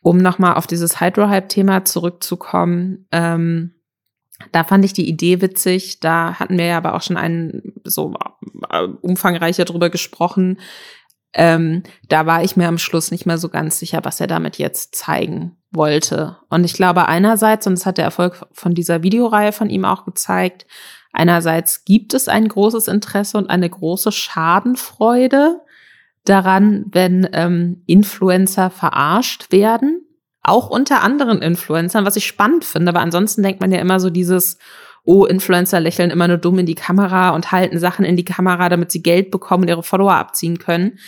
Um 0.02 0.18
nochmal 0.18 0.54
auf 0.54 0.66
dieses 0.66 1.02
Hydro-Hype-Thema 1.02 1.84
zurückzukommen, 1.84 3.06
ähm, 3.12 3.74
da 4.54 4.64
fand 4.64 4.86
ich 4.86 4.94
die 4.94 5.10
Idee 5.10 5.42
witzig. 5.42 6.00
Da 6.00 6.40
hatten 6.40 6.58
wir 6.58 6.66
ja 6.66 6.78
aber 6.78 6.96
auch 6.96 7.02
schon 7.02 7.18
einen 7.18 7.74
so 7.84 8.14
äh, 8.70 8.84
umfangreicher 9.02 9.66
drüber 9.66 9.90
gesprochen. 9.90 10.60
Ähm, 11.34 11.84
da 12.08 12.26
war 12.26 12.44
ich 12.44 12.56
mir 12.56 12.68
am 12.68 12.78
Schluss 12.78 13.12
nicht 13.12 13.26
mehr 13.26 13.38
so 13.38 13.50
ganz 13.50 13.78
sicher, 13.78 14.00
was 14.04 14.20
er 14.20 14.28
damit 14.28 14.58
jetzt 14.58 14.96
zeigen 14.96 15.58
wollte. 15.72 16.38
Und 16.50 16.64
ich 16.64 16.74
glaube 16.74 17.08
einerseits, 17.08 17.68
und 17.68 17.78
das 17.78 17.86
hat 17.86 17.98
der 17.98 18.06
Erfolg 18.06 18.48
von 18.52 18.74
dieser 18.74 19.04
Videoreihe 19.04 19.52
von 19.52 19.70
ihm 19.70 19.86
auch 19.86 20.06
gezeigt, 20.06 20.66
Einerseits 21.12 21.86
gibt 21.86 22.14
es 22.14 22.28
ein 22.28 22.48
großes 22.48 22.88
Interesse 22.88 23.38
und 23.38 23.50
eine 23.50 23.70
große 23.70 24.12
Schadenfreude 24.12 25.62
daran, 26.24 26.86
wenn 26.92 27.28
ähm, 27.34 27.84
Influencer 27.88 28.70
verarscht 28.70 29.52
werden, 29.52 30.06
auch 30.44 30.70
unter 30.70 31.02
anderen 31.02 31.42
Influencern, 31.42 32.06
was 32.06 32.16
ich 32.16 32.26
spannend 32.26 32.64
finde, 32.66 32.90
aber 32.90 33.02
ansonsten 33.02 33.44
denkt 33.44 33.62
man 33.62 33.72
ja 33.72 33.80
immer 33.80 34.00
so 34.00 34.10
dieses, 34.10 34.58
oh, 35.04 35.26
Influencer 35.26 35.80
lächeln 35.80 36.12
immer 36.12 36.28
nur 36.28 36.38
dumm 36.38 36.60
in 36.60 36.66
die 36.66 36.76
Kamera 36.76 37.32
und 37.32 37.52
halten 37.52 37.80
Sachen 37.80 38.06
in 38.06 38.16
die 38.16 38.26
Kamera, 38.26 38.70
damit 38.70 38.92
sie 38.92 39.02
Geld 39.02 39.32
bekommen 39.32 39.64
und 39.64 39.70
ihre 39.70 39.84
Follower 39.84 40.14
abziehen 40.14 40.60
können. 40.60 41.00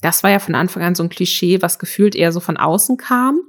Das 0.00 0.22
war 0.22 0.30
ja 0.30 0.38
von 0.38 0.54
Anfang 0.54 0.82
an 0.82 0.94
so 0.94 1.02
ein 1.02 1.08
Klischee, 1.08 1.60
was 1.60 1.78
gefühlt 1.78 2.14
eher 2.14 2.32
so 2.32 2.40
von 2.40 2.56
außen 2.56 2.96
kam 2.96 3.40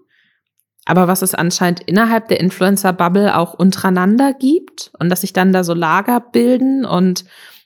aber 0.89 1.07
was 1.07 1.21
es 1.21 1.35
anscheinend 1.35 1.81
innerhalb 1.81 2.29
der 2.29 2.39
Influencer-Bubble 2.39 3.37
auch 3.37 3.53
untereinander 3.53 4.33
gibt 4.33 4.89
und 4.97 5.09
dass 5.09 5.21
sich 5.21 5.33
dann 5.33 5.53
da 5.53 5.63
so 5.63 5.75
Lager 5.75 6.19
bilden 6.19 6.83
und 6.83 7.25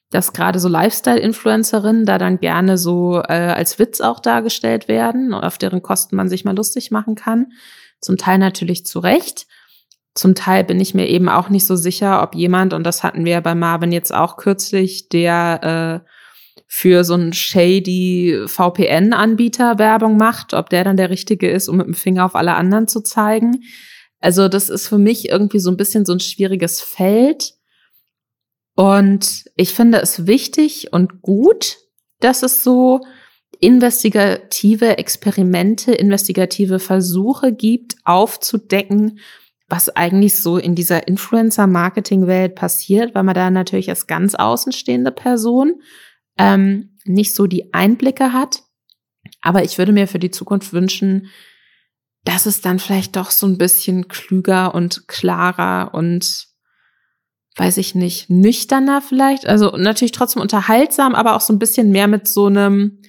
dass 0.09 0.33
gerade 0.33 0.59
so 0.59 0.67
Lifestyle-Influencerinnen 0.67 2.05
da 2.05 2.17
dann 2.17 2.39
gerne 2.39 2.77
so 2.77 3.21
äh, 3.21 3.33
als 3.33 3.79
Witz 3.79 4.01
auch 4.01 4.19
dargestellt 4.19 4.89
werden, 4.89 5.33
auf 5.33 5.57
deren 5.57 5.81
Kosten 5.81 6.17
man 6.17 6.27
sich 6.27 6.43
mal 6.43 6.53
lustig 6.55 6.91
machen 6.91 7.15
kann. 7.15 7.53
Zum 8.01 8.17
Teil 8.17 8.39
natürlich 8.39 8.85
zu 8.85 8.99
Recht. 8.99 9.47
Zum 10.15 10.35
Teil 10.35 10.65
bin 10.65 10.81
ich 10.81 10.93
mir 10.93 11.07
eben 11.07 11.29
auch 11.29 11.47
nicht 11.47 11.65
so 11.65 11.77
sicher, 11.77 12.21
ob 12.23 12.35
jemand, 12.35 12.73
und 12.73 12.83
das 12.83 13.03
hatten 13.03 13.23
wir 13.23 13.31
ja 13.31 13.39
bei 13.39 13.55
Marvin 13.55 13.93
jetzt 13.93 14.13
auch 14.13 14.35
kürzlich, 14.35 15.07
der 15.07 16.03
äh, 16.03 16.09
für 16.67 17.03
so 17.03 17.13
einen 17.13 17.33
shady 17.33 18.45
VPN-Anbieter 18.47 19.77
Werbung 19.77 20.17
macht, 20.17 20.53
ob 20.53 20.69
der 20.69 20.83
dann 20.83 20.97
der 20.97 21.09
richtige 21.09 21.49
ist, 21.49 21.67
um 21.67 21.77
mit 21.77 21.87
dem 21.87 21.93
Finger 21.93 22.25
auf 22.25 22.35
alle 22.35 22.55
anderen 22.55 22.87
zu 22.87 23.01
zeigen. 23.01 23.63
Also 24.19 24.47
das 24.47 24.69
ist 24.69 24.87
für 24.87 24.97
mich 24.97 25.29
irgendwie 25.29 25.59
so 25.59 25.69
ein 25.69 25.77
bisschen 25.77 26.05
so 26.05 26.13
ein 26.13 26.19
schwieriges 26.19 26.81
Feld. 26.81 27.53
Und 28.75 29.45
ich 29.55 29.73
finde 29.73 29.99
es 30.01 30.25
wichtig 30.25 30.91
und 30.91 31.21
gut, 31.21 31.77
dass 32.19 32.41
es 32.41 32.63
so 32.63 33.01
investigative 33.59 34.97
Experimente, 34.97 35.93
investigative 35.93 36.79
Versuche 36.79 37.53
gibt, 37.53 37.95
aufzudecken, 38.03 39.19
was 39.69 39.89
eigentlich 39.89 40.35
so 40.35 40.57
in 40.57 40.75
dieser 40.75 41.07
Influencer-Marketing-Welt 41.07 42.55
passiert, 42.55 43.15
weil 43.15 43.23
man 43.23 43.35
da 43.35 43.49
natürlich 43.49 43.89
als 43.89 44.07
ganz 44.07 44.35
außenstehende 44.35 45.11
Person 45.11 45.81
ähm, 46.37 46.97
nicht 47.05 47.35
so 47.35 47.47
die 47.47 47.73
Einblicke 47.73 48.33
hat. 48.33 48.63
Aber 49.41 49.63
ich 49.63 49.77
würde 49.77 49.91
mir 49.91 50.07
für 50.07 50.19
die 50.19 50.31
Zukunft 50.31 50.73
wünschen, 50.73 51.27
dass 52.23 52.45
es 52.45 52.61
dann 52.61 52.79
vielleicht 52.79 53.15
doch 53.15 53.31
so 53.31 53.45
ein 53.45 53.57
bisschen 53.57 54.07
klüger 54.07 54.73
und 54.73 55.07
klarer 55.07 55.93
und 55.93 56.47
weiß 57.55 57.77
ich 57.77 57.93
nicht, 57.93 58.29
nüchterner 58.29 59.01
vielleicht. 59.01 59.45
Also 59.45 59.75
natürlich 59.77 60.11
trotzdem 60.11 60.41
unterhaltsam, 60.41 61.13
aber 61.13 61.35
auch 61.35 61.41
so 61.41 61.53
ein 61.53 61.59
bisschen 61.59 61.91
mehr 61.91 62.07
mit 62.07 62.27
so 62.27 62.47
einem 62.47 63.01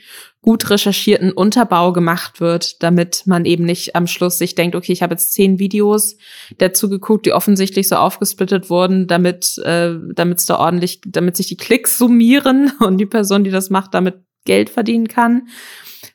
gut 0.44 0.68
recherchierten 0.68 1.32
Unterbau 1.32 1.94
gemacht 1.94 2.38
wird, 2.38 2.82
damit 2.82 3.22
man 3.24 3.46
eben 3.46 3.64
nicht 3.64 3.96
am 3.96 4.06
Schluss 4.06 4.36
sich 4.36 4.54
denkt, 4.54 4.76
okay, 4.76 4.92
ich 4.92 5.02
habe 5.02 5.14
jetzt 5.14 5.32
zehn 5.32 5.58
Videos 5.58 6.18
dazu 6.58 6.90
geguckt, 6.90 7.24
die 7.24 7.32
offensichtlich 7.32 7.88
so 7.88 7.96
aufgesplittet 7.96 8.68
wurden, 8.68 9.06
damit 9.06 9.56
äh, 9.64 9.94
damit 10.14 10.40
es 10.40 10.44
da 10.44 10.58
ordentlich, 10.58 11.00
damit 11.06 11.38
sich 11.38 11.46
die 11.46 11.56
Klicks 11.56 11.96
summieren 11.96 12.72
und 12.80 12.98
die 12.98 13.06
Person, 13.06 13.42
die 13.42 13.50
das 13.50 13.70
macht, 13.70 13.94
damit 13.94 14.16
Geld 14.44 14.68
verdienen 14.68 15.08
kann, 15.08 15.48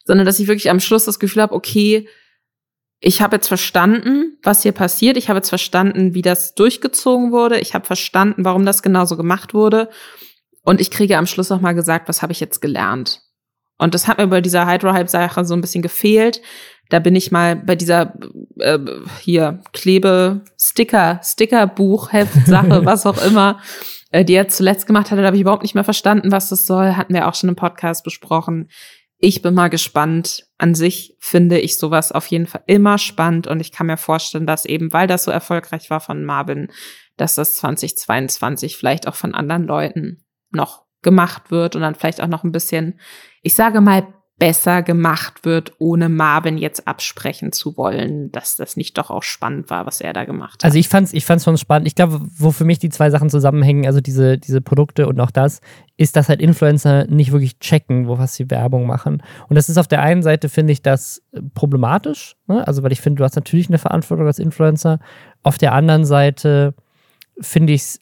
sondern 0.06 0.28
dass 0.28 0.40
ich 0.40 0.48
wirklich 0.48 0.70
am 0.70 0.80
Schluss 0.80 1.06
das 1.06 1.18
Gefühl 1.18 1.42
habe, 1.42 1.56
okay, 1.56 2.08
ich 3.00 3.24
habe 3.24 3.38
jetzt 3.38 3.48
verstanden, 3.48 4.38
was 4.44 4.62
hier 4.62 4.74
passiert. 4.74 5.18
Ich 5.18 5.30
habe 5.30 5.38
jetzt 5.38 5.50
verstanden, 5.50 6.14
wie 6.14 6.22
das 6.22 6.54
durchgezogen 6.54 7.32
wurde. 7.32 7.60
Ich 7.60 7.74
habe 7.74 7.88
verstanden, 7.88 8.46
warum 8.46 8.64
das 8.64 8.84
genauso 8.84 9.18
gemacht 9.18 9.56
wurde. 9.56 9.90
Und 10.62 10.82
ich 10.82 10.92
kriege 10.92 11.18
am 11.18 11.26
Schluss 11.26 11.50
noch 11.50 11.62
mal 11.62 11.74
gesagt, 11.74 12.08
was 12.10 12.22
habe 12.22 12.32
ich 12.32 12.40
jetzt 12.40 12.60
gelernt. 12.62 13.22
Und 13.80 13.96
das 13.96 14.08
hat 14.08 14.20
mir 14.20 14.28
bei 14.28 14.42
dieser 14.42 14.68
Hydro-Hype-Sache 14.68 15.44
so 15.46 15.56
ein 15.56 15.62
bisschen 15.62 15.82
gefehlt. 15.82 16.42
Da 16.90 17.00
bin 17.00 17.16
ich 17.16 17.32
mal 17.32 17.56
bei 17.56 17.76
dieser 17.76 18.14
äh, 18.60 18.80
hier 19.22 19.62
Klebe 19.74 20.42
Sticker 20.60 21.20
Sticker 21.24 21.66
Buch 21.66 22.12
Heft 22.12 22.46
Sache 22.46 22.82
was 22.86 23.06
auch 23.06 23.24
immer, 23.24 23.60
äh, 24.12 24.26
die 24.26 24.34
er 24.34 24.48
zuletzt 24.48 24.86
gemacht 24.86 25.10
hat, 25.10 25.18
da 25.18 25.24
habe 25.24 25.36
ich 25.36 25.42
überhaupt 25.42 25.64
nicht 25.64 25.76
mehr 25.76 25.84
verstanden, 25.84 26.32
was 26.32 26.50
das 26.50 26.66
soll. 26.66 26.96
Hatten 26.96 27.14
wir 27.14 27.28
auch 27.28 27.36
schon 27.36 27.50
im 27.50 27.56
Podcast 27.56 28.04
besprochen. 28.04 28.70
Ich 29.18 29.42
bin 29.42 29.54
mal 29.54 29.70
gespannt. 29.70 30.46
An 30.58 30.76
sich 30.76 31.16
finde 31.20 31.60
ich 31.60 31.78
sowas 31.78 32.12
auf 32.12 32.28
jeden 32.28 32.48
Fall 32.48 32.64
immer 32.68 32.98
spannend 32.98 33.48
und 33.48 33.60
ich 33.60 33.72
kann 33.72 33.88
mir 33.88 33.98
vorstellen, 33.98 34.48
dass 34.48 34.66
eben, 34.66 34.92
weil 34.92 35.08
das 35.08 35.24
so 35.24 35.32
erfolgreich 35.32 35.90
war 35.90 36.00
von 36.00 36.26
Marvin, 36.26 36.70
dass 37.18 37.36
das 37.36 37.56
2022 37.58 38.76
vielleicht 38.76 39.08
auch 39.08 39.16
von 39.16 39.36
anderen 39.36 39.64
Leuten 39.64 40.26
noch 40.52 40.89
gemacht 41.02 41.52
wird 41.52 41.76
und 41.76 41.82
dann 41.82 41.96
vielleicht 41.96 42.22
auch 42.22 42.28
noch 42.28 42.44
ein 42.44 42.52
bisschen, 42.52 43.00
ich 43.42 43.56
sage 43.56 43.82
mal, 43.82 44.08
besser 44.40 44.82
gemacht 44.82 45.44
wird, 45.44 45.74
ohne 45.80 46.08
Marvin 46.08 46.58
jetzt 46.58 46.88
absprechen 46.88 47.52
zu 47.52 47.76
wollen, 47.76 48.32
dass 48.32 48.56
das 48.56 48.78
nicht 48.78 48.98
doch 48.98 49.10
auch 49.10 49.22
spannend 49.22 49.70
war, 49.70 49.86
was 49.86 50.00
er 50.00 50.14
da 50.14 50.24
gemacht 50.24 50.64
hat. 50.64 50.66
Also 50.66 50.80
ich 50.80 50.88
fand's, 50.88 51.14
ich 51.14 51.26
fand's 51.26 51.44
schon 51.44 51.58
spannend. 51.58 51.88
Ich 51.88 51.96
glaube, 51.96 52.22
wo 52.38 52.52
für 52.52 52.64
mich 52.64 52.80
die 52.80 52.90
zwei 52.90 53.10
Sachen 53.10 53.30
zusammenhängen, 53.30 53.86
also 53.86 54.00
diese, 54.00 54.38
diese 54.38 54.62
Produkte 54.62 55.08
und 55.08 55.20
auch 55.20 55.30
das, 55.30 55.60
ist, 55.98 56.16
dass 56.16 56.30
halt 56.30 56.42
Influencer 56.42 57.06
nicht 57.08 57.34
wirklich 57.34 57.60
checken, 57.60 58.08
wo 58.08 58.18
was 58.18 58.36
sie 58.36 58.50
Werbung 58.50 58.88
machen. 58.88 59.22
Und 59.50 59.58
das 59.58 59.68
ist 59.68 59.78
auf 59.78 59.90
der 59.90 60.02
einen 60.02 60.24
Seite, 60.24 60.48
finde 60.48 60.72
ich, 60.72 60.82
das 60.82 61.22
problematisch. 61.54 62.38
Ne? 62.48 62.66
Also, 62.66 62.82
weil 62.82 62.94
ich 62.94 63.02
finde, 63.02 63.20
du 63.20 63.26
hast 63.26 63.36
natürlich 63.36 63.68
eine 63.68 63.78
Verantwortung 63.78 64.26
als 64.26 64.40
Influencer. 64.40 65.00
Auf 65.44 65.58
der 65.58 65.74
anderen 65.74 66.06
Seite 66.06 66.74
finde 67.42 67.74
ich 67.74 67.82
es 67.82 68.00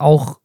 auch 0.00 0.40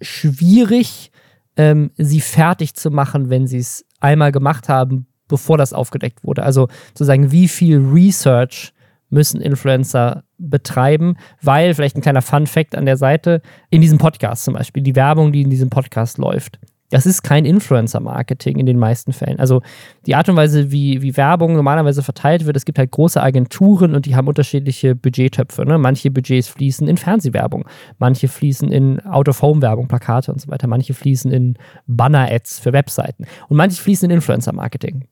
schwierig, 0.00 1.10
ähm, 1.58 1.90
sie 1.98 2.20
fertig 2.20 2.74
zu 2.74 2.90
machen, 2.90 3.28
wenn 3.28 3.46
sie 3.46 3.58
es 3.58 3.84
einmal 4.00 4.32
gemacht 4.32 4.70
haben, 4.70 5.06
bevor 5.26 5.58
das 5.58 5.74
aufgedeckt 5.74 6.24
wurde. 6.24 6.44
Also 6.44 6.68
zu 6.94 7.04
sagen, 7.04 7.30
wie 7.30 7.48
viel 7.48 7.78
Research 7.78 8.72
müssen 9.10 9.40
Influencer 9.40 10.24
betreiben, 10.38 11.16
weil 11.42 11.74
vielleicht 11.74 11.96
ein 11.96 12.02
kleiner 12.02 12.22
Fun 12.22 12.46
Fact 12.46 12.74
an 12.76 12.86
der 12.86 12.96
Seite, 12.96 13.42
in 13.70 13.80
diesem 13.80 13.98
Podcast 13.98 14.44
zum 14.44 14.54
Beispiel, 14.54 14.82
die 14.82 14.96
Werbung, 14.96 15.32
die 15.32 15.42
in 15.42 15.50
diesem 15.50 15.70
Podcast 15.70 16.18
läuft, 16.18 16.58
das 16.90 17.04
ist 17.04 17.22
kein 17.22 17.44
Influencer-Marketing 17.44 18.58
in 18.58 18.66
den 18.66 18.78
meisten 18.78 19.12
Fällen. 19.12 19.38
Also 19.38 19.62
die 20.06 20.14
Art 20.14 20.28
und 20.28 20.36
Weise, 20.36 20.72
wie, 20.72 21.02
wie 21.02 21.16
Werbung 21.16 21.54
normalerweise 21.54 22.02
verteilt 22.02 22.46
wird, 22.46 22.56
es 22.56 22.64
gibt 22.64 22.78
halt 22.78 22.90
große 22.90 23.22
Agenturen 23.22 23.94
und 23.94 24.06
die 24.06 24.16
haben 24.16 24.26
unterschiedliche 24.26 24.94
Budgettöpfe. 24.94 25.66
Ne? 25.66 25.78
Manche 25.78 26.10
Budgets 26.10 26.48
fließen 26.48 26.88
in 26.88 26.96
Fernsehwerbung, 26.96 27.66
manche 27.98 28.28
fließen 28.28 28.72
in 28.72 29.00
Out-of-Home-Werbung, 29.04 29.88
Plakate 29.88 30.32
und 30.32 30.40
so 30.40 30.48
weiter, 30.48 30.66
manche 30.66 30.94
fließen 30.94 31.30
in 31.30 31.54
Banner-Ads 31.86 32.60
für 32.60 32.72
Webseiten 32.72 33.26
und 33.48 33.56
manche 33.56 33.82
fließen 33.82 34.08
in 34.08 34.16
Influencer-Marketing. 34.16 35.06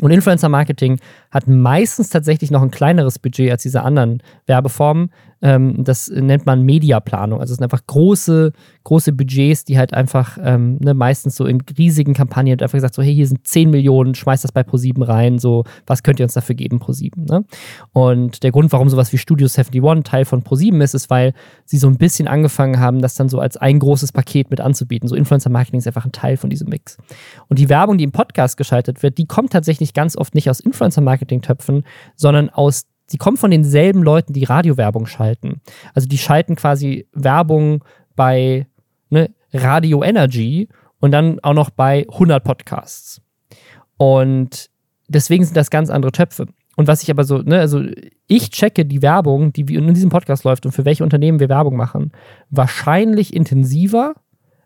Und 0.00 0.10
Influencer-Marketing 0.10 1.00
hat 1.30 1.46
meistens 1.48 2.08
tatsächlich 2.08 2.50
noch 2.50 2.62
ein 2.62 2.70
kleineres 2.70 3.18
Budget 3.18 3.50
als 3.50 3.62
diese 3.62 3.82
anderen 3.82 4.22
Werbeformen. 4.46 5.10
Ähm, 5.42 5.84
das 5.84 6.08
nennt 6.08 6.46
man 6.46 6.62
Mediaplanung. 6.62 7.40
Also 7.40 7.52
es 7.52 7.58
sind 7.58 7.64
einfach 7.64 7.86
große, 7.86 8.52
große 8.84 9.12
Budgets, 9.12 9.64
die 9.64 9.78
halt 9.78 9.92
einfach 9.92 10.38
ähm, 10.40 10.78
ne, 10.80 10.94
meistens 10.94 11.36
so 11.36 11.46
in 11.46 11.60
riesigen 11.76 12.14
Kampagnen 12.14 12.60
einfach 12.60 12.72
gesagt, 12.72 12.94
so 12.94 13.02
hey, 13.02 13.14
hier 13.14 13.26
sind 13.26 13.46
10 13.46 13.70
Millionen, 13.70 14.14
schmeißt 14.14 14.44
das 14.44 14.52
bei 14.52 14.62
ProSieben 14.62 15.02
rein, 15.02 15.38
so 15.38 15.64
was 15.86 16.02
könnt 16.02 16.20
ihr 16.20 16.24
uns 16.24 16.34
dafür 16.34 16.54
geben, 16.54 16.78
ProSieben. 16.78 17.24
Ne? 17.24 17.44
Und 17.92 18.42
der 18.42 18.52
Grund, 18.52 18.72
warum 18.72 18.88
sowas 18.88 19.12
wie 19.12 19.18
Studio 19.18 19.46
71 19.46 20.02
Teil 20.04 20.24
von 20.24 20.42
ProSieben 20.42 20.80
ist, 20.80 20.94
ist, 20.94 21.10
weil 21.10 21.32
sie 21.64 21.78
so 21.78 21.88
ein 21.88 21.96
bisschen 21.96 22.28
angefangen 22.28 22.78
haben, 22.78 23.00
das 23.00 23.14
dann 23.14 23.28
so 23.28 23.38
als 23.40 23.56
ein 23.56 23.78
großes 23.78 24.12
Paket 24.12 24.50
mit 24.50 24.60
anzubieten. 24.60 25.08
So 25.08 25.16
Influencer-Marketing 25.16 25.78
ist 25.78 25.86
einfach 25.86 26.04
ein 26.04 26.12
Teil 26.12 26.36
von 26.36 26.50
diesem 26.50 26.68
Mix. 26.68 26.98
Und 27.48 27.58
die 27.58 27.68
Werbung, 27.68 27.98
die 27.98 28.04
im 28.04 28.12
Podcast 28.12 28.56
geschaltet 28.56 29.02
wird, 29.02 29.18
die 29.18 29.26
kommt 29.26 29.52
tatsächlich 29.52 29.94
ganz 29.94 30.16
oft 30.16 30.34
nicht 30.34 30.48
aus 30.50 30.60
Influencer-Marketing-Töpfen, 30.60 31.84
sondern 32.16 32.50
aus 32.50 32.84
die 33.12 33.18
kommen 33.18 33.36
von 33.36 33.50
denselben 33.50 34.02
Leuten, 34.02 34.32
die 34.32 34.44
Radiowerbung 34.44 35.06
schalten. 35.06 35.60
Also 35.94 36.08
die 36.08 36.18
schalten 36.18 36.56
quasi 36.56 37.06
Werbung 37.12 37.84
bei 38.16 38.66
ne, 39.10 39.30
Radio 39.52 40.02
Energy 40.02 40.68
und 41.00 41.12
dann 41.12 41.38
auch 41.40 41.54
noch 41.54 41.70
bei 41.70 42.06
100 42.10 42.42
Podcasts. 42.42 43.20
Und 43.96 44.70
deswegen 45.08 45.44
sind 45.44 45.56
das 45.56 45.70
ganz 45.70 45.90
andere 45.90 46.12
Töpfe. 46.12 46.46
Und 46.76 46.88
was 46.88 47.02
ich 47.02 47.10
aber 47.10 47.24
so, 47.24 47.38
ne, 47.38 47.60
also 47.60 47.82
ich 48.26 48.50
checke 48.50 48.86
die 48.86 49.02
Werbung, 49.02 49.52
die 49.52 49.74
in 49.74 49.92
diesem 49.92 50.10
Podcast 50.10 50.44
läuft 50.44 50.64
und 50.64 50.72
für 50.72 50.84
welche 50.84 51.04
Unternehmen 51.04 51.38
wir 51.38 51.48
Werbung 51.48 51.76
machen, 51.76 52.12
wahrscheinlich 52.50 53.34
intensiver 53.34 54.14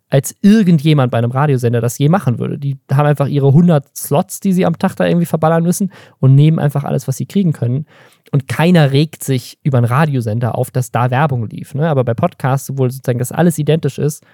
als 0.09 0.37
irgendjemand 0.41 1.11
bei 1.11 1.19
einem 1.19 1.33
Radiosender 1.33 1.81
das 1.81 1.99
je 1.99 2.09
machen 2.09 2.39
würde. 2.39 2.59
Die 2.59 2.79
haben 2.93 3.07
einfach 3.07 3.27
ihre 3.27 3.49
100 3.49 3.97
Slots, 3.97 4.39
die 4.39 4.53
sie 4.53 4.65
am 4.65 4.79
Tag 4.79 4.95
da 4.95 5.07
irgendwie 5.07 5.27
verballern 5.27 5.65
müssen 5.65 5.93
und 6.21 6.35
nehmen 6.35 6.61
einfach 6.61 6.85
alles, 6.85 7.09
was 7.09 7.17
sie 7.17 7.27
kriegen 7.27 7.53
können. 7.53 7.87
Und 8.33 8.49
keiner 8.49 8.93
regt 8.93 9.23
sich 9.23 9.59
über 9.63 9.79
einen 9.79 9.87
Radiosender 9.87 10.57
auf, 10.57 10.71
dass 10.71 10.91
da 10.91 11.11
Werbung 11.11 11.49
lief. 11.49 11.75
Ne? 11.75 11.89
Aber 11.89 12.05
bei 12.05 12.15
Podcasts, 12.15 12.71
obwohl 12.71 12.91
sozusagen 12.91 13.19
das 13.19 13.33
alles 13.33 13.59
identisch 13.59 13.99
ist, 13.99 14.25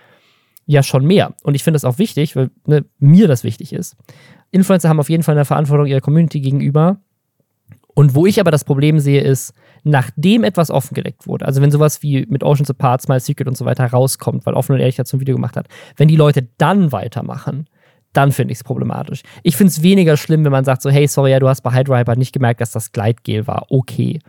ja 0.66 0.82
schon 0.82 1.04
mehr. 1.04 1.34
Und 1.42 1.54
ich 1.54 1.64
finde 1.64 1.76
das 1.76 1.84
auch 1.84 1.98
wichtig, 1.98 2.36
weil 2.36 2.50
ne, 2.66 2.84
mir 2.98 3.28
das 3.28 3.44
wichtig 3.44 3.72
ist. 3.72 3.96
Influencer 4.50 4.88
haben 4.88 5.00
auf 5.00 5.10
jeden 5.10 5.22
Fall 5.22 5.34
eine 5.34 5.44
Verantwortung 5.44 5.86
ihrer 5.86 6.00
Community 6.00 6.40
gegenüber. 6.40 6.98
Und 7.94 8.14
wo 8.14 8.26
ich 8.26 8.40
aber 8.40 8.50
das 8.50 8.64
Problem 8.64 8.98
sehe, 9.00 9.20
ist, 9.20 9.52
nachdem 9.84 10.44
etwas 10.44 10.70
offengelegt 10.70 11.26
wurde, 11.26 11.44
also 11.44 11.60
wenn 11.60 11.70
sowas 11.70 12.02
wie 12.02 12.26
mit 12.28 12.42
Oceans 12.42 12.70
Apart, 12.70 13.02
Smile 13.02 13.20
Secret 13.20 13.48
und 13.48 13.56
so 13.56 13.64
weiter 13.64 13.86
rauskommt, 13.86 14.46
weil 14.46 14.54
Offen 14.54 14.72
und 14.72 14.80
Ehrlich 14.80 14.96
dazu 14.96 15.16
ein 15.16 15.20
Video 15.20 15.34
gemacht 15.34 15.56
hat, 15.56 15.66
wenn 15.96 16.08
die 16.08 16.16
Leute 16.16 16.48
dann 16.56 16.92
weitermachen, 16.92 17.66
dann 18.12 18.32
finde 18.32 18.52
ich 18.52 18.58
es 18.58 18.64
problematisch. 18.64 19.22
Ich 19.42 19.56
finde 19.56 19.70
es 19.70 19.82
weniger 19.82 20.16
schlimm, 20.16 20.44
wenn 20.44 20.52
man 20.52 20.64
sagt 20.64 20.82
so, 20.82 20.90
hey, 20.90 21.06
sorry, 21.06 21.30
ja, 21.30 21.40
du 21.40 21.48
hast 21.48 21.62
bei 21.62 21.72
Hydriper 21.72 22.16
nicht 22.16 22.32
gemerkt, 22.32 22.60
dass 22.60 22.70
das 22.70 22.92
Gleitgel 22.92 23.46
war. 23.46 23.66
Okay. 23.70 24.20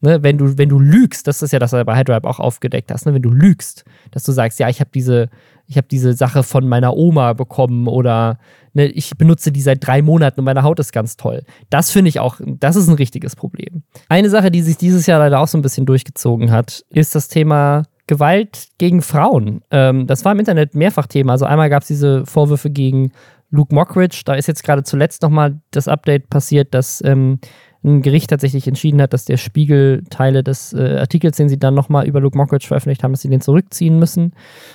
Ne, 0.00 0.22
wenn, 0.22 0.38
du, 0.38 0.56
wenn 0.56 0.68
du 0.68 0.78
lügst, 0.78 1.26
das 1.26 1.42
ist 1.42 1.52
ja 1.52 1.58
das, 1.58 1.72
was 1.72 1.80
du 1.80 1.84
bei 1.84 1.98
Hydripe 1.98 2.28
auch 2.28 2.38
aufgedeckt 2.38 2.92
hast, 2.92 3.04
ne, 3.04 3.14
wenn 3.14 3.22
du 3.22 3.30
lügst, 3.30 3.84
dass 4.12 4.22
du 4.22 4.30
sagst, 4.30 4.60
ja, 4.60 4.68
ich 4.68 4.78
habe 4.78 4.90
diese, 4.94 5.28
habe 5.74 5.88
diese 5.88 6.12
Sache 6.12 6.44
von 6.44 6.68
meiner 6.68 6.96
Oma 6.96 7.32
bekommen 7.32 7.88
oder 7.88 8.38
ne, 8.74 8.86
ich 8.86 9.10
benutze 9.18 9.50
die 9.50 9.60
seit 9.60 9.84
drei 9.84 10.00
Monaten 10.00 10.38
und 10.38 10.44
meine 10.44 10.62
Haut 10.62 10.78
ist 10.78 10.92
ganz 10.92 11.16
toll. 11.16 11.42
Das 11.68 11.90
finde 11.90 12.10
ich 12.10 12.20
auch, 12.20 12.40
das 12.40 12.76
ist 12.76 12.86
ein 12.86 12.94
richtiges 12.94 13.34
Problem. 13.34 13.82
Eine 14.08 14.30
Sache, 14.30 14.52
die 14.52 14.62
sich 14.62 14.76
dieses 14.76 15.06
Jahr 15.06 15.18
leider 15.18 15.40
auch 15.40 15.48
so 15.48 15.58
ein 15.58 15.62
bisschen 15.62 15.84
durchgezogen 15.84 16.52
hat, 16.52 16.84
ist 16.90 17.16
das 17.16 17.26
Thema 17.26 17.82
Gewalt 18.08 18.66
gegen 18.78 19.02
Frauen. 19.02 19.62
Ähm, 19.70 20.08
das 20.08 20.24
war 20.24 20.32
im 20.32 20.40
Internet 20.40 20.74
mehrfach 20.74 21.06
Thema. 21.06 21.32
Also 21.32 21.44
einmal 21.44 21.70
gab 21.70 21.82
es 21.82 21.88
diese 21.88 22.26
Vorwürfe 22.26 22.70
gegen 22.70 23.12
Luke 23.50 23.72
Mockridge. 23.72 24.22
Da 24.24 24.34
ist 24.34 24.48
jetzt 24.48 24.64
gerade 24.64 24.82
zuletzt 24.82 25.22
nochmal 25.22 25.60
das 25.70 25.86
Update 25.86 26.28
passiert, 26.28 26.74
dass 26.74 27.02
ähm, 27.04 27.38
ein 27.84 28.02
Gericht 28.02 28.30
tatsächlich 28.30 28.66
entschieden 28.66 29.00
hat, 29.00 29.12
dass 29.12 29.24
der 29.24 29.36
Spiegel 29.36 30.02
Teile 30.10 30.42
des 30.42 30.72
äh, 30.72 30.96
Artikels, 30.98 31.36
den 31.36 31.48
sie 31.48 31.58
dann 31.58 31.74
nochmal 31.74 32.06
über 32.06 32.20
Luke 32.20 32.36
Mockridge 32.36 32.66
veröffentlicht 32.66 33.04
haben, 33.04 33.12
dass 33.12 33.22
sie 33.22 33.28
den 33.28 33.40
zurückziehen 33.40 33.98
müssen. 33.98 34.32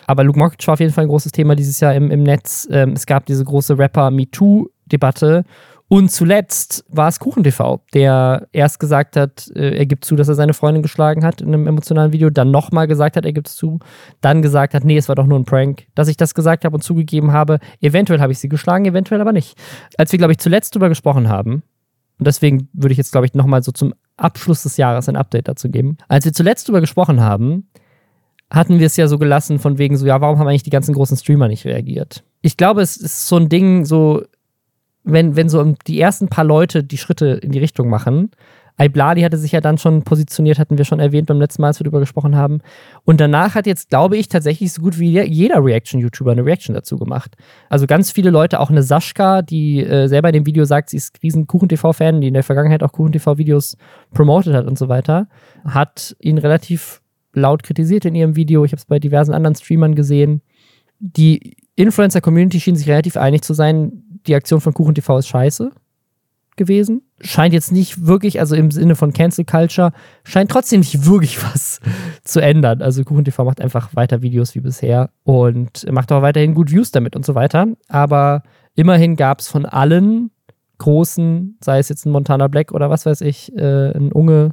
Aber 0.07 0.23
Luke 0.23 0.39
Mockridge 0.39 0.68
war 0.68 0.73
auf 0.73 0.80
jeden 0.80 0.93
Fall 0.93 1.05
ein 1.05 1.10
großes 1.10 1.34
Thema 1.34 1.55
dieses 1.55 1.80
Jahr 1.80 1.93
im, 1.93 2.11
im 2.11 2.23
Netz. 2.23 2.68
Ähm, 2.72 2.93
es 2.93 3.05
gab 3.05 3.26
diese 3.26 3.43
große 3.43 3.77
Rapper-MeToo-Debatte. 3.77 5.43
Und 5.94 6.10
zuletzt 6.10 6.84
war 6.90 7.07
es 7.07 7.20
KuchenTV, 7.20 7.82
der 7.94 8.48
erst 8.52 8.80
gesagt 8.80 9.15
hat, 9.15 9.52
äh, 9.56 9.78
er 9.78 9.86
gibt 9.86 10.06
zu, 10.06 10.15
dass 10.15 10.28
er 10.28 10.34
seine 10.34 10.56
Freundin 10.56 10.82
geschlagen 10.82 11.24
hat 11.24 11.40
in 11.40 11.49
einem 11.49 11.68
emotionalen 11.68 12.11
Video, 12.11 12.32
dann 12.32 12.49
nochmal 12.49 12.88
gesagt 12.88 13.15
hat, 13.15 13.26
er 13.26 13.32
gibt 13.32 13.48
es 13.48 13.56
zu, 13.56 13.78
dann 14.20 14.41
gesagt 14.41 14.74
hat, 14.74 14.86
nee, 14.86 14.98
es 14.98 15.07
war 15.07 15.14
doch 15.14 15.28
nur 15.28 15.38
ein 15.38 15.45
Prank, 15.45 15.86
dass 15.94 16.07
ich 16.07 16.18
das 16.18 16.34
gesagt 16.34 16.65
habe 16.65 16.74
und 16.76 16.82
zugegeben 16.82 17.32
habe. 17.32 17.60
Eventuell 17.80 18.22
habe 18.22 18.32
ich 18.32 18.40
sie 18.40 18.49
geschlagen, 18.49 18.86
eventuell 18.86 19.22
aber 19.22 19.34
nicht. 19.34 19.56
Als 19.95 20.11
wir, 20.11 20.18
glaube 20.18 20.32
ich, 20.32 20.40
zuletzt 20.40 20.74
darüber 20.74 20.90
gesprochen 20.90 21.30
haben, 21.30 21.61
und 22.18 22.26
deswegen 22.26 22.70
würde 22.74 22.94
ich 22.94 22.98
jetzt, 22.98 23.11
glaube 23.11 23.28
ich, 23.28 23.36
nochmal 23.36 23.61
so 23.61 23.72
zum 23.72 23.94
Abschluss 24.18 24.64
des 24.64 24.78
Jahres 24.78 25.07
ein 25.10 25.15
Update 25.15 25.48
dazu 25.48 25.70
geben. 25.70 25.98
Als 26.07 26.26
wir 26.26 26.34
zuletzt 26.34 26.68
darüber 26.68 26.82
gesprochen 26.82 27.22
haben, 27.22 27.68
hatten 28.49 28.80
wir 28.80 28.88
es 28.88 28.98
ja 28.98 29.07
so 29.07 29.20
gelassen, 29.20 29.60
von 29.60 29.78
wegen 29.78 29.95
so, 29.95 30.07
ja, 30.07 30.20
warum 30.22 30.40
haben 30.40 30.48
eigentlich 30.48 30.64
die 30.64 30.72
ganzen 30.72 30.95
großen 30.95 31.18
Streamer 31.18 31.49
nicht 31.49 31.65
reagiert? 31.65 32.24
Ich 32.41 32.57
glaube, 32.57 32.82
es 32.82 32.98
ist 32.98 33.28
so 33.28 33.38
ein 33.38 33.48
Ding, 33.48 33.86
so, 33.86 34.24
wenn, 35.03 35.35
wenn 35.35 35.49
so 35.49 35.75
die 35.88 35.99
ersten 35.99 36.30
paar 36.30 36.45
Leute 36.45 36.84
die 36.84 36.97
Schritte 36.97 37.27
in 37.27 37.51
die 37.51 37.59
Richtung 37.59 37.89
machen, 37.89 38.31
Ibladi 38.80 39.21
hatte 39.21 39.38
sich 39.38 39.51
ja 39.51 39.61
dann 39.61 39.77
schon 39.77 40.03
positioniert, 40.03 40.57
hatten 40.57 40.77
wir 40.77 40.85
schon 40.85 40.99
erwähnt 40.99 41.27
beim 41.27 41.39
letzten 41.39 41.61
Mal, 41.61 41.69
als 41.69 41.80
wir 41.80 41.84
darüber 41.84 41.99
gesprochen 41.99 42.35
haben. 42.35 42.59
Und 43.05 43.21
danach 43.21 43.53
hat 43.53 43.67
jetzt, 43.67 43.89
glaube 43.89 44.17
ich, 44.17 44.30
tatsächlich 44.30 44.73
so 44.73 44.81
gut 44.81 44.97
wie 44.97 45.21
jeder 45.21 45.63
Reaction-YouTuber 45.63 46.31
eine 46.31 46.43
Reaction 46.43 46.73
dazu 46.73 46.97
gemacht. 46.97 47.35
Also 47.69 47.85
ganz 47.85 48.11
viele 48.11 48.31
Leute, 48.31 48.59
auch 48.59 48.71
eine 48.71 48.81
Sascha, 48.81 49.43
die 49.43 49.84
äh, 49.84 50.07
selber 50.07 50.30
in 50.30 50.34
dem 50.34 50.45
Video 50.47 50.65
sagt, 50.65 50.89
sie 50.89 50.97
ist 50.97 51.21
riesen 51.21 51.45
Kuchen-TV-Fan, 51.45 52.21
die 52.21 52.30
in 52.30 52.34
der 52.34 52.43
Vergangenheit 52.43 52.81
auch 52.81 52.91
Kuchen-TV-Videos 52.91 53.77
promotet 54.11 54.55
hat 54.55 54.65
und 54.65 54.77
so 54.77 54.89
weiter, 54.89 55.27
hat 55.65 56.15
ihn 56.19 56.39
relativ 56.39 57.01
laut 57.34 57.61
kritisiert 57.61 58.05
in 58.05 58.15
ihrem 58.15 58.35
Video. 58.35 58.65
Ich 58.65 58.71
habe 58.71 58.80
es 58.80 58.85
bei 58.85 58.97
diversen 58.97 59.34
anderen 59.34 59.55
Streamern 59.55 59.93
gesehen. 59.93 60.41
Die 60.99 61.57
Influencer-Community 61.75 62.59
schien 62.59 62.75
sich 62.75 62.88
relativ 62.88 63.17
einig 63.17 63.43
zu 63.43 63.53
sein, 63.53 64.02
die 64.28 64.36
Aktion 64.36 64.62
von 64.62 64.74
Kuchen 64.74 64.95
TV 64.95 65.18
ist 65.18 65.28
scheiße 65.28 65.72
gewesen. 66.56 67.02
Scheint 67.20 67.54
jetzt 67.54 67.72
nicht 67.72 68.06
wirklich, 68.06 68.40
also 68.40 68.56
im 68.56 68.72
Sinne 68.72 68.95
von 68.95 69.14
Cancel 69.14 69.45
Culture, 69.45 69.91
scheint 70.24 70.52
trotzdem 70.52 70.82
nicht 70.82 71.06
wirklich 71.06 71.41
was 71.54 71.80
zu 72.24 72.40
ändern. 72.40 72.82
Also 72.82 73.04
Kuchen 73.04 73.26
TV 73.26 73.44
macht 73.44 73.62
einfach 73.62 73.95
weiter 73.95 74.22
Videos 74.22 74.56
wie 74.56 74.60
bisher 74.60 75.10
und 75.24 75.90
macht 75.91 76.12
auch 76.12 76.22
weiterhin 76.22 76.54
gut 76.54 76.72
Views 76.72 76.91
damit 76.91 77.16
und 77.16 77.26
so 77.26 77.36
weiter. 77.36 77.68
Aber 77.88 78.44
immerhin 78.76 79.16
gab 79.16 79.40
es 79.40 79.48
von 79.48 79.66
allen 79.66 80.32
großen, 80.78 81.58
sei 81.64 81.80
es 81.80 81.90
jetzt 81.90 82.06
ein 82.06 82.12
Montana 82.12 82.48
Black 82.48 82.72
oder 82.72 82.90
was 82.90 83.06
weiß 83.06 83.22
ich, 83.22 83.56
äh, 83.56 83.91
ein 83.95 84.12
Unge, 84.12 84.52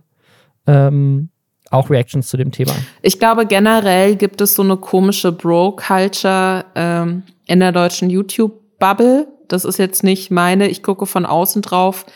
ähm, 0.66 1.30
auch 1.70 1.88
Reactions 1.88 2.28
zu 2.28 2.36
dem 2.36 2.50
Thema. 2.50 2.72
Ich 3.02 3.18
glaube, 3.18 3.46
generell 3.46 4.16
gibt 4.16 4.40
es 4.40 4.54
so 4.54 4.62
eine 4.62 4.76
komische 4.76 5.32
Bro-Culture 5.32 6.64
ähm, 6.74 7.22
in 7.46 7.60
der 7.60 7.72
deutschen 7.72 8.10
YouTube-Bubble. 8.80 9.28
Das 9.48 9.64
ist 9.64 9.78
jetzt 9.78 10.02
nicht 10.02 10.30
meine, 10.30 10.68
ich 10.68 10.82
gucke 10.82 11.06
von 11.06 11.26
außen 11.26 11.62
drauf, 11.62 12.06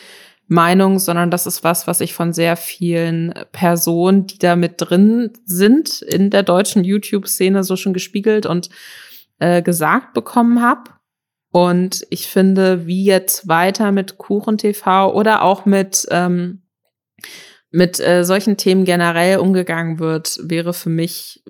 Meinung, 0.47 0.99
sondern 0.99 1.31
das 1.31 1.47
ist 1.47 1.65
was, 1.65 1.86
was 1.86 2.01
ich 2.01 2.12
von 2.12 2.32
sehr 2.32 2.57
vielen 2.57 3.32
Personen, 3.53 4.27
die 4.27 4.39
da 4.39 4.57
mit 4.57 4.74
drin 4.77 5.32
sind, 5.47 6.03
in 6.03 6.28
der 6.31 6.43
deutschen 6.43 6.85
YouTube-Szene 6.85 7.65
so 7.65 7.77
schon 7.77 7.95
gespiegelt 7.95 8.45
und 8.45 8.69
äh, 9.39 9.62
gesagt 9.62 10.12
bekommen 10.12 10.61
habe. 10.61 10.91
Und 11.51 12.05
ich 12.11 12.28
finde, 12.28 12.86
wie 12.86 13.05
jetzt 13.05 13.49
weiter 13.49 13.91
mit 13.91 14.19
Kuchen 14.19 14.59
TV 14.59 15.15
oder 15.15 15.43
auch 15.43 15.65
mit 15.66 16.07
ähm, 16.11 16.62
mit 17.70 17.99
äh, 17.99 18.24
solchen 18.24 18.57
Themen 18.57 18.85
generell 18.85 19.39
umgegangen 19.39 19.99
wird, 19.99 20.39
wäre 20.43 20.73
für 20.73 20.91
mich 20.91 21.43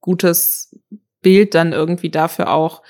gutes 0.00 0.76
Bild 1.22 1.54
dann 1.54 1.72
irgendwie 1.72 2.10
dafür 2.10 2.52
auch, 2.52 2.82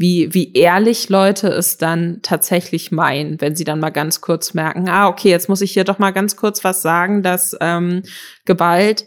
wie, 0.00 0.32
wie 0.32 0.54
ehrlich 0.54 1.10
Leute 1.10 1.48
es 1.48 1.76
dann 1.76 2.20
tatsächlich 2.22 2.90
meinen, 2.90 3.38
wenn 3.42 3.54
sie 3.54 3.64
dann 3.64 3.80
mal 3.80 3.90
ganz 3.90 4.22
kurz 4.22 4.54
merken, 4.54 4.88
ah, 4.88 5.08
okay, 5.08 5.28
jetzt 5.28 5.50
muss 5.50 5.60
ich 5.60 5.72
hier 5.72 5.84
doch 5.84 5.98
mal 5.98 6.12
ganz 6.12 6.36
kurz 6.36 6.64
was 6.64 6.80
sagen, 6.80 7.22
dass 7.22 7.54
ähm, 7.60 8.02
Gewalt 8.46 9.04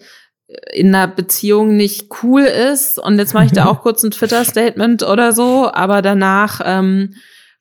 in 0.71 0.93
einer 0.93 1.07
Beziehung 1.07 1.75
nicht 1.75 2.09
cool 2.21 2.43
ist 2.43 2.99
und 2.99 3.17
jetzt 3.17 3.33
mache 3.33 3.45
ich 3.45 3.51
da 3.51 3.65
auch 3.69 3.81
kurz 3.81 4.03
ein 4.03 4.11
Twitter-Statement 4.11 5.01
oder 5.01 5.33
so, 5.33 5.71
aber 5.73 6.03
danach 6.03 6.61
ähm, 6.63 7.15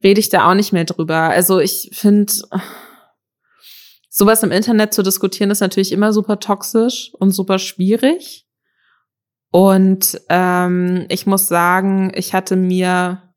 rede 0.04 0.20
ich 0.20 0.28
da 0.28 0.50
auch 0.50 0.54
nicht 0.54 0.74
mehr 0.74 0.84
drüber. 0.84 1.16
Also 1.16 1.58
ich 1.58 1.88
finde, 1.94 2.34
sowas 4.10 4.42
im 4.42 4.52
Internet 4.52 4.92
zu 4.92 5.02
diskutieren 5.02 5.50
ist 5.50 5.60
natürlich 5.60 5.92
immer 5.92 6.12
super 6.12 6.38
toxisch 6.38 7.12
und 7.14 7.30
super 7.30 7.58
schwierig. 7.58 8.44
Und 9.52 10.18
ähm, 10.30 11.04
ich 11.10 11.26
muss 11.26 11.46
sagen, 11.46 12.10
ich 12.14 12.32
hatte 12.32 12.56
mir 12.56 13.34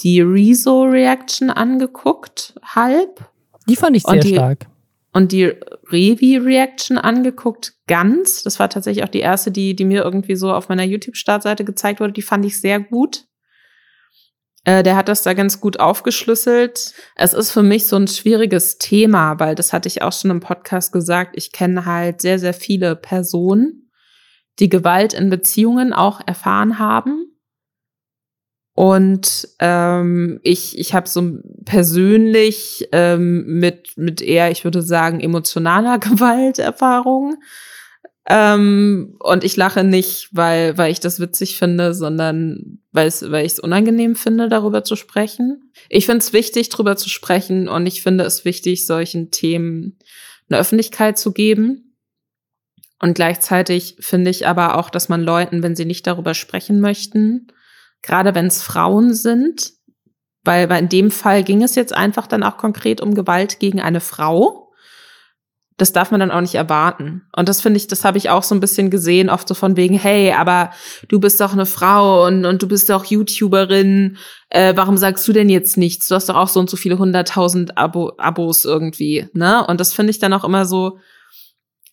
die 0.00 0.20
Rezo-Reaction 0.20 1.48
angeguckt, 1.50 2.54
halb. 2.62 3.24
Die 3.66 3.76
fand 3.76 3.96
ich 3.96 4.02
sehr 4.02 4.20
die, 4.20 4.34
stark. 4.34 4.66
Und 5.14 5.32
die 5.32 5.54
Revi-Reaction 5.90 6.98
angeguckt, 6.98 7.72
ganz. 7.86 8.42
Das 8.42 8.60
war 8.60 8.68
tatsächlich 8.68 9.04
auch 9.04 9.08
die 9.08 9.20
erste, 9.20 9.50
die, 9.50 9.74
die 9.74 9.86
mir 9.86 10.04
irgendwie 10.04 10.36
so 10.36 10.52
auf 10.52 10.68
meiner 10.68 10.84
YouTube-Startseite 10.84 11.64
gezeigt 11.64 12.00
wurde. 12.00 12.12
Die 12.12 12.20
fand 12.20 12.44
ich 12.44 12.60
sehr 12.60 12.78
gut. 12.78 13.24
Äh, 14.64 14.82
der 14.82 14.96
hat 14.96 15.08
das 15.08 15.22
da 15.22 15.32
ganz 15.32 15.62
gut 15.62 15.80
aufgeschlüsselt. 15.80 16.92
Es 17.14 17.32
ist 17.32 17.52
für 17.52 17.62
mich 17.62 17.86
so 17.86 17.96
ein 17.96 18.08
schwieriges 18.08 18.76
Thema, 18.76 19.40
weil 19.40 19.54
das 19.54 19.72
hatte 19.72 19.88
ich 19.88 20.02
auch 20.02 20.12
schon 20.12 20.30
im 20.30 20.40
Podcast 20.40 20.92
gesagt. 20.92 21.36
Ich 21.36 21.52
kenne 21.52 21.86
halt 21.86 22.20
sehr, 22.20 22.38
sehr 22.38 22.52
viele 22.52 22.96
Personen, 22.96 23.85
die 24.58 24.68
Gewalt 24.68 25.12
in 25.12 25.30
Beziehungen 25.30 25.92
auch 25.92 26.20
erfahren 26.26 26.78
haben. 26.78 27.26
Und 28.74 29.48
ähm, 29.58 30.38
ich, 30.42 30.78
ich 30.78 30.92
habe 30.92 31.08
so 31.08 31.38
persönlich 31.64 32.88
ähm, 32.92 33.58
mit, 33.58 33.96
mit 33.96 34.20
eher, 34.20 34.50
ich 34.50 34.64
würde 34.64 34.82
sagen, 34.82 35.20
emotionaler 35.20 35.98
Gewalterfahrung. 36.00 37.36
Ähm, 38.28 39.16
und 39.20 39.44
ich 39.44 39.56
lache 39.56 39.84
nicht, 39.84 40.28
weil, 40.32 40.76
weil 40.76 40.90
ich 40.90 41.00
das 41.00 41.20
witzig 41.20 41.56
finde, 41.58 41.94
sondern 41.94 42.80
weil, 42.92 43.08
ich 43.08 43.22
es 43.52 43.60
unangenehm 43.60 44.16
finde, 44.16 44.48
darüber 44.48 44.82
zu 44.82 44.96
sprechen. 44.96 45.70
Ich 45.88 46.06
finde 46.06 46.18
es 46.18 46.32
wichtig, 46.32 46.68
darüber 46.68 46.96
zu 46.96 47.08
sprechen 47.08 47.68
und 47.68 47.86
ich 47.86 48.02
finde 48.02 48.24
es 48.24 48.44
wichtig, 48.44 48.84
solchen 48.84 49.30
Themen 49.30 49.98
eine 50.48 50.58
Öffentlichkeit 50.58 51.18
zu 51.18 51.32
geben. 51.32 51.85
Und 53.00 53.14
gleichzeitig 53.14 53.96
finde 54.00 54.30
ich 54.30 54.46
aber 54.46 54.78
auch, 54.78 54.90
dass 54.90 55.08
man 55.08 55.22
Leuten, 55.22 55.62
wenn 55.62 55.76
sie 55.76 55.84
nicht 55.84 56.06
darüber 56.06 56.34
sprechen 56.34 56.80
möchten, 56.80 57.48
gerade 58.02 58.34
wenn 58.34 58.46
es 58.46 58.62
Frauen 58.62 59.14
sind, 59.14 59.72
weil, 60.44 60.68
weil 60.68 60.82
in 60.82 60.88
dem 60.88 61.10
Fall 61.10 61.42
ging 61.44 61.62
es 61.62 61.74
jetzt 61.74 61.94
einfach 61.94 62.26
dann 62.26 62.42
auch 62.42 62.56
konkret 62.56 63.00
um 63.00 63.14
Gewalt 63.14 63.58
gegen 63.58 63.80
eine 63.80 64.00
Frau 64.00 64.66
das 65.76 65.92
darf 65.92 66.10
man 66.10 66.20
dann 66.20 66.30
auch 66.30 66.40
nicht 66.40 66.54
erwarten. 66.54 67.22
Und 67.36 67.48
das 67.48 67.60
finde 67.60 67.76
ich, 67.76 67.86
das 67.86 68.04
habe 68.04 68.16
ich 68.16 68.30
auch 68.30 68.42
so 68.42 68.54
ein 68.54 68.60
bisschen 68.60 68.90
gesehen, 68.90 69.28
oft 69.28 69.46
so 69.46 69.54
von 69.54 69.76
wegen, 69.76 69.98
hey, 69.98 70.32
aber 70.32 70.70
du 71.08 71.20
bist 71.20 71.40
doch 71.40 71.52
eine 71.52 71.66
Frau 71.66 72.26
und, 72.26 72.46
und 72.46 72.62
du 72.62 72.68
bist 72.68 72.88
doch 72.88 73.04
YouTuberin, 73.04 74.16
äh, 74.48 74.72
warum 74.74 74.96
sagst 74.96 75.28
du 75.28 75.32
denn 75.32 75.50
jetzt 75.50 75.76
nichts? 75.76 76.08
Du 76.08 76.14
hast 76.14 76.28
doch 76.30 76.36
auch 76.36 76.48
so 76.48 76.60
und 76.60 76.70
so 76.70 76.78
viele 76.78 76.98
hunderttausend 76.98 77.76
Abo 77.76 78.12
Abos 78.16 78.64
irgendwie, 78.64 79.28
ne? 79.34 79.66
Und 79.66 79.80
das 79.80 79.92
finde 79.92 80.10
ich 80.10 80.18
dann 80.18 80.32
auch 80.32 80.44
immer 80.44 80.64
so, 80.64 80.98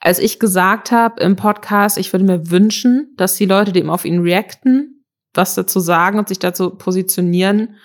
als 0.06 0.20
ich 0.20 0.38
gesagt 0.38 0.92
habe 0.92 1.22
im 1.22 1.38
Podcast, 1.38 1.98
ich 1.98 2.12
würde 2.12 2.26
mir 2.26 2.52
wünschen, 2.52 3.14
dass 3.16 3.36
die 3.36 3.46
Leute, 3.46 3.72
die 3.72 3.80
eben 3.80 3.90
auf 3.90 4.04
ihn 4.04 4.20
reacten, 4.20 5.06
was 5.34 5.56
dazu 5.56 5.80
sagen 5.80 6.20
und 6.20 6.28
sich 6.28 6.40
dazu 6.40 6.72
positionieren, 6.72 7.78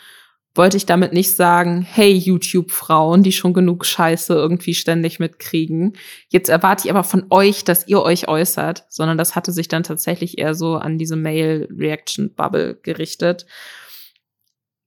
wollte 0.53 0.77
ich 0.77 0.85
damit 0.85 1.13
nicht 1.13 1.37
sagen, 1.37 1.83
hey 1.83 2.13
YouTube-Frauen, 2.13 3.23
die 3.23 3.31
schon 3.31 3.53
genug 3.55 3.87
Scheiße 3.87 4.35
irgendwie 4.35 4.75
ständig 4.75 5.21
mitkriegen. 5.21 5.97
Jetzt 6.29 6.49
erwarte 6.49 6.87
ich 6.87 6.91
aber 6.91 7.05
von 7.05 7.27
euch, 7.31 7.63
dass 7.63 7.87
ihr 7.87 8.03
euch 8.03 8.27
äußert, 8.27 8.87
sondern 8.89 9.17
das 9.17 9.37
hatte 9.37 9.53
sich 9.53 9.69
dann 9.69 9.85
tatsächlich 9.85 10.39
eher 10.39 10.57
so 10.57 10.75
an 10.75 10.99
diese 10.99 11.15
Mail-Reaction-Bubble 11.15 12.81
gerichtet. 12.83 13.47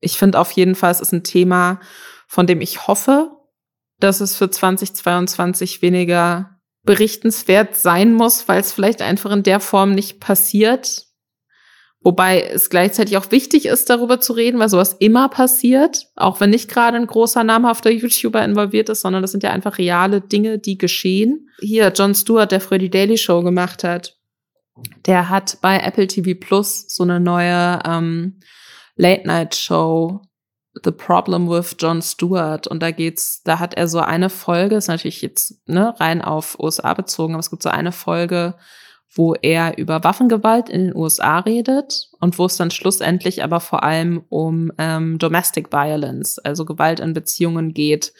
Ich 0.01 0.17
finde 0.17 0.37
auf 0.37 0.51
jeden 0.51 0.75
Fall, 0.75 0.91
es 0.91 0.99
ist 0.99 1.13
ein 1.13 1.23
Thema, 1.23 1.79
von 2.27 2.45
dem 2.45 2.59
ich 2.59 2.87
hoffe, 2.87 3.31
dass 4.01 4.19
es 4.19 4.35
für 4.35 4.51
2022 4.51 5.81
weniger 5.81 6.50
berichtenswert 6.83 7.75
sein 7.75 8.13
muss, 8.13 8.47
weil 8.47 8.59
es 8.59 8.73
vielleicht 8.73 9.01
einfach 9.01 9.31
in 9.31 9.43
der 9.43 9.59
Form 9.59 9.91
nicht 9.91 10.19
passiert, 10.19 11.11
Wobei 12.03 12.41
es 12.41 12.71
gleichzeitig 12.71 13.15
auch 13.17 13.31
wichtig 13.31 13.67
ist, 13.67 13.89
darüber 13.89 14.19
zu 14.19 14.33
reden, 14.33 14.59
weil 14.59 14.69
sowas 14.69 14.95
immer 14.97 15.29
passiert, 15.29 16.07
auch 16.15 16.39
wenn 16.39 16.49
nicht 16.49 16.67
gerade 16.67 16.97
ein 16.97 17.05
großer 17.05 17.43
namhafter 17.43 17.91
YouTuber 17.91 18.43
involviert 18.43 18.89
ist, 18.89 19.01
sondern 19.01 19.21
das 19.21 19.31
sind 19.31 19.43
ja 19.43 19.51
einfach 19.51 19.77
reale 19.77 20.19
Dinge, 20.19 20.57
die 20.57 20.79
geschehen. 20.79 21.49
Hier, 21.59 21.93
Jon 21.95 22.15
Stewart, 22.15 22.51
der 22.51 22.59
früher 22.59 22.79
die 22.79 22.89
Daily 22.89 23.17
Show 23.17 23.43
gemacht 23.43 23.83
hat, 23.83 24.17
der 25.05 25.29
hat 25.29 25.59
bei 25.61 25.77
Apple 25.77 26.07
TV 26.07 26.39
Plus 26.39 26.85
so 26.87 27.03
eine 27.03 27.19
neue 27.19 27.79
ähm, 27.85 28.39
Late-Night-Show, 28.95 30.21
The 30.83 30.91
Problem 30.91 31.49
with 31.49 31.75
Jon 31.79 32.01
Stewart. 32.01 32.67
Und 32.67 32.81
da 32.81 32.91
geht's, 32.91 33.43
da 33.43 33.59
hat 33.59 33.73
er 33.73 33.87
so 33.87 33.99
eine 33.99 34.29
Folge, 34.29 34.75
ist 34.75 34.87
natürlich 34.87 35.21
jetzt 35.21 35.67
ne, 35.67 35.93
rein 35.99 36.21
auf 36.21 36.57
USA 36.59 36.93
bezogen, 36.93 37.33
aber 37.33 37.41
es 37.41 37.49
gibt 37.49 37.63
so 37.63 37.69
eine 37.69 37.91
Folge, 37.91 38.55
wo 39.13 39.33
er 39.33 39.77
über 39.77 40.03
Waffengewalt 40.03 40.69
in 40.69 40.85
den 40.85 40.95
USA 40.95 41.39
redet 41.39 42.09
und 42.19 42.37
wo 42.39 42.45
es 42.45 42.55
dann 42.55 42.71
schlussendlich 42.71 43.43
aber 43.43 43.59
vor 43.59 43.83
allem 43.83 44.23
um 44.29 44.71
ähm, 44.77 45.17
Domestic 45.19 45.73
Violence, 45.73 46.39
also 46.39 46.63
Gewalt 46.63 47.01
in 47.01 47.13
Beziehungen 47.13 47.73
geht. 47.73 48.13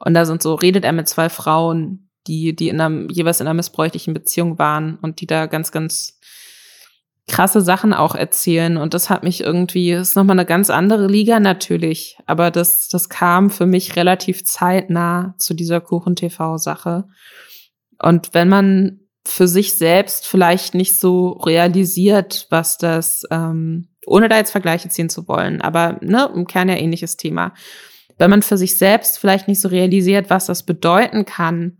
Und 0.00 0.14
da 0.14 0.24
sind 0.24 0.42
so, 0.42 0.54
redet 0.54 0.84
er 0.84 0.92
mit 0.92 1.08
zwei 1.08 1.28
Frauen, 1.28 2.10
die, 2.26 2.56
die 2.56 2.68
in 2.68 2.80
einer, 2.80 3.08
jeweils 3.10 3.40
in 3.40 3.46
einer 3.46 3.54
missbräuchlichen 3.54 4.12
Beziehung 4.12 4.58
waren 4.58 4.96
und 4.96 5.20
die 5.20 5.26
da 5.26 5.46
ganz, 5.46 5.70
ganz 5.70 6.18
krasse 7.28 7.60
Sachen 7.60 7.92
auch 7.92 8.14
erzählen. 8.14 8.76
Und 8.76 8.94
das 8.94 9.10
hat 9.10 9.22
mich 9.22 9.40
irgendwie, 9.42 9.92
ist 9.92 10.16
nochmal 10.16 10.38
eine 10.38 10.46
ganz 10.46 10.70
andere 10.70 11.06
Liga 11.06 11.40
natürlich. 11.40 12.18
Aber 12.26 12.50
das, 12.50 12.88
das 12.88 13.08
kam 13.08 13.50
für 13.50 13.66
mich 13.66 13.96
relativ 13.96 14.44
zeitnah 14.44 15.34
zu 15.38 15.54
dieser 15.54 15.80
Kuchen-TV-Sache. 15.80 17.04
Und 18.02 18.34
wenn 18.34 18.48
man 18.48 19.00
für 19.26 19.46
sich 19.46 19.74
selbst 19.74 20.26
vielleicht 20.26 20.74
nicht 20.74 20.98
so 20.98 21.30
realisiert, 21.30 22.46
was 22.50 22.78
das, 22.78 23.22
ähm, 23.30 23.88
ohne 24.06 24.28
da 24.28 24.38
jetzt 24.38 24.50
Vergleiche 24.50 24.88
ziehen 24.88 25.10
zu 25.10 25.28
wollen, 25.28 25.60
aber 25.60 25.98
ne, 26.00 26.30
im 26.34 26.46
Kern 26.46 26.68
ja 26.68 26.76
ähnliches 26.76 27.16
Thema. 27.16 27.52
Wenn 28.18 28.30
man 28.30 28.42
für 28.42 28.56
sich 28.56 28.76
selbst 28.76 29.18
vielleicht 29.18 29.46
nicht 29.46 29.60
so 29.60 29.68
realisiert, 29.68 30.30
was 30.30 30.46
das 30.46 30.64
bedeuten 30.64 31.24
kann, 31.24 31.78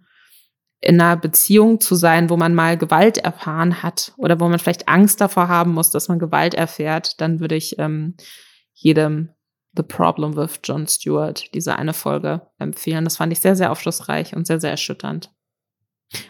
in 0.81 1.01
einer 1.01 1.16
Beziehung 1.16 1.81
zu 1.81 1.94
sein, 1.94 2.31
wo 2.31 2.36
man 2.36 2.55
mal 2.55 2.78
Gewalt 2.78 3.19
erfahren 3.19 3.82
hat 3.82 4.12
oder 4.16 4.40
wo 4.40 4.48
man 4.48 4.59
vielleicht 4.59 4.89
Angst 4.89 5.20
davor 5.20 5.48
haben 5.48 5.74
muss, 5.74 5.90
dass 5.90 6.09
man 6.09 6.19
Gewalt 6.19 6.55
erfährt, 6.55 7.20
dann 7.20 7.40
würde 7.40 7.55
ich 7.55 7.78
ähm, 7.78 8.15
jedem 8.73 9.31
The 9.77 9.82
Problem 9.82 10.36
with 10.36 10.61
Jon 10.65 10.86
Stewart, 10.86 11.55
diese 11.55 11.77
eine 11.77 11.93
Folge 11.93 12.43
empfehlen. 12.59 13.05
Das 13.05 13.19
fand 13.19 13.32
ich 13.32 13.40
sehr, 13.40 13.57
sehr 13.57 13.70
aufschlussreich 13.70 14.35
und 14.35 14.47
sehr, 14.47 14.59
sehr 14.59 14.70
erschütternd. 14.70 15.31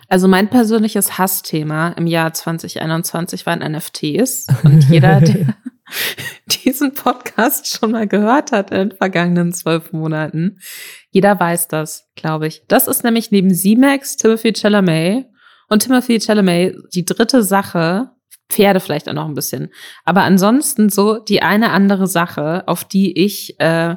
Also 0.09 0.29
mein 0.29 0.51
persönliches 0.51 1.17
Hassthema 1.17 1.91
im 1.91 2.07
Jahr 2.07 2.35
2021 2.35 3.47
waren 3.47 3.61
NFTs. 3.61 4.47
Und 4.63 4.85
jeder, 4.91 5.21
der, 5.21 5.55
diesen 6.51 6.95
Podcast 6.95 7.69
schon 7.69 7.93
mal 7.93 8.07
gehört 8.07 8.53
hat 8.53 8.71
in 8.71 8.91
den 8.91 8.97
vergangenen 8.97 9.53
zwölf 9.53 9.93
Monaten. 9.93 10.59
Jeder 11.11 11.39
weiß 11.39 11.69
das, 11.69 12.09
glaube 12.15 12.47
ich. 12.47 12.63
Das 12.69 12.87
ist 12.87 13.05
nämlich 13.05 13.31
neben 13.31 13.55
C-Max, 13.55 14.17
Timothy 14.17 14.53
Chalamet 14.53 15.27
und 15.69 15.83
Timothy 15.83 16.21
Chalamet 16.21 16.77
die 16.95 17.05
dritte 17.05 17.43
Sache, 17.43 18.11
Pferde 18.49 18.81
vielleicht 18.81 19.09
auch 19.09 19.15
noch 19.15 19.29
ein 19.29 19.35
bisschen, 19.35 19.71
aber 20.05 20.23
ansonsten 20.23 20.89
so 20.89 21.19
die 21.19 21.41
eine 21.41 21.71
andere 21.71 22.09
Sache, 22.09 22.65
auf 22.67 22.85
die 22.85 23.17
ich 23.17 23.61
äh, 23.61 23.95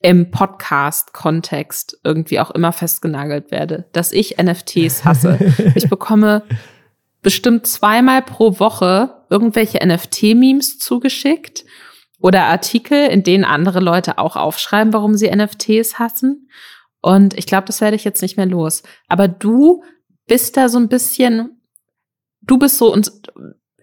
im 0.00 0.30
Podcast-Kontext 0.30 2.00
irgendwie 2.02 2.40
auch 2.40 2.50
immer 2.50 2.72
festgenagelt 2.72 3.50
werde, 3.50 3.88
dass 3.92 4.12
ich 4.12 4.36
NFTs 4.36 5.04
hasse. 5.04 5.38
ich 5.76 5.88
bekomme 5.88 6.42
bestimmt 7.22 7.66
zweimal 7.66 8.22
pro 8.22 8.60
Woche 8.60 9.24
irgendwelche 9.30 9.78
NFT-Memes 9.84 10.78
zugeschickt 10.78 11.64
oder 12.18 12.44
Artikel, 12.44 13.06
in 13.08 13.22
denen 13.22 13.44
andere 13.44 13.80
Leute 13.80 14.18
auch 14.18 14.36
aufschreiben, 14.36 14.92
warum 14.92 15.14
sie 15.14 15.30
NFTs 15.30 15.98
hassen. 15.98 16.48
Und 17.00 17.34
ich 17.34 17.46
glaube, 17.46 17.66
das 17.66 17.80
werde 17.80 17.96
ich 17.96 18.04
jetzt 18.04 18.22
nicht 18.22 18.36
mehr 18.36 18.46
los. 18.46 18.82
Aber 19.08 19.28
du 19.28 19.82
bist 20.26 20.56
da 20.56 20.68
so 20.68 20.78
ein 20.78 20.88
bisschen, 20.88 21.60
du 22.40 22.58
bist 22.58 22.78
so 22.78 22.92
uns, 22.92 23.20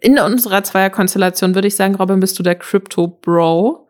in 0.01 0.17
unserer 0.17 0.63
Zweierkonstellation 0.63 1.53
würde 1.53 1.67
ich 1.67 1.75
sagen, 1.75 1.95
Robin, 1.95 2.19
bist 2.19 2.39
du 2.39 2.43
der 2.43 2.55
Crypto 2.55 3.07
Bro. 3.07 3.87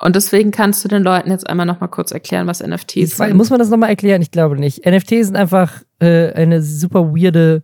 Und 0.00 0.16
deswegen 0.16 0.50
kannst 0.50 0.84
du 0.84 0.88
den 0.88 1.02
Leuten 1.02 1.30
jetzt 1.30 1.48
einmal 1.48 1.64
noch 1.64 1.80
mal 1.80 1.86
kurz 1.86 2.10
erklären, 2.10 2.46
was 2.46 2.60
NFTs 2.60 2.96
ich 2.96 3.14
sind. 3.14 3.36
Muss 3.36 3.50
man 3.50 3.58
das 3.58 3.70
noch 3.70 3.78
mal 3.78 3.88
erklären? 3.88 4.20
Ich 4.20 4.30
glaube 4.30 4.56
nicht. 4.56 4.84
NFTs 4.84 5.28
sind 5.28 5.36
einfach 5.36 5.82
äh, 6.00 6.32
eine 6.32 6.60
super 6.60 7.14
weirde 7.14 7.62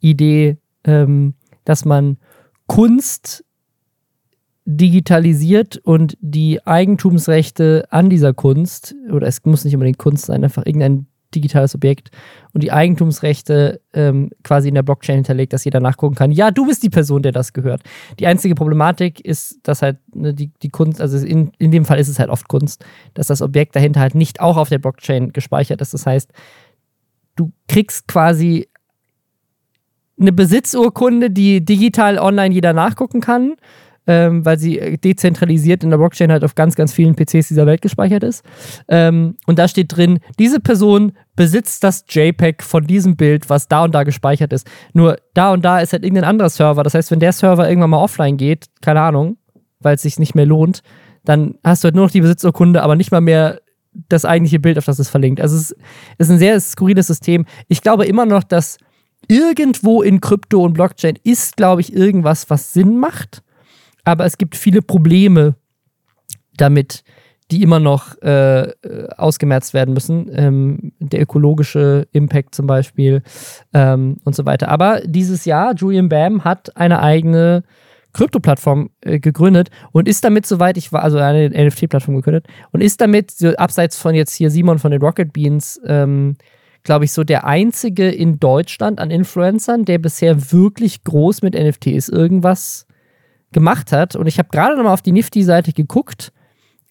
Idee, 0.00 0.58
ähm, 0.84 1.34
dass 1.64 1.84
man 1.84 2.18
Kunst 2.66 3.44
digitalisiert 4.76 5.78
und 5.78 6.16
die 6.20 6.64
Eigentumsrechte 6.66 7.86
an 7.90 8.10
dieser 8.10 8.32
Kunst, 8.34 8.94
oder 9.10 9.26
es 9.26 9.44
muss 9.44 9.64
nicht 9.64 9.74
unbedingt 9.74 9.98
Kunst 9.98 10.26
sein, 10.26 10.44
einfach 10.44 10.64
irgendein 10.64 11.06
digitales 11.34 11.74
Objekt 11.74 12.10
und 12.52 12.62
die 12.62 12.72
Eigentumsrechte 12.72 13.80
ähm, 13.92 14.30
quasi 14.42 14.68
in 14.68 14.74
der 14.74 14.82
Blockchain 14.82 15.16
hinterlegt, 15.16 15.52
dass 15.52 15.64
jeder 15.64 15.80
nachgucken 15.80 16.16
kann, 16.16 16.32
ja, 16.32 16.50
du 16.50 16.66
bist 16.66 16.82
die 16.82 16.90
Person, 16.90 17.22
der 17.22 17.32
das 17.32 17.52
gehört. 17.52 17.82
Die 18.18 18.26
einzige 18.26 18.54
Problematik 18.54 19.20
ist, 19.20 19.58
dass 19.62 19.82
halt 19.82 19.98
ne, 20.14 20.34
die, 20.34 20.50
die 20.62 20.70
Kunst, 20.70 21.00
also 21.00 21.24
in, 21.24 21.52
in 21.58 21.70
dem 21.70 21.84
Fall 21.84 22.00
ist 22.00 22.08
es 22.08 22.18
halt 22.18 22.30
oft 22.30 22.48
Kunst, 22.48 22.84
dass 23.14 23.28
das 23.28 23.42
Objekt 23.42 23.76
dahinter 23.76 24.00
halt 24.00 24.14
nicht 24.14 24.40
auch 24.40 24.56
auf 24.56 24.68
der 24.68 24.78
Blockchain 24.78 25.32
gespeichert 25.32 25.80
ist. 25.80 25.94
Das 25.94 26.06
heißt, 26.06 26.32
du 27.36 27.52
kriegst 27.68 28.08
quasi 28.08 28.68
eine 30.18 30.32
Besitzurkunde, 30.32 31.30
die 31.30 31.64
digital 31.64 32.18
online 32.18 32.54
jeder 32.54 32.72
nachgucken 32.72 33.20
kann 33.20 33.54
ähm, 34.06 34.44
weil 34.44 34.58
sie 34.58 34.78
äh, 34.78 34.96
dezentralisiert 34.96 35.84
in 35.84 35.90
der 35.90 35.98
Blockchain 35.98 36.32
halt 36.32 36.44
auf 36.44 36.54
ganz, 36.54 36.74
ganz 36.74 36.92
vielen 36.92 37.14
PCs 37.14 37.48
dieser 37.48 37.66
Welt 37.66 37.82
gespeichert 37.82 38.24
ist. 38.24 38.44
Ähm, 38.88 39.36
und 39.46 39.58
da 39.58 39.68
steht 39.68 39.96
drin, 39.96 40.20
diese 40.38 40.60
Person 40.60 41.12
besitzt 41.36 41.84
das 41.84 42.04
JPEG 42.08 42.62
von 42.62 42.86
diesem 42.86 43.16
Bild, 43.16 43.48
was 43.50 43.68
da 43.68 43.84
und 43.84 43.94
da 43.94 44.02
gespeichert 44.02 44.52
ist. 44.52 44.68
Nur 44.92 45.16
da 45.34 45.52
und 45.52 45.64
da 45.64 45.80
ist 45.80 45.92
halt 45.92 46.02
irgendein 46.02 46.28
anderer 46.28 46.50
Server. 46.50 46.82
Das 46.82 46.94
heißt, 46.94 47.10
wenn 47.10 47.20
der 47.20 47.32
Server 47.32 47.68
irgendwann 47.68 47.90
mal 47.90 48.02
offline 48.02 48.36
geht, 48.36 48.66
keine 48.80 49.00
Ahnung, 49.00 49.36
weil 49.80 49.94
es 49.94 50.02
sich 50.02 50.18
nicht 50.18 50.34
mehr 50.34 50.46
lohnt, 50.46 50.82
dann 51.24 51.56
hast 51.62 51.84
du 51.84 51.86
halt 51.86 51.94
nur 51.94 52.04
noch 52.04 52.10
die 52.10 52.22
Besitzurkunde, 52.22 52.82
aber 52.82 52.96
nicht 52.96 53.12
mal 53.12 53.20
mehr 53.20 53.60
das 54.08 54.24
eigentliche 54.24 54.60
Bild, 54.60 54.78
auf 54.78 54.84
das 54.84 54.98
es 54.98 55.10
verlinkt. 55.10 55.40
Also 55.40 55.56
es 55.56 55.74
ist 56.18 56.30
ein 56.30 56.38
sehr 56.38 56.58
skurriles 56.60 57.08
System. 57.08 57.44
Ich 57.68 57.82
glaube 57.82 58.06
immer 58.06 58.24
noch, 58.24 58.44
dass 58.44 58.78
irgendwo 59.28 60.02
in 60.02 60.20
Krypto 60.20 60.62
und 60.62 60.74
Blockchain 60.74 61.18
ist, 61.24 61.56
glaube 61.56 61.80
ich, 61.80 61.94
irgendwas, 61.94 62.48
was 62.50 62.72
Sinn 62.72 62.98
macht 62.98 63.42
aber 64.04 64.24
es 64.24 64.38
gibt 64.38 64.56
viele 64.56 64.82
Probleme 64.82 65.54
damit, 66.56 67.04
die 67.50 67.62
immer 67.62 67.80
noch 67.80 68.16
äh, 68.22 68.72
ausgemerzt 69.16 69.74
werden 69.74 69.94
müssen. 69.94 70.30
Ähm, 70.32 70.92
der 71.00 71.22
ökologische 71.22 72.06
Impact 72.12 72.54
zum 72.54 72.66
Beispiel 72.66 73.22
ähm, 73.74 74.18
und 74.24 74.36
so 74.36 74.46
weiter. 74.46 74.68
Aber 74.68 75.00
dieses 75.04 75.44
Jahr, 75.44 75.74
Julian 75.74 76.08
Bam 76.08 76.44
hat 76.44 76.76
eine 76.76 77.02
eigene 77.02 77.64
Krypto-Plattform 78.12 78.90
äh, 79.00 79.18
gegründet 79.18 79.70
und 79.92 80.08
ist 80.08 80.24
damit, 80.24 80.46
soweit 80.46 80.76
ich 80.76 80.92
war, 80.92 81.02
also 81.02 81.18
eine 81.18 81.48
NFT-Plattform 81.50 82.16
gegründet 82.16 82.46
und 82.72 82.82
ist 82.82 83.00
damit, 83.00 83.30
so 83.30 83.50
abseits 83.56 83.96
von 83.96 84.14
jetzt 84.14 84.34
hier 84.34 84.50
Simon 84.50 84.78
von 84.78 84.90
den 84.90 85.02
Rocket 85.02 85.32
Beans, 85.32 85.80
ähm, 85.86 86.36
glaube 86.82 87.04
ich, 87.04 87.12
so 87.12 87.24
der 87.24 87.46
einzige 87.46 88.10
in 88.10 88.40
Deutschland 88.40 89.00
an 89.00 89.10
Influencern, 89.10 89.84
der 89.84 89.98
bisher 89.98 90.52
wirklich 90.52 91.04
groß 91.04 91.42
mit 91.42 91.54
NFTs 91.54 92.08
irgendwas 92.08 92.86
gemacht 93.52 93.92
hat. 93.92 94.16
Und 94.16 94.26
ich 94.26 94.38
habe 94.38 94.48
gerade 94.50 94.76
nochmal 94.76 94.92
auf 94.92 95.02
die 95.02 95.12
Nifty-Seite 95.12 95.72
geguckt. 95.72 96.32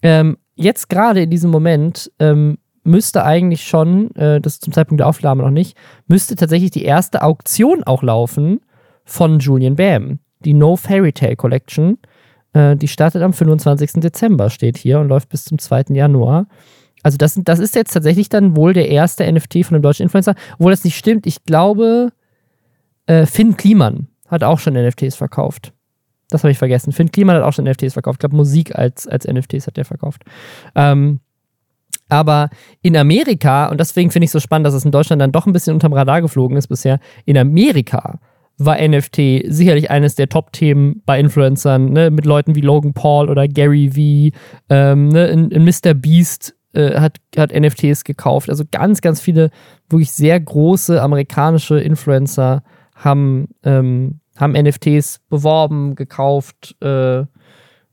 Ähm, 0.02 0.38
jetzt 0.56 0.90
gerade 0.90 1.24
in 1.24 1.30
diesem 1.30 1.52
Moment 1.52 2.12
ähm, 2.20 2.58
müsste 2.84 3.24
eigentlich 3.24 3.64
schon, 3.64 4.14
äh, 4.16 4.42
das 4.42 4.54
ist 4.54 4.64
zum 4.64 4.74
Zeitpunkt 4.74 5.00
der 5.00 5.08
Aufnahme 5.08 5.44
noch 5.44 5.52
nicht, 5.52 5.78
müsste 6.08 6.36
tatsächlich 6.36 6.72
die 6.72 6.84
erste 6.84 7.22
Auktion 7.22 7.84
auch 7.84 8.04
laufen 8.04 8.62
von 9.06 9.40
Julian 9.40 9.76
Bam. 9.76 10.20
Die 10.46 10.54
No 10.54 10.76
Fairy 10.76 11.12
Tale 11.12 11.36
Collection. 11.36 11.98
Äh, 12.54 12.76
die 12.76 12.88
startet 12.88 13.22
am 13.22 13.34
25. 13.34 13.94
Dezember, 14.02 14.50
steht 14.50 14.78
hier, 14.78 15.00
und 15.00 15.10
läuft 15.10 15.30
bis 15.30 15.46
zum 15.46 15.60
2. 15.60 15.86
Januar. 15.90 16.48
Also 17.04 17.18
das, 17.18 17.40
das 17.44 17.60
ist 17.60 17.76
jetzt 17.76 17.94
tatsächlich 17.94 18.30
dann 18.30 18.56
wohl 18.56 18.74
der 18.74 18.90
erste 18.90 19.30
NFT 19.32 19.66
von 19.66 19.76
einem 19.76 19.84
deutschen 19.84 20.04
Influencer. 20.04 20.36
Obwohl 20.54 20.72
das 20.72 20.84
nicht 20.84 20.98
stimmt, 20.98 21.26
ich 21.28 21.44
glaube, 21.44 22.12
äh, 23.06 23.26
Finn 23.26 23.58
Kliman 23.58 24.08
hat 24.28 24.44
auch 24.44 24.60
schon 24.60 24.74
NFTs 24.74 25.16
verkauft. 25.16 25.74
Das 26.30 26.44
habe 26.44 26.52
ich 26.52 26.58
vergessen. 26.58 26.92
Finn 26.92 27.12
Kliman 27.12 27.36
hat 27.36 27.44
auch 27.44 27.54
schon 27.54 27.66
NFTs 27.66 27.94
verkauft. 27.94 28.18
Ich 28.18 28.20
glaube, 28.20 28.36
Musik 28.36 28.76
als, 28.76 29.08
als 29.08 29.28
NFTs 29.28 29.68
hat 29.68 29.78
der 29.78 29.86
verkauft. 29.86 30.24
Ähm, 30.76 31.20
aber 32.08 32.50
in 32.82 32.98
Amerika, 32.98 33.68
und 33.68 33.80
deswegen 33.80 34.12
finde 34.12 34.26
ich 34.26 34.30
es 34.30 34.34
so 34.34 34.40
spannend, 34.40 34.66
dass 34.66 34.74
es 34.74 34.86
in 34.86 34.92
Deutschland 34.92 35.22
dann 35.22 35.32
doch 35.32 35.46
ein 35.46 35.54
bisschen 35.54 35.74
unterm 35.74 35.94
Radar 35.94 36.22
geflogen 36.22 36.58
ist 36.58 36.68
bisher, 36.68 37.00
in 37.26 37.38
Amerika 37.38 38.20
war 38.58 38.76
NFT 38.76 39.46
sicherlich 39.46 39.90
eines 39.90 40.16
der 40.16 40.28
Top-Themen 40.28 41.02
bei 41.06 41.20
Influencern, 41.20 41.94
ne? 41.94 42.12
mit 42.12 42.26
Leuten 42.26 42.56
wie 42.56 42.62
Logan 42.62 42.94
Paul 42.94 43.30
oder 43.30 43.48
Gary 43.48 43.96
Vee. 43.96 44.34
Ähm, 44.70 45.08
ne? 45.08 45.28
in, 45.28 45.50
in 45.50 45.64
Mr. 45.64 45.94
Beast 45.94 46.56
äh, 46.74 47.00
hat, 47.00 47.18
hat 47.38 47.54
NFTs 47.58 48.04
gekauft. 48.04 48.50
Also 48.50 48.66
ganz, 48.70 49.00
ganz 49.00 49.22
viele 49.22 49.50
wirklich 49.90 50.12
sehr 50.12 50.38
große 50.40 51.02
amerikanische 51.02 51.80
Influencer 51.80 52.64
haben 52.96 53.48
ähm, 53.64 54.20
haben 54.40 54.54
NFTs 54.54 55.20
beworben, 55.30 55.96
gekauft, 55.96 56.76
äh, 56.82 57.24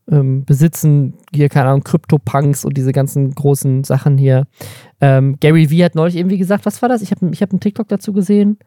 ähm, 0.09 0.45
besitzen 0.45 1.15
hier, 1.33 1.49
keine 1.49 1.69
Ahnung, 1.69 1.83
Crypto-Punks 1.83 2.63
und 2.63 2.77
diese 2.77 2.93
ganzen 2.93 3.31
großen 3.31 3.83
Sachen 3.83 4.17
hier. 4.17 4.47
Ähm, 5.01 5.37
Gary 5.39 5.69
Vee 5.69 5.83
hat 5.83 5.95
neulich 5.95 6.15
irgendwie 6.15 6.37
gesagt, 6.37 6.65
was 6.65 6.81
war 6.81 6.89
das? 6.89 7.01
Ich 7.01 7.11
habe 7.11 7.29
ich 7.31 7.41
hab 7.41 7.51
einen 7.51 7.59
TikTok 7.59 7.89
dazu 7.89 8.13
gesehen, 8.13 8.57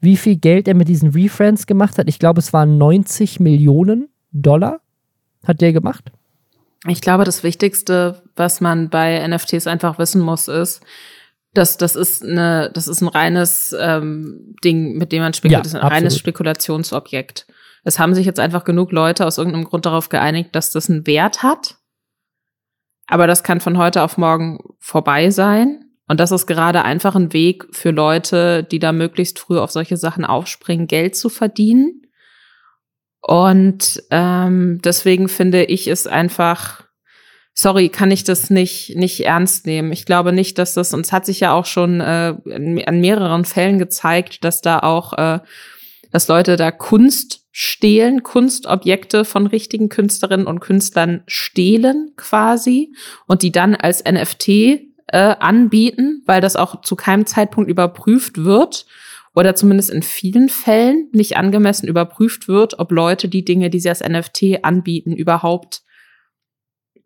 wie 0.00 0.16
viel 0.16 0.36
Geld 0.36 0.68
er 0.68 0.74
mit 0.74 0.88
diesen 0.88 1.10
Refriends 1.10 1.66
gemacht 1.66 1.98
hat. 1.98 2.08
Ich 2.08 2.18
glaube, 2.18 2.38
es 2.38 2.52
waren 2.52 2.78
90 2.78 3.40
Millionen 3.40 4.08
Dollar 4.32 4.80
hat 5.44 5.60
der 5.60 5.72
gemacht. 5.72 6.10
Ich 6.86 7.00
glaube, 7.00 7.24
das 7.24 7.42
Wichtigste, 7.42 8.22
was 8.36 8.60
man 8.60 8.90
bei 8.90 9.26
NFTs 9.26 9.66
einfach 9.66 9.98
wissen 9.98 10.20
muss, 10.20 10.48
ist, 10.48 10.82
das, 11.56 11.76
das 11.76 11.96
ist 11.96 12.22
eine, 12.24 12.70
das 12.72 12.88
ist 12.88 13.00
ein 13.00 13.08
reines 13.08 13.74
ähm, 13.78 14.54
Ding, 14.64 14.96
mit 14.96 15.12
dem 15.12 15.22
man 15.22 15.32
spekuliert, 15.32 15.58
ja, 15.58 15.62
das 15.62 15.68
ist 15.68 15.74
ein 15.74 15.80
absolut. 15.80 15.96
reines 15.96 16.18
Spekulationsobjekt. 16.18 17.46
Es 17.84 17.98
haben 17.98 18.14
sich 18.14 18.26
jetzt 18.26 18.40
einfach 18.40 18.64
genug 18.64 18.92
Leute 18.92 19.26
aus 19.26 19.38
irgendeinem 19.38 19.64
Grund 19.64 19.86
darauf 19.86 20.08
geeinigt, 20.08 20.54
dass 20.54 20.72
das 20.72 20.90
einen 20.90 21.06
Wert 21.06 21.42
hat. 21.42 21.76
Aber 23.06 23.26
das 23.26 23.44
kann 23.44 23.60
von 23.60 23.78
heute 23.78 24.02
auf 24.02 24.18
morgen 24.18 24.58
vorbei 24.78 25.30
sein. 25.30 25.84
Und 26.08 26.20
das 26.20 26.32
ist 26.32 26.46
gerade 26.46 26.84
einfach 26.84 27.14
ein 27.14 27.32
Weg 27.32 27.66
für 27.72 27.90
Leute, 27.90 28.64
die 28.64 28.78
da 28.78 28.92
möglichst 28.92 29.38
früh 29.38 29.58
auf 29.58 29.70
solche 29.70 29.96
Sachen 29.96 30.24
aufspringen, 30.24 30.86
Geld 30.86 31.16
zu 31.16 31.28
verdienen. 31.28 32.02
Und 33.20 34.02
ähm, 34.10 34.80
deswegen 34.82 35.28
finde 35.28 35.64
ich 35.64 35.88
es 35.88 36.06
einfach 36.06 36.85
sorry, 37.56 37.88
kann 37.88 38.10
ich 38.10 38.22
das 38.22 38.50
nicht, 38.50 38.96
nicht 38.96 39.24
ernst 39.24 39.66
nehmen. 39.66 39.90
Ich 39.90 40.04
glaube 40.04 40.32
nicht, 40.32 40.58
dass 40.58 40.74
das, 40.74 40.92
uns 40.92 41.10
hat 41.10 41.26
sich 41.26 41.40
ja 41.40 41.52
auch 41.52 41.64
schon 41.64 42.00
äh, 42.00 42.34
an 42.44 43.00
mehreren 43.00 43.44
Fällen 43.44 43.78
gezeigt, 43.78 44.44
dass 44.44 44.60
da 44.60 44.80
auch, 44.80 45.14
äh, 45.14 45.40
dass 46.12 46.28
Leute 46.28 46.56
da 46.56 46.70
Kunst 46.70 47.46
stehlen, 47.50 48.22
Kunstobjekte 48.22 49.24
von 49.24 49.46
richtigen 49.46 49.88
Künstlerinnen 49.88 50.46
und 50.46 50.60
Künstlern 50.60 51.22
stehlen 51.26 52.12
quasi 52.16 52.92
und 53.26 53.42
die 53.42 53.52
dann 53.52 53.74
als 53.74 54.04
NFT 54.04 54.48
äh, 54.48 54.82
anbieten, 55.12 56.22
weil 56.26 56.42
das 56.42 56.56
auch 56.56 56.82
zu 56.82 56.94
keinem 56.94 57.24
Zeitpunkt 57.24 57.70
überprüft 57.70 58.44
wird 58.44 58.84
oder 59.34 59.54
zumindest 59.54 59.88
in 59.88 60.02
vielen 60.02 60.50
Fällen 60.50 61.08
nicht 61.12 61.38
angemessen 61.38 61.88
überprüft 61.88 62.48
wird, 62.48 62.78
ob 62.78 62.92
Leute 62.92 63.28
die 63.28 63.44
Dinge, 63.44 63.70
die 63.70 63.80
sie 63.80 63.88
als 63.88 64.06
NFT 64.06 64.62
anbieten, 64.62 65.12
überhaupt 65.12 65.85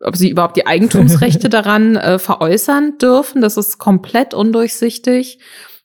ob 0.03 0.15
sie 0.15 0.29
überhaupt 0.29 0.57
die 0.57 0.67
Eigentumsrechte 0.67 1.49
daran 1.49 1.95
äh, 1.95 2.19
veräußern 2.19 2.97
dürfen. 2.97 3.41
Das 3.41 3.57
ist 3.57 3.77
komplett 3.77 4.33
undurchsichtig. 4.33 5.39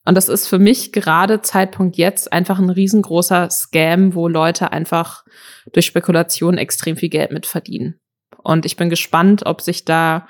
Und 0.04 0.14
das 0.14 0.28
ist 0.28 0.46
für 0.46 0.58
mich 0.58 0.92
gerade 0.92 1.42
Zeitpunkt 1.42 1.96
jetzt 1.96 2.32
einfach 2.32 2.58
ein 2.58 2.70
riesengroßer 2.70 3.50
Scam, 3.50 4.14
wo 4.14 4.28
Leute 4.28 4.72
einfach 4.72 5.24
durch 5.72 5.86
Spekulation 5.86 6.58
extrem 6.58 6.96
viel 6.96 7.08
Geld 7.08 7.32
mitverdienen. 7.32 7.98
Und 8.42 8.64
ich 8.64 8.76
bin 8.76 8.88
gespannt, 8.88 9.44
ob 9.44 9.60
sich 9.60 9.84
da 9.84 10.28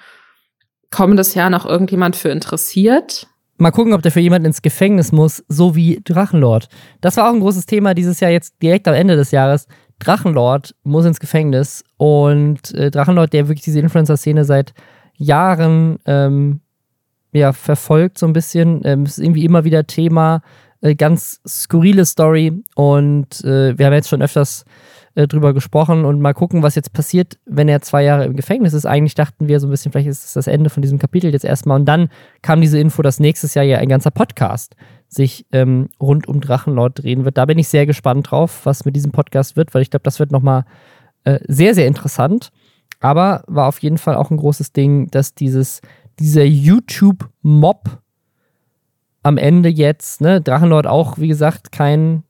kommendes 0.90 1.34
Jahr 1.34 1.50
noch 1.50 1.66
irgendjemand 1.66 2.16
für 2.16 2.30
interessiert. 2.30 3.26
Mal 3.58 3.70
gucken, 3.70 3.92
ob 3.92 4.02
der 4.02 4.12
für 4.12 4.20
jemanden 4.20 4.46
ins 4.46 4.62
Gefängnis 4.62 5.12
muss, 5.12 5.44
so 5.48 5.76
wie 5.76 6.00
Drachenlord. 6.04 6.68
Das 7.02 7.18
war 7.18 7.28
auch 7.28 7.34
ein 7.34 7.40
großes 7.40 7.66
Thema 7.66 7.94
dieses 7.94 8.20
Jahr, 8.20 8.30
jetzt 8.30 8.54
direkt 8.62 8.88
am 8.88 8.94
Ende 8.94 9.16
des 9.16 9.30
Jahres. 9.30 9.66
Drachenlord 9.98 10.74
muss 10.82 11.06
ins 11.06 11.20
Gefängnis 11.20 11.84
und 11.96 12.74
äh, 12.74 12.90
Drachenlord, 12.90 13.32
der 13.32 13.48
wirklich 13.48 13.64
diese 13.64 13.80
Influencer-Szene 13.80 14.44
seit 14.44 14.74
Jahren 15.16 15.98
ähm, 16.04 16.60
ja, 17.32 17.52
verfolgt, 17.52 18.18
so 18.18 18.26
ein 18.26 18.32
bisschen, 18.32 18.82
ähm, 18.84 19.04
ist 19.04 19.18
irgendwie 19.18 19.44
immer 19.44 19.64
wieder 19.64 19.86
Thema, 19.86 20.42
äh, 20.80 20.94
ganz 20.94 21.40
skurrile 21.46 22.04
Story 22.04 22.62
und 22.74 23.42
äh, 23.44 23.78
wir 23.78 23.86
haben 23.86 23.92
jetzt 23.92 24.08
schon 24.08 24.22
öfters 24.22 24.64
äh, 25.16 25.26
drüber 25.26 25.54
gesprochen 25.54 26.04
und 26.04 26.20
mal 26.20 26.34
gucken, 26.34 26.62
was 26.62 26.74
jetzt 26.74 26.92
passiert, 26.92 27.38
wenn 27.46 27.68
er 27.68 27.80
zwei 27.80 28.04
Jahre 28.04 28.24
im 28.26 28.36
Gefängnis 28.36 28.74
ist. 28.74 28.84
Eigentlich 28.84 29.14
dachten 29.14 29.48
wir 29.48 29.58
so 29.60 29.66
ein 29.66 29.70
bisschen, 29.70 29.90
vielleicht 29.90 30.08
ist 30.08 30.24
es 30.24 30.32
das 30.34 30.46
Ende 30.46 30.70
von 30.70 30.82
diesem 30.82 30.98
Kapitel 30.98 31.32
jetzt 31.32 31.44
erstmal. 31.44 31.80
Und 31.80 31.86
dann 31.86 32.10
kam 32.42 32.60
diese 32.60 32.78
Info, 32.78 33.00
dass 33.02 33.18
nächstes 33.18 33.54
Jahr 33.54 33.64
ja 33.64 33.78
ein 33.78 33.88
ganzer 33.88 34.10
Podcast 34.10 34.76
sich 35.08 35.46
ähm, 35.52 35.88
rund 36.00 36.28
um 36.28 36.40
Drachenlord 36.40 37.02
drehen 37.02 37.24
wird. 37.24 37.38
Da 37.38 37.44
bin 37.44 37.58
ich 37.58 37.68
sehr 37.68 37.86
gespannt 37.86 38.30
drauf, 38.30 38.60
was 38.64 38.84
mit 38.84 38.96
diesem 38.96 39.12
Podcast 39.12 39.56
wird, 39.56 39.74
weil 39.74 39.82
ich 39.82 39.90
glaube, 39.90 40.04
das 40.04 40.18
wird 40.18 40.32
nochmal 40.32 40.64
äh, 41.24 41.38
sehr, 41.46 41.74
sehr 41.74 41.86
interessant. 41.86 42.50
Aber 43.00 43.44
war 43.46 43.68
auf 43.68 43.78
jeden 43.80 43.98
Fall 43.98 44.16
auch 44.16 44.30
ein 44.30 44.36
großes 44.36 44.72
Ding, 44.72 45.08
dass 45.10 45.34
dieses, 45.34 45.80
dieser 46.18 46.44
YouTube-Mob 46.44 48.00
am 49.22 49.38
Ende 49.38 49.68
jetzt, 49.68 50.20
ne, 50.20 50.40
Drachenlord 50.40 50.86
auch, 50.86 51.18
wie 51.18 51.28
gesagt, 51.28 51.72
kein 51.72 52.22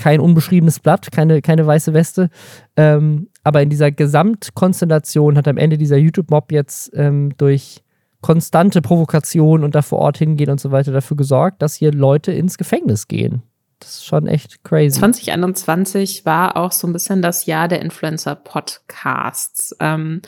kein 0.00 0.20
unbeschriebenes 0.20 0.80
Blatt, 0.80 1.12
keine, 1.12 1.42
keine 1.42 1.66
weiße 1.66 1.92
Weste. 1.92 2.30
Ähm, 2.74 3.28
aber 3.44 3.62
in 3.62 3.68
dieser 3.68 3.92
Gesamtkonstellation 3.92 5.36
hat 5.36 5.46
am 5.46 5.58
Ende 5.58 5.76
dieser 5.76 5.98
YouTube-Mob 5.98 6.50
jetzt 6.52 6.90
ähm, 6.94 7.36
durch 7.36 7.82
konstante 8.20 8.82
Provokation 8.82 9.64
und 9.64 9.74
da 9.74 9.82
vor 9.82 9.98
Ort 9.98 10.18
hingehen 10.18 10.50
und 10.50 10.60
so 10.60 10.70
weiter 10.70 10.92
dafür 10.92 11.16
gesorgt, 11.16 11.62
dass 11.62 11.74
hier 11.74 11.92
Leute 11.92 12.32
ins 12.32 12.58
Gefängnis 12.58 13.08
gehen. 13.08 13.42
Das 13.78 13.96
ist 13.96 14.04
schon 14.04 14.26
echt 14.26 14.62
crazy. 14.62 14.98
2021 14.98 16.26
war 16.26 16.56
auch 16.56 16.72
so 16.72 16.86
ein 16.86 16.92
bisschen 16.92 17.22
das 17.22 17.46
Jahr 17.46 17.66
der 17.66 17.80
Influencer-Podcasts. 17.80 19.74
Ähm, 19.80 20.20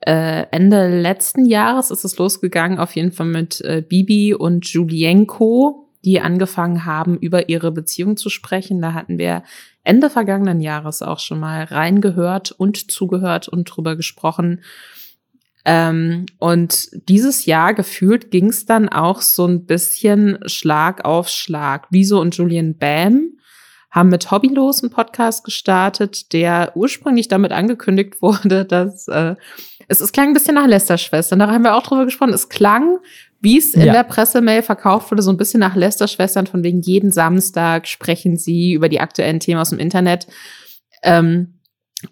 äh, 0.00 0.46
Ende 0.50 1.00
letzten 1.00 1.44
Jahres 1.44 1.90
ist 1.90 2.04
es 2.04 2.18
losgegangen, 2.18 2.78
auf 2.78 2.96
jeden 2.96 3.12
Fall 3.12 3.26
mit 3.26 3.60
äh, 3.60 3.82
Bibi 3.86 4.34
und 4.34 4.66
Julienko 4.66 5.88
die 6.04 6.20
angefangen 6.20 6.84
haben, 6.84 7.18
über 7.18 7.48
ihre 7.48 7.72
Beziehung 7.72 8.16
zu 8.16 8.30
sprechen. 8.30 8.80
Da 8.80 8.94
hatten 8.94 9.18
wir 9.18 9.42
Ende 9.82 10.10
vergangenen 10.10 10.60
Jahres 10.60 11.02
auch 11.02 11.18
schon 11.18 11.40
mal 11.40 11.64
reingehört 11.64 12.52
und 12.52 12.90
zugehört 12.90 13.48
und 13.48 13.64
drüber 13.64 13.96
gesprochen. 13.96 14.62
Ähm, 15.64 16.26
und 16.38 16.88
dieses 17.08 17.46
Jahr 17.46 17.74
gefühlt 17.74 18.30
ging 18.30 18.48
es 18.48 18.66
dann 18.66 18.88
auch 18.88 19.20
so 19.20 19.46
ein 19.46 19.66
bisschen 19.66 20.38
Schlag 20.46 21.04
auf 21.04 21.28
Schlag. 21.28 21.86
Wieso 21.90 22.20
und 22.20 22.36
Julian 22.36 22.76
Bam 22.76 23.32
haben 23.90 24.10
mit 24.10 24.30
Hobbylos 24.30 24.82
einen 24.82 24.92
Podcast 24.92 25.44
gestartet, 25.44 26.32
der 26.32 26.72
ursprünglich 26.74 27.28
damit 27.28 27.52
angekündigt 27.52 28.16
wurde, 28.22 28.64
dass 28.64 29.08
äh, 29.08 29.34
es, 29.88 30.00
es 30.00 30.12
klang 30.12 30.28
ein 30.28 30.34
bisschen 30.34 30.54
nach 30.54 30.66
Lester-Schwestern. 30.66 31.38
Da 31.38 31.50
haben 31.50 31.64
wir 31.64 31.74
auch 31.74 31.82
drüber 31.82 32.04
gesprochen. 32.04 32.34
Es 32.34 32.48
klang 32.48 32.98
wie 33.40 33.58
es 33.58 33.74
in 33.74 33.82
ja. 33.82 33.92
der 33.92 34.04
Pressemail 34.04 34.62
verkauft 34.62 35.10
wurde, 35.10 35.22
so 35.22 35.30
ein 35.30 35.36
bisschen 35.36 35.60
nach 35.60 35.76
Lester-Schwestern, 35.76 36.46
von 36.46 36.64
wegen 36.64 36.80
jeden 36.80 37.12
Samstag 37.12 37.86
sprechen 37.86 38.36
sie 38.36 38.72
über 38.72 38.88
die 38.88 39.00
aktuellen 39.00 39.40
Themen 39.40 39.60
aus 39.60 39.70
dem 39.70 39.78
Internet. 39.78 40.26
Ähm, 41.02 41.57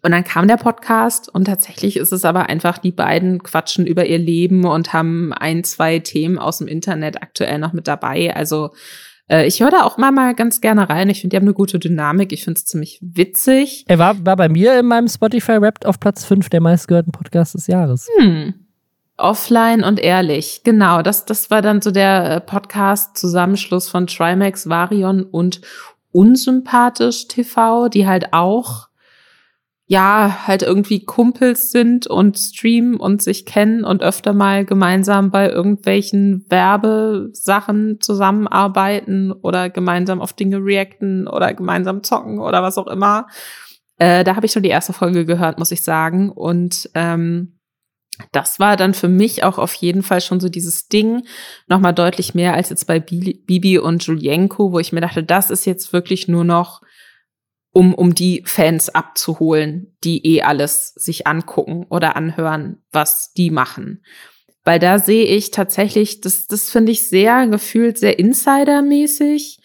und 0.02 0.10
dann 0.10 0.24
kam 0.24 0.48
der 0.48 0.56
Podcast 0.56 1.32
und 1.32 1.44
tatsächlich 1.44 1.96
ist 1.96 2.12
es 2.12 2.24
aber 2.24 2.48
einfach, 2.48 2.78
die 2.78 2.90
beiden 2.90 3.42
quatschen 3.42 3.86
über 3.86 4.04
ihr 4.04 4.18
Leben 4.18 4.64
und 4.64 4.92
haben 4.92 5.32
ein, 5.32 5.62
zwei 5.62 6.00
Themen 6.00 6.38
aus 6.38 6.58
dem 6.58 6.66
Internet 6.66 7.22
aktuell 7.22 7.58
noch 7.58 7.72
mit 7.72 7.86
dabei. 7.86 8.34
Also 8.34 8.72
äh, 9.28 9.46
ich 9.46 9.60
höre 9.60 9.70
da 9.70 9.84
auch 9.84 9.96
mal, 9.96 10.10
mal 10.10 10.34
ganz 10.34 10.60
gerne 10.60 10.88
rein. 10.88 11.08
Ich 11.08 11.20
finde, 11.20 11.34
die 11.34 11.36
haben 11.36 11.46
eine 11.46 11.54
gute 11.54 11.78
Dynamik. 11.78 12.32
Ich 12.32 12.44
finde 12.44 12.58
es 12.58 12.64
ziemlich 12.64 12.98
witzig. 13.00 13.84
Er 13.86 13.98
war, 13.98 14.24
war 14.26 14.36
bei 14.36 14.48
mir 14.48 14.78
in 14.78 14.86
meinem 14.86 15.08
Spotify-Rap 15.08 15.84
auf 15.84 16.00
Platz 16.00 16.24
5 16.24 16.48
der 16.48 16.60
meistgehörten 16.60 17.12
Podcasts 17.12 17.52
des 17.52 17.66
Jahres. 17.68 18.08
Hm. 18.18 18.54
Offline 19.18 19.82
und 19.82 19.98
ehrlich, 19.98 20.60
genau. 20.62 21.00
Das, 21.00 21.24
das 21.24 21.50
war 21.50 21.62
dann 21.62 21.80
so 21.80 21.90
der 21.90 22.30
äh, 22.30 22.40
Podcast-Zusammenschluss 22.40 23.88
von 23.88 24.06
Trimax, 24.06 24.68
Varion 24.68 25.22
und 25.22 25.62
Unsympathisch 26.12 27.28
TV, 27.28 27.88
die 27.88 28.06
halt 28.06 28.32
auch, 28.32 28.88
ja, 29.88 30.46
halt 30.46 30.62
irgendwie 30.62 31.04
Kumpels 31.04 31.70
sind 31.70 32.08
und 32.08 32.36
streamen 32.36 32.96
und 32.96 33.22
sich 33.22 33.46
kennen 33.46 33.84
und 33.84 34.02
öfter 34.02 34.32
mal 34.32 34.64
gemeinsam 34.64 35.30
bei 35.30 35.48
irgendwelchen 35.48 36.44
Werbesachen 36.48 38.00
zusammenarbeiten 38.00 39.30
oder 39.30 39.70
gemeinsam 39.70 40.20
auf 40.20 40.32
Dinge 40.32 40.58
reacten 40.58 41.28
oder 41.28 41.54
gemeinsam 41.54 42.02
zocken 42.02 42.40
oder 42.40 42.64
was 42.64 42.78
auch 42.78 42.88
immer. 42.88 43.28
Äh, 43.98 44.24
da 44.24 44.34
habe 44.34 44.46
ich 44.46 44.52
schon 44.52 44.64
die 44.64 44.70
erste 44.70 44.92
Folge 44.92 45.24
gehört, 45.24 45.60
muss 45.60 45.70
ich 45.70 45.82
sagen. 45.82 46.30
Und 46.30 46.90
ähm, 46.94 47.60
das 48.32 48.58
war 48.58 48.76
dann 48.76 48.92
für 48.92 49.08
mich 49.08 49.44
auch 49.44 49.58
auf 49.58 49.74
jeden 49.74 50.02
Fall 50.02 50.20
schon 50.20 50.40
so 50.40 50.48
dieses 50.48 50.88
Ding, 50.88 51.22
nochmal 51.68 51.94
deutlich 51.94 52.34
mehr 52.34 52.54
als 52.54 52.70
jetzt 52.70 52.86
bei 52.86 52.98
Bibi 52.98 53.78
und 53.78 54.04
Julienko, 54.04 54.72
wo 54.72 54.80
ich 54.80 54.92
mir 54.92 55.00
dachte, 55.00 55.22
das 55.22 55.50
ist 55.50 55.64
jetzt 55.64 55.92
wirklich 55.92 56.26
nur 56.26 56.42
noch, 56.42 56.80
um, 57.76 57.92
um 57.92 58.14
die 58.14 58.42
Fans 58.46 58.88
abzuholen, 58.88 59.94
die 60.02 60.24
eh 60.26 60.40
alles 60.40 60.94
sich 60.94 61.26
angucken 61.26 61.84
oder 61.90 62.16
anhören, 62.16 62.82
was 62.90 63.34
die 63.34 63.50
machen. 63.50 64.02
Weil 64.64 64.78
da 64.78 64.98
sehe 64.98 65.26
ich 65.26 65.50
tatsächlich, 65.50 66.22
das, 66.22 66.46
das 66.46 66.70
finde 66.70 66.92
ich 66.92 67.06
sehr 67.06 67.46
gefühlt, 67.48 67.98
sehr 67.98 68.18
insidermäßig. 68.18 69.60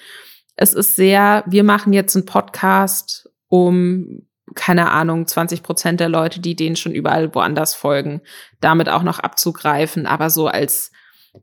Es 0.58 0.74
ist 0.74 0.98
sehr, 0.98 1.46
wir 1.48 1.64
machen 1.64 1.94
jetzt 1.94 2.14
einen 2.18 2.26
Podcast, 2.26 3.30
um 3.48 4.28
keine 4.56 4.92
Ahnung, 4.92 5.26
20 5.26 5.64
Prozent 5.64 6.02
der 6.02 6.10
Leute, 6.10 6.42
die 6.42 6.58
denen 6.58 6.76
schon 6.76 6.92
überall 6.92 7.34
woanders 7.34 7.76
folgen, 7.76 8.20
damit 8.60 8.90
auch 8.90 9.04
noch 9.04 9.20
abzugreifen. 9.20 10.06
Aber 10.06 10.30
so 10.30 10.48
als 10.48 10.92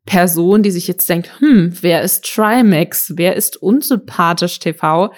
Person, 0.05 0.63
die 0.63 0.71
sich 0.71 0.87
jetzt 0.87 1.09
denkt, 1.09 1.41
hm, 1.41 1.79
wer 1.81 2.03
ist 2.03 2.27
Trimax? 2.27 3.15
Wer 3.17 3.37
ist 3.37 3.57
unsympathisch 3.57 4.59
TV? 4.59 5.15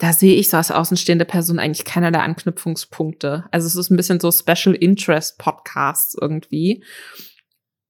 Da 0.00 0.14
sehe 0.14 0.34
ich 0.34 0.48
so 0.48 0.56
als 0.56 0.70
außenstehende 0.70 1.26
Person 1.26 1.58
eigentlich 1.58 1.84
keiner 1.84 2.10
der 2.10 2.22
Anknüpfungspunkte. 2.22 3.44
Also 3.50 3.66
es 3.66 3.76
ist 3.76 3.90
ein 3.90 3.96
bisschen 3.96 4.18
so 4.18 4.32
Special 4.32 4.74
Interest 4.74 5.38
Podcasts 5.38 6.16
irgendwie. 6.18 6.82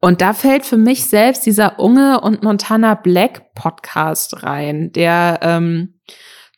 Und 0.00 0.20
da 0.20 0.32
fällt 0.32 0.66
für 0.66 0.76
mich 0.76 1.04
selbst 1.04 1.46
dieser 1.46 1.78
Unge 1.78 2.20
und 2.20 2.42
Montana 2.42 2.94
Black 2.96 3.54
Podcast 3.54 4.42
rein, 4.42 4.90
der 4.90 5.38
ähm, 5.42 6.00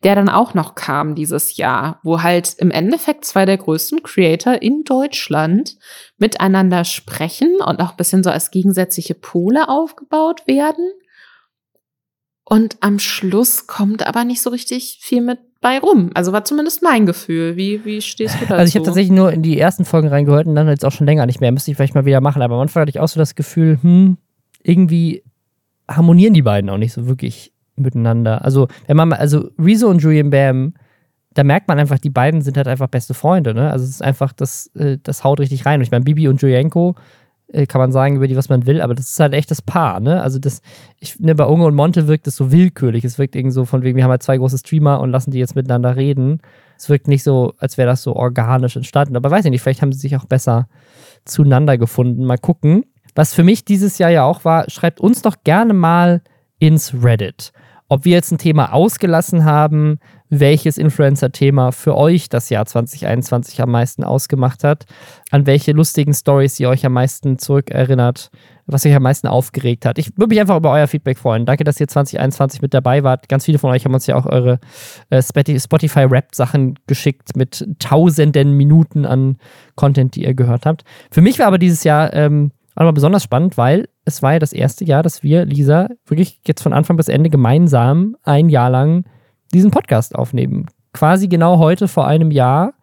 der 0.02 0.14
dann 0.14 0.28
auch 0.28 0.54
noch 0.54 0.74
kam 0.74 1.14
dieses 1.14 1.56
Jahr, 1.56 2.00
wo 2.02 2.22
halt 2.22 2.54
im 2.58 2.70
Endeffekt 2.70 3.24
zwei 3.24 3.44
der 3.44 3.58
größten 3.58 4.02
Creator 4.02 4.60
in 4.60 4.82
Deutschland 4.84 5.76
miteinander 6.18 6.84
sprechen 6.84 7.56
und 7.64 7.80
auch 7.80 7.90
ein 7.90 7.96
bisschen 7.96 8.24
so 8.24 8.30
als 8.30 8.50
gegensätzliche 8.50 9.14
Pole 9.14 9.68
aufgebaut 9.68 10.46
werden. 10.46 10.90
Und 12.52 12.76
am 12.80 12.98
Schluss 12.98 13.66
kommt 13.66 14.06
aber 14.06 14.24
nicht 14.24 14.42
so 14.42 14.50
richtig 14.50 14.98
viel 15.00 15.22
mit 15.22 15.38
bei 15.62 15.78
rum. 15.78 16.10
Also 16.12 16.34
war 16.34 16.44
zumindest 16.44 16.82
mein 16.82 17.06
Gefühl. 17.06 17.56
Wie, 17.56 17.82
wie 17.86 18.02
stehst 18.02 18.34
du 18.34 18.40
dazu? 18.40 18.52
Also 18.52 18.68
ich 18.68 18.74
habe 18.74 18.84
tatsächlich 18.84 19.10
nur 19.10 19.32
in 19.32 19.40
die 19.40 19.58
ersten 19.58 19.86
Folgen 19.86 20.08
reingehört 20.08 20.46
und 20.46 20.54
dann 20.54 20.68
jetzt 20.68 20.84
auch 20.84 20.92
schon 20.92 21.06
länger 21.06 21.24
nicht 21.24 21.40
mehr. 21.40 21.50
Müsste 21.50 21.70
ich 21.70 21.78
vielleicht 21.78 21.94
mal 21.94 22.04
wieder 22.04 22.20
machen. 22.20 22.42
Aber 22.42 22.56
am 22.56 22.60
Anfang 22.60 22.82
hatte 22.82 22.90
ich 22.90 23.00
auch 23.00 23.08
so 23.08 23.18
das 23.18 23.36
Gefühl, 23.36 23.78
hm, 23.80 24.18
irgendwie 24.62 25.22
harmonieren 25.88 26.34
die 26.34 26.42
beiden 26.42 26.68
auch 26.68 26.76
nicht 26.76 26.92
so 26.92 27.06
wirklich 27.06 27.54
miteinander. 27.76 28.44
Also, 28.44 28.68
wenn 28.86 28.98
man, 28.98 29.14
also 29.14 29.48
Rezo 29.58 29.88
und 29.88 30.02
Julian 30.02 30.28
Bam, 30.28 30.74
da 31.32 31.44
merkt 31.44 31.68
man 31.68 31.78
einfach, 31.78 32.00
die 32.00 32.10
beiden 32.10 32.42
sind 32.42 32.58
halt 32.58 32.68
einfach 32.68 32.88
beste 32.88 33.14
Freunde, 33.14 33.54
ne? 33.54 33.70
Also 33.70 33.84
es 33.86 33.92
ist 33.92 34.02
einfach, 34.02 34.34
das, 34.34 34.66
äh, 34.74 34.98
das 35.02 35.24
haut 35.24 35.40
richtig 35.40 35.64
rein. 35.64 35.80
Und 35.80 35.84
ich 35.84 35.90
meine, 35.90 36.04
Bibi 36.04 36.28
und 36.28 36.42
Julienko 36.42 36.96
kann 37.68 37.80
man 37.80 37.92
sagen, 37.92 38.16
über 38.16 38.26
die 38.26 38.36
was 38.36 38.48
man 38.48 38.66
will, 38.66 38.80
aber 38.80 38.94
das 38.94 39.10
ist 39.10 39.20
halt 39.20 39.34
echt 39.34 39.50
das 39.50 39.62
Paar, 39.62 40.00
ne? 40.00 40.22
Also 40.22 40.38
das, 40.38 40.62
ich, 40.98 41.20
ne, 41.20 41.34
bei 41.34 41.44
Unge 41.44 41.64
und 41.66 41.74
Monte 41.74 42.08
wirkt 42.08 42.26
es 42.26 42.36
so 42.36 42.50
willkürlich. 42.50 43.04
Es 43.04 43.18
wirkt 43.18 43.36
irgendwie 43.36 43.52
so 43.52 43.64
von 43.64 43.82
wegen, 43.82 43.96
wir 43.96 44.04
haben 44.04 44.10
halt 44.10 44.22
zwei 44.22 44.38
große 44.38 44.58
Streamer 44.58 45.00
und 45.00 45.10
lassen 45.10 45.30
die 45.30 45.38
jetzt 45.38 45.54
miteinander 45.54 45.96
reden. 45.96 46.40
Es 46.78 46.88
wirkt 46.88 47.08
nicht 47.08 47.22
so, 47.22 47.54
als 47.58 47.78
wäre 47.78 47.88
das 47.88 48.02
so 48.02 48.16
organisch 48.16 48.76
entstanden. 48.76 49.16
Aber 49.16 49.30
weiß 49.30 49.44
ich 49.44 49.50
nicht, 49.50 49.62
vielleicht 49.62 49.82
haben 49.82 49.92
sie 49.92 50.00
sich 50.00 50.16
auch 50.16 50.24
besser 50.24 50.68
zueinander 51.24 51.78
gefunden. 51.78 52.24
Mal 52.24 52.38
gucken. 52.38 52.84
Was 53.14 53.34
für 53.34 53.44
mich 53.44 53.64
dieses 53.64 53.98
Jahr 53.98 54.10
ja 54.10 54.24
auch 54.24 54.44
war, 54.44 54.68
schreibt 54.70 55.00
uns 55.00 55.22
doch 55.22 55.36
gerne 55.44 55.74
mal 55.74 56.22
ins 56.58 56.94
Reddit 57.02 57.52
ob 57.92 58.06
wir 58.06 58.12
jetzt 58.12 58.32
ein 58.32 58.38
Thema 58.38 58.72
ausgelassen 58.72 59.44
haben, 59.44 59.98
welches 60.40 60.78
Influencer-Thema 60.78 61.72
für 61.72 61.94
euch 61.94 62.30
das 62.30 62.48
Jahr 62.48 62.64
2021 62.64 63.60
am 63.60 63.70
meisten 63.70 64.02
ausgemacht 64.02 64.64
hat, 64.64 64.86
an 65.30 65.44
welche 65.44 65.72
lustigen 65.72 66.14
Stories 66.14 66.58
ihr 66.58 66.70
euch 66.70 66.86
am 66.86 66.94
meisten 66.94 67.38
zurückerinnert, 67.38 68.30
was 68.64 68.86
euch 68.86 68.94
am 68.94 69.02
meisten 69.02 69.26
aufgeregt 69.26 69.84
hat. 69.84 69.98
Ich 69.98 70.16
würde 70.16 70.28
mich 70.28 70.40
einfach 70.40 70.56
über 70.56 70.72
euer 70.72 70.86
Feedback 70.86 71.18
freuen. 71.18 71.44
Danke, 71.44 71.64
dass 71.64 71.78
ihr 71.78 71.86
2021 71.86 72.62
mit 72.62 72.72
dabei 72.72 73.04
wart. 73.04 73.28
Ganz 73.28 73.44
viele 73.44 73.58
von 73.58 73.70
euch 73.70 73.84
haben 73.84 73.92
uns 73.92 74.06
ja 74.06 74.16
auch 74.16 74.24
eure 74.24 74.58
äh, 75.10 75.22
Spotify-Rap-Sachen 75.22 76.78
geschickt 76.86 77.36
mit 77.36 77.68
tausenden 77.78 78.56
Minuten 78.56 79.04
an 79.04 79.36
Content, 79.74 80.16
die 80.16 80.24
ihr 80.24 80.32
gehört 80.32 80.64
habt. 80.64 80.84
Für 81.10 81.20
mich 81.20 81.40
war 81.40 81.46
aber 81.46 81.58
dieses 81.58 81.84
Jahr 81.84 82.14
ähm, 82.14 82.52
mal 82.74 82.90
besonders 82.92 83.22
spannend, 83.22 83.58
weil 83.58 83.86
es 84.06 84.22
war 84.22 84.32
ja 84.32 84.38
das 84.38 84.54
erste 84.54 84.86
Jahr, 84.86 85.02
dass 85.02 85.22
wir, 85.22 85.44
Lisa, 85.44 85.90
wirklich 86.06 86.40
jetzt 86.46 86.62
von 86.62 86.72
Anfang 86.72 86.96
bis 86.96 87.08
Ende 87.08 87.28
gemeinsam 87.28 88.16
ein 88.22 88.48
Jahr 88.48 88.70
lang 88.70 89.04
diesen 89.52 89.70
Podcast 89.70 90.14
aufnehmen. 90.14 90.66
Quasi 90.92 91.28
genau 91.28 91.58
heute 91.58 91.88
vor 91.88 92.06
einem 92.06 92.30
Jahr 92.30 92.74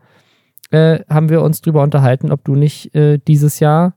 äh, 0.72 1.00
haben 1.10 1.30
wir 1.30 1.42
uns 1.42 1.62
darüber 1.62 1.84
unterhalten, 1.84 2.32
ob 2.32 2.44
du 2.44 2.56
nicht 2.56 2.94
äh, 2.96 3.20
dieses 3.28 3.60
Jahr 3.60 3.96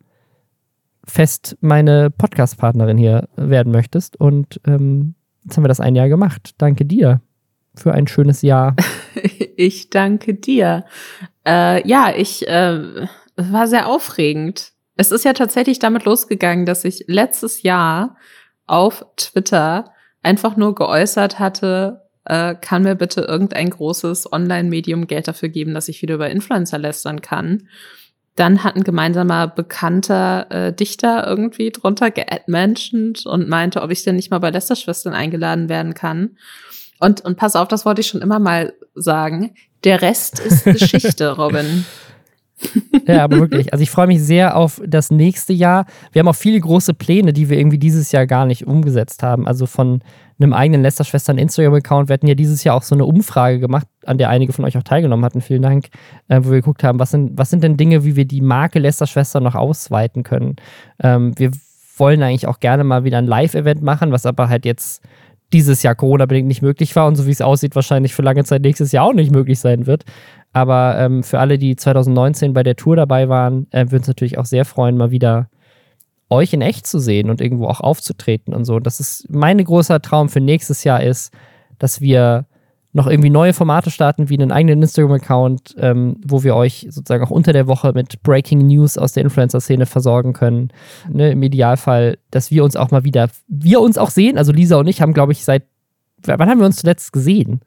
fest 1.05 1.57
meine 1.61 2.11
Podcast-Partnerin 2.11 2.97
hier 2.97 3.29
werden 3.37 3.73
möchtest. 3.73 4.19
Und 4.19 4.61
ähm, 4.67 5.15
jetzt 5.45 5.57
haben 5.57 5.65
wir 5.65 5.69
das 5.69 5.81
ein 5.81 5.97
Jahr 5.97 6.09
gemacht. 6.09 6.55
Danke 6.59 6.85
dir 6.85 7.21
für 7.75 7.93
ein 7.93 8.07
schönes 8.07 8.43
Jahr. 8.43 8.77
ich 9.57 9.91
danke 9.91 10.35
dir. 10.35 10.85
Äh, 11.47 11.87
ja, 11.89 12.13
ich 12.17 12.47
äh, 12.49 13.07
war 13.37 13.67
sehr 13.67 13.89
aufregend. 13.89 14.73
Es 14.97 15.11
ist 15.11 15.25
ja 15.25 15.33
tatsächlich 15.33 15.79
damit 15.79 16.05
losgegangen, 16.05 16.67
dass 16.67 16.85
ich 16.85 17.05
letztes 17.07 17.63
Jahr 17.63 18.17
auf 18.67 19.05
Twitter 19.17 19.93
einfach 20.23 20.57
nur 20.57 20.75
geäußert 20.75 21.39
hatte, 21.39 22.02
äh, 22.25 22.55
kann 22.55 22.83
mir 22.83 22.95
bitte 22.95 23.23
irgendein 23.23 23.71
großes 23.71 24.33
Online-Medium 24.33 25.07
Geld 25.07 25.29
dafür 25.29 25.49
geben, 25.49 25.75
dass 25.75 25.89
ich 25.89 26.03
wieder 26.03 26.15
über 26.15 26.31
Influencer 26.31 26.79
lästern 26.79 27.21
kann. 27.21 27.69
Dann 28.37 28.65
hat 28.65 28.77
ein 28.77 28.85
gemeinsamer 28.85 29.47
bekannter 29.49 30.47
äh, 30.51 30.73
Dichter 30.73 31.27
irgendwie 31.27 31.71
drunter 31.71 32.11
geadmentioned 32.11 33.27
und 33.27 33.49
meinte, 33.49 33.83
ob 33.83 33.91
ich 33.91 34.05
denn 34.05 34.17
nicht 34.17 34.31
mal 34.31 34.39
bei 34.39 34.51
Lästerschwestern 34.51 35.13
eingeladen 35.13 35.69
werden 35.69 35.95
kann. 35.95 36.37
Und, 36.99 37.21
und 37.23 37.37
pass 37.37 37.57
auf, 37.57 37.69
das 37.69 37.85
wollte 37.85 38.01
ich 38.01 38.07
schon 38.07 38.23
immer 38.23 38.39
mal 38.39 38.73
sagen. 38.95 39.55
Der 39.85 40.01
Rest 40.01 40.39
ist 40.41 40.65
Geschichte, 40.65 41.37
Robin. 41.37 41.85
ja, 43.07 43.25
aber 43.25 43.41
wirklich. 43.41 43.73
Also 43.73 43.83
ich 43.83 43.91
freue 43.91 44.07
mich 44.07 44.23
sehr 44.23 44.57
auf 44.57 44.81
das 44.87 45.11
nächste 45.11 45.53
Jahr. 45.53 45.85
Wir 46.13 46.21
haben 46.21 46.29
auch 46.29 46.37
viele 46.37 46.61
große 46.61 46.95
Pläne, 46.95 47.33
die 47.33 47.51
wir 47.51 47.59
irgendwie 47.59 47.79
dieses 47.79 48.13
Jahr 48.13 48.27
gar 48.27 48.47
nicht 48.47 48.67
umgesetzt 48.67 49.23
haben. 49.23 49.47
Also 49.47 49.67
von 49.67 50.01
einem 50.43 50.53
eigenen 50.53 50.83
Lästerschwestern 50.83 51.39
Instagram-Account. 51.39 52.09
Wir 52.09 52.15
hatten 52.15 52.27
ja 52.27 52.35
dieses 52.35 52.65
Jahr 52.65 52.77
auch 52.77 52.83
so 52.83 52.95
eine 52.95 53.05
Umfrage 53.05 53.59
gemacht, 53.59 53.87
an 54.05 54.19
der 54.19 54.29
einige 54.29 54.53
von 54.53 54.65
euch 54.65 54.77
auch 54.77 54.83
teilgenommen 54.83 55.25
hatten. 55.25 55.41
Vielen 55.41 55.63
Dank, 55.63 55.87
äh, 56.29 56.41
wo 56.43 56.51
wir 56.51 56.59
geguckt 56.59 56.85
haben, 56.85 56.99
was 56.99 57.11
sind, 57.11 57.39
was 57.39 57.51
sind 57.51 57.63
denn 57.63 57.77
Dinge, 57.77 58.05
wie 58.05 58.17
wir 58.17 58.25
die 58.25 58.41
Marke 58.41 58.79
Lästerschwestern 58.79 59.43
noch 59.43 59.55
ausweiten 59.55 60.23
können. 60.23 60.57
Ähm, 61.03 61.33
wir 61.37 61.51
wollen 61.97 62.23
eigentlich 62.23 62.47
auch 62.47 62.61
gerne 62.61 62.85
mal 62.85 63.05
wieder 63.05 63.19
ein 63.19 63.27
Live-Event 63.27 63.83
machen, 63.83 64.13
was 64.13 64.27
aber 64.27 64.49
halt 64.49 64.65
jetzt 64.65 65.03
dieses 65.53 65.83
Jahr 65.83 65.95
Corona-bedingt 65.95 66.49
nicht 66.49 66.63
möglich 66.63 66.97
war 66.97 67.07
und 67.07 67.17
so 67.17 67.27
wie 67.27 67.31
es 67.31 67.43
aussieht, 67.43 67.75
wahrscheinlich 67.75 68.15
für 68.15 68.23
lange 68.23 68.45
Zeit 68.45 68.63
nächstes 68.63 68.93
Jahr 68.93 69.05
auch 69.05 69.13
nicht 69.13 69.31
möglich 69.31 69.61
sein 69.61 69.87
wird. 69.87 70.05
Aber 70.53 70.97
ähm, 70.99 71.23
für 71.23 71.39
alle, 71.39 71.59
die 71.59 71.77
2019 71.77 72.53
bei 72.53 72.63
der 72.63 72.77
Tour 72.77 72.97
dabei 72.97 73.29
waren, 73.29 73.67
äh, 73.71 73.87
würden 73.87 73.99
uns 73.99 74.09
natürlich 74.09 74.39
auch 74.39 74.45
sehr 74.45 74.65
freuen, 74.65 74.97
mal 74.97 75.11
wieder 75.11 75.49
euch 76.33 76.53
in 76.53 76.63
echt 76.63 76.87
zu 76.87 76.99
sehen 76.99 77.31
und 77.31 77.41
irgendwo 77.41 77.67
auch 77.67 77.81
aufzutreten 77.81 78.55
und 78.55 78.65
so. 78.65 78.81
Das 78.81 79.01
ist 79.01 79.27
mein 79.31 79.63
großer 79.63 80.01
Traum 80.03 80.29
für 80.29 80.41
nächstes 80.41 80.85
Jahr 80.85 81.03
ist, 81.03 81.33
dass 81.79 82.01
wir 82.01 82.47
noch 82.95 83.07
irgendwie 83.07 83.31
neue 83.31 83.55
Formate 83.55 83.91
starten, 83.91 84.29
wie 84.29 84.39
einen 84.39 84.53
eigenen 84.53 84.83
Instagram-Account, 84.83 85.77
ähm, 85.79 86.17
wo 86.27 86.43
wir 86.43 86.55
euch 86.55 86.87
sozusagen 86.91 87.25
auch 87.25 87.31
unter 87.31 87.53
der 87.53 87.67
Woche 87.67 87.93
mit 87.95 88.23
Breaking 88.23 88.67
News 88.67 88.99
aus 88.99 89.13
der 89.13 89.23
Influencer-Szene 89.23 89.87
versorgen 89.87 90.35
können. 90.35 90.69
Ne, 91.09 91.31
Im 91.31 91.43
Idealfall, 91.43 92.19
dass 92.31 92.51
wir 92.51 92.65
uns 92.65 92.77
auch 92.77 92.91
mal 92.91 93.05
wieder, 93.05 93.31
wir 93.49 93.81
uns 93.81 93.97
auch 93.97 94.11
sehen. 94.11 94.37
Also 94.37 94.53
Lisa 94.53 94.77
und 94.77 94.89
ich 94.89 95.01
haben, 95.01 95.15
glaube 95.15 95.33
ich, 95.33 95.43
seit, 95.43 95.65
wann 96.25 96.51
haben 96.51 96.59
wir 96.59 96.67
uns 96.67 96.77
zuletzt 96.77 97.13
gesehen? 97.15 97.61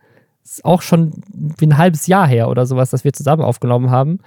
Ist 0.45 0.63
auch 0.63 0.83
schon 0.83 1.11
wie 1.57 1.65
ein 1.65 1.77
halbes 1.77 2.05
Jahr 2.05 2.27
her 2.27 2.49
oder 2.49 2.65
sowas, 2.65 2.91
dass 2.91 3.03
wir 3.03 3.13
zusammen 3.13 3.41
aufgenommen 3.41 3.89
haben. 3.89 4.19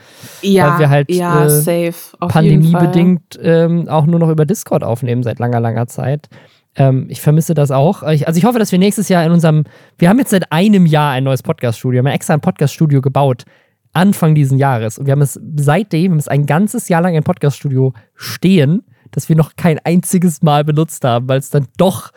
Ja, 0.42 0.72
weil 0.72 0.78
wir 0.80 0.90
halt 0.90 1.10
ja, 1.10 1.44
äh, 1.44 1.48
safe. 1.48 2.16
pandemiebedingt 2.18 3.38
ähm, 3.40 3.88
auch 3.88 4.04
nur 4.04 4.18
noch 4.18 4.28
über 4.28 4.44
Discord 4.44 4.82
aufnehmen 4.82 5.22
seit 5.22 5.38
langer, 5.38 5.60
langer 5.60 5.86
Zeit. 5.86 6.28
Ähm, 6.74 7.06
ich 7.08 7.20
vermisse 7.20 7.54
das 7.54 7.70
auch. 7.70 8.02
Ich, 8.02 8.26
also 8.26 8.36
ich 8.36 8.44
hoffe, 8.44 8.58
dass 8.58 8.72
wir 8.72 8.80
nächstes 8.80 9.08
Jahr 9.08 9.24
in 9.24 9.30
unserem, 9.30 9.64
wir 9.96 10.08
haben 10.08 10.18
jetzt 10.18 10.30
seit 10.30 10.50
einem 10.50 10.86
Jahr 10.86 11.12
ein 11.12 11.22
neues 11.24 11.42
Podcast-Studio, 11.42 12.02
wir 12.02 12.10
haben 12.10 12.14
extra 12.14 12.34
ein 12.34 12.40
Podcast-Studio 12.40 13.00
gebaut. 13.00 13.44
Anfang 13.92 14.34
diesen 14.34 14.58
Jahres. 14.58 14.98
Und 14.98 15.06
wir 15.06 15.12
haben 15.12 15.22
es 15.22 15.40
seitdem, 15.56 16.02
wir 16.02 16.10
haben 16.10 16.18
es 16.18 16.28
ein 16.28 16.46
ganzes 16.46 16.88
Jahr 16.88 17.00
lang 17.00 17.16
ein 17.16 17.24
Podcast-Studio 17.24 17.94
stehen, 18.14 18.82
das 19.12 19.28
wir 19.28 19.36
noch 19.36 19.56
kein 19.56 19.78
einziges 19.84 20.42
Mal 20.42 20.64
benutzt 20.64 21.04
haben, 21.04 21.28
weil 21.28 21.38
es 21.38 21.50
dann 21.50 21.68
doch 21.78 22.10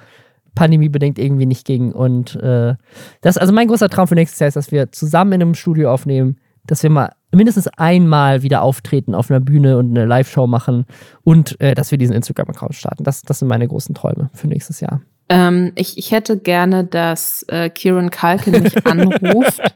pandemiebedingt 0.56 1.20
irgendwie 1.20 1.46
nicht 1.46 1.66
ging. 1.66 1.92
Und 1.92 2.36
äh, 2.36 2.76
das, 3.22 3.38
also 3.38 3.54
mein 3.54 3.68
großer 3.68 3.90
Traum 3.90 4.08
für 4.08 4.16
nächstes 4.16 4.40
Jahr 4.40 4.48
ist, 4.48 4.56
dass 4.56 4.72
wir 4.72 4.92
zusammen 4.92 5.34
in 5.34 5.42
einem 5.42 5.56
Studio 5.56 5.92
aufnehmen, 5.92 6.38
dass 6.66 6.84
wir 6.84 6.90
mal 6.90 7.14
mindestens 7.34 7.68
einmal 7.68 8.44
wieder 8.44 8.62
auftreten 8.62 9.16
auf 9.16 9.32
einer 9.32 9.40
Bühne 9.40 9.78
und 9.78 9.90
eine 9.90 10.06
Live-Show 10.06 10.48
machen 10.48 10.86
und 11.24 11.60
äh, 11.62 11.74
dass 11.74 11.92
wir 11.92 11.98
diesen 11.98 12.16
Instagram-Account 12.16 12.76
starten. 12.76 13.04
Das, 13.04 13.22
das 13.22 13.40
sind 13.40 13.48
meine 13.48 13.68
großen 13.68 13.96
Träume 13.96 14.30
für 14.34 14.48
nächstes 14.48 14.80
Jahr. 14.82 15.02
Ähm, 15.30 15.72
ich, 15.76 15.98
ich 15.98 16.12
hätte 16.12 16.38
gerne, 16.38 16.84
dass 16.84 17.46
äh, 17.48 17.70
Kieran 17.70 18.10
Kalkin 18.10 18.64
mich 18.64 18.86
anruft. 18.86 19.62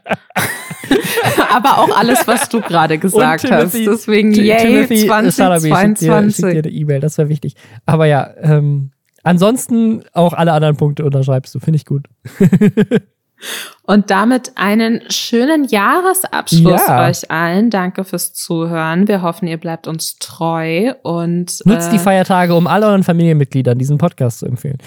Aber 1.50 1.78
auch 1.78 1.96
alles, 1.98 2.26
was 2.26 2.48
du 2.50 2.60
gerade 2.60 2.98
gesagt 2.98 3.46
Timothy, 3.46 3.86
hast. 3.86 4.06
Deswegen, 4.06 4.32
yay, 4.32 4.86
2022. 4.86 6.36
Schickt 6.36 6.52
dir 6.52 6.58
eine 6.58 6.68
E-Mail, 6.68 7.00
das 7.00 7.16
wäre 7.16 7.30
wichtig. 7.30 7.56
Aber 7.86 8.04
ja, 8.04 8.30
ähm, 8.42 8.90
Ansonsten 9.26 10.04
auch 10.12 10.34
alle 10.34 10.52
anderen 10.52 10.76
Punkte 10.76 11.04
unterschreibst 11.04 11.52
du, 11.52 11.58
finde 11.58 11.78
ich 11.78 11.84
gut. 11.84 12.06
Und 13.82 14.10
damit 14.10 14.52
einen 14.54 15.02
schönen 15.10 15.64
Jahresabschluss 15.64 16.86
ja. 16.86 17.08
euch 17.08 17.28
allen. 17.28 17.70
Danke 17.70 18.04
fürs 18.04 18.34
Zuhören. 18.34 19.08
Wir 19.08 19.22
hoffen, 19.22 19.48
ihr 19.48 19.58
bleibt 19.58 19.88
uns 19.88 20.18
treu 20.20 20.94
und 21.02 21.60
nutzt 21.66 21.88
äh, 21.88 21.92
die 21.92 21.98
Feiertage, 21.98 22.54
um 22.54 22.68
all 22.68 22.84
euren 22.84 23.02
Familienmitgliedern 23.02 23.76
diesen 23.76 23.98
Podcast 23.98 24.38
zu 24.38 24.46
empfehlen. 24.46 24.78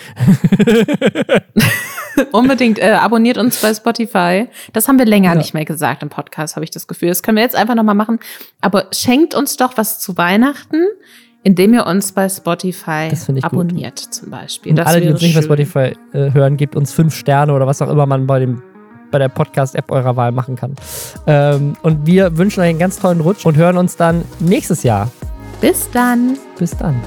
Unbedingt 2.32 2.80
äh, 2.80 2.94
abonniert 2.94 3.38
uns 3.38 3.62
bei 3.62 3.74
Spotify. 3.74 4.48
Das 4.72 4.88
haben 4.88 4.98
wir 4.98 5.06
länger 5.06 5.34
ja. 5.34 5.36
nicht 5.36 5.54
mehr 5.54 5.66
gesagt 5.66 6.02
im 6.02 6.10
Podcast, 6.10 6.56
habe 6.56 6.64
ich 6.64 6.72
das 6.72 6.88
Gefühl. 6.88 7.10
Das 7.10 7.24
können 7.24 7.36
wir 7.36 7.44
jetzt 7.44 7.58
einfach 7.58 7.76
nochmal 7.76 7.96
machen. 7.96 8.20
Aber 8.62 8.88
schenkt 8.94 9.36
uns 9.36 9.58
doch 9.58 9.76
was 9.76 10.00
zu 10.00 10.18
Weihnachten 10.18 10.86
indem 11.50 11.74
ihr 11.74 11.88
uns 11.88 12.12
bei 12.12 12.30
Spotify 12.30 13.10
abonniert 13.42 14.04
gut. 14.04 14.14
zum 14.14 14.30
Beispiel. 14.30 14.72
Und 14.72 14.86
alle, 14.86 15.02
die 15.02 15.08
uns 15.10 15.20
nicht 15.20 15.34
bei 15.34 15.42
Spotify 15.42 15.94
äh, 16.14 16.32
hören, 16.32 16.58
gebt 16.58 16.76
uns 16.76 16.94
fünf 16.94 17.16
Sterne 17.16 17.54
oder 17.54 17.66
was 17.66 17.82
auch 17.82 17.90
immer 17.90 18.06
man 18.06 18.28
bei 18.28 18.40
dem 18.40 18.62
bei 19.10 19.18
der 19.18 19.30
Podcast-App 19.30 19.90
eurer 19.90 20.16
Wahl 20.16 20.32
machen 20.32 20.56
kann. 20.56 20.76
Ähm, 21.26 21.74
und 21.82 22.06
wir 22.06 22.38
wünschen 22.38 22.62
euch 22.62 22.70
einen 22.70 22.78
ganz 22.78 23.00
tollen 23.00 23.22
Rutsch 23.22 23.44
und 23.48 23.58
hören 23.58 23.78
uns 23.78 23.96
dann 23.96 24.24
nächstes 24.40 24.84
Jahr. 24.84 25.10
Bis 25.60 25.90
dann. 25.90 26.38
Bis 26.60 26.78
dann. 26.78 27.02